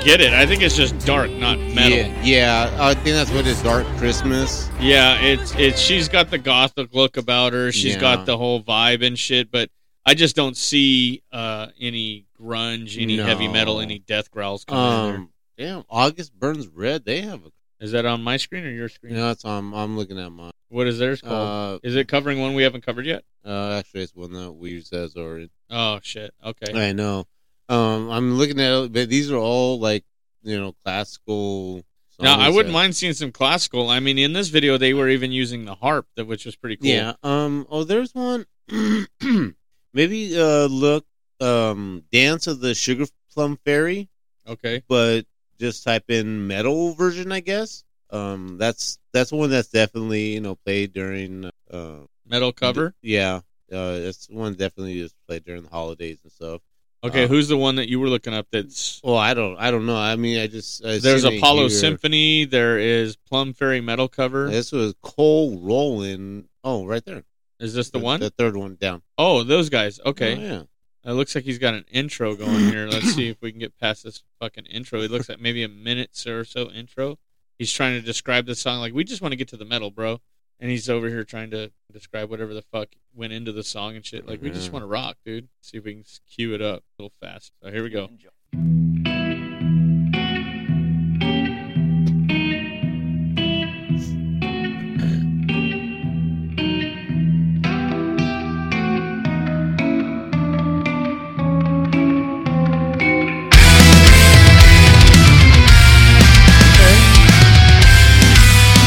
get 0.00 0.20
it. 0.20 0.32
I 0.32 0.46
think 0.46 0.62
it's 0.62 0.76
just 0.76 0.98
dark, 1.06 1.30
not 1.30 1.58
metal. 1.58 1.96
Yeah, 1.98 2.22
yeah, 2.22 2.76
I 2.80 2.94
think 2.94 3.16
that's 3.16 3.30
what 3.30 3.46
it's 3.46 3.62
Dark 3.62 3.86
Christmas. 3.98 4.68
Yeah, 4.80 5.20
it's 5.20 5.54
it's 5.56 5.80
she's 5.80 6.08
got 6.08 6.30
the 6.30 6.38
gothic 6.38 6.94
look 6.94 7.16
about 7.16 7.52
her. 7.52 7.72
She's 7.72 7.94
Yeah. 7.94 8.00
got 8.00 8.26
the 8.26 8.36
whole 8.36 8.62
vibe 8.62 9.04
and 9.06 9.18
shit, 9.18 9.50
but 9.50 9.70
I 10.06 10.14
just 10.14 10.36
don't 10.36 10.56
see 10.56 11.22
uh 11.32 11.68
any 11.80 12.26
grunge, 12.40 13.00
any 13.00 13.16
heavy 13.18 13.48
metal, 13.48 13.80
any 13.80 13.98
death 13.98 14.30
growls 14.30 14.64
coming 14.64 15.08
in 15.10 15.14
Um, 15.16 15.30
damn, 15.58 15.84
August 15.88 16.32
Burns 16.38 16.66
Red. 16.68 17.04
They 17.04 17.20
have 17.22 17.44
a. 17.46 17.50
Is 17.84 17.92
that 17.92 18.04
on 18.04 18.22
my 18.22 18.36
screen 18.36 18.64
or 18.64 18.70
your 18.70 18.90
screen? 18.90 19.14
No, 19.14 19.30
it's 19.30 19.44
on. 19.44 19.72
I'm 19.72 19.96
looking 19.96 20.18
at 20.18 20.30
mine. 20.30 20.52
What 20.68 20.86
is 20.86 20.98
theirs 20.98 21.20
called? 21.22 21.76
Uh, 21.76 21.78
is 21.82 21.96
it 21.96 22.08
covering 22.08 22.38
one 22.38 22.54
we 22.54 22.62
haven't 22.62 22.84
covered 22.84 23.06
yet? 23.06 23.24
Uh, 23.44 23.72
actually, 23.78 24.02
it's 24.02 24.14
one 24.14 24.32
that 24.34 24.52
we 24.52 24.70
use 24.70 24.92
as 24.92 25.16
already. 25.16 25.50
Oh 25.70 25.98
shit. 26.02 26.32
Okay. 26.44 26.88
I 26.88 26.92
know. 26.92 27.24
Um, 27.70 28.10
I'm 28.10 28.34
looking 28.36 28.60
at 28.60 28.72
it, 28.84 28.92
but 28.92 29.08
these 29.08 29.30
are 29.30 29.36
all 29.36 29.78
like 29.78 30.04
you 30.42 30.58
know 30.58 30.74
classical. 30.84 31.84
Now 32.18 32.38
I 32.38 32.48
wouldn't 32.50 32.66
that- 32.66 32.72
mind 32.72 32.96
seeing 32.96 33.14
some 33.14 33.32
classical. 33.32 33.88
I 33.88 34.00
mean, 34.00 34.18
in 34.18 34.32
this 34.34 34.48
video 34.48 34.76
they 34.76 34.92
were 34.92 35.08
even 35.08 35.32
using 35.32 35.64
the 35.64 35.74
harp, 35.74 36.06
that 36.16 36.26
which 36.26 36.44
was 36.44 36.56
pretty 36.56 36.76
cool. 36.76 36.88
Yeah. 36.88 37.14
Um. 37.22 37.66
Oh, 37.70 37.84
there's 37.84 38.12
one. 38.14 38.44
Maybe 39.94 40.38
uh 40.38 40.66
look 40.66 41.06
um 41.40 42.04
Dance 42.12 42.46
of 42.46 42.60
the 42.60 42.74
Sugar 42.74 43.06
Plum 43.32 43.58
Fairy. 43.64 44.08
Okay. 44.46 44.82
But 44.88 45.26
just 45.58 45.84
type 45.84 46.04
in 46.10 46.46
metal 46.46 46.92
version, 46.94 47.32
I 47.32 47.40
guess. 47.40 47.84
Um. 48.10 48.58
That's 48.58 48.98
that's 49.12 49.32
one 49.32 49.50
that's 49.50 49.68
definitely 49.68 50.34
you 50.34 50.40
know 50.40 50.56
played 50.56 50.92
during 50.92 51.50
uh 51.70 52.00
Metal 52.26 52.52
cover. 52.52 52.94
Yeah. 53.02 53.40
Uh, 53.72 53.94
it's 54.02 54.28
one 54.28 54.54
definitely 54.54 55.00
just 55.00 55.14
played 55.28 55.44
during 55.44 55.62
the 55.62 55.68
holidays 55.68 56.18
and 56.24 56.32
stuff. 56.32 56.60
Okay, 57.02 57.24
Uh, 57.24 57.28
who's 57.28 57.48
the 57.48 57.56
one 57.56 57.76
that 57.76 57.88
you 57.88 57.98
were 57.98 58.08
looking 58.08 58.34
up? 58.34 58.46
That's 58.52 59.00
well, 59.02 59.16
I 59.16 59.32
don't, 59.32 59.56
I 59.56 59.70
don't 59.70 59.86
know. 59.86 59.96
I 59.96 60.16
mean, 60.16 60.38
I 60.38 60.46
just 60.46 60.84
I 60.84 60.98
there's 60.98 61.24
Apollo. 61.24 61.68
Symphony. 61.68 62.44
There 62.44 62.78
is 62.78 63.16
Plum 63.16 63.54
Fairy 63.54 63.80
metal 63.80 64.08
cover. 64.08 64.50
This 64.50 64.70
was 64.72 64.94
Cole 65.02 65.58
Rolland. 65.60 66.48
Oh, 66.62 66.84
right 66.84 67.04
there. 67.04 67.24
Is 67.58 67.74
this 67.74 67.90
the 67.90 67.98
one? 67.98 68.20
The 68.20 68.30
third 68.30 68.56
one 68.56 68.76
down. 68.78 69.02
Oh, 69.16 69.42
those 69.44 69.68
guys. 69.70 69.98
Okay. 70.04 70.36
Oh, 70.36 70.40
yeah. 70.40 70.62
It 71.10 71.14
looks 71.14 71.34
like 71.34 71.44
he's 71.44 71.58
got 71.58 71.72
an 71.72 71.86
intro 71.90 72.34
going 72.36 72.70
here. 72.70 72.86
Let's 72.86 73.14
see 73.14 73.28
if 73.28 73.40
we 73.40 73.50
can 73.50 73.60
get 73.60 73.78
past 73.78 74.04
this 74.04 74.22
fucking 74.38 74.66
intro. 74.66 75.00
It 75.00 75.10
looks 75.10 75.30
like 75.30 75.40
maybe 75.40 75.62
a 75.62 75.68
minute 75.68 76.26
or 76.26 76.44
so 76.44 76.70
intro. 76.70 77.18
He's 77.58 77.72
trying 77.72 77.98
to 77.98 78.04
describe 78.04 78.44
the 78.44 78.54
song 78.54 78.80
like 78.80 78.92
we 78.92 79.04
just 79.04 79.22
want 79.22 79.32
to 79.32 79.36
get 79.36 79.48
to 79.48 79.56
the 79.56 79.64
metal, 79.64 79.90
bro. 79.90 80.20
And 80.62 80.70
he's 80.70 80.90
over 80.90 81.08
here 81.08 81.24
trying 81.24 81.50
to 81.52 81.72
describe 81.90 82.28
whatever 82.28 82.52
the 82.52 82.60
fuck 82.60 82.88
went 83.14 83.32
into 83.32 83.50
the 83.50 83.64
song 83.64 83.96
and 83.96 84.04
shit. 84.04 84.28
Like 84.28 84.42
we 84.42 84.50
just 84.50 84.72
want 84.72 84.82
to 84.82 84.86
rock, 84.86 85.16
dude. 85.24 85.48
See 85.62 85.78
if 85.78 85.84
we 85.84 85.94
can 85.94 86.04
cue 86.30 86.54
it 86.54 86.60
up 86.60 86.84
a 86.98 87.02
little 87.02 87.12
fast. 87.18 87.52
So 87.62 87.70
here 87.70 87.82
we 87.82 87.88
go. 87.88 88.10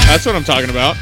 That's 0.06 0.28
what 0.28 0.36
I'm 0.36 0.44
talking 0.44 0.70
about. 0.70 0.96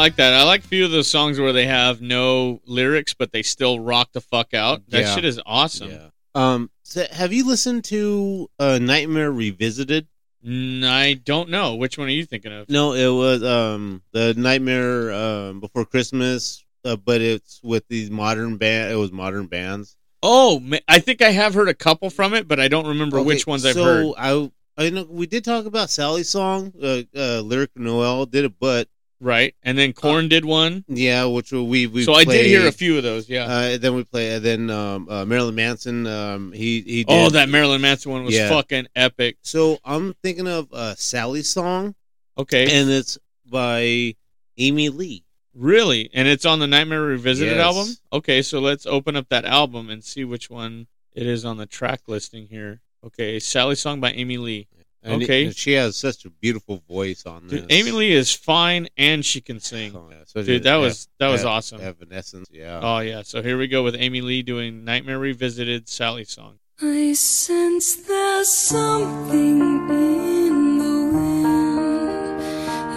Like 0.00 0.16
that. 0.16 0.34
I 0.34 0.42
like 0.44 0.64
a 0.64 0.68
few 0.68 0.84
of 0.84 0.90
those 0.90 1.08
songs 1.08 1.38
where 1.38 1.52
they 1.52 1.66
have 1.66 2.00
no 2.00 2.60
lyrics, 2.66 3.14
but 3.14 3.32
they 3.32 3.42
still 3.42 3.78
rock 3.80 4.12
the 4.12 4.20
fuck 4.20 4.54
out. 4.54 4.82
That 4.90 5.00
Yeah. 5.02 5.14
shit 5.14 5.24
is 5.24 5.40
awesome. 5.46 6.12
Um, 6.34 6.70
so 6.82 7.04
have 7.12 7.32
you 7.32 7.46
listened 7.46 7.84
to 7.84 8.48
uh, 8.58 8.78
Nightmare 8.80 9.30
Revisited? 9.32 10.06
Mm, 10.46 10.84
I 10.84 11.14
don't 11.14 11.50
know. 11.50 11.74
Which 11.74 11.98
one 11.98 12.08
are 12.08 12.12
you 12.12 12.24
thinking 12.24 12.52
of? 12.52 12.68
No, 12.70 12.92
it 12.94 13.08
was 13.08 13.42
um 13.42 14.02
the 14.12 14.32
Nightmare 14.34 15.12
um, 15.12 15.60
Before 15.60 15.84
Christmas, 15.84 16.64
uh, 16.84 16.96
but 16.96 17.20
it's 17.20 17.60
with 17.62 17.86
these 17.88 18.10
modern 18.10 18.56
band. 18.56 18.90
It 18.92 18.96
was 18.96 19.12
modern 19.12 19.46
bands. 19.46 19.96
Oh, 20.22 20.60
ma- 20.60 20.78
I 20.88 20.98
think 20.98 21.20
I 21.22 21.30
have 21.30 21.54
heard 21.54 21.68
a 21.68 21.74
couple 21.74 22.10
from 22.10 22.32
it, 22.34 22.46
but 22.48 22.58
I 22.60 22.68
don't 22.68 22.86
remember 22.86 23.18
Okay, 23.18 23.26
which 23.26 23.46
ones 23.46 23.64
I've 23.66 23.74
so 23.74 23.84
heard. 23.84 24.14
I 24.16 24.50
I 24.86 24.88
know 24.90 25.06
we 25.10 25.26
did 25.26 25.44
talk 25.44 25.66
about 25.66 25.90
Sally's 25.90 26.30
song, 26.30 26.72
uh, 26.82 27.02
uh, 27.14 27.40
lyric 27.40 27.70
Noel 27.76 28.24
did 28.24 28.46
it, 28.46 28.52
but 28.58 28.88
right? 29.20 29.54
And 29.62 29.76
then 29.76 29.92
Korn 29.92 30.28
did 30.28 30.44
one. 30.44 30.84
Yeah, 30.88 31.26
which 31.26 31.52
we 31.52 31.86
we. 31.86 32.04
So 32.04 32.14
I 32.14 32.24
did 32.24 32.46
hear 32.46 32.66
a 32.66 32.72
few 32.72 32.96
of 32.96 33.02
those. 33.02 33.28
Yeah. 33.28 33.44
Uh, 33.44 33.78
then 33.78 33.94
we 33.94 34.04
play. 34.04 34.34
And 34.34 34.44
then 34.44 34.70
um, 34.70 35.08
uh, 35.08 35.24
Marilyn 35.24 35.54
Manson. 35.54 36.06
Um, 36.06 36.52
he 36.52 36.80
he. 36.80 37.04
Did, 37.04 37.06
oh, 37.08 37.30
that 37.30 37.48
Marilyn 37.48 37.80
Manson 37.80 38.12
one 38.12 38.24
was 38.24 38.34
Yeah. 38.34 38.48
fucking 38.48 38.88
epic. 38.96 39.36
So 39.42 39.78
I'm 39.84 40.14
thinking 40.22 40.48
of 40.48 40.72
uh, 40.72 40.94
Sally's 40.96 41.48
song. 41.48 41.94
Okay. 42.36 42.80
And 42.80 42.90
it's 42.90 43.18
by 43.46 44.14
Amy 44.56 44.88
Lee. 44.88 45.24
Really? 45.54 46.08
And 46.14 46.28
it's 46.28 46.46
on 46.46 46.60
the 46.60 46.66
Nightmare 46.66 47.02
Revisited 47.02 47.56
Yes. 47.56 47.66
album? 47.66 47.94
Okay, 48.12 48.40
so 48.40 48.60
let's 48.60 48.86
open 48.86 49.16
up 49.16 49.28
that 49.30 49.44
album 49.44 49.90
and 49.90 50.02
see 50.02 50.24
which 50.24 50.48
one 50.48 50.86
it 51.12 51.26
is 51.26 51.44
on 51.44 51.56
the 51.56 51.66
track 51.66 52.02
listing 52.06 52.46
here. 52.48 52.80
Okay, 53.04 53.40
Sally 53.40 53.74
Song 53.74 54.00
by 54.00 54.12
Amy 54.12 54.36
Lee. 54.38 54.68
And 55.02 55.22
okay. 55.22 55.46
and 55.46 55.56
she 55.56 55.72
has 55.72 55.96
such 55.96 56.26
a 56.26 56.30
beautiful 56.30 56.82
voice 56.88 57.24
on 57.24 57.46
this. 57.46 57.62
Dude, 57.62 57.72
Amy 57.72 57.90
Lee 57.90 58.12
is 58.12 58.30
fine 58.32 58.86
and 58.98 59.24
she 59.24 59.40
can 59.40 59.56
oh, 59.56 59.60
sing. 59.60 59.92
So 60.26 60.42
Dude, 60.42 60.62
that 60.64 60.74
Ev- 60.74 60.80
was 60.82 61.08
that 61.18 61.28
was 61.28 61.42
awesome. 61.44 61.80
Evanescence, 61.80 62.48
yeah. 62.52 62.80
Oh 62.82 62.98
yeah. 62.98 63.22
So 63.22 63.42
here 63.42 63.56
we 63.56 63.66
go 63.66 63.82
with 63.82 63.96
Amy 63.96 64.20
Lee 64.20 64.42
doing 64.42 64.84
Nightmare 64.84 65.18
Revisited 65.18 65.88
Sally 65.88 66.24
Song. 66.24 66.58
I 66.82 67.12
sense 67.12 67.94
there's 67.94 68.50
something 68.50 69.60
in 69.90 70.78
the 70.78 71.14
wind 71.14 72.40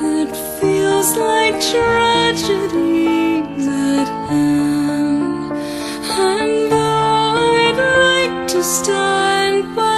that 0.01 0.33
feels 0.61 1.17
like 1.17 1.55
tragedy's 1.55 3.67
at 3.67 4.07
hand. 4.29 5.51
Um, 5.51 5.51
and 5.51 6.71
though 6.71 6.77
I'd 6.77 8.31
like 8.31 8.47
to 8.49 8.63
stand 8.63 9.75
by 9.75 9.87
him, 9.87 9.92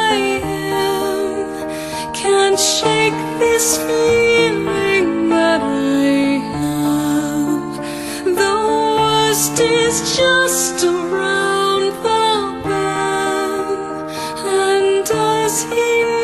shake 2.57 3.13
this 3.37 3.77
feeling 3.77 5.29
that 5.29 5.61
I 5.61 6.39
have. 6.53 7.75
The 8.23 8.55
worst 8.97 9.59
is 9.59 10.15
just 10.15 10.83
around 10.85 11.91
the 12.01 12.61
bend. 12.63 14.09
And 14.45 15.05
does 15.05 15.63
he 15.63 16.14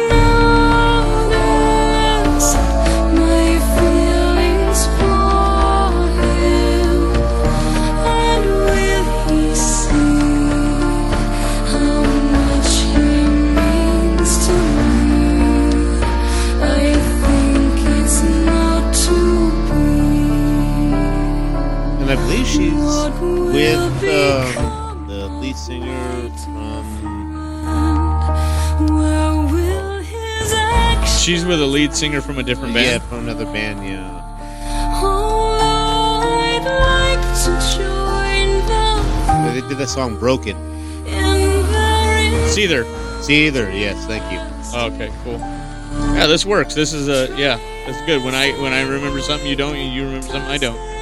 I 22.12 22.16
believe 22.16 22.46
she's 22.46 22.74
with 22.74 24.04
um, 24.04 25.08
the 25.08 25.30
lead 25.40 25.56
singer 25.56 26.30
from. 26.44 27.32
Where 28.98 29.32
will 29.50 30.00
his 30.00 30.52
actions 30.52 31.22
She's 31.22 31.46
with 31.46 31.62
a 31.62 31.66
lead 31.66 31.96
singer 31.96 32.20
from 32.20 32.38
a 32.38 32.44
different 32.44 32.74
band. 32.74 33.02
Yeah, 33.02 33.08
from 33.08 33.20
another 33.20 33.46
band, 33.46 33.88
yeah. 33.88 34.18
Like 36.62 37.22
to 37.46 37.52
join 37.78 38.68
them 38.68 39.56
They 39.56 39.62
did 39.70 39.78
that 39.78 39.88
song 39.88 40.20
Broken. 40.20 40.58
in 41.08 41.64
their 41.72 42.50
See 42.50 42.66
there. 42.66 42.84
Seether, 43.22 43.74
yes, 43.74 44.06
thank 44.08 44.30
you. 44.34 44.40
Okay, 44.78 45.14
cool. 45.24 45.40
Yeah, 46.14 46.28
this 46.28 46.46
works. 46.46 46.76
This 46.76 46.92
is 46.92 47.08
a 47.08 47.34
yeah, 47.40 47.58
that's 47.86 48.06
good. 48.06 48.22
When 48.22 48.36
I 48.36 48.52
when 48.62 48.74
I 48.74 48.82
remember 48.82 49.22
something 49.22 49.48
you 49.48 49.56
don't, 49.56 49.78
you 49.78 50.04
remember 50.04 50.28
something 50.28 50.52
I 50.52 50.58
don't. 50.58 51.01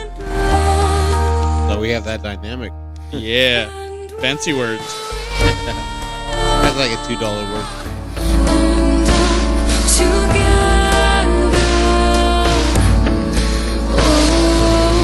So 1.69 1.79
we 1.79 1.89
have 1.89 2.03
that 2.05 2.23
dynamic. 2.23 2.73
Yeah, 3.11 3.69
fancy 4.17 4.53
words. 4.53 4.81
That's 5.39 6.75
like 6.75 6.89
a 6.91 7.07
two 7.07 7.15
dollar 7.19 7.43
word. 7.43 9.09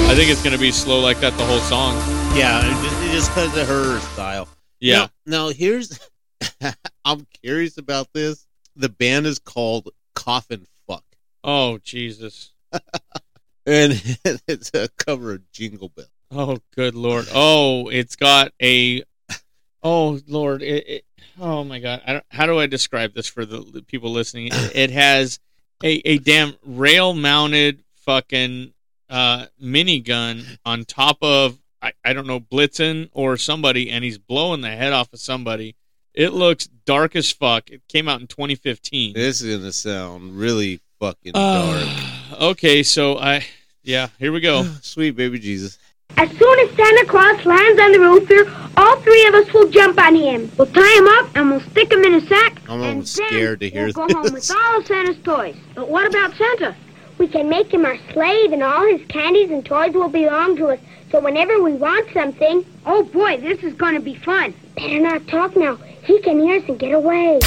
I 0.08 0.14
think 0.16 0.32
it's 0.32 0.42
gonna 0.44 0.58
be 0.58 0.72
slow 0.72 1.02
like 1.02 1.20
that 1.20 1.38
the 1.38 1.46
whole 1.46 1.60
song. 1.60 1.96
Yeah, 2.38 2.62
it 2.64 3.12
just- 3.12 3.30
because 3.30 3.58
of 3.58 3.68
her 3.68 4.00
style. 4.14 4.48
Yeah. 4.80 5.08
Now, 5.26 5.48
now 5.48 5.50
here's, 5.50 6.00
I'm 7.06 7.28
curious 7.44 7.78
about 7.78 8.12
this. 8.14 8.46
The 8.76 8.90
band 8.90 9.26
is 9.26 9.40
called 9.40 9.90
Coffin 10.16 10.66
Fuck, 10.88 11.04
Oh 11.44 11.78
Jesus. 11.78 12.52
and 13.66 13.94
it's 14.48 14.72
a 14.74 14.90
cover 14.98 15.34
of 15.34 15.52
Jingle 15.52 15.90
Bell. 15.90 16.06
Oh 16.38 16.58
good 16.76 16.96
lord. 16.96 17.28
Oh, 17.34 17.88
it's 17.88 18.16
got 18.18 18.52
a. 18.62 19.04
Oh 19.82 20.20
lord. 20.28 20.62
It, 20.62 20.88
it, 20.88 21.06
oh 21.40 21.64
my 21.64 21.80
god. 21.80 22.02
I 22.06 22.14
don't, 22.14 22.26
how 22.30 22.46
do 22.46 22.60
I 22.60 22.66
describe 22.66 23.14
this 23.14 23.28
for 23.28 23.46
the, 23.46 23.60
the 23.62 23.82
people 23.82 24.12
listening? 24.12 24.48
It, 24.48 24.76
it 24.76 24.92
has 24.92 25.40
a 25.84 26.02
a 26.06 26.18
damn 26.18 26.56
rail 26.66 27.14
mounted 27.14 27.84
fucking 28.06 28.74
uh 29.10 29.46
minigun 29.64 30.58
on 30.66 30.84
top 30.84 31.18
of 31.22 31.58
I, 31.82 31.94
I 32.04 32.14
don't 32.14 32.28
know 32.28 32.40
Blitzen 32.40 33.10
or 33.14 33.38
somebody, 33.38 33.90
and 33.90 34.04
he's 34.04 34.18
blowing 34.18 34.62
the 34.62 34.72
head 34.72 34.92
off 34.92 35.14
of 35.14 35.20
somebody. 35.20 35.76
It 36.14 36.34
looks 36.34 36.68
dark 36.68 37.16
as 37.16 37.32
fuck. 37.32 37.70
It 37.70 37.82
came 37.88 38.08
out 38.10 38.22
in 38.22 38.28
2015. 38.28 39.14
This 39.14 39.42
is 39.42 39.58
gonna 39.58 39.72
sound 39.72 40.38
really 40.38 40.82
fucking 41.00 41.32
Uh, 41.34 41.80
dark. 41.80 42.42
Okay, 42.42 42.84
so 42.84 43.18
I 43.18 43.46
yeah, 43.84 44.10
here 44.20 44.32
we 44.34 44.42
go. 44.42 44.64
Sweet 44.82 45.12
baby 45.12 45.40
Jesus. 45.40 45.78
As 46.18 46.30
soon 46.38 46.60
as 46.60 46.76
Santa 46.76 47.06
Claus 47.08 47.46
lands 47.46 47.82
on 47.82 47.92
the 47.92 48.00
roof 48.00 48.28
here, 48.28 48.52
all 48.78 49.00
three 49.02 49.28
of 49.28 49.36
us 49.36 49.54
will 49.54 49.70
jump 49.70 50.00
on 50.00 50.16
him. 50.16 50.50
We'll 50.58 50.68
tie 50.68 50.98
him 50.98 51.08
up 51.08 51.36
and 51.36 51.52
we'll 51.52 51.60
stick 51.72 51.92
him 51.92 52.04
in 52.04 52.16
a 52.16 52.22
sack. 52.22 52.62
I'm 52.70 52.82
and 52.82 52.90
almost 52.92 53.18
then 53.18 53.28
scared 53.28 53.60
to 53.60 53.70
hear 53.70 53.86
we'll 53.86 54.08
go 54.08 54.14
home 54.14 54.34
with 54.34 54.52
all 54.52 54.80
of 54.80 54.88
Santa's 54.88 55.18
toys. 55.24 55.56
But 55.76 55.90
what 55.90 56.08
about 56.08 56.36
Santa? 56.36 56.76
We 57.18 57.28
can 57.28 57.48
make 57.48 57.74
him 57.74 57.86
our 57.86 57.98
slave, 58.12 58.52
and 58.52 58.62
all 58.62 58.86
his 58.86 59.06
candies 59.08 59.50
and 59.50 59.66
toys 59.66 59.94
will 59.94 60.10
belong 60.10 60.58
to 60.58 60.68
us. 60.68 60.80
So 61.12 61.22
whenever 61.22 61.62
we 61.62 61.74
want 61.74 62.12
something, 62.14 62.66
oh 62.86 63.04
boy, 63.04 63.38
this 63.38 63.64
is 63.64 63.74
going 63.74 63.96
to 63.96 64.02
be 64.02 64.16
fun. 64.16 64.54
Better 64.76 65.00
not 65.00 65.28
talk 65.28 65.56
now. 65.56 65.78
He 66.04 66.20
can 66.22 66.42
hear 66.42 66.58
us 66.58 66.68
and 66.68 66.78
get 66.78 66.94
away. 66.94 67.40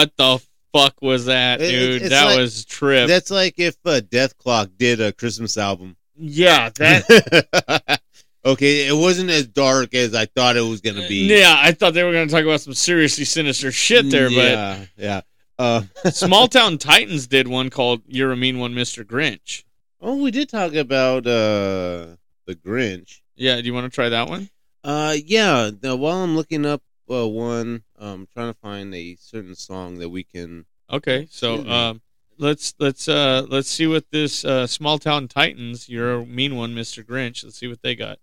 What 0.00 0.16
the 0.16 0.42
fuck 0.72 1.02
was 1.02 1.26
that, 1.26 1.60
It- 1.60 1.74
it- 1.74 1.98
dude? 2.00 2.10
that 2.12 2.24
like- 2.24 2.38
was 2.38 2.64
trip. 2.64 3.06
That's 3.08 3.30
like 3.30 3.54
if 3.58 3.76
uh, 3.84 4.00
Dethklok 4.00 4.70
did 4.78 5.00
a 5.00 5.12
Christmas 5.12 5.58
album. 5.58 5.96
yeah, 6.16 6.70
that. 6.70 8.00
okay, 8.44 8.86
it 8.86 8.96
wasn't 8.96 9.28
as 9.30 9.46
dark 9.46 9.92
as 9.94 10.14
I 10.14 10.24
thought 10.26 10.56
it 10.56 10.62
was 10.62 10.80
gonna 10.80 11.06
be. 11.06 11.26
yeah, 11.26 11.54
I 11.58 11.72
thought 11.72 11.92
they 11.94 12.02
were 12.04 12.12
going 12.12 12.28
to 12.28 12.34
talk 12.34 12.44
about 12.44 12.60
some 12.62 12.72
seriously 12.74 13.24
sinister 13.26 13.70
shit 13.72 14.10
there, 14.10 14.30
Yeah, 14.30 14.84
yeah. 14.96 15.20
Uh, 15.58 15.82
Small 16.12 16.48
Town 16.48 16.78
Titans 16.78 17.26
did 17.26 17.46
one 17.46 17.68
called 17.68 18.00
"You're 18.06 18.32
a 18.32 18.36
Mean 18.36 18.58
One, 18.58 18.74
Mr. 18.74 19.04
Grinch." 19.04 19.64
oh, 20.00 20.16
we 20.22 20.30
did 20.30 20.48
talk 20.48 20.72
about 20.74 21.26
uh, 21.26 22.16
the 22.46 22.54
Grinch. 22.64 23.20
Yeah, 23.36 23.56
do 23.60 23.66
you 23.66 23.74
want 23.74 23.84
to 23.84 23.94
try 23.94 24.08
that 24.08 24.28
one? 24.30 24.48
Uh, 24.82 25.14
yeah. 25.26 25.70
Now, 25.82 25.96
while 25.96 26.22
I'm 26.24 26.36
looking 26.36 26.64
up 26.64 26.82
uh, 27.10 27.26
one, 27.26 27.82
I'm 27.98 28.26
trying 28.32 28.52
to 28.52 28.58
find 28.58 28.94
a 28.94 29.16
certain 29.16 29.54
song 29.54 29.98
that 29.98 30.08
we 30.08 30.22
can. 30.22 30.66
Okay, 30.90 31.26
so 31.30 31.66
um, 31.68 32.00
let's 32.38 32.74
let's 32.78 33.08
uh 33.08 33.46
let's 33.48 33.68
see 33.68 33.86
what 33.86 34.10
this 34.10 34.44
uh, 34.44 34.66
Small 34.66 34.98
Town 34.98 35.28
Titans. 35.28 35.88
You're 35.88 36.20
a 36.20 36.26
mean 36.26 36.56
one, 36.56 36.74
Mr. 36.74 37.04
Grinch. 37.04 37.44
Let's 37.44 37.58
see 37.58 37.68
what 37.68 37.82
they 37.82 37.94
got. 37.94 38.18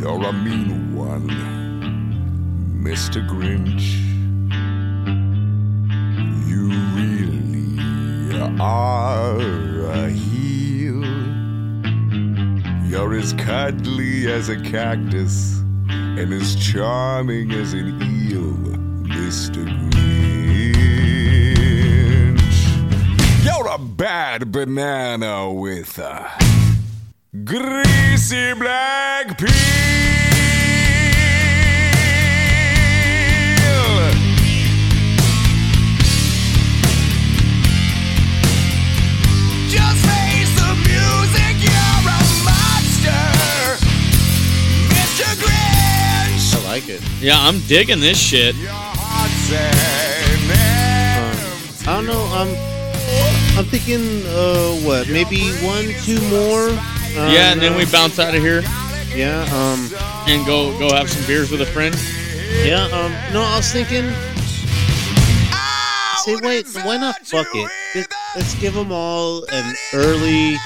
You're 0.00 0.24
a 0.24 0.32
mean 0.32 0.94
one, 0.94 1.28
Mr. 2.82 3.26
Grinch. 3.28 4.15
Are 8.60 9.38
a 9.86 10.08
heel. 10.08 11.04
You're 12.88 13.14
as 13.14 13.32
cuddly 13.34 14.32
as 14.32 14.48
a 14.48 14.60
cactus 14.60 15.60
and 15.88 16.32
as 16.32 16.56
charming 16.56 17.52
as 17.52 17.74
an 17.74 18.00
eel, 18.02 18.54
Mr. 19.04 19.64
Grinch. 19.90 21.04
You're 23.44 23.68
a 23.68 23.78
bad 23.78 24.50
banana 24.52 25.52
with 25.52 25.98
a 25.98 26.30
greasy 27.44 28.54
black 28.54 29.38
peel. 29.38 30.15
Like 46.76 46.88
it. 46.90 47.00
Yeah, 47.20 47.36
I'm 47.38 47.60
digging 47.60 48.00
this 48.00 48.20
shit. 48.20 48.54
I 51.88 51.94
don't 51.94 52.06
know. 52.06 52.22
I'm 52.32 52.48
I'm 53.56 53.64
thinking, 53.64 54.22
uh, 54.26 54.74
what? 54.84 55.08
Maybe 55.08 55.48
one, 55.64 55.86
two 56.04 56.20
more. 56.28 56.68
Um, 56.68 57.32
yeah, 57.32 57.52
and 57.52 57.62
then 57.62 57.76
we 57.78 57.86
bounce 57.86 58.18
out 58.18 58.34
of 58.34 58.42
here. 58.42 58.60
Yeah. 59.14 59.48
Um. 59.54 59.88
And 60.28 60.44
go 60.44 60.78
go 60.78 60.94
have 60.94 61.08
some 61.08 61.26
beers 61.26 61.50
with 61.50 61.62
a 61.62 61.66
friend. 61.66 61.94
Yeah. 62.66 62.84
Um. 62.92 63.12
No, 63.32 63.40
I 63.40 63.56
was 63.56 63.72
thinking. 63.72 64.12
Say, 66.24 66.36
wait. 66.42 66.66
Why 66.84 66.98
not? 66.98 67.16
Fuck 67.26 67.46
it. 67.54 67.70
Let- 67.94 68.12
Let's 68.34 68.54
give 68.56 68.74
them 68.74 68.92
all 68.92 69.44
an 69.50 69.74
early. 69.94 70.58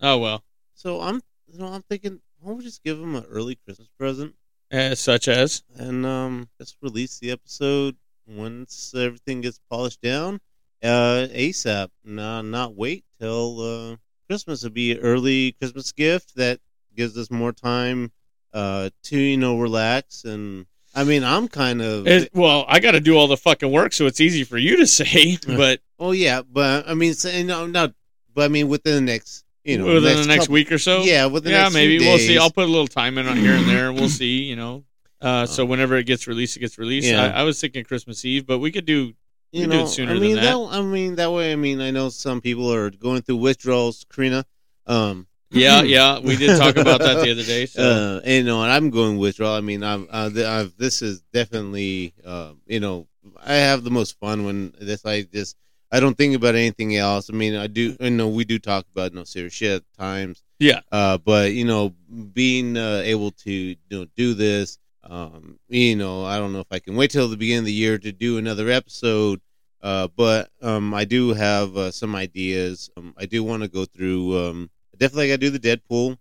Oh 0.00 0.18
well. 0.18 0.44
So 0.74 1.00
I'm, 1.00 1.20
you 1.46 1.58
know, 1.58 1.66
I'm 1.66 1.82
thinking, 1.82 2.20
why 2.40 2.50
don't 2.50 2.58
we 2.58 2.64
just 2.64 2.84
give 2.84 2.98
them 2.98 3.16
an 3.16 3.24
early 3.28 3.56
Christmas 3.56 3.88
present? 3.98 4.34
Uh, 4.70 4.94
such 4.94 5.28
as 5.28 5.62
and 5.76 6.04
um, 6.04 6.48
let's 6.58 6.76
release 6.82 7.18
the 7.18 7.30
episode 7.30 7.96
once 8.26 8.94
everything 8.94 9.40
gets 9.40 9.60
polished 9.70 10.02
down. 10.02 10.40
Uh, 10.82 11.26
ASAP. 11.30 11.88
Nah, 12.04 12.42
not 12.42 12.76
wait 12.76 13.04
till 13.18 13.60
uh, 13.60 13.96
Christmas. 14.28 14.62
It'll 14.62 14.74
be 14.74 14.92
an 14.92 14.98
early 14.98 15.52
Christmas 15.52 15.90
gift 15.92 16.36
that 16.36 16.60
gives 16.94 17.16
us 17.16 17.30
more 17.30 17.52
time 17.52 18.12
uh, 18.52 18.90
to 19.04 19.18
you 19.18 19.36
know 19.36 19.58
relax. 19.58 20.24
And 20.24 20.66
I 20.94 21.04
mean, 21.04 21.24
I'm 21.24 21.48
kind 21.48 21.82
of 21.82 22.06
It, 22.06 22.30
well, 22.34 22.64
I 22.68 22.78
got 22.80 22.92
to 22.92 23.00
do 23.00 23.16
all 23.16 23.26
the 23.26 23.36
fucking 23.36 23.72
work, 23.72 23.92
so 23.92 24.06
it's 24.06 24.20
easy 24.20 24.44
for 24.44 24.58
you 24.58 24.76
to 24.76 24.86
say. 25.00 25.38
But 25.46 25.80
oh 25.98 26.12
yeah, 26.12 26.42
but 26.42 26.88
I 26.88 26.94
mean, 26.94 27.14
so, 27.14 27.42
no, 27.42 27.66
not. 27.66 27.94
But 28.34 28.44
I 28.44 28.48
mean, 28.48 28.68
within 28.68 28.94
the 28.94 29.12
next 29.12 29.44
you 29.64 29.78
know 29.78 29.94
within 29.94 30.16
the 30.22 30.26
next 30.26 30.44
couple- 30.44 30.54
week 30.54 30.72
or 30.72 30.78
so, 30.78 31.02
Yeah, 31.02 31.26
within 31.26 31.52
yeah, 31.52 31.68
maybe 31.72 31.98
we'll 31.98 32.18
see. 32.18 32.38
I'll 32.38 32.50
put 32.50 32.64
a 32.64 32.72
little 32.72 32.86
time 32.86 33.18
in 33.18 33.26
on 33.26 33.36
here 33.36 33.52
and 33.54 33.68
there. 33.68 33.92
We'll 33.92 34.08
see. 34.22 34.42
You 34.42 34.56
know, 34.56 34.84
uh, 35.20 35.46
so 35.46 35.64
whenever 35.64 35.96
it 35.96 36.04
gets 36.04 36.26
released, 36.26 36.56
it 36.56 36.60
gets 36.60 36.78
released. 36.78 37.08
Yeah. 37.08 37.24
I, 37.24 37.40
I 37.40 37.42
was 37.42 37.60
thinking 37.60 37.84
Christmas 37.84 38.24
Eve, 38.24 38.46
but 38.46 38.58
we 38.58 38.70
could 38.70 38.84
do 38.86 39.14
you 39.52 39.66
know, 39.66 39.78
do 39.78 39.82
it 39.84 39.88
sooner 39.88 40.12
I 40.12 40.18
mean 40.18 40.36
than 40.36 40.44
that. 40.44 40.56
I 40.70 40.82
mean 40.82 41.14
that 41.16 41.32
way. 41.32 41.52
I 41.52 41.56
mean, 41.56 41.80
I 41.80 41.90
know 41.90 42.08
some 42.08 42.40
people 42.40 42.72
are 42.72 42.90
going 42.90 43.22
through 43.22 43.36
withdrawals. 43.36 44.04
Karina, 44.12 44.44
um, 44.86 45.26
Yeah, 45.50 45.82
yeah, 45.96 46.18
we 46.18 46.36
did 46.36 46.58
talk 46.58 46.76
about 46.76 47.00
that 47.00 47.24
the 47.24 47.30
other 47.32 47.42
day, 47.42 47.66
so. 47.66 47.82
uh, 47.82 48.20
and, 48.24 48.34
you 48.34 48.42
know, 48.44 48.62
and 48.62 48.70
I'm 48.70 48.90
going 48.90 49.16
withdrawal. 49.18 49.54
I 49.56 49.60
mean, 49.62 49.82
uh, 49.82 50.28
th- 50.30 50.44
I've, 50.46 50.76
this 50.76 51.00
is 51.02 51.22
definitely, 51.32 52.12
uh, 52.24 52.52
you 52.66 52.80
know, 52.80 53.06
I 53.44 53.54
have 53.54 53.84
the 53.84 53.90
most 53.90 54.18
fun 54.20 54.44
when 54.44 54.74
this. 54.80 55.04
I 55.06 55.22
just, 55.22 55.56
I 55.90 56.00
don't 56.00 56.16
think 56.16 56.34
about 56.34 56.54
anything 56.54 56.96
else. 56.96 57.30
I 57.30 57.32
mean, 57.32 57.54
I 57.54 57.66
do. 57.66 57.96
I 58.00 58.08
know, 58.08 58.28
we 58.28 58.44
do 58.44 58.58
talk 58.58 58.86
about 58.92 59.14
no 59.14 59.24
serious 59.24 59.54
shit 59.54 59.76
at 59.76 59.98
times. 59.98 60.42
Yeah. 60.58 60.80
Uh, 60.92 61.18
but 61.18 61.52
you 61.52 61.64
know, 61.64 61.94
being 62.32 62.76
uh, 62.76 63.02
able 63.04 63.30
to 63.30 63.50
you 63.50 63.76
know 63.90 64.06
do 64.16 64.34
this, 64.34 64.78
um, 65.04 65.58
you 65.68 65.96
know, 65.96 66.24
I 66.24 66.38
don't 66.38 66.52
know 66.52 66.60
if 66.60 66.70
I 66.70 66.78
can 66.78 66.94
wait 66.94 67.10
till 67.10 67.28
the 67.28 67.36
beginning 67.36 67.60
of 67.60 67.64
the 67.66 67.72
year 67.72 67.98
to 67.98 68.12
do 68.12 68.38
another 68.38 68.68
episode. 68.68 69.40
Uh, 69.80 70.08
but 70.16 70.50
um, 70.60 70.92
I 70.92 71.04
do 71.04 71.32
have 71.32 71.76
uh, 71.76 71.90
some 71.90 72.16
ideas. 72.16 72.90
Um, 72.96 73.14
I 73.16 73.26
do 73.26 73.44
want 73.44 73.62
to 73.62 73.68
go 73.68 73.84
through. 73.84 74.36
Um, 74.36 74.70
definitely, 74.96 75.28
got 75.28 75.40
to 75.40 75.50
do 75.50 75.56
the 75.56 75.60
Deadpool. 75.60 76.18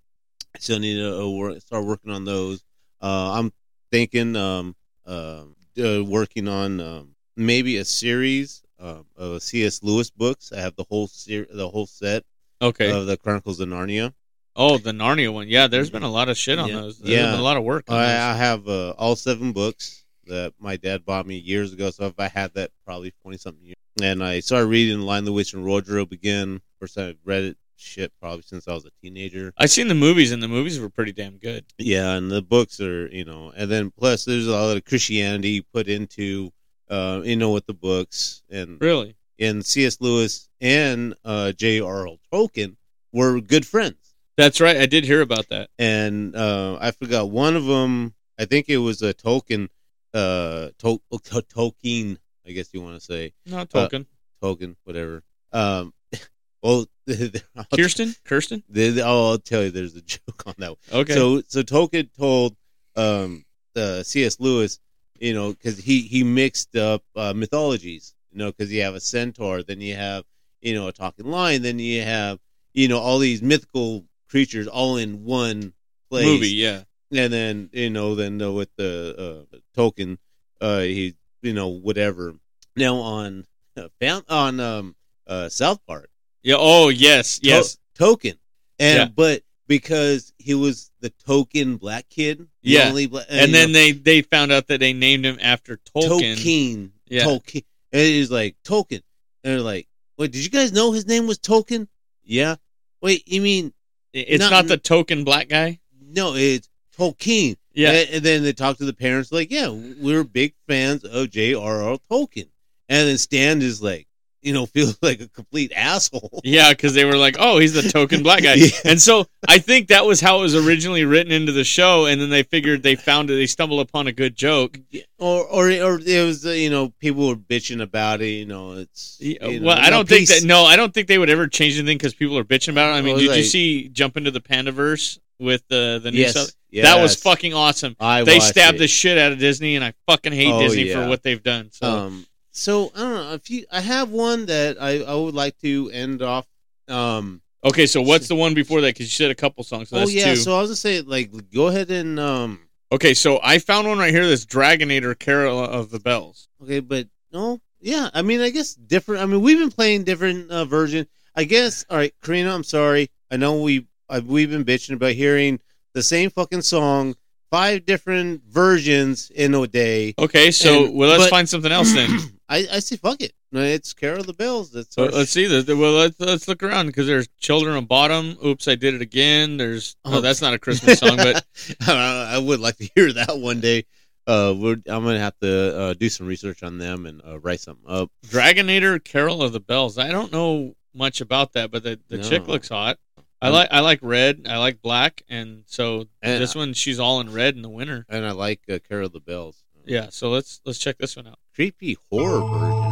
I 0.55 0.59
still 0.59 0.79
need 0.79 0.95
to 0.95 1.21
uh, 1.21 1.29
work, 1.29 1.59
start 1.61 1.85
working 1.85 2.11
on 2.11 2.23
those. 2.23 2.63
Uh, 3.01 3.33
I'm 3.33 3.51
thinking 3.91 4.35
um, 4.35 4.75
uh, 5.05 5.43
uh, 5.83 6.03
working 6.03 6.47
on 6.47 6.79
um, 6.79 7.15
maybe 7.35 7.77
a 7.77 7.85
series 7.85 8.63
uh, 8.79 9.01
of 9.15 9.41
C.S. 9.41 9.81
Lewis 9.83 10.09
books. 10.09 10.51
I 10.51 10.59
have 10.59 10.75
the 10.75 10.85
whole 10.89 11.07
ser- 11.07 11.47
the 11.51 11.69
whole 11.69 11.87
set. 11.87 12.23
Okay. 12.61 12.91
Of 12.91 13.05
the 13.05 13.17
Chronicles 13.17 13.59
of 13.59 13.69
Narnia. 13.69 14.13
Oh, 14.55 14.77
the 14.79 14.91
Narnia 14.91 15.31
one. 15.31 15.47
Yeah, 15.47 15.67
there's 15.67 15.91
been 15.91 16.03
a 16.03 16.09
lot 16.09 16.29
of 16.29 16.37
shit 16.37 16.57
on 16.57 16.69
Yeah. 16.69 16.75
those. 16.75 16.97
There's 16.99 17.31
been 17.31 17.39
a 17.39 17.43
lot 17.43 17.57
of 17.57 17.63
work. 17.63 17.85
On 17.89 17.97
I, 17.97 18.07
those. 18.07 18.15
I 18.15 18.33
have 18.33 18.67
uh, 18.67 18.89
all 18.97 19.15
seven 19.15 19.51
books 19.51 20.03
that 20.25 20.53
my 20.59 20.75
dad 20.77 21.05
bought 21.05 21.27
me 21.27 21.37
years 21.37 21.73
ago. 21.73 21.91
So 21.91 22.05
if 22.07 22.19
I 22.19 22.27
had 22.27 22.53
that 22.55 22.71
probably 22.83 23.13
twenty 23.21 23.37
something 23.37 23.63
years, 23.63 23.75
and 24.01 24.23
I 24.23 24.39
started 24.39 24.67
reading 24.67 24.99
*Lion, 25.01 25.25
the 25.25 25.31
Witch, 25.31 25.53
and 25.53 25.63
Wardrobe* 25.63 26.11
again. 26.11 26.61
First 26.79 26.95
time 26.95 27.09
I've 27.09 27.17
read 27.23 27.43
it, 27.43 27.57
shit, 27.75 28.11
probably 28.19 28.41
since 28.41 28.67
I 28.67 28.73
was 28.73 28.85
a 28.85 28.91
teenager. 29.01 29.53
I've 29.57 29.71
seen 29.71 29.87
the 29.87 29.95
movies, 29.95 30.31
and 30.31 30.41
the 30.41 30.47
movies 30.47 30.79
were 30.79 30.89
pretty 30.89 31.13
damn 31.13 31.37
good. 31.37 31.65
Yeah, 31.77 32.13
and 32.13 32.31
the 32.31 32.41
books 32.41 32.79
are 32.81 33.07
you 33.09 33.25
know, 33.25 33.53
and 33.55 33.69
then 33.69 33.91
plus 33.91 34.25
there's 34.25 34.47
a 34.47 34.51
lot 34.51 34.75
of 34.75 34.85
Christianity 34.85 35.61
put 35.61 35.87
into 35.87 36.51
uh, 36.89 37.21
you 37.23 37.35
know 37.35 37.51
with 37.51 37.65
the 37.65 37.73
books 37.73 38.43
and 38.49 38.79
Really? 38.81 39.15
and 39.39 39.65
C.S. 39.65 39.99
Lewis 40.01 40.49
and 40.61 41.13
uh, 41.25 41.51
J.R.R. 41.51 42.07
Tolkien 42.33 42.75
were 43.11 43.39
good 43.41 43.65
friends. 43.65 44.15
That's 44.37 44.61
right. 44.61 44.77
I 44.77 44.85
did 44.85 45.03
hear 45.03 45.21
about 45.21 45.49
that. 45.49 45.69
and 45.79 46.35
uh, 46.35 46.77
I 46.79 46.91
forgot 46.91 47.29
one 47.31 47.55
of 47.55 47.65
them. 47.65 48.13
I 48.39 48.45
think 48.45 48.69
it 48.69 48.77
was 48.77 49.01
a 49.01 49.13
Tolkien, 49.13 49.69
uh, 50.13 50.69
to- 50.79 51.01
to- 51.11 51.41
Tolkien. 51.41 52.17
I 52.47 52.51
guess 52.51 52.69
you 52.73 52.81
want 52.81 52.95
to 52.99 53.01
say 53.05 53.33
No, 53.45 53.59
Uh, 53.59 53.65
Tolkien. 53.65 54.05
Tolkien, 54.41 54.75
whatever. 54.83 55.23
Um, 55.51 55.93
well, 56.61 56.85
Kirsten, 57.75 58.13
Kirsten. 58.25 58.63
they- 58.69 59.01
oh, 59.01 59.31
I'll 59.31 59.37
tell 59.39 59.63
you, 59.63 59.71
there's 59.71 59.95
a 59.95 60.01
joke 60.13 60.43
on 60.45 60.53
that. 60.59 60.69
One. 60.69 61.01
Okay. 61.01 61.13
So, 61.13 61.41
so 61.47 61.63
Tolkien 61.63 62.09
told 62.17 62.55
um, 62.95 63.43
uh, 63.75 64.03
C.S. 64.03 64.39
Lewis, 64.39 64.79
you 65.19 65.33
know, 65.33 65.51
because 65.51 65.77
he 65.77 66.01
he 66.01 66.23
mixed 66.23 66.75
up 66.75 67.03
uh, 67.15 67.33
mythologies, 67.33 68.15
you 68.31 68.37
know, 68.39 68.51
because 68.51 68.71
you 68.71 68.81
have 68.81 68.95
a 68.95 68.99
centaur, 68.99 69.63
then 69.63 69.81
you 69.81 69.95
have 69.95 70.23
you 70.61 70.73
know 70.73 70.87
a 70.87 70.91
talking 70.91 71.25
lion, 71.25 71.61
then 71.61 71.79
you 71.79 72.01
have 72.03 72.39
you 72.73 72.87
know 72.87 72.99
all 72.99 73.19
these 73.19 73.41
mythical 73.41 74.05
creatures 74.29 74.67
all 74.67 74.97
in 74.97 75.23
one 75.23 75.73
place. 76.09 76.25
Movie, 76.25 76.49
yeah. 76.49 76.83
And 77.11 77.31
then 77.31 77.69
you 77.71 77.89
know, 77.89 78.15
then 78.15 78.41
uh, 78.41 78.51
with 78.51 78.69
the 78.75 79.45
uh, 79.53 79.57
Tolkien, 79.75 80.17
uh, 80.61 80.79
he 80.79 81.15
you 81.41 81.53
know 81.53 81.67
whatever. 81.67 82.35
Now 82.75 82.95
on 82.97 83.45
uh, 83.75 83.87
found 83.99 84.25
on 84.29 84.59
um 84.59 84.95
uh 85.25 85.49
South 85.49 85.79
Park. 85.85 86.09
Yeah. 86.43 86.55
Oh, 86.57 86.89
yes, 86.89 87.39
yes. 87.43 87.73
To- 87.73 87.79
token. 87.95 88.37
And 88.79 88.97
Yeah. 88.97 89.05
but 89.13 89.41
because 89.67 90.33
he 90.37 90.53
was 90.53 90.91
the 91.01 91.09
token 91.09 91.77
black 91.77 92.09
kid, 92.09 92.39
the 92.39 92.47
Yeah. 92.71 92.89
only 92.89 93.05
bla- 93.07 93.25
and 93.29 93.51
you 93.51 93.57
then 93.57 93.71
know, 93.71 93.79
they 93.79 93.91
they 93.91 94.21
found 94.21 94.51
out 94.51 94.67
that 94.67 94.79
they 94.79 94.93
named 94.93 95.25
him 95.25 95.37
after 95.41 95.77
Tolkien. 95.77 96.35
Tolkien, 96.35 96.89
Yeah. 97.07 97.23
Tolkien, 97.23 97.63
and 97.91 98.01
he's 98.01 98.31
like 98.31 98.55
Tolkien, 98.63 99.01
and 99.43 99.53
they're 99.53 99.61
like, 99.61 99.87
wait, 100.17 100.31
did 100.31 100.43
you 100.43 100.49
guys 100.49 100.71
know 100.71 100.91
his 100.91 101.05
name 101.05 101.27
was 101.27 101.37
Tolkien? 101.39 101.87
Yeah. 102.23 102.55
Wait, 103.01 103.27
you 103.27 103.41
mean 103.41 103.73
It's 104.13 104.49
not, 104.49 104.67
the 104.67 104.77
token 104.77 105.23
black 105.23 105.47
guy. 105.49 105.79
no, 106.01 106.33
it's 106.35 106.69
Tolkien. 106.97 107.57
Yeah. 107.73 107.91
And, 107.91 108.09
and 108.09 108.23
then 108.25 108.43
they 108.43 108.53
talk 108.53 108.77
to 108.77 108.85
the 108.85 108.93
parents, 108.93 109.31
like, 109.31 109.51
yeah, 109.51 109.69
we're 109.69 110.23
big 110.23 110.55
fans 110.67 111.03
of 111.03 111.29
J.R.R. 111.29 111.99
Tolkien. 112.09 112.47
And 112.89 113.07
then 113.07 113.17
Stan 113.19 113.61
is 113.61 113.83
like, 113.83 114.06
you 114.41 114.53
know, 114.53 114.65
feel 114.73 114.89
like 115.01 115.19
a 115.21 115.27
complete 115.27 115.71
asshole. 115.75 116.41
Yeah, 116.43 116.69
because 116.71 116.93
they 116.93 117.05
were 117.05 117.15
like, 117.17 117.35
"Oh, 117.39 117.57
he's 117.59 117.73
the 117.73 117.89
token 117.89 118.23
black 118.23 118.43
guy," 118.43 118.53
Yeah. 118.55 118.69
and 118.85 119.01
so 119.01 119.25
I 119.47 119.59
think 119.59 119.87
that 119.89 120.05
was 120.05 120.21
how 120.21 120.39
it 120.39 120.41
was 120.41 120.55
originally 120.55 121.05
written 121.05 121.31
into 121.31 121.51
the 121.51 121.63
show. 121.63 122.05
And 122.05 122.19
then 122.21 122.29
they 122.29 122.43
figured 122.43 122.83
they 122.83 122.95
found 122.95 123.29
it, 123.29 123.35
they 123.35 123.47
stumbled 123.47 123.79
upon 123.81 124.07
a 124.07 124.11
good 124.11 124.35
joke. 124.35 124.79
Or, 125.19 125.43
or, 125.45 125.67
or 125.69 125.99
it 126.05 126.25
was, 126.25 126.45
uh, 126.45 126.51
you 126.51 126.69
know, 126.69 126.93
people 126.99 127.27
were 127.27 127.35
bitching 127.35 127.81
about 127.81 128.21
it. 128.21 128.29
You 128.29 128.45
know, 128.45 128.73
it's. 128.73 129.17
you 129.19 129.37
know, 129.39 129.65
well, 129.67 129.77
I 129.79 129.89
don't 129.89 130.07
think 130.07 130.27
that. 130.29 130.43
No, 130.43 130.63
I 130.65 130.75
don't 130.75 130.93
think 130.93 131.07
they 131.07 131.17
would 131.17 131.29
ever 131.29 131.47
change 131.47 131.77
anything 131.77 131.97
because 131.97 132.13
people 132.13 132.37
are 132.37 132.43
bitching 132.43 132.69
about 132.73 132.91
it. 132.93 132.97
I 132.99 133.01
mean, 133.01 133.15
Well, 133.15 133.25
did 133.25 133.35
you 133.37 133.43
see 133.43 133.89
jump 133.89 134.17
into 134.17 134.31
the 134.31 134.41
Panderverse 134.41 135.19
with 135.39 135.63
the 135.67 135.99
the 136.03 136.11
new 136.11 136.19
Yes, 136.19 136.31
stuff? 136.31 136.49
That 136.73 137.01
was 137.01 137.15
fucking 137.15 137.53
awesome. 137.53 137.95
I 137.99 138.23
they 138.23 138.39
stabbed 138.39 138.75
it. 138.75 138.79
the 138.79 138.87
shit 138.87 139.17
out 139.17 139.31
of 139.31 139.39
Disney, 139.39 139.75
and 139.75 139.83
I 139.83 139.93
fucking 140.05 140.33
hate 140.33 140.51
Oh, 140.51 140.59
Disney 140.59 140.83
yeah. 140.89 141.01
for 141.03 141.09
what 141.09 141.23
they've 141.23 141.41
done. 141.41 141.69
So 141.71 141.87
Um, 141.87 142.27
so 142.57 142.91
I 142.95 142.99
don't 142.99 143.13
know 143.13 143.33
if 143.33 143.49
you. 143.49 143.65
I 143.71 143.81
have 143.81 144.09
one 144.09 144.47
that 144.47 144.81
I, 144.81 145.01
I 145.03 145.13
would 145.13 145.35
like 145.35 145.57
to 145.59 145.89
end 145.93 146.21
off 146.21 146.47
Um. 146.87 147.41
Okay, 147.63 147.85
so 147.85 148.01
what's 148.01 148.27
the 148.27 148.35
one 148.35 148.53
before 148.53 148.81
that? 148.81 148.95
Because 148.95 149.07
you 149.07 149.25
said 149.25 149.31
a 149.31 149.35
couple 149.35 149.63
songs. 149.63 149.89
So 149.89 149.97
oh 149.97 150.07
yeah. 150.07 150.25
two. 150.25 150.35
So 150.37 150.57
I 150.57 150.61
was 150.61 150.69
gonna 150.69 150.75
say, 150.77 151.01
like, 151.01 151.31
go 151.53 151.67
ahead 151.67 151.91
and 151.91 152.19
um. 152.19 152.59
okay, 152.91 153.13
so 153.13 153.39
I 153.43 153.59
found 153.59 153.87
one 153.87 153.97
right 153.99 154.13
here. 154.13 154.27
That's 154.27 154.45
Dragonator 154.45 155.17
Carol 155.17 155.59
of 155.63 155.89
the 155.89 155.99
Bells. 155.99 156.47
Okay, 156.63 156.79
but 156.79 157.07
no, 157.31 157.59
yeah. 157.79 158.09
I 158.13 158.21
mean, 158.21 158.41
I 158.41 158.49
guess 158.49 158.73
different. 158.73 159.21
I 159.21 159.25
mean, 159.25 159.41
we've 159.41 159.59
been 159.59 159.71
playing 159.71 160.03
different 160.03 160.49
uh, 160.49 160.65
version. 160.65 161.07
I 161.35 161.43
guess. 161.43 161.85
All 161.89 161.97
right, 161.97 162.13
Karina. 162.23 162.53
I'm 162.53 162.63
sorry. 162.63 163.09
I 163.29 163.37
know 163.37 163.61
we 163.61 163.87
uh, 164.09 164.21
we've 164.25 164.49
been 164.49 164.65
bitching 164.65 164.93
about 164.93 165.11
hearing 165.11 165.59
the 165.93 166.03
same 166.03 166.29
fucking 166.29 166.61
song, 166.61 167.15
five 167.51 167.85
different 167.85 168.43
versions 168.45 169.31
in 169.31 169.53
a 169.53 169.67
day. 169.67 170.13
Okay, 170.17 170.51
so 170.51 170.85
And- 170.85 170.95
well, 170.95 171.09
let's 171.09 171.25
but- 171.25 171.29
find 171.29 171.49
something 171.49 171.71
else 171.71 171.93
then. 171.93 172.09
I 172.49 172.67
I 172.71 172.79
say 172.79 172.95
fuck 172.97 173.21
it. 173.21 173.33
It's 173.51 173.93
Carol 173.93 174.19
of 174.21 174.27
the 174.27 174.33
Bells. 174.33 174.71
That's 174.71 174.97
our 174.97 175.07
let's 175.07 175.31
see. 175.31 175.47
The, 175.47 175.75
well, 175.75 175.93
let's, 175.93 176.19
let's 176.19 176.47
look 176.47 176.61
around 176.63 176.87
because 176.87 177.07
there's 177.07 177.27
Children 177.39 177.77
of 177.77 177.85
Bodom. 177.85 178.37
Oops, 178.45 178.67
I 178.67 178.75
did 178.75 178.93
it 178.93 179.01
again. 179.01 179.57
There's 179.57 179.95
oh, 180.05 180.17
Oh. 180.17 180.21
that's 180.21 180.41
not 180.41 180.53
a 180.53 180.59
Christmas 180.59 180.99
song, 180.99 181.15
but 181.17 181.45
I 181.87 182.33
I 182.35 182.37
would 182.37 182.59
like 182.59 182.77
to 182.77 182.89
hear 182.95 183.11
that 183.13 183.37
one 183.39 183.59
day. 183.61 183.85
Uh, 184.27 184.53
we're, 184.57 184.73
I'm 184.87 185.05
gonna 185.05 185.19
have 185.19 185.39
to 185.39 185.79
uh, 185.79 185.93
do 185.93 186.09
some 186.09 186.27
research 186.27 186.61
on 186.61 186.77
them 186.77 187.05
and 187.05 187.21
uh, 187.25 187.39
write 187.39 187.61
something 187.61 187.85
up. 187.89 188.11
Dragonator 188.27 189.01
Carol 189.03 189.41
of 189.41 189.53
the 189.53 189.61
Bells. 189.61 189.97
I 189.97 190.09
don't 190.09 190.33
know 190.33 190.75
much 190.93 191.21
about 191.21 191.53
that, 191.53 191.71
but 191.71 191.83
the, 191.83 191.99
the 192.09 192.17
chick 192.17 192.47
looks 192.47 192.67
hot. 192.69 192.97
I 193.41 193.47
Um, 193.47 193.53
like 193.53 193.69
I 193.71 193.79
like 193.79 193.99
red. 194.01 194.45
I 194.49 194.57
like 194.57 194.81
black, 194.81 195.21
and 195.29 195.63
so 195.67 196.07
And 196.21 196.41
this 196.41 196.55
one 196.55 196.73
she's 196.73 196.99
all 196.99 197.21
in 197.21 197.31
red 197.31 197.55
in 197.55 197.61
the 197.61 197.69
winter. 197.69 198.05
And 198.09 198.25
I 198.25 198.31
like 198.31 198.61
uh, 198.69 198.79
Carol 198.87 199.05
of 199.05 199.13
the 199.13 199.19
Bells. 199.21 199.63
Yeah, 199.87 200.07
so 200.09 200.29
let's 200.29 200.59
let's 200.65 200.79
check 200.79 200.97
this 200.97 201.15
one 201.15 201.27
out. 201.27 201.39
Creepy 201.55 201.95
horror 202.09 202.41
version. 202.41 202.83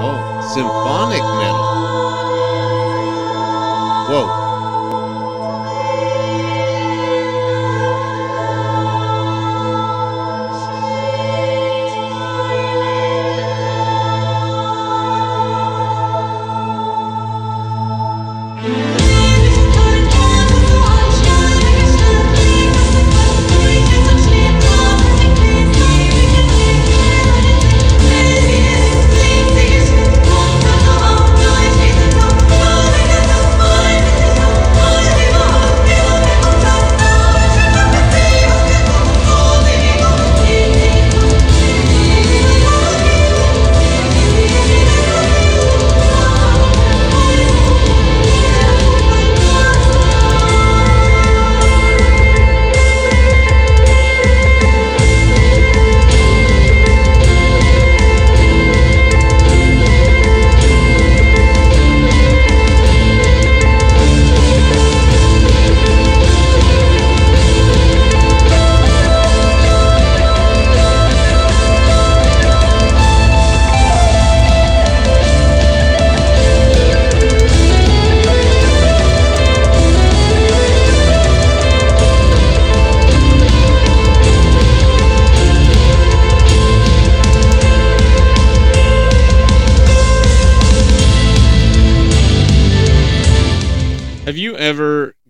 Oh, 0.00 0.50
symphonic 0.54 1.22
metal. 1.22 1.64
Whoa. 4.08 4.47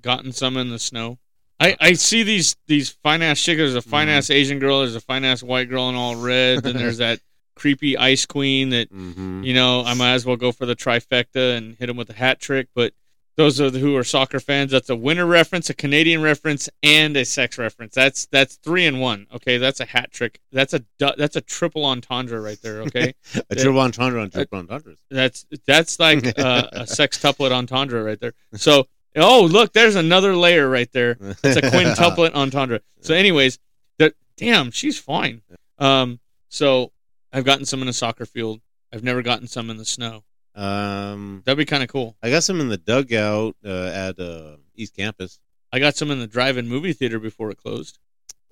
Gotten 0.09 0.33
some 0.33 0.57
in 0.57 0.71
the 0.71 0.79
snow? 0.79 1.19
I, 1.61 1.77
I 1.81 1.93
see 1.95 2.23
these 2.23 2.57
these 2.67 2.91
fine 3.03 3.21
ass 3.21 3.43
chicks. 3.43 3.59
There's 3.59 3.75
a 3.75 3.83
fine 3.83 4.09
ass 4.09 4.31
Asian 4.31 4.59
girl. 4.59 4.79
There's 4.81 4.95
a 4.95 5.01
fine 5.01 5.25
ass 5.25 5.43
white 5.43 5.69
girl 5.69 5.89
in 5.91 5.97
all 5.97 6.17
red. 6.17 6.63
Then 6.63 6.77
there's 6.77 6.99
that 6.99 7.21
creepy 7.57 7.97
ice 7.99 8.25
queen 8.27 8.71
that 8.71 8.91
Mm-hmm. 8.93 9.43
you 9.43 9.53
know 9.55 9.83
I 9.85 9.93
might 9.95 10.13
as 10.13 10.25
well 10.25 10.37
go 10.37 10.51
for 10.53 10.65
the 10.67 10.77
trifecta 10.77 11.57
and 11.57 11.77
hit 11.77 11.87
them 11.89 11.97
with 11.97 12.09
a 12.11 12.15
hat 12.15 12.41
trick. 12.41 12.69
But 12.75 12.93
those 13.37 13.61
are 13.61 13.71
the, 13.71 13.79
who 13.81 13.97
are 13.97 14.03
soccer 14.05 14.41
fans. 14.41 14.73
That's 14.73 14.89
a 14.91 14.97
winter 14.97 15.25
reference, 15.27 15.69
a 15.71 15.75
Canadian 15.75 16.23
reference, 16.23 16.69
and 16.83 17.17
a 17.17 17.25
sex 17.25 17.59
reference. 17.59 17.95
That's 17.95 18.27
that's 18.27 18.55
three 18.57 18.87
in 18.87 18.99
one. 19.01 19.27
Okay, 19.35 19.59
that's 19.59 19.81
a 19.81 19.85
hat 19.85 20.11
trick. 20.13 20.41
That's 20.53 20.75
a 20.75 20.81
du- 20.99 21.15
that's 21.19 21.37
a 21.37 21.41
triple 21.41 21.85
entendre 21.85 22.41
right 22.41 22.61
there. 22.63 22.83
Okay, 22.83 23.15
A 23.51 23.55
triple 23.57 23.81
entendre 23.81 24.23
on 24.23 24.31
triple 24.31 24.59
entendres. 24.61 24.99
That's 25.11 25.45
that's 25.67 25.99
like 26.01 26.25
uh, 26.39 26.69
a 26.73 26.83
sextuplet 26.83 27.51
entendre 27.53 28.03
right 28.05 28.19
there. 28.21 28.35
So 28.55 28.87
oh 29.21 29.45
look, 29.51 29.73
there's 29.73 29.97
another 29.97 30.35
layer 30.37 30.69
right 30.69 30.91
there. 30.93 31.17
It's 31.21 31.57
a 31.57 31.63
quintuplet 31.63 32.35
entendre. 32.35 32.81
So 33.01 33.15
anyways, 33.15 33.59
that 33.99 34.15
damn, 34.37 34.71
she's 34.71 34.99
fine. 34.99 35.43
Um, 35.79 36.21
so 36.49 36.93
I've 37.33 37.45
gotten 37.45 37.65
some 37.65 37.83
in 37.83 37.89
a 37.89 37.93
soccer 37.93 38.27
field. 38.27 38.61
I've 38.93 39.05
never 39.05 39.23
gotten 39.23 39.47
some 39.47 39.71
in 39.71 39.77
the 39.77 39.85
snow. 39.85 40.25
Um, 40.55 41.43
That'd 41.45 41.59
be 41.59 41.65
kind 41.67 41.83
of 41.83 41.89
cool. 41.89 42.17
I 42.23 42.31
got 42.31 42.43
some 42.43 42.61
in 42.61 42.69
the 42.69 42.79
dugout 42.79 43.55
uh, 43.65 43.87
at 43.95 44.19
uh, 44.19 44.57
East 44.75 44.97
Campus. 44.97 45.39
I 45.73 45.79
got 45.79 45.95
some 45.95 46.11
in 46.11 46.19
the 46.19 46.27
drive-in 46.27 46.67
movie 46.69 46.95
theater 46.95 47.19
before 47.19 47.51
it 47.51 47.59
closed. 47.59 47.99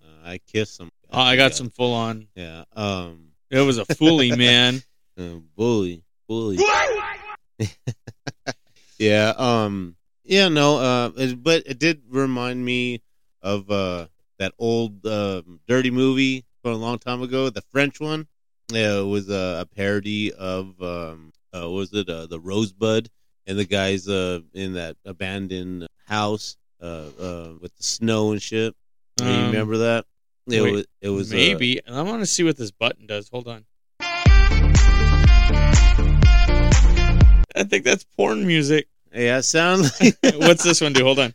Uh, 0.00 0.28
I 0.28 0.38
kissed 0.46 0.76
some. 0.76 0.90
Oh, 1.10 1.20
I 1.20 1.34
got 1.36 1.54
some 1.54 1.70
full 1.70 1.94
on. 1.94 2.28
Yeah. 2.36 2.64
Um, 2.74 3.30
It 3.50 3.60
was 3.60 3.78
a 3.78 3.84
fully 3.86 4.30
man. 4.36 4.82
uh, 5.18 5.38
bully, 5.56 6.04
bully. 6.28 6.58
yeah. 8.98 9.32
Um. 9.36 9.96
Yeah. 10.26 10.48
No. 10.48 10.78
Uh. 10.78 11.10
it- 11.16 11.42
But 11.42 11.62
it 11.66 11.78
did 11.78 12.02
remind 12.08 12.64
me 12.64 13.02
of 13.42 13.70
uh 13.70 14.06
that 14.38 14.52
old 14.58 15.04
um 15.06 15.60
dirty 15.68 15.90
movie 15.90 16.44
from 16.62 16.72
a 16.72 16.76
long 16.76 16.98
time 16.98 17.22
ago, 17.22 17.48
the 17.50 17.62
French 17.72 18.00
one. 18.00 18.26
Yeah, 18.72 18.98
it 19.00 19.04
was 19.06 19.28
a, 19.30 19.60
a 19.62 19.66
parody 19.74 20.32
of 20.32 20.80
um. 20.82 21.32
Uh, 21.54 21.60
what 21.62 21.70
was 21.78 21.92
it 21.94 22.08
uh, 22.10 22.26
the 22.26 22.38
Rosebud 22.40 23.08
and 23.46 23.58
the 23.58 23.64
guys 23.64 24.08
uh 24.08 24.40
in 24.52 24.74
that 24.74 24.96
abandoned 25.06 25.86
house 26.06 26.56
uh 26.82 27.06
uh 27.18 27.52
with 27.60 27.74
the 27.76 27.82
snow 27.82 28.32
and 28.32 28.42
shit. 28.42 28.74
Do 29.16 29.24
you 29.24 29.30
Um, 29.30 29.46
remember 29.46 29.78
that? 29.78 30.04
It 30.48 30.60
wait, 30.62 30.72
was. 30.72 30.86
It 31.00 31.08
was 31.10 31.32
uh, 31.32 31.36
maybe. 31.36 31.80
I 31.86 32.02
want 32.02 32.20
to 32.20 32.26
see 32.26 32.42
what 32.44 32.56
this 32.58 32.70
button 32.72 33.06
does. 33.06 33.28
Hold 33.30 33.48
on. 33.48 33.64
I 37.58 37.64
think 37.64 37.84
that's 37.84 38.04
porn 38.16 38.46
music. 38.46 38.88
Yeah, 39.16 39.40
sounds 39.40 39.98
like 40.00 40.16
What's 40.36 40.62
this 40.62 40.80
one 40.80 40.92
do? 40.92 41.02
Hold 41.04 41.18
on. 41.18 41.34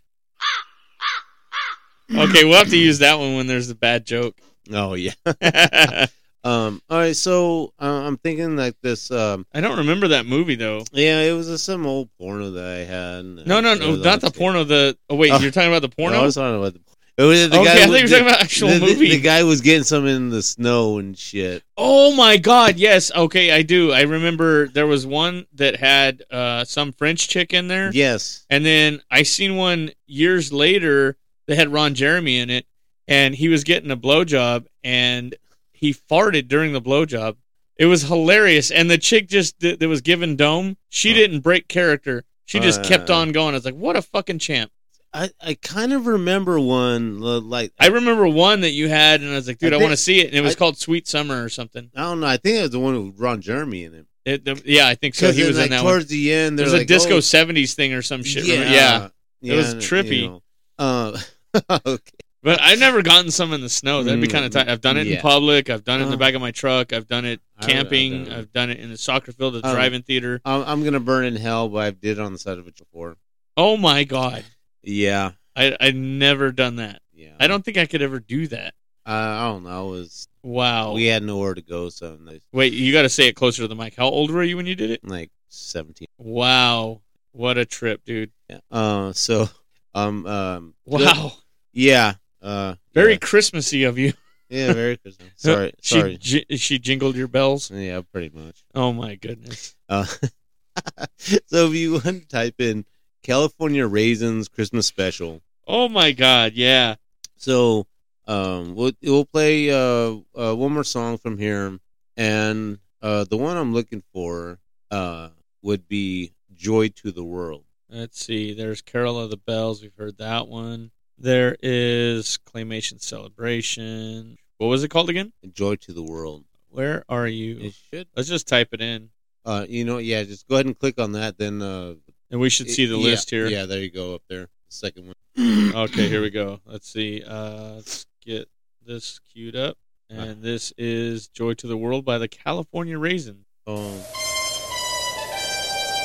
Okay, 2.14 2.44
we'll 2.44 2.58
have 2.58 2.70
to 2.70 2.78
use 2.78 3.00
that 3.00 3.18
one 3.18 3.36
when 3.36 3.48
there's 3.48 3.70
a 3.70 3.76
bad 3.76 4.06
joke. 4.06 4.36
Oh 4.72 4.94
yeah. 4.94 5.14
um. 6.44 6.82
All 6.90 6.98
right. 6.98 7.16
So 7.16 7.74
uh, 7.80 7.86
I'm 7.86 8.18
thinking 8.18 8.56
like 8.58 8.76
this. 8.82 9.10
Um. 9.12 9.46
I 9.54 9.62
don't 9.62 9.78
remember 9.80 10.10
that 10.10 10.26
movie 10.26 10.56
though. 10.56 10.84
Yeah, 10.92 11.22
it 11.22 11.32
was 11.34 11.50
uh, 11.50 11.58
some 11.58 11.86
old 11.86 12.10
porno 12.20 12.52
that 12.52 12.66
I 12.66 12.84
had. 12.84 13.26
No, 13.48 13.62
no, 13.62 13.76
no, 13.76 13.96
not 13.96 14.22
the 14.22 14.30
porno. 14.32 14.64
The 14.66 14.98
oh 15.10 15.16
wait, 15.16 15.32
Oh. 15.32 15.40
you're 15.40 15.52
talking 15.52 15.70
about 15.70 15.82
the 15.82 15.90
porno. 15.90 16.20
I 16.20 16.24
was 16.24 16.36
talking 16.36 16.58
about 16.60 16.74
the. 16.74 16.82
The 17.18 17.24
Okay, 17.26 17.50
guy 17.50 17.60
I 17.60 17.64
thought 17.86 17.90
was- 17.90 17.98
you 18.00 18.04
were 18.06 18.10
talking 18.10 18.28
about 18.28 18.42
actual 18.42 18.68
the, 18.70 18.74
the- 18.80 18.86
movie. 18.86 19.10
The 19.10 19.20
guy 19.20 19.44
was 19.44 19.62
getting 19.62 19.84
some 19.84 20.08
in 20.08 20.30
the 20.30 20.42
snow 20.42 20.98
and 20.98 21.18
shit. 21.18 21.64
Oh 21.78 22.12
my 22.16 22.38
god, 22.38 22.78
yes. 22.78 23.12
Okay, 23.14 23.52
I 23.52 23.62
do. 23.62 23.92
I 23.92 24.02
remember 24.02 24.68
there 24.70 24.88
was 24.88 25.06
one 25.06 25.46
that 25.54 25.76
had 25.76 26.24
uh, 26.32 26.64
some 26.64 26.92
French 26.94 27.28
chick 27.28 27.54
in 27.54 27.68
there. 27.68 27.92
Yes. 27.94 28.46
And 28.50 28.66
then 28.66 29.02
I 29.12 29.24
seen 29.24 29.56
one 29.56 29.92
years 30.08 30.52
later 30.52 31.18
that 31.48 31.58
had 31.58 31.70
Ron 31.70 31.94
Jeremy 31.94 32.40
in 32.40 32.50
it, 32.50 32.66
and 33.08 33.36
he 33.36 33.50
was 33.50 33.64
getting 33.64 33.92
a 33.92 33.98
blowjob, 33.98 34.66
and 34.84 35.36
he 35.74 35.94
farted 35.94 36.48
during 36.48 36.74
the 36.74 36.82
blowjob. 36.82 37.36
It 37.78 37.86
was 37.88 38.04
hilarious, 38.04 38.72
and 38.72 38.90
the 38.90 38.98
chick 38.98 39.28
just 39.28 39.60
that 39.60 39.80
that 39.80 39.88
was 39.88 40.02
given 40.02 40.36
dome. 40.36 40.78
She 40.90 41.14
didn't 41.14 41.42
break 41.42 41.68
character. 41.68 42.24
She 42.46 42.60
just 42.60 42.84
kept 42.84 43.10
Uh. 43.10 43.16
on 43.18 43.32
going. 43.32 43.54
I 43.54 43.58
was 43.58 43.66
like, 43.66 43.76
what 43.76 43.96
a 43.96 44.02
fucking 44.02 44.40
champ. 44.40 44.72
I, 45.14 45.30
I 45.42 45.54
kind 45.56 45.92
of 45.94 46.08
remember 46.08 46.60
one 46.60 47.20
like 47.20 47.74
I 47.80 47.88
remember 47.88 48.28
one 48.28 48.62
that 48.62 48.72
you 48.72 48.88
had, 48.88 49.22
and 49.22 49.30
I 49.32 49.34
was 49.36 49.48
like, 49.48 49.58
dude, 49.58 49.74
I 49.74 49.78
I, 49.78 49.80
want 49.80 49.92
to 49.92 49.98
see 49.98 50.22
it. 50.22 50.28
And 50.28 50.36
it 50.36 50.42
was 50.42 50.56
I- 50.56 50.58
called 50.60 50.78
Sweet 50.78 51.08
Summer 51.08 51.44
or 51.44 51.50
something. 51.50 51.92
I 51.96 52.02
don't 52.04 52.20
know. 52.22 52.28
I 52.28 52.38
think 52.38 52.58
it 52.58 52.62
was 52.62 52.70
the 52.72 52.80
one 52.80 53.08
with 53.08 53.20
Ron 53.20 53.42
Jeremy 53.42 53.84
in 53.84 53.94
it. 53.94 54.06
It, 54.24 54.46
the- 54.46 54.62
yeah, 54.66 54.88
I 54.88 54.96
think 54.96 55.16
so. 55.16 55.32
He 55.32 55.44
was 55.44 55.58
like, 55.58 55.66
in 55.66 55.72
that 55.72 55.82
towards 55.82 56.06
one. 56.06 56.10
the 56.12 56.34
end, 56.34 56.58
There 56.60 56.66
they're 56.68 56.74
was 56.76 56.82
a 56.84 56.86
disco 56.86 57.16
oh, 57.16 57.20
'70s 57.20 57.74
thing 57.74 57.94
or 57.94 58.02
some 58.02 58.24
shit. 58.24 58.46
Yeah, 58.46 58.54
remember? 58.54 58.76
yeah, 58.76 59.08
yeah, 59.42 59.54
it 59.54 59.58
was 59.58 59.76
trippy. 59.76 60.22
you 60.22 60.28
know, 60.30 60.42
uh, 60.80 61.18
okay. 61.86 62.12
But 62.44 62.60
I've 62.60 62.80
never 62.80 63.04
gotten 63.04 63.30
some 63.30 63.54
in 63.54 63.62
the 63.62 63.70
snow. 63.70 64.02
That'd 64.04 64.20
be 64.20 64.28
Mm, 64.28 64.32
kind 64.32 64.46
of 64.46 64.52
tight. 64.52 64.68
I've 64.68 64.82
done 64.82 64.98
it 64.98 65.06
in 65.06 65.20
public. 65.20 65.70
I've 65.70 65.84
done 65.84 66.00
it 66.00 66.06
in 66.06 66.10
the 66.10 66.16
Uh. 66.16 66.20
back 66.20 66.34
of 66.34 66.42
my 66.42 66.50
truck. 66.50 66.92
I've 66.92 67.08
done 67.08 67.24
it 67.26 67.40
I've- 67.60 67.66
I've 67.72 67.78
camping. 67.78 68.24
done 68.26 68.34
I've 68.34 68.52
done 68.54 68.70
it 68.72 68.80
in 68.80 68.90
the 68.90 68.98
soccer 68.98 69.32
field, 69.32 69.54
the 69.56 69.68
Um, 69.68 69.76
drive-in 69.76 70.02
theater. 70.02 70.42
I'm, 70.46 70.64
I'm 70.64 70.84
gonna 70.84 71.00
burn 71.00 71.26
in 71.26 71.36
hell, 71.36 71.68
but 71.70 71.80
I 71.80 71.92
did 71.92 72.18
it 72.18 72.20
on 72.20 72.34
the 72.34 72.40
side 72.40 72.58
of 72.58 72.68
it 72.68 72.76
before. 72.78 73.18
Oh 73.58 73.78
my 73.78 74.06
god, 74.06 74.44
Yeah, 74.84 75.32
I 75.56 75.76
I 75.80 75.92
never 75.92 76.52
done 76.52 76.78
that. 76.78 77.02
yeah. 77.14 77.34
I 77.40 77.48
don't 77.48 77.64
think 77.64 77.78
I 77.78 77.86
could 77.86 78.02
ever 78.02 78.20
do 78.20 78.48
that. 78.48 78.74
Uh, 79.06 79.12
I 79.12 79.48
don't 79.50 79.64
know. 79.64 79.88
It 79.94 79.98
was 79.98 80.28
Wow. 80.44 80.94
we 80.94 81.06
had 81.06 81.24
nowhere 81.24 81.54
to 81.54 81.62
go, 81.62 81.90
so 81.90 82.18
Wait, 82.52 82.74
you 82.74 82.92
got 82.92 83.02
to 83.04 83.10
say 83.10 83.28
it 83.28 83.34
closer 83.36 83.62
to 83.64 83.68
the 83.68 83.76
mic. 83.76 83.96
How 83.96 84.08
old 84.08 84.32
were 84.32 84.44
you 84.44 84.58
when 84.58 84.66
you 84.68 84.76
did 84.76 84.90
it? 84.92 85.04
like 85.04 85.32
17. 85.50 86.08
Wow, 86.18 87.02
what 87.32 87.58
a 87.58 87.66
trip, 87.66 88.02
dude. 88.06 88.32
Yeah. 88.50 88.60
Uh, 88.72 89.12
so 89.14 89.50
um 89.94 90.26
um. 90.26 90.74
Wow, 90.86 91.34
Yeah. 91.74 92.14
Uh. 92.42 92.76
very 92.94 93.14
yeah. 93.14 93.18
Christmassy 93.20 93.84
of 93.84 93.98
you. 94.00 94.14
Yeah, 94.50 94.74
very 94.74 94.98
Christmas. 94.98 95.30
Sorry, 95.38 95.74
she 95.82 96.00
sorry. 96.00 96.18
ji- 96.18 96.46
she 96.58 96.78
jingled 96.80 97.16
your 97.16 97.28
bells. 97.30 97.72
Yeah, 97.72 98.02
pretty 98.12 98.30
much. 98.38 98.64
Oh 98.76 98.92
my 98.94 99.16
goodness. 99.16 99.76
Uh, 99.88 100.06
so 101.18 101.68
if 101.68 101.74
you 101.74 101.94
want 101.94 102.04
to 102.06 102.28
type 102.28 102.56
in 102.60 102.86
California 103.24 103.86
Raisins 103.88 104.48
Christmas 104.48 104.88
Special, 104.88 105.42
Oh 105.68 105.88
my 105.88 106.12
god, 106.12 106.54
yeah. 106.54 106.96
so 107.38 107.86
um, 108.28 108.76
we'll 108.76 108.92
we'll 109.02 109.26
play 109.26 109.70
uh, 109.72 110.16
uh 110.38 110.54
one 110.56 110.74
more 110.74 110.84
song 110.84 111.18
from 111.18 111.38
here, 111.38 111.78
and 112.18 112.80
uh 113.02 113.24
the 113.26 113.38
one 113.38 113.58
I'm 113.58 113.74
looking 113.74 114.04
for 114.14 114.60
uh 114.90 115.30
would 115.62 115.88
be 115.88 116.34
Joy 116.56 116.90
to 116.90 117.12
the 117.12 117.24
World. 117.24 117.66
Let's 117.90 118.24
see. 118.24 118.54
There's 118.54 118.82
Carol 118.82 119.20
of 119.20 119.30
the 119.30 119.38
Bells. 119.38 119.82
We've 119.82 119.96
heard 119.98 120.18
that 120.18 120.48
one. 120.48 120.92
There 121.18 121.58
is 121.62 122.40
Claymation 122.46 123.02
Celebration. 123.02 124.38
What 124.58 124.68
was 124.68 124.84
it 124.84 124.90
called 124.90 125.10
again? 125.10 125.34
Joy 125.52 125.76
to 125.78 125.92
the 125.94 126.02
World. 126.04 126.46
Where 126.70 127.04
are 127.10 127.28
you? 127.28 127.60
It 127.60 127.74
should. 127.74 128.08
Let's 128.16 128.30
just 128.30 128.48
type 128.48 128.70
it 128.72 128.82
in, 128.82 129.10
Uh, 129.46 129.66
you 129.68 129.84
know, 129.84 129.98
yeah, 129.98 130.24
just 130.24 130.48
go 130.48 130.56
ahead 130.56 130.66
and 130.68 130.78
click 130.80 131.00
on 131.00 131.12
that. 131.14 131.38
Then 131.38 131.62
uh, 131.62 131.96
and 132.32 132.40
we 132.40 132.50
should 132.50 132.70
see 132.70 132.86
the 132.86 132.98
yeah, 132.98 133.04
list 133.04 133.30
here. 133.30 133.48
Yeah, 133.48 133.66
there 133.66 133.80
you 133.80 133.92
go 133.92 134.16
up 134.16 134.24
there. 134.28 134.48
The 134.48 134.48
second 134.70 135.08
one. 135.08 135.16
Okay, 135.74 136.10
here 136.10 136.22
we 136.22 136.30
go. 136.30 136.60
Let's 136.66 136.92
see. 136.92 137.24
Uh, 137.24 137.76
let's 137.76 138.06
get 138.24 138.50
this 138.86 139.20
queued 139.20 139.56
up. 139.56 139.78
And 140.10 140.44
this 140.44 140.74
is 140.78 141.30
Joy 141.30 141.54
to 141.54 141.68
the 141.68 141.78
World 141.78 142.04
by 142.04 142.18
the 142.18 142.28
California 142.28 143.00
Raisin. 143.00 143.46
Oh, 143.66 143.96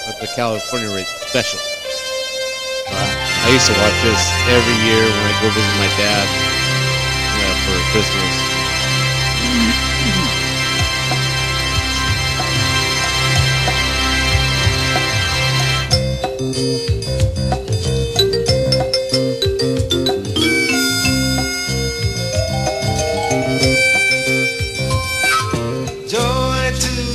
that's 0.06 0.20
the 0.20 0.30
California 0.36 0.88
Raisin 0.94 1.18
Special. 1.26 1.58
Uh, 2.86 3.26
I 3.42 3.50
used 3.50 3.66
to 3.66 3.72
watch 3.74 3.98
this 4.06 4.22
every 4.46 4.78
year 4.86 5.02
when 5.02 5.26
I 5.26 5.34
go 5.42 5.50
visit 5.50 5.74
my 5.82 5.90
dad. 5.98 6.26
Yeah, 7.34 7.54
for 7.66 7.74
Christmas. 7.90 8.55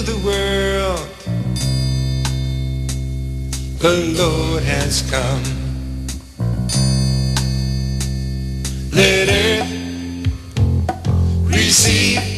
The 0.03 0.18
world. 0.26 1.08
The 3.80 3.95
Lord 4.18 4.64
has 4.64 5.02
come. 5.10 5.44
Let 8.91 9.30
earth 9.30 9.72
receive 11.45 12.31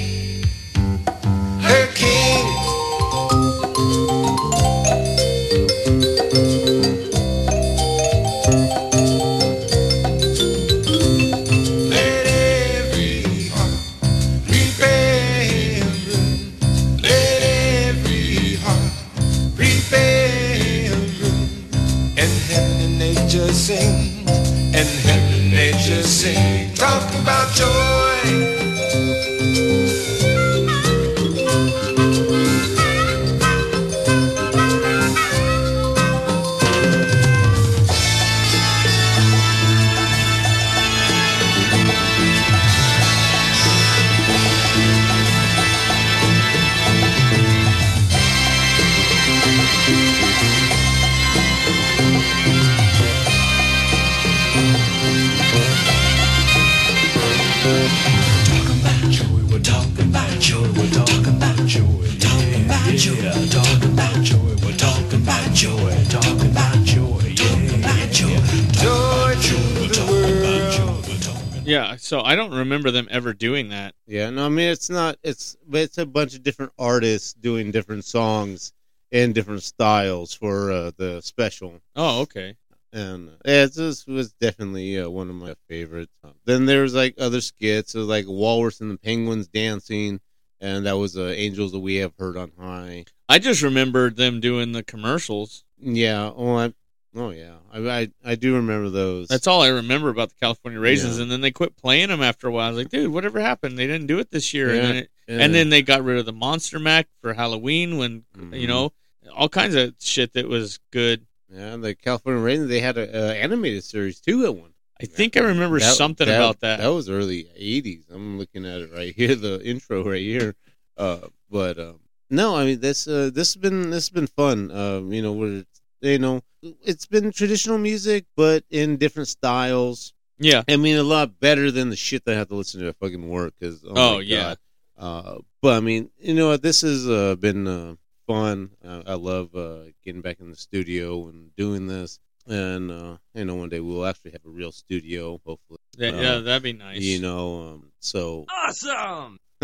but 75.74 75.82
it's 75.82 75.98
a 75.98 76.06
bunch 76.06 76.36
of 76.36 76.44
different 76.44 76.72
artists 76.80 77.34
doing 77.34 77.72
different 77.72 78.06
songs 78.06 78.72
and 79.12 79.34
different 79.36 79.64
styles 79.64 80.34
for 80.34 80.72
uh, 80.72 80.92
the 80.98 81.20
special. 81.22 81.82
Oh, 81.96 82.22
okay. 82.22 82.56
And 82.94 83.30
uh, 83.30 83.32
yeah, 83.44 83.66
this 83.66 84.06
was 84.06 84.34
definitely 84.34 85.00
uh, 85.00 85.10
one 85.10 85.30
of 85.30 85.36
my 85.36 85.56
favorites. 85.68 86.12
Then 86.46 86.66
there's 86.68 86.94
like 86.94 87.16
other 87.20 87.42
skits, 87.42 87.94
so 87.94 88.02
like 88.02 88.26
Walrus 88.28 88.82
and 88.82 88.92
the 88.92 88.98
Penguins 88.98 89.48
dancing, 89.48 90.20
and 90.62 90.86
that 90.86 90.98
was 90.98 91.18
uh, 91.18 91.34
Angels 91.36 91.72
that 91.72 91.80
we 91.80 91.96
have 91.96 92.14
heard 92.20 92.38
on 92.38 92.52
high. 92.60 93.06
I 93.28 93.40
just 93.40 93.64
remembered 93.64 94.16
them 94.16 94.40
doing 94.40 94.72
the 94.74 94.84
commercials. 94.84 95.64
Yeah, 95.80 96.32
oh, 96.36 96.56
I, 96.56 96.74
oh 97.16 97.32
yeah, 97.32 97.56
I, 97.74 97.80
I 97.80 98.10
I 98.24 98.36
do 98.36 98.56
remember 98.56 98.90
those. 98.90 99.28
That's 99.28 99.48
all 99.48 99.62
I 99.64 99.70
remember 99.70 100.10
about 100.10 100.30
the 100.30 100.36
California 100.40 100.80
Raisins, 100.80 101.18
Yeah. 101.18 101.24
and 101.24 101.32
then 101.32 101.42
they 101.42 101.52
quit 101.52 101.76
playing 101.76 102.10
them 102.10 102.22
after 102.22 102.48
a 102.48 102.52
while. 102.52 102.68
I 102.68 102.70
was 102.70 102.78
like, 102.78 102.90
dude, 102.90 103.12
whatever 103.12 103.40
happened? 103.40 103.78
They 103.78 103.88
didn't 103.88 104.08
do 104.08 104.20
it 104.20 104.30
this 104.30 104.54
year, 104.54 104.74
Yeah, 104.76 104.82
and 104.84 104.98
it, 105.00 105.10
yeah. 105.28 105.38
and 105.40 105.54
then 105.54 105.70
they 105.70 105.82
got 105.82 106.04
rid 106.04 106.18
of 106.18 106.26
the 106.26 106.34
Monster 106.34 106.80
Mac 106.80 107.08
for 107.22 107.34
Halloween. 107.34 107.98
When 107.98 108.24
Mm-hmm. 108.38 108.54
you 108.56 108.68
know 108.68 108.92
all 109.36 109.50
kinds 109.50 109.76
of 109.76 109.94
shit 110.00 110.34
that 110.34 110.48
was 110.48 110.80
good. 110.92 111.26
Yeah, 111.50 111.76
the 111.78 111.94
California 111.96 112.42
Raisins. 112.42 112.70
They 112.70 112.80
had 112.80 112.98
a 112.98 113.30
uh, 113.30 113.34
animated 113.34 113.84
series 113.84 114.20
too 114.20 114.46
at 114.46 114.56
one. 114.56 114.72
I 115.02 115.06
think 115.06 115.36
I 115.38 115.42
remember 115.42 115.80
something 115.80 116.28
about 116.28 116.60
that. 116.62 116.80
That 116.80 116.88
was 116.88 117.10
early 117.10 117.46
'80s. 117.60 118.04
I'm 118.14 118.38
looking 118.40 118.66
at 118.66 118.82
it 118.82 118.92
right 118.94 119.14
here, 119.16 119.36
the 119.48 119.62
intro 119.64 120.04
right 120.04 120.22
here. 120.22 120.56
Uh, 120.98 121.28
but 121.50 121.78
um, 121.80 122.00
no, 122.30 122.56
I 122.56 122.66
mean 122.66 122.80
this. 122.80 123.08
Uh, 123.08 123.30
this 123.34 123.54
has 123.54 123.62
been 123.62 123.90
this 123.92 124.06
has 124.06 124.10
been 124.10 124.28
fun. 124.28 124.72
Um, 124.72 125.12
you 125.14 125.22
know, 125.22 125.34
where 125.34 125.64
you 126.02 126.20
know 126.20 126.42
it's 126.62 127.06
been 127.06 127.32
traditional 127.32 127.78
music, 127.78 128.26
but 128.36 128.64
in 128.70 128.98
different 128.98 129.28
styles. 129.30 130.14
Yeah, 130.40 130.64
I 130.68 130.78
mean 130.78 130.98
a 130.98 131.04
lot 131.04 131.40
better 131.40 131.70
than 131.72 131.90
the 131.90 131.96
shit 131.96 132.26
that 132.26 132.34
I 132.34 132.38
have 132.38 132.50
to 132.50 132.56
listen 132.56 132.82
to 132.82 132.88
at 132.90 132.98
fucking 132.98 133.28
work. 133.30 133.54
Cause 133.62 133.84
oh, 133.88 134.16
Oh, 134.16 134.20
yeah. 134.20 134.38
God. 134.42 134.58
Uh, 134.98 135.40
but 135.62 135.78
I 135.78 135.80
mean, 135.80 136.10
you 136.20 136.34
know, 136.34 136.50
what, 136.50 136.62
this 136.62 136.82
has 136.82 137.08
uh, 137.08 137.36
been 137.36 137.68
uh, 137.68 137.96
fun. 138.28 138.72
Uh, 138.86 139.04
I 139.06 139.14
love 139.16 139.56
uh, 139.56 139.84
getting 140.04 140.22
back 140.22 140.40
in 140.40 140.50
the 140.50 140.56
studio 140.58 141.28
and 141.28 141.56
doing 141.56 141.88
this. 141.88 142.20
And 142.46 142.92
uh, 142.92 143.18
you 143.34 143.46
know, 143.46 143.56
one 143.56 143.70
day 143.70 143.80
we'll 143.80 144.06
actually 144.06 144.32
have 144.32 144.46
a 144.46 144.50
real 144.50 144.72
studio, 144.74 145.40
hopefully. 145.46 145.80
Yeah, 145.98 146.10
Uh, 146.10 146.22
yeah, 146.22 146.38
that'd 146.40 146.64
be 146.64 146.74
nice. 146.74 147.00
You 147.02 147.22
know, 147.22 147.62
um, 147.62 147.92
so 148.00 148.46
Awesome! 148.52 149.40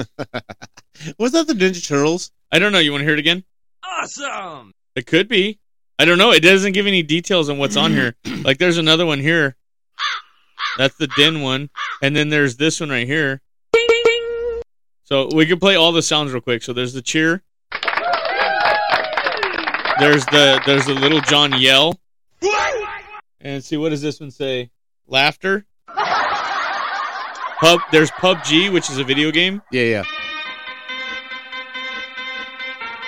was 1.17 1.33
that 1.33 1.47
the 1.47 1.53
Ninja 1.53 1.85
Turtles? 1.85 2.31
I 2.51 2.59
don't 2.59 2.71
know. 2.71 2.79
You 2.79 2.91
want 2.91 3.01
to 3.01 3.05
hear 3.05 3.13
it 3.15 3.19
again? 3.19 3.43
Awesome! 3.83 4.73
It 4.95 5.05
could 5.07 5.27
be. 5.27 5.59
I 5.97 6.05
don't 6.05 6.17
know. 6.17 6.31
It 6.31 6.39
doesn't 6.39 6.71
give 6.71 6.87
any 6.87 7.03
details 7.03 7.49
on 7.49 7.57
what's 7.57 7.75
on 7.75 7.91
here. 7.91 8.15
Like, 8.43 8.57
there's 8.57 8.77
another 8.77 9.05
one 9.05 9.19
here. 9.19 9.57
That's 10.77 10.95
the 10.95 11.07
din 11.17 11.41
one. 11.41 11.69
And 12.01 12.15
then 12.15 12.29
there's 12.29 12.55
this 12.55 12.79
one 12.79 12.89
right 12.89 13.05
here. 13.05 13.41
So 15.09 15.27
we 15.33 15.47
can 15.47 15.59
play 15.59 15.75
all 15.75 15.91
the 15.91 16.03
sounds 16.03 16.31
real 16.31 16.41
quick. 16.41 16.61
So 16.61 16.71
there's 16.71 16.93
the 16.93 17.01
cheer. 17.01 17.41
There's 19.99 20.23
the 20.27 20.61
there's 20.67 20.85
the 20.85 20.93
Lil 20.93 21.19
Jon 21.21 21.59
yell. 21.59 21.99
And 23.41 23.63
see 23.63 23.75
what 23.75 23.89
does 23.89 24.03
this 24.03 24.19
one 24.19 24.29
say? 24.29 24.69
Laughter. 25.07 25.65
Pub 27.59 27.79
there's 27.91 28.11
PUBG, 28.11 28.71
which 28.71 28.91
is 28.91 28.99
a 28.99 29.03
video 29.03 29.31
game. 29.31 29.63
Yeah, 29.71 29.83
yeah. 29.83 30.03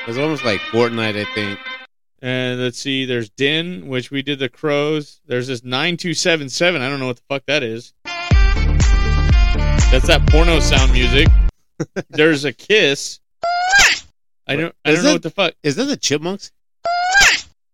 It's 0.08 0.18
almost 0.18 0.44
like 0.44 0.60
Fortnite, 0.72 1.16
I 1.16 1.26
think. 1.36 1.60
And 2.24 2.60
let's 2.60 2.80
see, 2.80 3.06
there's 3.06 3.30
Din, 3.30 3.88
which 3.88 4.10
we 4.10 4.24
did 4.24 4.40
the 4.40 4.50
crows. 4.50 5.22
There's 5.28 5.46
this 5.48 5.64
9277. 5.64 6.82
I 6.82 6.90
don't 6.90 7.00
know 7.00 7.06
what 7.06 7.18
the 7.18 7.24
fuck 7.30 7.46
that 7.46 7.62
is. 7.62 7.94
That's 9.92 10.08
that 10.08 10.28
porno 10.30 10.60
sound 10.60 10.92
music. 10.94 11.28
There's 12.10 12.46
a 12.46 12.54
kiss. 12.54 13.20
I 14.48 14.56
don't 14.56 14.76
I 14.86 14.94
don't 14.94 15.04
know 15.04 15.14
what 15.14 15.24
the 15.24 15.30
fuck. 15.30 15.54
Is 15.64 15.76
that 15.78 15.86
the 15.86 15.98
Chipmunks? 15.98 16.52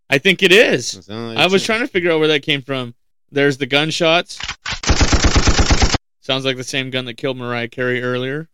I 0.10 0.18
think 0.20 0.42
it 0.44 0.52
is. 0.52 1.08
like 1.10 1.38
I 1.38 1.48
was 1.48 1.64
trying 1.64 1.82
to 1.82 1.88
figure 1.88 2.12
out 2.12 2.20
where 2.20 2.28
that 2.30 2.44
came 2.44 2.62
from. 2.62 2.96
There's 3.32 3.58
the 3.58 3.66
gunshots. 3.66 4.40
Sounds 6.22 6.46
like 6.46 6.58
the 6.58 6.64
same 6.64 6.90
gun 6.90 7.06
that 7.06 7.16
killed 7.16 7.38
Mariah 7.38 7.68
Carey 7.70 8.02
earlier. 8.04 8.48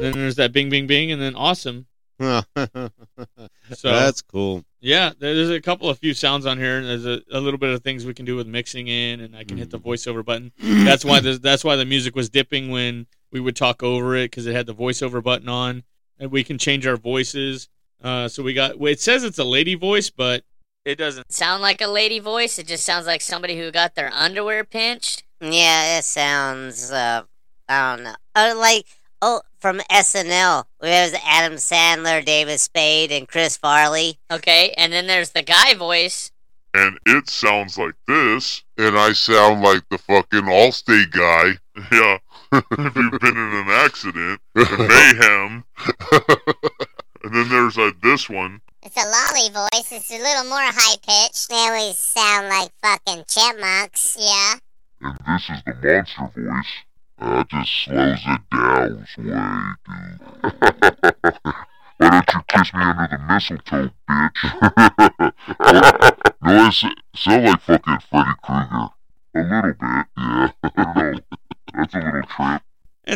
Then 0.00 0.12
there's 0.12 0.36
that 0.36 0.52
bing 0.52 0.70
bing 0.70 0.86
bing 0.86 1.12
and 1.12 1.20
then 1.22 1.34
awesome. 1.34 1.86
So 2.20 3.88
That's 3.90 4.20
cool. 4.22 4.64
Yeah, 4.80 5.12
there's 5.18 5.48
a 5.50 5.60
couple 5.60 5.88
of 5.88 5.98
few 5.98 6.12
sounds 6.14 6.44
on 6.46 6.58
here, 6.58 6.76
and 6.78 6.86
there's 6.86 7.06
a, 7.06 7.22
a 7.32 7.40
little 7.40 7.58
bit 7.58 7.70
of 7.70 7.82
things 7.82 8.04
we 8.04 8.12
can 8.12 8.26
do 8.26 8.36
with 8.36 8.46
mixing 8.46 8.88
in, 8.88 9.20
and 9.20 9.34
I 9.34 9.42
can 9.44 9.56
hit 9.56 9.70
the 9.70 9.78
Mm. 9.78 9.84
voiceover 9.84 10.22
button. 10.24 10.52
That's 10.58 11.04
why 11.04 11.20
the, 11.20 11.38
that's 11.38 11.64
why 11.64 11.76
the 11.76 11.86
music 11.86 12.14
was 12.14 12.28
dipping 12.28 12.70
when 12.70 13.06
we 13.34 13.40
would 13.40 13.56
talk 13.56 13.82
over 13.82 14.14
it 14.14 14.30
because 14.30 14.46
it 14.46 14.54
had 14.54 14.64
the 14.64 14.74
voiceover 14.74 15.22
button 15.22 15.48
on, 15.48 15.82
and 16.18 16.30
we 16.30 16.44
can 16.44 16.56
change 16.56 16.86
our 16.86 16.96
voices. 16.96 17.68
Uh, 18.02 18.28
so 18.28 18.42
we 18.42 18.54
got. 18.54 18.80
It 18.80 19.00
says 19.00 19.24
it's 19.24 19.38
a 19.38 19.44
lady 19.44 19.74
voice, 19.74 20.08
but 20.08 20.44
it 20.84 20.96
doesn't. 20.96 21.30
Sound 21.32 21.60
like 21.60 21.80
a 21.80 21.88
lady 21.88 22.20
voice? 22.20 22.58
It 22.58 22.68
just 22.68 22.84
sounds 22.84 23.06
like 23.06 23.20
somebody 23.20 23.58
who 23.58 23.70
got 23.72 23.96
their 23.96 24.10
underwear 24.12 24.64
pinched? 24.64 25.24
Yeah, 25.40 25.98
it 25.98 26.04
sounds. 26.04 26.92
Uh, 26.92 27.24
I 27.68 27.96
don't 27.96 28.04
know. 28.04 28.14
Uh, 28.36 28.54
like 28.56 28.86
oh, 29.20 29.42
from 29.58 29.78
SNL, 29.90 30.64
there's 30.80 31.14
Adam 31.24 31.54
Sandler, 31.54 32.24
David 32.24 32.60
Spade, 32.60 33.10
and 33.10 33.26
Chris 33.26 33.56
Farley. 33.56 34.18
Okay, 34.30 34.72
and 34.76 34.92
then 34.92 35.08
there's 35.08 35.30
the 35.30 35.42
guy 35.42 35.74
voice. 35.74 36.30
And 36.72 36.98
it 37.06 37.30
sounds 37.30 37.78
like 37.78 37.94
this. 38.06 38.62
And 38.76 38.98
I 38.98 39.12
sound 39.12 39.62
like 39.62 39.82
the 39.90 39.98
fucking 39.98 40.42
Allstate 40.42 41.10
guy. 41.10 41.58
Yeah. 41.90 42.18
if 42.70 42.96
you've 42.96 43.20
been 43.20 43.36
in 43.36 43.36
an 43.36 43.68
accident, 43.68 44.40
mayhem. 44.54 45.64
and 47.24 47.34
then 47.34 47.48
there's 47.48 47.76
uh, 47.76 47.90
this 48.02 48.28
one. 48.28 48.60
It's 48.82 48.96
a 48.96 49.00
lolly 49.00 49.48
voice. 49.50 49.90
It's 49.90 50.10
a 50.10 50.18
little 50.18 50.44
more 50.44 50.60
high 50.60 50.96
pitched. 51.06 51.48
They 51.48 51.56
always 51.56 51.96
sound 51.96 52.48
like 52.48 52.70
fucking 52.82 53.24
chipmunks. 53.26 54.16
Yeah. 54.18 54.54
And 55.00 55.18
this 55.26 55.50
is 55.50 55.62
the 55.64 55.74
monster 55.82 56.30
voice. 56.40 56.84
That 57.18 57.48
just 57.48 57.72
slows 57.84 58.20
it 58.26 58.40
down 58.50 58.98
way, 58.98 59.06
dude. 59.16 59.34
Why 61.96 62.10
don't 62.10 62.34
you 62.34 62.40
kiss 62.48 62.74
me 62.74 62.82
under 62.82 63.06
the 63.10 63.18
mistletoe, 63.18 63.90
bitch? 64.08 64.42
no, 66.42 66.42
I 66.42 66.70
sound 67.16 67.44
like 67.44 67.60
fucking 67.60 67.98
Freddy 68.10 68.30
Krueger. 68.42 68.88
A 69.36 69.42
little 69.42 69.74
bit, 69.80 70.06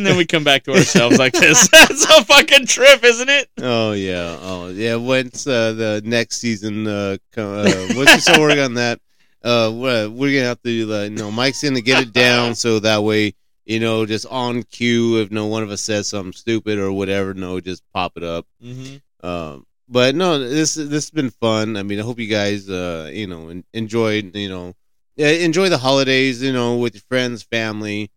then 0.09 0.17
we 0.17 0.25
come 0.25 0.45
back 0.45 0.65
to 0.65 0.73
ourselves 0.73 1.19
like 1.19 1.33
this. 1.33 1.69
That's 1.73 2.05
a 2.05 2.25
fucking 2.25 2.67
trip, 2.67 3.05
isn't 3.05 3.29
it? 3.29 3.49
Oh 3.59 3.93
yeah, 3.93 4.39
oh 4.41 4.69
yeah. 4.69 4.97
Once 4.97 5.47
uh, 5.47 5.73
the 5.73 6.03
next 6.05 6.39
season, 6.39 6.87
uh, 6.87 7.19
come, 7.33 7.67
uh, 7.67 7.87
we 7.97 8.07
start 8.07 8.41
working 8.41 8.61
on 8.61 8.75
that, 8.75 9.01
uh, 9.45 9.71
we're, 9.73 10.09
we're 10.09 10.35
gonna 10.35 10.49
have 10.49 10.63
to, 10.63 10.95
uh, 10.95 11.03
you 11.05 11.11
know, 11.11 11.31
Mike's 11.31 11.63
gonna 11.63 11.81
get 11.81 12.03
it 12.03 12.13
down 12.13 12.55
so 12.55 12.79
that 12.81 13.03
way, 13.03 13.35
you 13.67 13.81
know, 13.81 14.07
just 14.07 14.27
on 14.27 14.63
cue, 14.65 15.19
if 15.19 15.31
no 15.31 15.47
one 15.47 15.63
of 15.63 15.71
us 15.71 15.83
says 15.83 16.09
something 16.09 16.33
stupid 16.33 16.79
or 16.79 16.93
whatever, 16.93 17.35
no, 17.35 17.61
just 17.61 17.83
pop 17.93 18.13
it 18.17 18.23
up. 18.23 18.47
Mm-hmm. 18.63 19.27
Um, 19.27 19.67
but 19.89 20.15
no, 20.15 20.39
this 20.39 20.75
this 20.75 20.91
has 20.91 21.11
been 21.11 21.31
fun. 21.31 21.77
I 21.77 21.83
mean, 21.83 21.99
I 21.99 22.03
hope 22.03 22.19
you 22.19 22.29
guys, 22.29 22.69
uh, 22.69 23.11
you 23.13 23.27
know, 23.27 23.63
enjoyed, 23.73 24.37
you 24.37 24.49
know, 24.49 24.75
enjoy 25.17 25.69
the 25.69 25.79
holidays, 25.79 26.43
you 26.43 26.53
know, 26.53 26.77
with 26.77 26.95
your 26.95 27.03
friends, 27.09 27.43
family. 27.43 28.11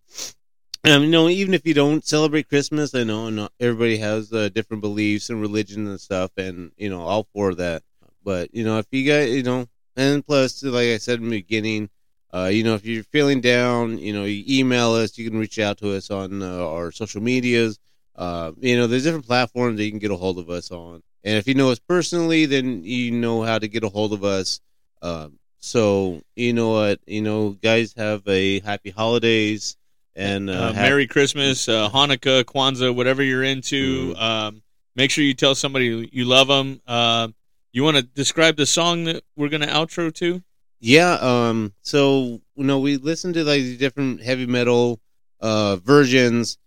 Um, 0.83 1.03
you 1.03 1.09
know, 1.09 1.29
even 1.29 1.53
if 1.53 1.67
you 1.67 1.75
don't 1.75 2.03
celebrate 2.03 2.49
Christmas, 2.49 2.95
I 2.95 3.03
know 3.03 3.29
not 3.29 3.51
everybody 3.59 3.97
has 3.97 4.33
uh, 4.33 4.49
different 4.49 4.81
beliefs 4.81 5.29
and 5.29 5.39
religions 5.39 5.87
and 5.87 6.01
stuff, 6.01 6.31
and 6.37 6.71
you 6.75 6.89
know, 6.89 7.01
all 7.01 7.27
for 7.33 7.53
that. 7.55 7.83
But 8.23 8.55
you 8.55 8.63
know, 8.63 8.79
if 8.79 8.87
you 8.89 9.07
guys, 9.07 9.29
you 9.29 9.43
know, 9.43 9.67
and 9.95 10.25
plus, 10.25 10.63
like 10.63 10.87
I 10.87 10.97
said 10.97 11.19
in 11.19 11.29
the 11.29 11.41
beginning, 11.41 11.91
uh, 12.33 12.49
you 12.51 12.63
know, 12.63 12.73
if 12.73 12.83
you're 12.83 13.03
feeling 13.03 13.41
down, 13.41 13.99
you 13.99 14.11
know, 14.11 14.23
you 14.23 14.43
email 14.47 14.93
us. 14.93 15.19
You 15.19 15.29
can 15.29 15.39
reach 15.39 15.59
out 15.59 15.77
to 15.79 15.95
us 15.95 16.09
on 16.09 16.41
uh, 16.41 16.67
our 16.67 16.91
social 16.91 17.21
medias. 17.21 17.77
Uh, 18.15 18.53
you 18.57 18.75
know, 18.75 18.87
there's 18.87 19.03
different 19.03 19.27
platforms 19.27 19.77
that 19.77 19.83
you 19.83 19.91
can 19.91 19.99
get 19.99 20.09
a 20.09 20.15
hold 20.17 20.39
of 20.39 20.49
us 20.49 20.71
on. 20.71 21.03
And 21.23 21.37
if 21.37 21.47
you 21.47 21.53
know 21.53 21.69
us 21.69 21.79
personally, 21.79 22.47
then 22.47 22.83
you 22.83 23.11
know 23.11 23.43
how 23.43 23.59
to 23.59 23.67
get 23.67 23.83
a 23.83 23.89
hold 23.89 24.13
of 24.13 24.23
us. 24.23 24.59
Um, 25.03 25.37
so 25.59 26.21
you 26.35 26.53
know 26.53 26.71
what, 26.71 26.99
you 27.05 27.21
know, 27.21 27.51
guys, 27.51 27.93
have 27.97 28.27
a 28.27 28.61
happy 28.61 28.89
holidays 28.89 29.77
and 30.15 30.49
uh, 30.49 30.53
Uh, 30.53 30.73
Merry 30.73 31.07
Christmas, 31.07 31.67
uh, 31.69 31.89
Hanukkah, 31.89 32.43
Kwanzaa, 32.43 32.93
whatever 32.93 33.23
you're 33.23 33.43
into. 33.43 34.13
Um, 34.17 34.61
make 34.95 35.11
sure 35.11 35.23
you 35.23 35.33
tell 35.33 35.55
somebody 35.55 36.09
you 36.11 36.25
love 36.25 36.47
them. 36.47 36.81
Uh, 36.87 37.29
you 37.71 37.83
want 37.83 37.97
to 37.97 38.03
describe 38.03 38.57
the 38.57 38.65
song 38.65 39.05
that 39.05 39.23
we're 39.37 39.49
going 39.49 39.61
to 39.61 39.67
outro 39.67 40.13
to? 40.15 40.41
Yeah, 40.83 41.13
um 41.21 41.73
so 41.81 42.41
you 42.55 42.63
know, 42.63 42.79
we 42.79 42.97
listened 42.97 43.35
to 43.35 43.43
like 43.43 43.61
these 43.61 43.77
different 43.77 44.21
heavy 44.21 44.47
metal 44.47 44.99
uh 45.39 45.75
versions 45.77 46.57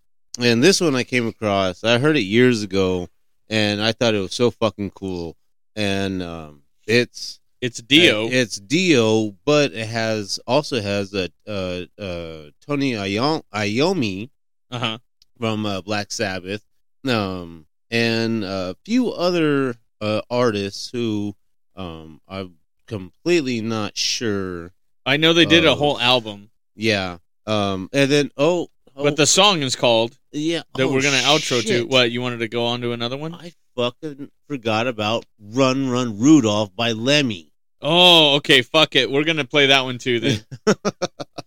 and 0.41 0.63
this 0.63 0.81
one 0.81 0.95
I 0.95 1.03
came 1.05 1.27
across. 1.27 1.85
I 1.85 1.99
heard 1.99 2.17
it 2.17 2.23
years 2.23 2.63
ago 2.63 3.09
and 3.51 3.83
I 3.83 3.93
thought 3.93 4.15
it 4.15 4.21
was 4.21 4.33
so 4.33 4.51
fucking 4.53 4.93
cool. 4.93 5.37
And 5.77 6.23
um 6.23 6.63
it's 6.87 7.41
it's 7.65 7.81
Dio. 7.81 8.29
it's 8.31 8.57
Dio, 8.57 9.35
but 9.47 9.73
it 9.73 9.87
has 9.89 10.39
also 10.47 10.81
has 10.83 11.15
a 11.15 11.31
uh 11.49 11.85
uh 12.01 12.51
Tony 12.67 12.93
Iommi 12.93 14.29
Uh-huh. 14.71 14.99
from 15.39 15.65
uh, 15.65 15.81
Black 15.81 16.13
Sabbath. 16.13 16.63
Um 17.09 17.67
and 17.91 18.45
a 18.45 18.77
few 18.85 19.11
other 19.13 19.77
uh 20.01 20.21
artists 20.31 20.91
who 20.93 21.35
um 21.75 22.21
I'm 22.29 22.57
completely 22.87 23.61
not 23.63 23.97
sure. 23.97 24.73
I 25.07 25.17
know 25.17 25.33
they 25.33 25.47
did 25.47 25.65
a 25.65 25.75
whole 25.75 25.99
album, 26.01 26.51
Yeah. 26.75 27.19
Um 27.47 27.89
and 27.93 28.11
then 28.11 28.31
oh, 28.37 28.69
oh 28.95 29.05
but 29.05 29.17
the 29.17 29.27
song 29.27 29.63
is 29.63 29.75
called 29.75 30.19
yeah 30.33 30.63
that 30.75 30.85
oh, 30.85 30.93
we're 30.93 31.01
going 31.03 31.19
to 31.19 31.27
outro 31.29 31.63
to. 31.65 31.85
What, 31.87 32.11
you 32.11 32.21
wanted 32.21 32.41
to 32.41 32.49
go 32.49 32.67
on 32.67 32.81
to 32.83 32.93
another 32.93 33.17
one? 33.17 33.35
I 33.35 33.53
fucking 33.77 34.31
forgot 34.49 34.87
about 34.87 35.25
Run 35.39 35.89
Run 35.89 36.19
Rudolph 36.19 36.75
by 36.77 36.93
Lemmy. 36.93 37.53
Oh, 37.85 38.37
okay. 38.37 38.63
Fuck 38.63 38.97
it. 38.97 39.11
We're 39.11 39.25
going 39.25 39.37
to 39.37 39.45
play 39.45 39.67
that 39.67 39.83
one 39.83 39.99
too 39.99 40.19
then. 40.21 40.41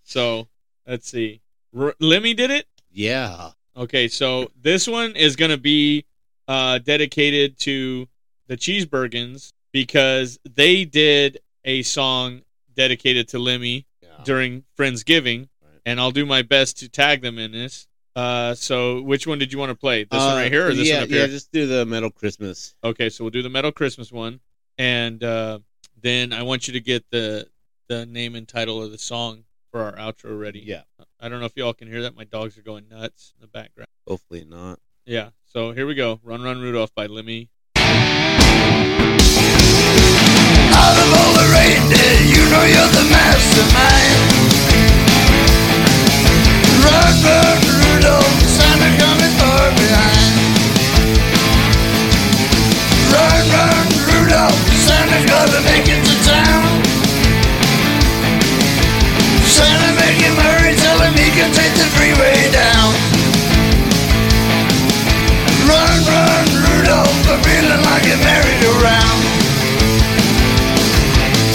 so, 0.04 0.48
let's 0.88 1.10
see. 1.10 1.42
R- 1.78 1.96
Lemmy 2.00 2.34
did 2.34 2.52
it? 2.52 2.68
Yeah. 2.92 3.50
Okay, 3.76 4.08
so 4.08 4.50
this 4.60 4.88
one 4.88 5.16
is 5.16 5.36
going 5.36 5.52
to 5.52 5.58
be 5.58 6.06
uh, 6.48 6.80
dedicated 6.80 7.60
to 7.60 8.08
the 8.48 8.58
Cheeseburgans 8.58 9.52
because 9.72 10.40
they 10.56 10.86
did 10.86 11.40
a 11.66 11.84
song 11.84 12.42
dedicated 12.76 13.28
to 13.30 13.40
Lemmy 13.40 13.86
during 14.24 14.64
Friendsgiving, 14.78 15.48
and 15.86 16.00
I'll 16.00 16.12
do 16.12 16.26
my 16.26 16.42
best 16.42 16.80
to 16.80 16.90
tag 16.90 17.22
them 17.22 17.38
in 17.38 17.52
this. 17.52 17.88
Uh, 18.16 18.56
so, 18.56 19.02
which 19.04 19.28
one 19.28 19.38
did 19.38 19.54
you 19.54 19.60
want 19.60 19.70
to 19.70 19.76
play? 19.76 20.04
This 20.06 20.20
one 20.20 20.34
Uh, 20.34 20.36
right 20.38 20.52
here, 20.52 20.70
or 20.70 20.74
this 20.74 20.88
yeah, 20.88 20.96
one 20.96 21.04
up 21.04 21.10
yeah, 21.10 21.18
here? 21.18 21.28
just 21.28 21.52
do 21.52 21.68
the 21.68 21.86
Metal 21.86 22.10
Christmas. 22.10 22.74
Okay, 22.84 23.10
so 23.10 23.24
we'll 23.24 23.32
do 23.32 23.44
the 23.44 23.50
Metal 23.50 23.72
Christmas 23.72 24.12
one, 24.12 24.40
and 24.80 25.24
uh, 25.24 25.60
then 26.02 26.34
I 26.34 26.44
want 26.44 26.68
you 26.68 26.74
to 26.74 26.80
get 26.80 27.10
the 27.12 27.48
the 27.88 28.06
name 28.06 28.36
and 28.36 28.48
title 28.48 28.84
of 28.84 28.92
the 28.92 28.98
song 28.98 29.46
for 29.72 29.82
our 29.82 29.94
outro 29.94 30.40
ready. 30.40 30.60
Yeah. 30.60 30.82
I 31.20 31.30
don't 31.30 31.40
know 31.40 31.46
if 31.46 31.56
y'all 31.56 31.74
can 31.74 31.88
hear 31.88 32.02
that. 32.04 32.16
My 32.16 32.26
dogs 32.26 32.58
are 32.58 32.62
going 32.62 32.88
nuts 32.90 33.34
in 33.38 33.42
the 33.42 33.48
background. 33.48 33.88
Hopefully 34.08 34.46
not. 34.46 34.80
Yeah. 35.06 35.30
So 35.46 35.72
here 35.72 35.88
we 35.88 35.96
go. 35.96 36.20
Run, 36.24 36.44
Run, 36.44 36.60
Rudolph 36.62 36.94
by 36.94 37.06
Lemmy. 37.08 37.50
Out 37.78 37.88
of 40.98 41.14
all 41.14 41.34
the 41.34 41.48
reindeer, 41.54 42.18
you 42.28 42.44
know 42.52 42.64
you're 42.68 42.92
the 42.92 43.08
mastermind. 43.10 44.20
Run, 46.84 47.16
run, 47.24 47.58
Rudolph, 47.82 48.42
Santa 48.46 48.90
coming 49.00 49.34
far 49.40 49.72
behind. 49.80 50.36
Run, 53.12 53.42
run, 53.50 53.97
Rudolph, 54.28 54.60
Santa's 54.84 55.24
gonna 55.24 55.62
make 55.64 55.88
it 55.88 56.04
to 56.04 56.16
town. 56.28 56.68
Santa, 59.48 59.96
make 59.96 60.20
him 60.20 60.36
hurry 60.36 60.76
can 61.32 61.48
take 61.56 61.72
the 61.80 61.88
freeway 61.96 62.52
down. 62.52 62.92
Run, 65.64 65.96
run, 66.12 66.48
Rudolph, 66.60 67.24
I'm 67.32 67.40
feeling 67.40 67.84
like 67.88 68.04
married 68.20 68.64
around. 68.76 69.20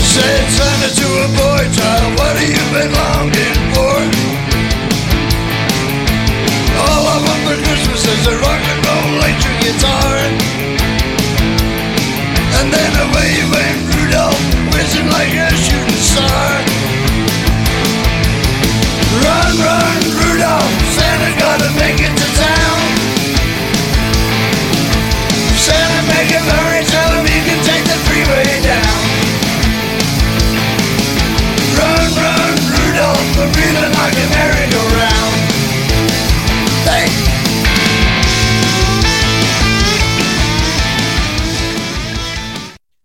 Said 0.01 0.45
Santa 0.57 0.89
to 0.97 1.09
a 1.13 1.29
boy 1.37 1.63
child, 1.77 2.09
what 2.17 2.41
have 2.41 2.49
you 2.57 2.65
been 2.73 2.89
longing 2.89 3.61
for? 3.77 4.01
All 6.89 7.05
I 7.05 7.17
want 7.21 7.41
for 7.45 7.59
Christmas 7.69 8.01
is 8.01 8.27
a 8.33 8.37
rock 8.41 8.65
and 8.65 8.81
roll 8.87 9.21
electric 9.21 9.61
guitar. 9.61 10.53
You 12.83 13.47
Rudolph, 13.95 14.43
like 15.07 15.31
a 15.39 15.55
shooting 15.55 16.03
star. 16.03 16.51
Run, 19.23 19.53
run, 19.63 19.99
Rudolph, 20.19 20.75
Santa 20.91 21.31
gotta 21.39 21.71
make 21.79 22.01
it 22.03 22.11
to 22.11 22.29
town. 22.43 22.81
Santa, 25.55 26.01
make 26.11 26.31
hurry, 26.43 26.72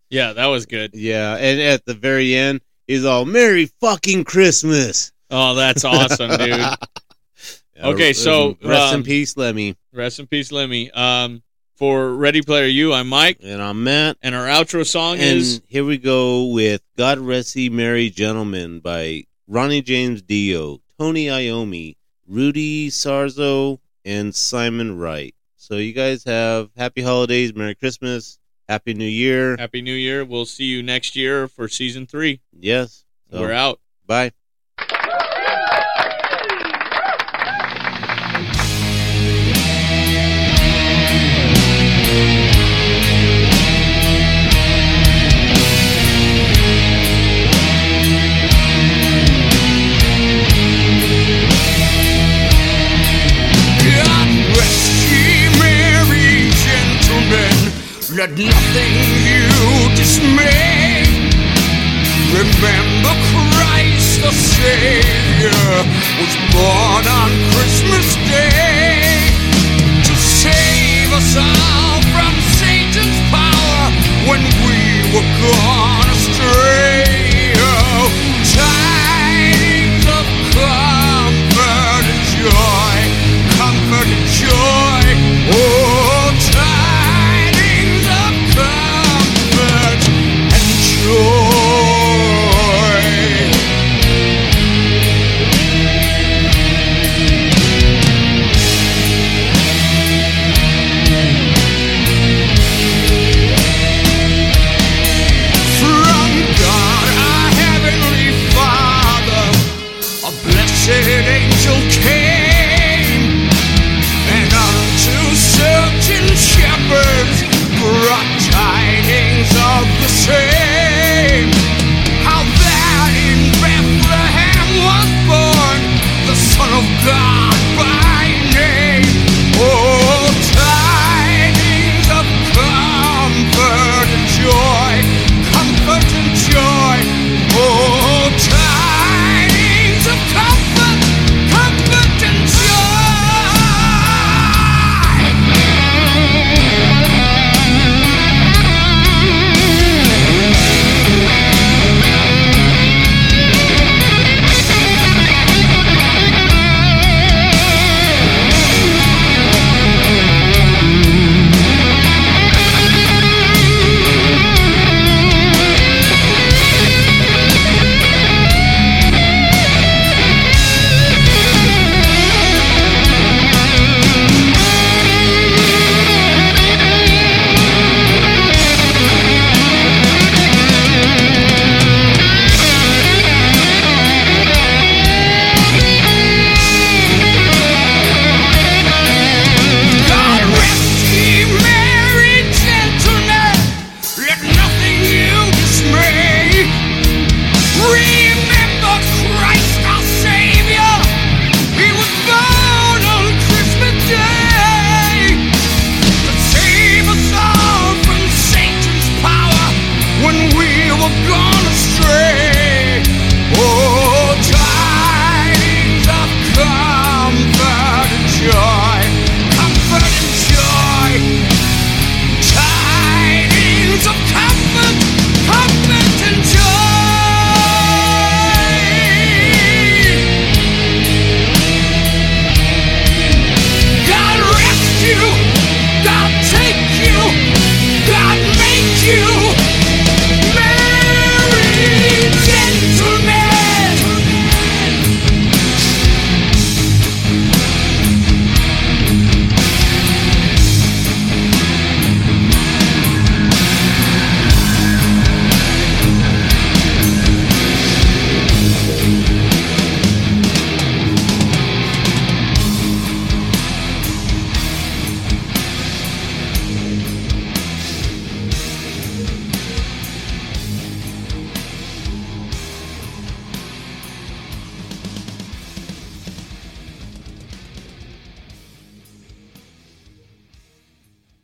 Yeah, 0.10 0.34
that 0.34 0.46
was 0.48 0.66
good. 0.66 0.92
Yeah, 0.94 1.36
and 1.36 1.60
at 1.60 1.86
the 1.86 1.94
very 1.94 2.36
end, 2.36 2.62
he's 2.88 3.06
all 3.06 3.26
"Merry 3.26 3.68
fucking 3.82 4.24
Christmas." 4.24 5.12
Oh, 5.30 5.56
that's 5.56 5.84
awesome, 5.84 6.38
dude. 6.38 6.60
Yeah, 7.76 7.90
Okay, 7.90 8.14
so 8.14 8.58
rest 8.64 8.94
in 8.94 9.02
um, 9.02 9.04
peace, 9.04 9.38
Lemmy. 9.38 9.76
Rest 9.94 10.20
in 10.20 10.26
peace, 10.26 10.52
Lemmy. 10.52 10.90
Um, 10.90 11.44
for 11.76 12.16
Ready 12.16 12.42
Player 12.42 12.66
You, 12.66 12.92
I'm 12.92 13.08
Mike, 13.08 13.38
and 13.44 13.62
I'm 13.62 13.84
Matt. 13.84 14.18
And 14.24 14.34
our 14.34 14.48
outro 14.48 14.84
song 14.84 15.20
And 15.20 15.38
is 15.38 15.62
here 15.68 15.86
we 15.86 16.00
go 16.00 16.46
with 16.48 16.82
"God 16.98 17.20
Rest 17.20 17.56
Ye 17.56 17.70
Merry 17.70 18.10
Gentlemen" 18.10 18.80
by 18.80 19.26
Ronnie 19.48 19.84
James 19.84 20.24
Dio, 20.24 20.82
Tony 20.98 21.28
Iommi, 21.28 21.98
Rudy 22.28 22.90
Sarzo, 22.90 23.78
and 24.04 24.34
Simon 24.34 24.98
Wright. 24.98 25.36
So 25.56 25.76
you 25.76 25.94
guys 25.94 26.24
have 26.24 26.72
happy 26.76 27.04
holidays, 27.04 27.54
Merry 27.54 27.76
Christmas, 27.76 28.40
Happy 28.68 28.94
New 28.94 29.06
Year. 29.06 29.56
Happy 29.58 29.82
New 29.82 29.94
Year. 29.94 30.26
We'll 30.26 30.46
see 30.46 30.66
you 30.66 30.84
next 30.84 31.16
year 31.16 31.48
for 31.48 31.68
season 31.70 32.06
three. 32.06 32.42
Yes. 32.52 33.06
So, 33.32 33.42
We're 33.42 33.54
out. 33.54 33.80
Bye. 34.06 34.32
Let 58.18 58.32
nothing 58.32 58.96
you 59.30 59.46
dismay. 59.94 61.06
Remember 62.34 63.14
Christ 63.54 64.22
the 64.26 64.32
Savior 64.34 65.54
was 66.18 66.34
born 66.50 67.06
on 67.06 67.30
Christmas 67.54 68.18
Day 68.26 69.22
to 70.02 70.14
save 70.18 71.14
us 71.14 71.38
all 71.38 72.02
from 72.10 72.34
Satan's 72.58 73.22
power 73.30 73.94
when 74.26 74.42
we 74.66 75.06
were 75.14 75.30
gone 75.38 76.10
astray. 76.10 77.54
Oh, 77.54 78.10
times 78.50 80.06
of 80.10 80.26
comfort 80.58 82.06
and 82.10 82.24
joy, 82.34 82.98
comfort 83.62 84.10
and 84.10 84.26
joy. 84.26 85.06
Oh, 85.54 85.87